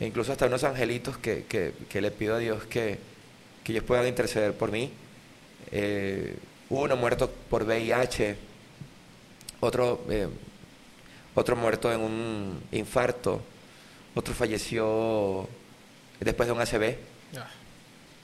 incluso 0.00 0.32
hasta 0.32 0.46
unos 0.46 0.64
angelitos 0.64 1.16
que, 1.16 1.44
que, 1.46 2.00
le 2.00 2.10
pido 2.10 2.34
a 2.34 2.38
Dios 2.38 2.64
que, 2.64 2.98
que 3.62 3.72
ellos 3.72 3.84
puedan 3.84 4.08
interceder 4.08 4.52
por 4.52 4.72
mí. 4.72 4.90
Eh, 5.70 6.36
uno 6.70 6.96
muerto 6.96 7.30
por 7.48 7.62
VIH, 7.62 8.36
otro, 9.60 10.04
eh, 10.10 10.28
otro 11.36 11.54
muerto 11.54 11.92
en 11.92 12.00
un 12.00 12.60
infarto, 12.72 13.40
otro 14.16 14.34
falleció 14.34 15.48
después 16.18 16.48
de 16.48 16.52
un 16.52 16.60
ACV. 16.60 16.96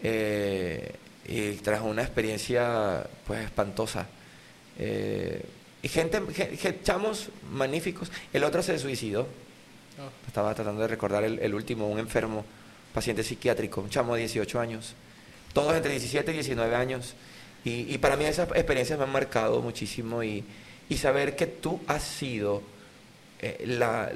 Eh, 0.02 0.94
y 1.26 1.52
tras 1.56 1.82
una 1.82 2.02
experiencia 2.02 3.06
pues 3.26 3.44
espantosa. 3.44 4.06
Y 5.86 5.88
gente, 5.88 6.20
chamos 6.82 7.28
magníficos. 7.52 8.10
El 8.32 8.42
otro 8.42 8.60
se 8.60 8.76
suicidó. 8.76 9.22
Oh. 9.22 10.26
Estaba 10.26 10.52
tratando 10.52 10.82
de 10.82 10.88
recordar 10.88 11.22
el, 11.22 11.54
último, 11.54 11.88
un 11.88 12.00
enfermo, 12.00 12.44
paciente 12.92 13.22
psiquiátrico, 13.22 13.82
un 13.82 13.88
chamo 13.88 14.16
de 14.16 14.22
18 14.22 14.58
años. 14.58 14.94
Todos 15.52 15.76
entre 15.76 15.92
17 15.92 16.32
y 16.32 16.34
19 16.34 16.74
años. 16.74 17.14
Y, 17.64 17.98
para 17.98 18.16
mí 18.16 18.24
esas 18.24 18.48
experiencias 18.50 18.98
me 18.98 19.04
han 19.04 19.12
marcado 19.12 19.62
muchísimo 19.62 20.24
y, 20.24 20.44
saber 20.96 21.36
que 21.36 21.46
tú 21.46 21.80
has 21.86 22.02
sido 22.02 22.62
eh, 23.40 23.64
la, 23.66 24.10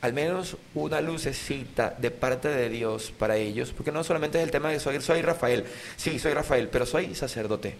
al 0.00 0.12
menos 0.12 0.56
una 0.74 1.00
lucecita 1.00 1.94
de 1.98 2.10
parte 2.10 2.48
de 2.48 2.68
Dios 2.68 3.12
para 3.18 3.36
ellos, 3.36 3.72
porque 3.76 3.92
no 3.92 4.02
solamente 4.02 4.38
es 4.38 4.44
el 4.44 4.50
tema 4.50 4.70
de 4.70 4.80
soy, 4.80 5.00
soy 5.00 5.22
Rafael, 5.22 5.64
sí, 5.96 6.18
soy 6.18 6.32
Rafael, 6.32 6.68
pero 6.68 6.86
soy 6.86 7.14
sacerdote. 7.14 7.74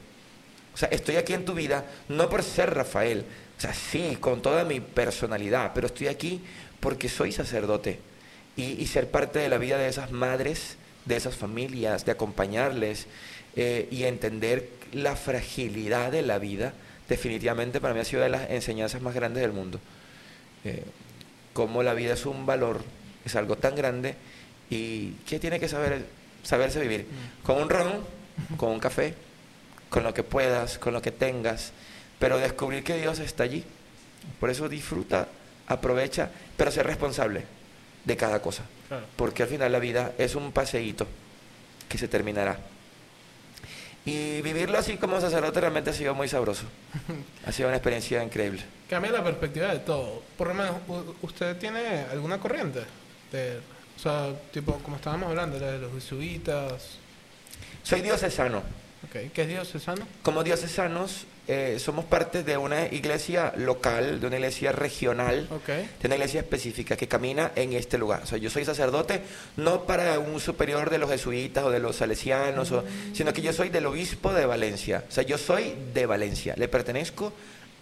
O 0.74 0.76
sea, 0.76 0.88
estoy 0.90 1.16
aquí 1.16 1.32
en 1.32 1.44
tu 1.44 1.55
vida 1.55 1.84
no 2.09 2.28
por 2.28 2.42
ser 2.42 2.74
Rafael, 2.74 3.24
o 3.59 3.60
sea, 3.60 3.74
sí, 3.74 4.16
con 4.20 4.42
toda 4.42 4.64
mi 4.64 4.80
personalidad, 4.80 5.72
pero 5.74 5.86
estoy 5.86 6.09
aquí 6.09 6.40
porque 6.78 7.09
soy 7.09 7.32
sacerdote 7.32 7.98
y, 8.56 8.86
ser 8.86 9.10
parte 9.10 9.38
de 9.38 9.48
la 9.48 9.59
vida 9.59 9.78
de 9.78 9.88
esas 9.88 10.10
madres, 10.10 10.76
de 11.06 11.16
esas 11.16 11.34
familias, 11.34 12.05
de 12.05 12.12
acompañarles 12.12 13.06
eh, 13.56 13.88
y 13.90 14.05
entender 14.05 14.68
la 14.92 15.16
fragilidad 15.16 16.12
de 16.12 16.22
la 16.22 16.38
vida, 16.38 16.74
definitivamente 17.09 17.80
para 17.80 17.94
mí 17.94 18.01
ha 18.01 18.05
sido 18.05 18.22
de 18.22 18.28
las 18.28 18.51
enseñanzas 18.51 19.01
más 19.01 19.14
grandes 19.14 19.42
del 19.42 19.52
mundo. 19.52 19.80
Eh, 20.64 20.82
cómo 21.60 21.82
la 21.82 21.92
vida 21.92 22.14
es 22.14 22.24
un 22.24 22.46
valor, 22.46 22.80
es 23.22 23.36
algo 23.36 23.54
tan 23.56 23.74
grande 23.74 24.14
y 24.70 25.10
que 25.28 25.38
tiene 25.38 25.60
que 25.60 25.68
saber, 25.68 26.06
saberse 26.42 26.80
vivir. 26.80 27.02
Mm. 27.02 27.44
Con 27.44 27.60
un 27.60 27.68
ron, 27.68 27.92
con 28.56 28.70
un 28.70 28.80
café, 28.80 29.12
con 29.90 30.02
lo 30.02 30.14
que 30.14 30.22
puedas, 30.22 30.78
con 30.78 30.94
lo 30.94 31.02
que 31.02 31.10
tengas, 31.10 31.72
pero 32.18 32.38
descubrir 32.38 32.82
que 32.82 32.96
Dios 32.96 33.18
está 33.18 33.42
allí. 33.42 33.62
Por 34.40 34.48
eso 34.48 34.70
disfruta, 34.70 35.28
aprovecha, 35.66 36.30
pero 36.56 36.70
ser 36.70 36.86
responsable 36.86 37.44
de 38.06 38.16
cada 38.16 38.40
cosa. 38.40 38.62
Porque 39.16 39.42
al 39.42 39.50
final 39.50 39.70
la 39.70 39.80
vida 39.80 40.12
es 40.16 40.36
un 40.36 40.52
paseíto 40.52 41.06
que 41.90 41.98
se 41.98 42.08
terminará. 42.08 42.58
Y 44.05 44.40
vivirlo 44.40 44.78
así 44.78 44.97
como 44.97 45.20
sacerdote 45.20 45.60
realmente 45.60 45.90
ha 45.90 45.93
sido 45.93 46.14
muy 46.14 46.28
sabroso. 46.28 46.64
ha 47.47 47.52
sido 47.52 47.68
una 47.68 47.77
experiencia 47.77 48.22
increíble. 48.22 48.62
Cambia 48.89 49.12
la 49.12 49.22
perspectiva 49.22 49.68
de 49.68 49.81
todo. 49.81 50.22
Por 50.39 50.48
lo 50.48 50.55
menos, 50.55 50.77
¿usted 51.22 51.56
tiene 51.59 52.06
alguna 52.10 52.39
corriente? 52.39 52.81
De, 53.31 53.59
o 53.97 53.98
sea, 54.01 54.32
tipo, 54.52 54.74
como 54.78 54.97
estábamos 54.97 55.28
hablando, 55.28 55.59
de 55.59 55.78
los 55.78 55.93
jesuitas. 55.93 56.98
Soy 57.82 58.01
diocesano. 58.01 58.62
Okay. 59.09 59.31
¿Qué 59.31 59.43
es 59.43 59.48
diocesano? 59.48 60.06
Como 60.22 60.43
diocesanos 60.43 61.27
eh, 61.52 61.81
somos 61.81 62.05
parte 62.05 62.44
de 62.44 62.56
una 62.56 62.86
iglesia 62.86 63.52
local, 63.56 64.20
de 64.20 64.27
una 64.28 64.36
iglesia 64.36 64.70
regional, 64.70 65.48
de 65.66 66.06
una 66.06 66.14
iglesia 66.14 66.43
específica 66.43 66.97
que 66.97 67.09
camina 67.09 67.51
en 67.56 67.72
este 67.72 67.98
lugar. 67.98 68.22
O 68.22 68.27
sea, 68.27 68.39
yo 68.39 68.51
soy 68.51 68.64
sacerdote 68.64 69.22
no 69.56 69.85
para 69.85 70.20
un 70.20 70.39
superior 70.39 70.90
de 70.90 70.98
los 70.98 71.10
jesuitas 71.10 71.64
o 71.64 71.70
de 71.72 71.81
los 71.81 71.97
salesianos, 71.97 72.72
sino 73.12 73.32
que 73.32 73.43
yo 73.43 73.52
soy 73.52 73.68
del 73.68 73.86
obispo 73.86 74.32
de 74.32 74.47
Valencia. 74.47 75.02
O 75.09 75.10
sea, 75.10 75.24
yo 75.24 75.39
soy 75.39 75.74
de 75.93 76.06
Valencia, 76.06 76.55
le 76.56 76.68
pertenezco 76.68 77.32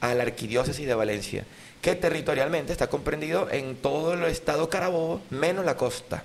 a 0.01 0.15
la 0.15 0.23
arquidiócesis 0.23 0.87
de 0.87 0.95
Valencia, 0.95 1.45
que 1.83 1.95
territorialmente 1.95 2.73
está 2.73 2.87
comprendido 2.87 3.51
en 3.51 3.77
todo 3.77 4.15
el 4.15 4.25
estado 4.25 4.71
Carabobo, 4.71 5.21
menos 5.29 5.67
la 5.67 5.77
costa. 5.77 6.25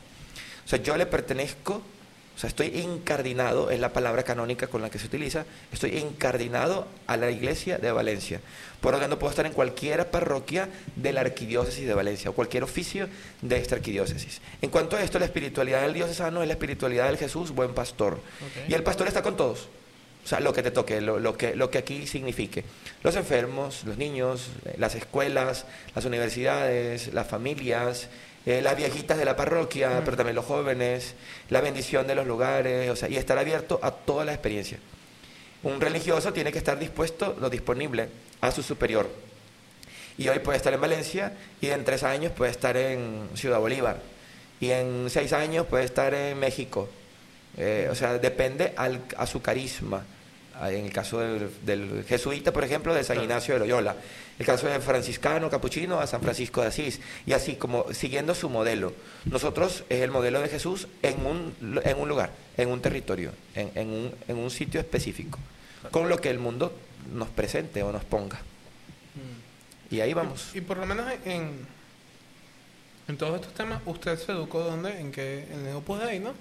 O 0.65 0.69
sea, 0.69 0.81
yo 0.81 0.95
le 0.95 1.07
pertenezco 1.07 1.81
o 2.35 2.39
sea, 2.39 2.47
estoy 2.47 2.67
incardinado, 2.79 3.69
es 3.69 3.79
la 3.79 3.93
palabra 3.93 4.23
canónica 4.23 4.67
con 4.67 4.81
la 4.81 4.89
que 4.89 4.97
se 4.97 5.05
utiliza, 5.05 5.45
estoy 5.71 5.97
incardinado 5.97 6.87
a 7.05 7.15
la 7.15 7.29
iglesia 7.29 7.77
de 7.77 7.91
Valencia. 7.91 8.41
Por 8.81 8.93
lo 8.93 8.99
tanto, 8.99 9.19
puedo 9.19 9.29
estar 9.29 9.45
en 9.45 9.53
cualquier 9.53 10.09
parroquia 10.09 10.67
de 10.95 11.13
la 11.13 11.21
arquidiócesis 11.21 11.87
de 11.87 11.93
Valencia 11.93 12.31
o 12.31 12.33
cualquier 12.33 12.63
oficio 12.63 13.07
de 13.41 13.57
esta 13.57 13.75
arquidiócesis. 13.75 14.41
En 14.61 14.71
cuanto 14.71 14.97
a 14.97 15.03
esto, 15.03 15.19
la 15.19 15.25
espiritualidad 15.25 15.83
del 15.83 15.93
diocesano 15.93 16.41
es 16.41 16.47
la 16.47 16.53
espiritualidad 16.53 17.05
del 17.05 17.17
Jesús, 17.17 17.51
buen 17.51 17.73
pastor. 17.73 18.19
Y 18.67 18.73
el 18.73 18.83
pastor 18.83 19.07
está 19.07 19.21
con 19.21 19.37
todos. 19.37 19.69
O 20.23 20.27
sea, 20.27 20.39
lo 20.39 20.53
que 20.53 20.63
te 20.63 20.71
toque, 20.71 21.01
lo, 21.01 21.37
que, 21.37 21.55
lo 21.55 21.69
que 21.69 21.77
aquí 21.77 22.07
signifique. 22.07 22.63
Los 23.03 23.15
enfermos, 23.15 23.83
los 23.83 23.97
niños, 23.97 24.49
las 24.77 24.95
escuelas, 24.95 25.65
las 25.93 26.05
universidades, 26.05 27.13
las 27.13 27.27
familias, 27.27 28.07
eh, 28.45 28.61
las 28.61 28.75
viejitas 28.75 29.17
de 29.17 29.25
la 29.25 29.35
parroquia, 29.35 30.01
pero 30.03 30.17
también 30.17 30.35
los 30.35 30.45
jóvenes, 30.45 31.15
la 31.49 31.61
bendición 31.61 32.07
de 32.07 32.15
los 32.15 32.27
lugares, 32.27 32.89
o 32.89 32.95
sea, 32.95 33.09
y 33.09 33.15
estar 33.15 33.37
abierto 33.37 33.79
a 33.81 33.91
toda 33.91 34.25
la 34.25 34.33
experiencia. 34.33 34.79
Un 35.63 35.79
religioso 35.79 36.33
tiene 36.33 36.51
que 36.51 36.57
estar 36.57 36.77
dispuesto, 36.77 37.37
lo 37.39 37.49
disponible, 37.49 38.09
a 38.41 38.51
su 38.51 38.61
superior. 38.61 39.09
Y 40.17 40.27
hoy 40.27 40.39
puede 40.39 40.57
estar 40.57 40.73
en 40.73 40.81
Valencia 40.81 41.33
y 41.61 41.69
en 41.69 41.85
tres 41.85 42.03
años 42.03 42.33
puede 42.33 42.51
estar 42.51 42.75
en 42.75 43.29
Ciudad 43.33 43.59
Bolívar. 43.59 44.01
Y 44.59 44.71
en 44.71 45.09
seis 45.09 45.33
años 45.33 45.65
puede 45.65 45.85
estar 45.85 46.13
en 46.13 46.37
México. 46.37 46.89
Eh, 47.57 47.87
o 47.89 47.95
sea, 47.95 48.17
depende 48.17 48.73
a 48.75 49.25
su 49.25 49.41
carisma. 49.41 50.05
En 50.61 50.85
el 50.85 50.93
caso 50.93 51.19
del, 51.19 52.05
jesuita, 52.07 52.53
por 52.53 52.63
ejemplo, 52.63 52.93
de 52.93 53.03
San 53.03 53.19
Ignacio 53.19 53.55
de 53.55 53.59
Loyola. 53.61 53.95
El 54.37 54.45
caso 54.45 54.67
del 54.67 54.81
franciscano 54.81 55.49
capuchino 55.49 55.99
a 55.99 56.07
San 56.07 56.21
Francisco 56.21 56.61
de 56.61 56.67
Asís. 56.67 56.99
Y 57.25 57.33
así 57.33 57.55
como 57.55 57.91
siguiendo 57.91 58.35
su 58.35 58.49
modelo. 58.49 58.93
Nosotros 59.25 59.83
es 59.89 60.01
el 60.01 60.11
modelo 60.11 60.41
de 60.41 60.49
Jesús 60.49 60.87
en 61.01 61.25
un, 61.25 61.81
en 61.83 61.99
un 61.99 62.07
lugar, 62.07 62.31
en 62.57 62.69
un 62.69 62.81
territorio, 62.81 63.31
en, 63.55 63.71
en, 63.75 63.89
un, 63.89 64.15
en 64.27 64.37
un 64.37 64.49
sitio 64.49 64.79
específico. 64.79 65.39
Con 65.91 66.07
lo 66.07 66.21
que 66.21 66.29
el 66.29 66.39
mundo 66.39 66.73
nos 67.11 67.29
presente 67.29 67.83
o 67.83 67.91
nos 67.91 68.03
ponga. 68.03 68.37
Mm. 69.15 69.95
Y 69.95 70.01
ahí 70.01 70.13
vamos. 70.13 70.51
Y, 70.53 70.61
por 70.61 70.77
lo 70.77 70.85
menos 70.85 71.11
en, 71.25 71.67
en 73.07 73.17
todos 73.17 73.35
estos 73.35 73.53
temas, 73.53 73.81
¿usted 73.85 74.17
se 74.17 74.31
educó 74.31 74.61
dónde? 74.61 74.99
¿En 74.99 75.11
qué? 75.11 75.47
En 75.51 75.65
el 75.65 75.75
Opus 75.75 75.99
Dei, 75.99 76.19
¿no? 76.19 76.33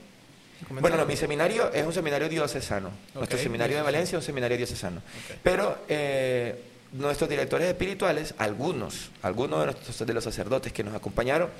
Bueno, 0.70 0.97
no, 0.97 1.06
mi 1.06 1.16
seminario 1.16 1.72
es 1.72 1.84
un 1.84 1.93
seminario 1.93 2.28
diocesano. 2.28 2.90
Nuestro 3.14 3.39
seminario 3.39 3.76
de 3.76 3.82
Valencia 3.82 4.16
es 4.16 4.22
un 4.22 4.26
seminario 4.26 4.56
diocesano. 4.56 5.02
Pero 5.43 5.78
eh, 5.89 6.62
nuestros 6.93 7.28
directores 7.28 7.68
espirituales, 7.68 8.34
algunos, 8.39 9.10
algunos 9.22 9.66
de, 9.98 10.06
de 10.06 10.14
los 10.14 10.24
sacerdotes 10.24 10.72
que 10.72 10.84
nos 10.84 10.94
acompañaron, 10.94 11.51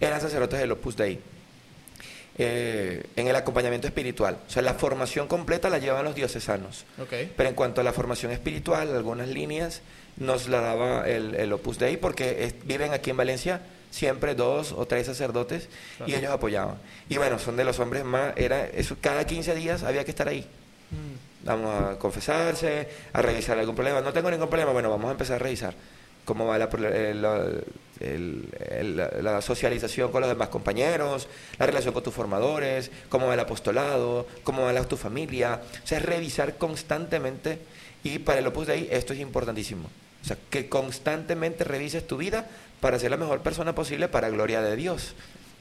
eran 0.00 0.20
sacerdotes 0.20 0.58
del 0.58 0.72
Opus 0.72 0.96
Dei. 0.96 1.20
Eh, 2.42 3.04
en 3.16 3.28
el 3.28 3.36
acompañamiento 3.36 3.86
espiritual. 3.86 4.38
O 4.46 4.50
sea, 4.50 4.62
la 4.62 4.72
formación 4.72 5.28
completa 5.28 5.68
la 5.68 5.76
llevan 5.76 6.06
los 6.06 6.14
diocesanos. 6.14 6.86
Pero 7.36 7.48
en 7.48 7.54
cuanto 7.54 7.82
a 7.82 7.84
la 7.84 7.92
formación 7.92 8.32
espiritual, 8.32 8.96
algunas 8.96 9.28
líneas 9.28 9.82
nos 10.16 10.48
la 10.48 10.62
daba 10.62 11.06
el, 11.06 11.52
Opus 11.52 11.78
Dei 11.78 11.98
porque 11.98 12.54
viven 12.64 12.94
aquí 12.94 13.10
en 13.10 13.18
Valencia 13.18 13.60
siempre 13.90 14.34
dos 14.34 14.72
o 14.72 14.86
tres 14.86 15.06
sacerdotes 15.06 15.68
y 16.06 16.14
ellos 16.14 16.30
apoyaban. 16.30 16.76
Y 17.08 17.16
bueno, 17.18 17.38
son 17.38 17.56
de 17.56 17.64
los 17.64 17.78
hombres 17.80 18.04
más, 18.04 18.32
era 18.36 18.66
eso, 18.66 18.96
cada 19.00 19.26
15 19.26 19.54
días 19.54 19.82
había 19.82 20.04
que 20.04 20.10
estar 20.10 20.28
ahí. 20.28 20.46
Mm. 20.90 21.46
Vamos 21.46 21.82
a 21.82 21.98
confesarse, 21.98 22.88
a 23.12 23.22
revisar 23.22 23.58
algún 23.58 23.74
problema. 23.74 24.00
No 24.00 24.12
tengo 24.12 24.30
ningún 24.30 24.48
problema, 24.48 24.72
bueno, 24.72 24.90
vamos 24.90 25.08
a 25.08 25.12
empezar 25.12 25.36
a 25.36 25.38
revisar 25.38 25.74
cómo 26.24 26.46
va 26.46 26.58
la, 26.58 26.66
la, 27.14 27.44
el- 28.00 28.48
el- 28.70 28.96
la- 28.96 29.08
la 29.22 29.40
socialización 29.42 30.12
con 30.12 30.20
los 30.20 30.28
demás 30.30 30.48
compañeros, 30.48 31.28
la 31.58 31.66
relación 31.66 31.94
con 31.94 32.02
tus 32.02 32.14
formadores, 32.14 32.90
cómo 33.08 33.26
va 33.26 33.34
el 33.34 33.40
apostolado, 33.40 34.26
cómo 34.44 34.62
va 34.66 34.72
la, 34.72 34.84
tu 34.84 34.96
familia. 34.96 35.60
O 35.82 35.86
sea, 35.86 35.98
revisar 35.98 36.56
constantemente 36.58 37.58
y 38.04 38.18
para 38.20 38.38
el 38.40 38.46
Opus 38.46 38.66
Dei 38.66 38.88
esto 38.90 39.12
es 39.14 39.18
importantísimo. 39.20 39.88
O 40.22 40.26
sea, 40.26 40.36
que 40.50 40.68
constantemente 40.68 41.64
revises 41.64 42.06
tu 42.06 42.18
vida 42.18 42.46
para 42.80 42.98
ser 42.98 43.10
la 43.10 43.16
mejor 43.16 43.40
persona 43.40 43.74
posible 43.74 44.08
para 44.08 44.28
gloria 44.30 44.60
de 44.62 44.76
Dios. 44.76 45.14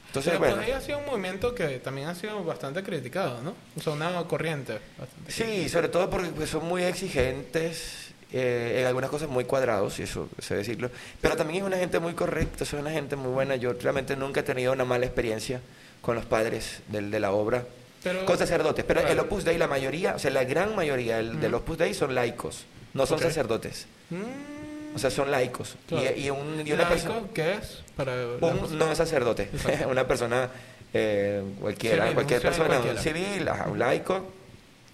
Entonces, 0.08 0.32
Pero 0.32 0.40
bueno. 0.40 0.56
por 0.56 0.64
ahí 0.66 0.72
ha 0.72 0.82
sido 0.82 0.98
un 1.00 1.06
movimiento 1.06 1.54
que 1.54 1.78
también 1.80 2.08
ha 2.08 2.16
sido 2.16 2.44
bastante 2.44 2.82
criticado, 2.82 3.42
¿no? 3.44 3.54
O 3.78 3.82
sea, 3.82 3.94
una 3.94 4.12
corriente 4.24 4.80
bastante 4.98 5.32
Sí, 5.32 5.70
sobre 5.70 5.88
todo 5.90 6.10
porque 6.10 6.30
pues, 6.30 6.50
son 6.50 6.66
muy 6.66 6.84
exigentes, 6.84 8.10
eh, 8.32 8.78
en 8.82 8.88
algunas 8.88 9.10
cosas 9.12 9.30
muy 9.30 9.44
cuadrados, 9.46 10.00
y 10.00 10.04
eso 10.04 10.28
se 10.40 10.56
debe 10.56 10.66
decirlo. 10.66 10.90
Pero 11.22 11.36
también 11.36 11.62
es 11.62 11.68
una 11.68 11.78
gente 11.78 12.00
muy 12.00 12.14
correcta, 12.14 12.64
es 12.64 12.74
una 12.74 12.90
gente 12.92 13.16
muy 13.16 13.32
buena. 13.32 13.56
Yo 13.56 13.74
realmente 13.74 14.16
nunca 14.16 14.40
he 14.40 14.44
tenido 14.44 14.74
una 14.74 14.86
mala 14.86 15.06
experiencia 15.06 15.62
con 16.02 16.16
los 16.16 16.26
padres 16.26 16.80
del, 16.88 17.12
de 17.12 17.20
la 17.20 17.32
obra, 17.32 17.66
Pero- 18.02 18.26
con 18.26 18.38
sacerdotes. 18.38 18.86
Pero 18.86 19.02
el. 19.02 19.20
Opus 19.20 19.44
Dei, 19.44 19.58
la 19.60 19.68
mayoría, 19.68 20.16
o 20.16 20.20
sea, 20.20 20.32
la 20.32 20.44
gran 20.44 20.76
mayoría 20.76 21.18
del, 21.18 21.40
del 21.40 21.54
Ujú. 21.54 21.64
Opus 21.64 21.78
Dei 21.78 21.94
son 21.94 22.16
laicos, 22.16 22.66
no 22.96 23.06
son 23.06 23.18
Ok. 23.18 23.24
sacerdotes. 23.26 23.86
Mm, 24.10 24.59
O 24.96 25.00
sea, 25.00 25.10
son 25.12 25.30
laicos. 25.32 25.76
claro. 25.88 26.06
Y, 26.16 26.22
y 26.26 26.30
un- 26.30 26.64
y 26.66 26.72
una 26.72 26.84
¿Laico 26.90 26.90
persona. 27.14 27.28
qué 27.34 27.54
es? 27.54 27.80
Para 27.96 28.14
Un 28.42 28.78
no 28.78 28.96
sacerdote, 28.96 29.50
una 29.90 30.08
persona 30.08 30.50
eh, 30.94 31.44
cualquiera, 31.62 32.04
Civil, 32.04 32.14
cualquier 32.16 32.42
persona, 32.42 32.68
cualquiera. 32.68 32.98
un 32.98 33.04
civil, 33.04 33.48
ajá, 33.48 33.68
un 33.70 33.78
laico, 33.80 34.26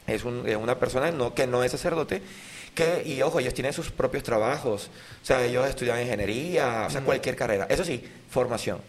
es, 0.07 0.23
un- 0.25 0.47
es 0.47 0.55
una 0.57 0.77
persona 0.77 1.11
no, 1.11 1.33
que 1.33 1.47
no 1.47 1.63
es 1.63 1.71
sacerdote, 1.71 2.21
que, 2.73 3.03
y 3.05 3.21
ojo, 3.21 3.39
ellos 3.39 3.53
tienen 3.53 3.71
sus 3.71 3.89
propios 3.91 4.23
trabajos, 4.23 4.89
o 5.23 5.25
sea, 5.25 5.43
ellos 5.45 5.65
estudian 5.67 6.01
ingeniería, 6.01 6.83
o 6.87 6.89
sea, 6.89 6.99
Ujú. 6.99 7.05
cualquier 7.05 7.35
carrera. 7.37 7.65
Eso 7.69 7.85
sí, 7.85 8.03
formación. 8.29 8.79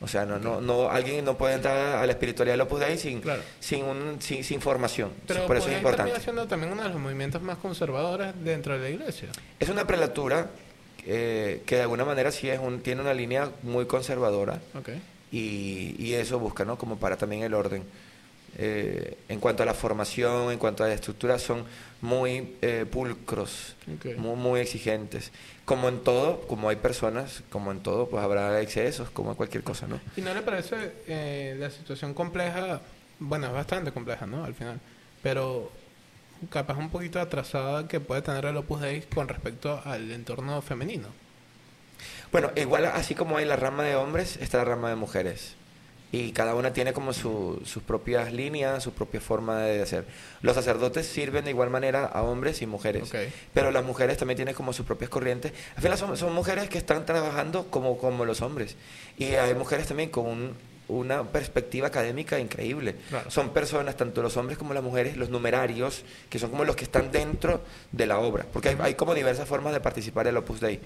O 0.00 0.06
sea, 0.06 0.24
no, 0.24 0.38
no, 0.38 0.60
no, 0.60 0.88
alguien 0.90 1.24
no 1.24 1.36
puede 1.36 1.54
entrar 1.54 1.96
a 1.96 2.06
la 2.06 2.12
espiritualidad 2.12 2.54
del 2.54 2.60
Opus 2.60 2.78
Dei 2.80 2.96
sin, 2.98 3.20
Claro. 3.20 3.42
sin, 3.58 3.84
un, 3.84 4.22
sin, 4.22 4.44
sin 4.44 4.60
formación. 4.60 5.10
Pero 5.26 5.46
Por 5.46 5.56
eso 5.56 5.68
es 5.68 5.76
importante. 5.78 6.20
siendo 6.20 6.46
también 6.46 6.72
uno 6.72 6.84
de 6.84 6.90
los 6.90 6.98
movimientos 7.00 7.42
más 7.42 7.58
conservadores 7.58 8.32
dentro 8.44 8.74
de 8.74 8.78
la 8.80 8.90
iglesia. 8.90 9.28
Es 9.58 9.68
una 9.68 9.86
prelatura 9.88 10.50
eh, 11.04 11.62
que 11.66 11.76
de 11.76 11.82
alguna 11.82 12.04
manera 12.04 12.30
sí 12.30 12.48
es 12.48 12.60
un, 12.60 12.80
tiene 12.80 13.00
una 13.00 13.12
línea 13.12 13.50
muy 13.62 13.86
conservadora. 13.86 14.60
Ok. 14.78 14.90
y, 15.32 15.96
y 15.98 16.14
eso 16.14 16.38
busca, 16.38 16.64
¿no? 16.64 16.78
Como 16.78 16.96
para 16.98 17.16
también 17.16 17.42
el 17.42 17.54
orden. 17.54 17.82
Eh, 18.56 19.18
en 19.28 19.40
cuanto 19.40 19.62
a 19.62 19.66
la 19.66 19.74
formación, 19.74 20.50
en 20.52 20.58
cuanto 20.58 20.82
a 20.84 20.88
la 20.88 20.94
estructura, 20.94 21.38
son 21.38 21.64
muy 22.00 22.56
eh, 22.62 22.86
pulcros, 22.90 23.74
muy, 24.16 24.36
muy 24.36 24.60
exigentes. 24.60 25.32
Como 25.64 25.88
en 25.88 26.02
todo, 26.02 26.46
como 26.46 26.68
hay 26.68 26.76
personas, 26.76 27.42
como 27.50 27.72
en 27.72 27.80
todo, 27.80 28.08
pues 28.08 28.22
habrá 28.22 28.60
excesos, 28.60 29.10
como 29.10 29.30
en 29.30 29.36
cualquier 29.36 29.64
cosa, 29.64 29.86
¿no? 29.86 30.00
¿Y 30.16 30.20
no 30.20 30.32
le 30.32 30.42
parece 30.42 30.92
eh, 31.06 31.56
la 31.58 31.70
situación 31.70 32.14
compleja? 32.14 32.80
Bueno, 33.18 33.48
es 33.48 33.52
bastante 33.52 33.92
compleja, 33.92 34.26
¿no? 34.26 34.44
Al 34.44 34.54
final. 34.54 34.80
Pero 35.22 35.70
capaz 36.50 36.76
un 36.76 36.90
poquito 36.90 37.20
atrasada 37.20 37.88
que 37.88 38.00
puede 38.00 38.22
tener 38.22 38.44
el 38.44 38.56
Opus 38.56 38.80
Dei 38.80 39.02
con 39.02 39.28
respecto 39.28 39.82
al 39.84 40.10
entorno 40.10 40.62
femenino. 40.62 41.08
Bueno, 42.30 42.50
igual 42.56 42.84
así 42.86 43.14
como 43.14 43.38
hay 43.38 43.44
la 43.44 43.56
rama 43.56 43.82
de 43.84 43.96
hombres, 43.96 44.36
está 44.36 44.58
la 44.58 44.64
rama 44.64 44.88
de 44.90 44.96
mujeres. 44.96 45.57
Y 46.10 46.32
cada 46.32 46.54
una 46.54 46.72
tiene 46.72 46.94
como 46.94 47.12
su- 47.12 47.60
sus 47.64 47.82
propias 47.82 48.32
líneas, 48.32 48.82
su 48.82 48.92
propia 48.92 49.20
forma 49.20 49.60
de 49.62 49.82
hacer. 49.82 50.06
Los 50.40 50.54
sacerdotes 50.54 51.06
sirven 51.06 51.44
de 51.44 51.50
igual 51.50 51.68
manera 51.68 52.06
a 52.06 52.22
hombres 52.22 52.62
y 52.62 52.66
mujeres. 52.66 53.02
Ok. 53.04 53.16
Pero 53.52 53.70
las 53.70 53.84
mujeres 53.84 54.16
también 54.16 54.36
tienen 54.36 54.54
como 54.54 54.72
sus 54.72 54.86
propias 54.86 55.10
corrientes. 55.10 55.52
Al 55.76 55.82
final 55.82 55.98
son, 55.98 56.16
son 56.16 56.32
mujeres 56.34 56.70
que 56.70 56.78
están 56.78 57.04
trabajando 57.04 57.66
como, 57.70 57.98
como 57.98 58.24
los 58.24 58.40
hombres. 58.40 58.76
Y 59.18 59.34
hay 59.34 59.54
mujeres 59.54 59.86
también 59.86 60.08
con 60.08 60.26
un- 60.26 60.54
una 60.88 61.24
perspectiva 61.24 61.88
académica 61.88 62.38
increíble. 62.38 62.94
Claro. 63.10 63.30
Son 63.30 63.50
personas, 63.50 63.94
tanto 63.98 64.22
los 64.22 64.34
hombres 64.38 64.56
como 64.56 64.72
las 64.72 64.82
mujeres, 64.82 65.18
los 65.18 65.28
numerarios, 65.28 66.02
que 66.30 66.38
son 66.38 66.48
como 66.50 66.64
los 66.64 66.74
que 66.76 66.84
están 66.84 67.10
dentro 67.12 67.60
de 67.92 68.06
la 68.06 68.18
obra. 68.18 68.46
Porque 68.50 68.70
hay, 68.70 68.76
hay 68.80 68.94
como 68.94 69.14
diversas 69.14 69.46
formas 69.46 69.74
de 69.74 69.80
participar 69.80 70.26
en 70.26 70.30
el 70.30 70.36
Opus 70.38 70.60
Dei. 70.60 70.80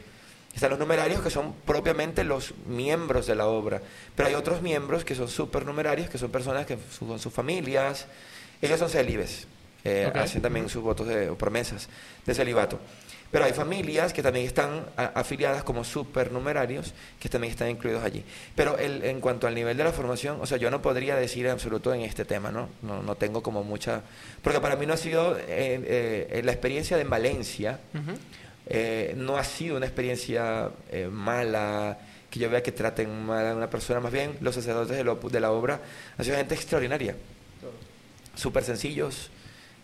Están 0.55 0.71
los 0.71 0.79
numerarios 0.79 1.23
que 1.23 1.31
son 1.31 1.55
propiamente 1.65 2.25
los 2.25 2.53
miembros 2.67 3.27
de 3.27 3.35
la 3.35 3.47
obra, 3.47 3.81
pero 4.15 4.29
hay 4.29 4.35
otros 4.35 4.61
miembros 4.63 5.05
que 5.05 5.15
son 5.15 5.29
supernumerarios, 5.29 6.11
que 6.11 6.19
son 6.19 6.31
personas 6.31 6.67
que 6.67 6.77
con 6.99 7.19
sus 7.19 7.33
familias, 7.33 8.07
ellos 8.61 8.79
son 8.79 8.91
célibes, 8.91 9.47
eh, 9.85 10.07
Ok. 10.11 10.17
hacen 10.17 10.43
también 10.43 10.69
sus 10.69 10.83
votos 10.83 11.09
de, 11.09 11.31
o 11.31 11.37
promesas 11.39 11.89
de 12.27 12.35
celibato. 12.35 12.79
Pero 13.31 13.47
hay 13.47 13.55
familias 13.55 14.13
que 14.13 14.23
también 14.23 14.45
están 14.45 14.85
a- 14.95 15.07
afiliadas 15.19 15.65
como 15.65 15.85
supernumerarios, 15.85 16.93
que 17.19 17.31
también 17.31 17.51
están 17.51 17.71
incluidos 17.71 18.05
allí. 18.05 18.23
Pero 18.55 18.77
el- 18.77 19.03
en 19.05 19.21
cuanto 19.23 19.47
al 19.47 19.55
nivel 19.55 19.75
de 19.79 19.85
la 19.85 19.93
formación, 19.93 20.37
o 20.39 20.45
sea, 20.47 20.59
yo 20.59 20.71
no 20.71 20.83
podría 20.83 21.17
decir 21.17 21.47
en 21.47 21.53
absoluto 21.53 21.95
en 21.95 22.03
este 22.03 22.27
tema, 22.27 22.53
¿no? 22.53 22.69
No, 22.83 23.03
no 23.03 23.15
tengo 23.15 23.43
como 23.43 23.65
mucha... 23.65 24.03
Porque 24.43 24.61
para 24.61 24.77
mí 24.77 24.85
no 24.85 24.93
ha 24.93 24.97
sido 24.99 25.35
eh, 25.39 26.29
eh, 26.29 26.43
la 26.45 26.53
experiencia 26.53 26.99
de 26.99 27.05
Valencia, 27.05 27.81
Ujú. 27.95 28.19
Eh, 28.67 29.15
no 29.17 29.37
ha 29.37 29.45
sido 29.45 29.77
una 29.77 29.87
experiencia 29.87 30.71
eh, 30.91 31.09
mala, 31.09 31.99
que 32.31 32.39
yo 32.39 32.49
vea 32.51 32.63
que 32.63 32.73
traten 32.73 33.25
mal 33.27 33.47
a 33.47 33.55
una 33.55 33.69
persona, 33.69 34.01
más 34.01 34.13
bien 34.13 34.37
los 34.41 34.55
sacerdotes 34.55 34.97
de, 34.97 35.05
lo- 35.05 35.17
de 35.17 35.41
la 35.41 35.51
obra 35.53 35.81
han 36.17 36.25
sido 36.25 36.37
gente 36.37 36.55
extraordinaria, 36.55 37.15
súper 38.35 38.65
sencillos, 38.65 39.31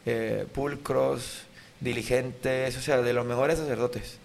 eh, 0.06 0.46
pulcros, 0.54 1.42
diligentes, 1.80 2.76
o 2.76 2.80
sea, 2.80 3.02
de 3.02 3.12
los 3.12 3.26
mejores 3.26 3.58
sacerdotes. 3.58 4.18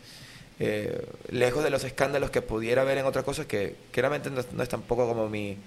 Lejos 1.30 1.64
de 1.64 1.70
los 1.70 1.84
escándalos 1.84 2.30
que 2.30 2.42
pudiera 2.42 2.84
haber 2.84 2.98
en 3.00 3.06
otras 3.06 3.26
cosas 3.26 3.46
que, 3.48 3.76
no, 4.30 4.44
no 4.54 4.64
es 4.64 4.70
tampoco 4.70 5.06
como 5.08 5.28
mi, 5.28 5.58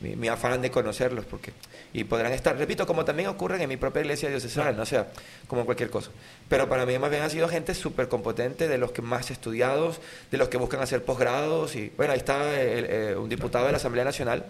mi, 0.00 0.16
mi 0.16 0.28
afán 0.28 0.62
de 0.62 0.70
conocerlos, 0.70 1.24
porque 1.24 1.52
y 1.92 2.04
podrán 2.04 2.32
estar, 2.32 2.56
repito, 2.56 2.86
como 2.86 3.04
también 3.04 3.28
ocurre 3.28 3.60
en 3.62 3.68
mi 3.68 3.76
propia 3.76 4.00
iglesia 4.02 4.28
diocesana, 4.28 4.80
o 4.82 4.86
sea, 4.86 5.08
como 5.48 5.64
cualquier 5.64 5.90
cosa. 5.90 6.10
Pero 6.48 6.68
para 6.68 6.86
mí 6.86 6.96
más 6.98 7.10
bien 7.10 7.22
ha 7.22 7.28
sido 7.30 7.48
gente 7.48 7.74
súper 7.74 8.08
competente, 8.08 8.68
de 8.68 8.78
los 8.78 8.92
que 8.92 9.02
más 9.02 9.30
estudiados, 9.30 10.00
de 10.30 10.38
los 10.38 10.48
que 10.48 10.56
buscan 10.56 10.80
hacer 10.80 11.04
posgrados, 11.04 11.74
y 11.76 11.92
bueno, 11.96 12.12
ahí 12.12 12.18
está 12.18 12.60
el- 12.60 12.86
eh, 12.88 13.16
un 13.16 13.28
diputado 13.28 13.66
de 13.66 13.72
la 13.72 13.78
Asamblea 13.78 14.04
Nacional, 14.04 14.44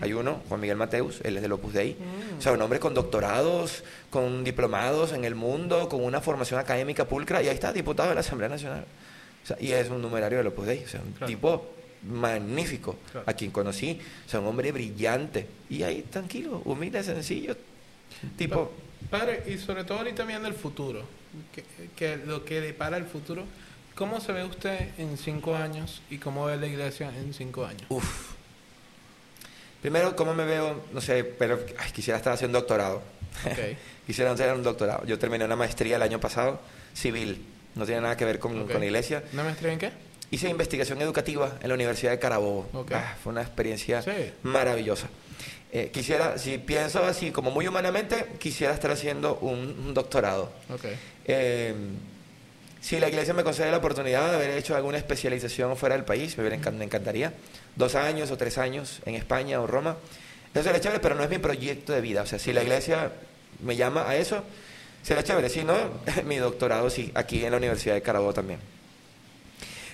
hay 0.00 0.12
uno, 0.12 0.40
Juan 0.48 0.60
Miguel 0.60 0.76
Mateus, 0.76 1.20
él 1.22 1.36
es 1.36 1.42
del 1.42 1.52
Opus 1.52 1.72
Dei, 1.74 1.96
o 2.38 2.40
sea, 2.42 2.52
un 2.52 2.60
hombre 2.62 2.80
con 2.80 2.94
doctorados, 2.94 3.84
con 4.10 4.42
diplomados 4.42 5.12
en 5.12 5.24
el 5.24 5.34
mundo, 5.34 5.88
con 5.88 6.02
una 6.02 6.20
formación 6.20 6.58
académica 6.58 7.04
pulcra, 7.06 7.42
y 7.42 7.48
ahí 7.48 7.54
está, 7.54 7.72
diputado 7.72 8.08
de 8.08 8.14
la 8.16 8.20
Asamblea 8.22 8.48
Nacional. 8.48 8.84
O 9.44 9.46
sea, 9.46 9.56
y 9.60 9.72
es 9.72 9.88
un 9.88 10.02
numerario 10.02 10.38
del 10.38 10.46
Opus 10.48 10.66
Dei, 10.66 10.84
o 10.84 10.88
sea, 10.88 11.00
un 11.00 11.12
Claro. 11.12 11.26
tipo 11.26 11.66
magnífico, 12.02 12.96
Claro. 13.12 13.28
a 13.28 13.32
quien 13.34 13.50
conocí, 13.50 14.00
o 14.26 14.28
sea, 14.30 14.40
un 14.40 14.46
hombre 14.46 14.72
brillante, 14.72 15.46
y 15.70 15.82
ahí 15.82 16.02
tranquilo, 16.02 16.62
humilde, 16.64 17.02
sencillo, 17.02 17.56
tipo... 18.36 18.72
Padre, 19.10 19.44
y 19.46 19.58
sobre 19.58 19.84
todo 19.84 19.98
ahorita 19.98 20.24
viendo 20.24 20.48
el 20.48 20.54
futuro, 20.54 21.02
que, 21.54 21.64
que 21.96 22.16
lo 22.16 22.44
que 22.44 22.60
depara 22.60 22.96
el 22.96 23.04
futuro, 23.04 23.44
¿cómo 23.94 24.20
se 24.20 24.32
ve 24.32 24.44
usted 24.44 24.88
en 24.98 25.16
cinco 25.16 25.54
años 25.54 26.02
y 26.10 26.18
cómo 26.18 26.46
ve 26.46 26.56
la 26.56 26.66
iglesia 26.66 27.10
en 27.16 27.32
cinco 27.32 27.64
años? 27.64 27.84
Uf. 27.88 28.32
Primero, 29.80 30.16
¿cómo 30.16 30.34
me 30.34 30.44
veo? 30.44 30.82
No 30.92 31.00
sé, 31.00 31.22
pero 31.22 31.60
ay, 31.78 31.92
quisiera 31.92 32.16
estar 32.18 32.32
haciendo 32.32 32.58
doctorado. 32.58 33.02
Ok. 33.46 33.76
quisiera 34.06 34.32
hacer 34.32 34.52
un 34.52 34.62
doctorado. 34.64 35.06
Yo 35.06 35.18
terminé 35.18 35.44
una 35.44 35.54
maestría 35.56 35.96
el 35.96 36.02
año 36.02 36.18
pasado, 36.18 36.60
civil. 36.94 37.44
No 37.76 37.86
tiene 37.86 38.00
nada 38.00 38.16
que 38.16 38.24
ver 38.24 38.40
con, 38.40 38.66
con 38.66 38.80
la 38.80 38.84
iglesia. 38.86 39.22
¿Una 39.32 39.44
maestría 39.44 39.72
en 39.72 39.78
qué? 39.78 39.92
Hice 40.30 40.48
investigación 40.48 41.00
educativa 41.00 41.56
en 41.62 41.68
la 41.68 41.74
Universidad 41.74 42.12
de 42.12 42.18
Carabobo. 42.18 42.68
Ok. 42.74 42.92
Ah, 42.92 43.16
fue 43.22 43.32
una 43.32 43.42
experiencia 43.42 44.02
Sí. 44.02 44.10
maravillosa. 44.42 45.08
Eh, 45.72 45.90
quisiera, 45.92 46.38
si 46.38 46.58
pienso 46.58 47.04
así, 47.04 47.30
como 47.30 47.50
muy 47.50 47.66
humanamente, 47.66 48.26
quisiera 48.38 48.72
estar 48.74 48.90
haciendo 48.90 49.36
un, 49.38 49.58
un 49.86 49.94
doctorado. 49.94 50.50
Ok. 50.72 50.84
Eh, 51.26 51.74
si 52.80 52.98
la 53.00 53.08
iglesia 53.08 53.34
me 53.34 53.42
concede 53.44 53.70
la 53.70 53.78
oportunidad 53.78 54.30
de 54.30 54.36
haber 54.36 54.50
hecho 54.52 54.76
alguna 54.76 54.98
especialización 54.98 55.76
fuera 55.76 55.94
del 55.96 56.04
país, 56.04 56.36
me, 56.38 56.48
encan- 56.50 56.74
me 56.74 56.84
encantaría. 56.84 57.32
Dos 57.76 57.94
años 57.94 58.30
o 58.30 58.36
tres 58.36 58.56
años 58.58 59.00
en 59.04 59.14
España 59.14 59.60
o 59.60 59.66
Roma. 59.66 59.96
Eso 60.54 60.62
sería 60.62 60.80
chévere, 60.80 61.00
pero 61.00 61.14
no 61.14 61.22
es 61.24 61.30
mi 61.30 61.38
proyecto 61.38 61.92
de 61.92 62.00
vida. 62.00 62.22
O 62.22 62.26
sea, 62.26 62.38
si 62.38 62.52
la 62.52 62.62
iglesia 62.62 63.12
me 63.62 63.76
llama 63.76 64.08
a 64.08 64.16
eso, 64.16 64.42
será 65.02 65.22
chévere. 65.22 65.48
Si 65.50 65.64
no, 65.64 65.74
mi 66.26 66.36
doctorado 66.36 66.88
sí, 66.90 67.10
aquí 67.14 67.44
en 67.44 67.50
la 67.50 67.56
Universidad 67.58 67.94
de 67.94 68.02
Carabobo 68.02 68.32
también. 68.32 68.60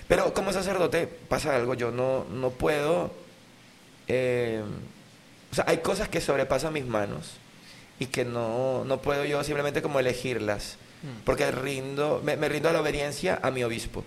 Pero 0.07 0.33
como 0.33 0.51
sacerdote 0.53 1.07
pasa 1.07 1.55
algo, 1.55 1.73
yo 1.73 1.91
no, 1.91 2.25
no 2.25 2.51
puedo... 2.51 3.11
eh, 4.07 4.61
o 5.51 5.55
sea, 5.55 5.65
hay 5.67 5.77
cosas 5.77 6.09
que 6.09 6.21
sobrepasan 6.21 6.73
mis 6.73 6.85
manos 6.85 7.33
y 7.99 8.07
que 8.07 8.25
no, 8.25 8.83
no 8.85 9.01
puedo 9.01 9.23
yo 9.25 9.43
simplemente 9.43 9.81
como 9.81 9.99
elegirlas, 9.99 10.77
Mm. 11.03 11.23
porque 11.25 11.51
rindo, 11.51 12.21
me, 12.23 12.35
me 12.37 12.47
rindo 12.49 12.69
a 12.69 12.73
la 12.73 12.79
obediencia 12.81 13.37
a 13.43 13.51
mi 13.51 13.63
obispo. 13.63 14.03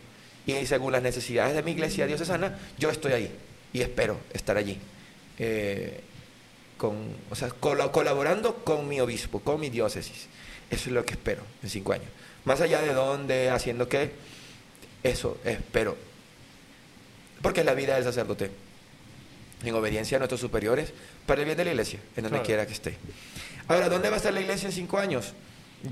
Y 0.46 0.64
según 0.66 0.92
las 0.92 1.02
necesidades 1.02 1.54
de 1.54 1.62
mi 1.62 1.72
iglesia 1.72 2.06
diocesana, 2.06 2.58
yo 2.78 2.90
estoy 2.90 3.12
ahí. 3.12 3.30
y 3.72 3.82
espero 3.82 4.16
estar 4.32 4.56
allí. 4.56 4.78
Eh, 5.38 6.00
con, 6.78 6.96
o 7.30 7.34
sea, 7.36 7.50
col- 7.50 7.90
colaborando 7.92 8.56
con 8.64 8.88
mi 8.88 9.00
obispo, 9.00 9.40
con 9.40 9.60
mi 9.60 9.68
diócesis. 9.68 10.26
Eso 10.70 10.88
es 10.88 10.92
lo 10.94 11.04
que 11.04 11.12
espero 11.12 11.42
en 11.62 11.68
cinco 11.68 11.92
años. 11.92 12.08
Más 12.44 12.60
allá 12.62 12.80
de 12.80 12.94
dónde, 12.94 13.50
haciendo 13.50 13.88
qué, 13.88 14.10
eso 15.02 15.38
espero. 15.44 15.96
Porque 17.42 17.60
es 17.60 17.66
la 17.66 17.74
vida 17.74 17.94
del 17.94 18.04
sacerdote. 18.04 18.50
En 19.64 19.74
obediencia 19.74 20.16
a 20.16 20.20
nuestros 20.20 20.40
superiores, 20.40 20.92
para 21.26 21.40
el 21.40 21.44
bien 21.46 21.56
de 21.56 21.64
la 21.64 21.70
iglesia, 21.72 21.98
en 22.16 22.22
donde 22.24 22.38
Claro. 22.38 22.44
quiera 22.46 22.66
que 22.66 22.72
esté. 22.72 22.96
Ahora, 23.66 23.88
¿dónde 23.88 24.08
va 24.08 24.14
a 24.14 24.18
estar 24.18 24.32
la 24.32 24.40
iglesia 24.40 24.66
en 24.66 24.72
cinco 24.72 24.98
años? 24.98 25.32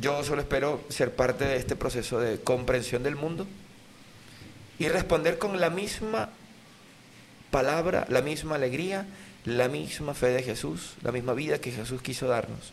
Yo 0.01 0.23
solo 0.25 0.41
espero 0.41 0.81
ser 0.89 1.15
parte 1.15 1.45
de 1.45 1.57
este 1.57 1.77
proceso 1.77 2.19
de 2.21 2.41
comprensión 2.41 3.03
del 3.03 3.17
mundo 3.17 3.47
y 4.79 4.89
responder 4.89 5.39
con 5.39 5.61
la 5.61 5.71
misma 5.71 6.31
palabra, 7.51 8.07
la 8.09 8.23
misma 8.23 8.57
alegría, 8.57 9.07
la 9.45 9.69
misma 9.69 10.15
fe 10.15 10.29
de 10.29 10.43
Jesús, 10.43 10.95
la 11.03 11.13
misma 11.13 11.35
vida 11.35 11.61
que 11.61 11.71
Jesús 11.71 12.03
quiso 12.03 12.27
darnos. 12.27 12.73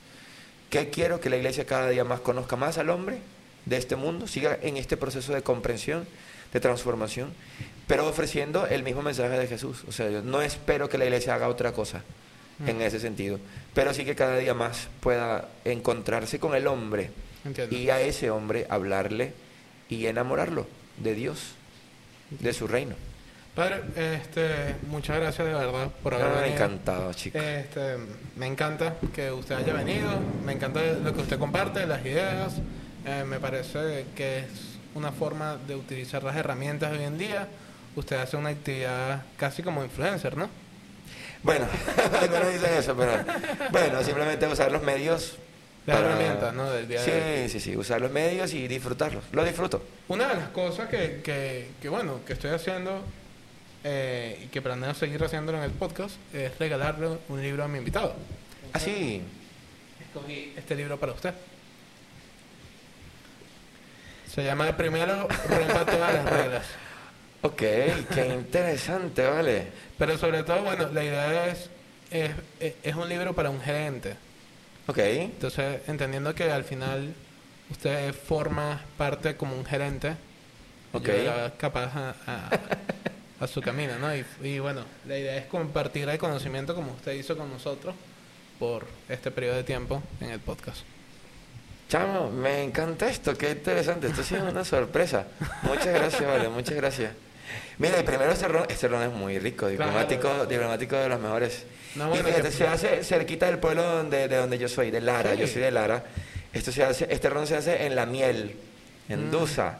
¿Qué 0.69 0.89
quiero? 0.89 1.19
Que 1.19 1.29
la 1.29 1.37
iglesia 1.37 1.65
cada 1.65 1.89
día 1.89 2.03
más 2.03 2.19
conozca 2.21 2.55
más 2.55 2.77
al 2.77 2.89
hombre 2.89 3.19
de 3.65 3.77
este 3.77 3.95
mundo, 3.95 4.27
siga 4.27 4.57
en 4.61 4.77
este 4.77 4.97
proceso 4.97 5.33
de 5.33 5.41
comprensión, 5.41 6.05
de 6.51 6.59
transformación, 6.59 7.33
pero 7.87 8.07
ofreciendo 8.07 8.67
el 8.67 8.83
mismo 8.83 9.01
mensaje 9.01 9.37
de 9.37 9.47
Jesús. 9.47 9.83
O 9.87 9.91
sea, 9.91 10.09
yo 10.09 10.21
no 10.21 10.41
espero 10.41 10.89
que 10.89 10.97
la 10.97 11.05
iglesia 11.05 11.35
haga 11.35 11.47
otra 11.47 11.71
cosa 11.71 12.03
en 12.67 12.81
ese 12.81 12.99
sentido, 12.99 13.39
pero 13.73 13.93
sí 13.93 14.05
que 14.05 14.15
cada 14.15 14.37
día 14.37 14.53
más 14.53 14.87
pueda 15.01 15.49
encontrarse 15.65 16.39
con 16.39 16.55
el 16.55 16.67
hombre 16.67 17.09
Entiendo. 17.43 17.75
y 17.75 17.89
a 17.89 17.99
ese 17.99 18.29
hombre 18.29 18.67
hablarle 18.69 19.33
y 19.89 20.05
enamorarlo 20.05 20.67
de 20.97 21.15
Dios, 21.15 21.39
de 22.29 22.53
su 22.53 22.67
reino. 22.67 22.95
Padre, 23.55 23.81
este, 23.95 24.75
muchas 24.87 25.17
gracias 25.19 25.47
de 25.47 25.53
verdad 25.53 25.89
por 26.01 26.13
haber 26.13 26.25
Ah, 26.27 26.41
venido. 26.41 26.55
encantado, 26.55 27.13
chico. 27.13 27.37
Este, 27.37 27.97
me 28.35 28.47
encanta 28.47 28.95
que 29.13 29.31
usted 29.31 29.55
haya 29.55 29.73
venido, 29.73 30.09
me 30.45 30.53
encanta 30.53 30.81
lo 31.03 31.13
que 31.13 31.21
usted 31.21 31.37
comparte, 31.37 31.85
las 31.85 32.03
ideas. 32.05 32.53
Eh, 33.05 33.23
me 33.25 33.39
parece 33.39 34.05
que 34.15 34.39
es 34.39 34.45
una 34.95 35.11
forma 35.11 35.57
de 35.67 35.75
utilizar 35.75 36.23
las 36.23 36.35
herramientas 36.35 36.91
de 36.91 36.99
hoy 36.99 37.03
en 37.03 37.17
día. 37.17 37.47
Usted 37.95 38.17
hace 38.17 38.37
una 38.37 38.49
actividad 38.49 39.23
casi 39.37 39.61
como 39.61 39.83
influencer, 39.83 40.37
¿no? 40.37 40.49
Bueno, 41.43 41.67
algunos 42.21 42.53
dicen 42.53 42.73
eso, 42.73 42.95
pero 42.95 43.11
bueno, 43.71 44.01
simplemente 44.03 44.47
usar 44.47 44.71
los 44.71 44.81
medios. 44.81 45.37
Las 45.85 45.99
herramientas, 45.99 46.53
¿no? 46.53 46.71
Del 46.71 46.87
día 46.87 47.03
sí, 47.03 47.11
de 47.11 47.49
sí, 47.49 47.59
sí, 47.59 47.75
usar 47.75 47.99
los 47.99 48.09
medios 48.09 48.53
y 48.53 48.69
disfrutarlos. 48.69 49.25
Lo 49.33 49.43
disfruto. 49.43 49.83
Una 50.07 50.29
de 50.29 50.35
las 50.35 50.49
cosas 50.49 50.87
que, 50.87 51.19
que, 51.21 51.71
que, 51.81 51.89
bueno, 51.89 52.21
que 52.25 52.33
estoy 52.33 52.51
haciendo 52.51 53.01
eh, 53.83 54.39
y 54.45 54.47
que 54.47 54.61
planeo 54.61 54.93
seguir 54.93 55.21
haciéndolo 55.21 55.57
en 55.57 55.65
el 55.65 55.71
podcast 55.71 56.15
es 56.33 56.57
regalarle 56.57 57.17
un 57.27 57.41
libro 57.41 57.65
a 57.65 57.67
mi 57.67 57.79
invitado. 57.79 58.15
Así. 58.71 59.21
Escogí 59.99 60.53
este 60.55 60.73
libro 60.75 60.97
para 60.97 61.11
usted. 61.11 61.33
Se 64.33 64.43
llama 64.43 64.75
Primero 64.75 65.27
rompa 65.47 65.85
todas 65.85 66.13
las 66.13 66.25
reglas. 66.29 66.65
Ok, 67.43 67.57
qué 67.57 68.31
interesante, 68.33 69.25
vale. 69.27 69.67
Pero 69.97 70.17
sobre 70.17 70.43
todo, 70.43 70.63
bueno, 70.63 70.89
la 70.93 71.03
idea 71.03 71.47
es, 71.47 71.69
es, 72.09 72.31
es- 72.83 72.95
un 72.95 73.07
libro 73.09 73.33
para 73.35 73.49
un 73.49 73.61
gerente. 73.61 74.15
Ok, 74.87 74.97
Entonces, 74.97 75.81
entendiendo 75.87 76.33
que 76.33 76.51
al 76.51 76.63
final 76.63 77.13
usted 77.69 78.13
forma 78.13 78.81
parte 78.97 79.35
como 79.35 79.55
un 79.55 79.65
gerente, 79.65 80.15
Ok. 80.93 81.09
capaz 81.57 81.91
a, 81.95 82.15
a- 82.27 82.49
a 83.39 83.47
su 83.47 83.61
camino, 83.61 83.99
¿no? 83.99 84.15
Y, 84.15 84.25
y 84.41 84.59
bueno, 84.59 84.83
la 85.07 85.17
idea 85.17 85.37
es 85.37 85.45
compartir 85.47 86.07
el 86.09 86.17
conocimiento 86.17 86.73
como 86.75 86.93
usted 86.93 87.13
hizo 87.13 87.37
con 87.37 87.49
nosotros 87.51 87.93
por 88.57 88.87
este 89.09 89.31
periodo 89.31 89.55
de 89.57 89.63
tiempo 89.63 90.01
en 90.21 90.29
el 90.31 90.39
podcast. 90.39 90.79
Chamo, 91.93 92.31
me 92.31 92.63
encanta 92.63 93.07
esto, 93.07 93.37
qué 93.37 93.51
interesante. 93.51 94.07
Esto 94.07 94.23
sí 94.23 94.33
es 94.33 94.41
una 94.41 94.65
sorpresa. 94.65 95.27
Muchas 95.61 95.87
gracias, 95.93 96.25
vale, 96.25 96.49
muchas 96.49 96.75
gracias. 96.75 97.11
Mira, 97.77 97.99
y 97.99 98.03
primero 98.03 98.31
este 98.31 98.47
ron, 98.47 98.65
este 98.67 98.87
ron 98.87 99.03
es 99.03 99.11
muy 99.11 99.37
rico, 99.37 99.67
diplomático, 99.67 100.21
Claro. 100.21 100.45
diplomático 100.47 100.95
de 100.95 101.09
los 101.09 101.19
mejores. 101.19 101.65
No, 101.95 102.05
y 102.05 102.09
bueno, 102.09 102.23
fíjate, 102.25 102.43
que- 102.49 102.51
se 102.51 102.65
hace 102.67 103.03
cerquita 103.03 103.45
del 103.45 103.59
pueblo 103.59 103.83
donde, 103.83 104.27
de 104.27 104.37
donde 104.37 104.57
yo 104.57 104.67
soy, 104.67 104.89
de 104.89 105.01
Lara. 105.01 105.33
Sí. 105.33 105.37
Yo 105.41 105.47
soy 105.47 105.61
de 105.61 105.69
Lara. 105.71 106.03
Esto 106.51 106.71
se 106.71 106.83
hace, 106.83 107.07
este 107.11 107.29
ron 107.29 107.45
se 107.45 107.57
hace 107.57 107.85
en 107.85 107.95
La 107.95 108.07
Miel, 108.07 108.55
en 109.09 109.27
Mm. 109.27 109.31
Dusa. 109.31 109.77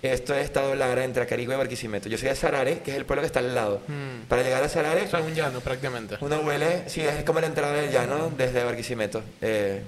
Esto 0.00 0.34
es 0.34 0.44
Estado 0.44 0.74
Lara, 0.74 1.04
entre 1.04 1.22
Acarigua 1.22 1.54
y 1.54 1.58
Barquisimeto. 1.58 2.08
Yo 2.08 2.16
soy 2.16 2.30
de 2.30 2.34
Sarare, 2.36 2.78
que 2.80 2.90
es 2.92 2.96
el 2.96 3.04
pueblo 3.04 3.20
que 3.22 3.26
está 3.26 3.40
al 3.40 3.54
lado. 3.54 3.82
Mm. 3.86 4.22
Para 4.26 4.42
llegar 4.42 4.62
a 4.64 4.68
Sarare, 4.70 5.04
es 5.04 5.12
un 5.12 5.34
llano 5.34 5.60
prácticamente. 5.60 6.16
uno 6.20 6.40
huele, 6.40 6.84
sí, 6.88 7.02
es 7.02 7.22
como 7.24 7.40
la 7.40 7.46
entrada 7.46 7.74
del 7.74 7.90
llano 7.90 8.32
desde 8.36 8.64
Barquisimeto. 8.64 9.22
Eh, 9.42 9.82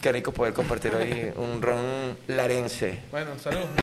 qué 0.00 0.12
rico 0.12 0.32
poder 0.32 0.52
compartir 0.54 0.94
hoy 0.94 1.32
un 1.36 1.60
ron 1.62 2.16
larense. 2.28 3.00
Bueno, 3.10 3.38
salud. 3.38 3.66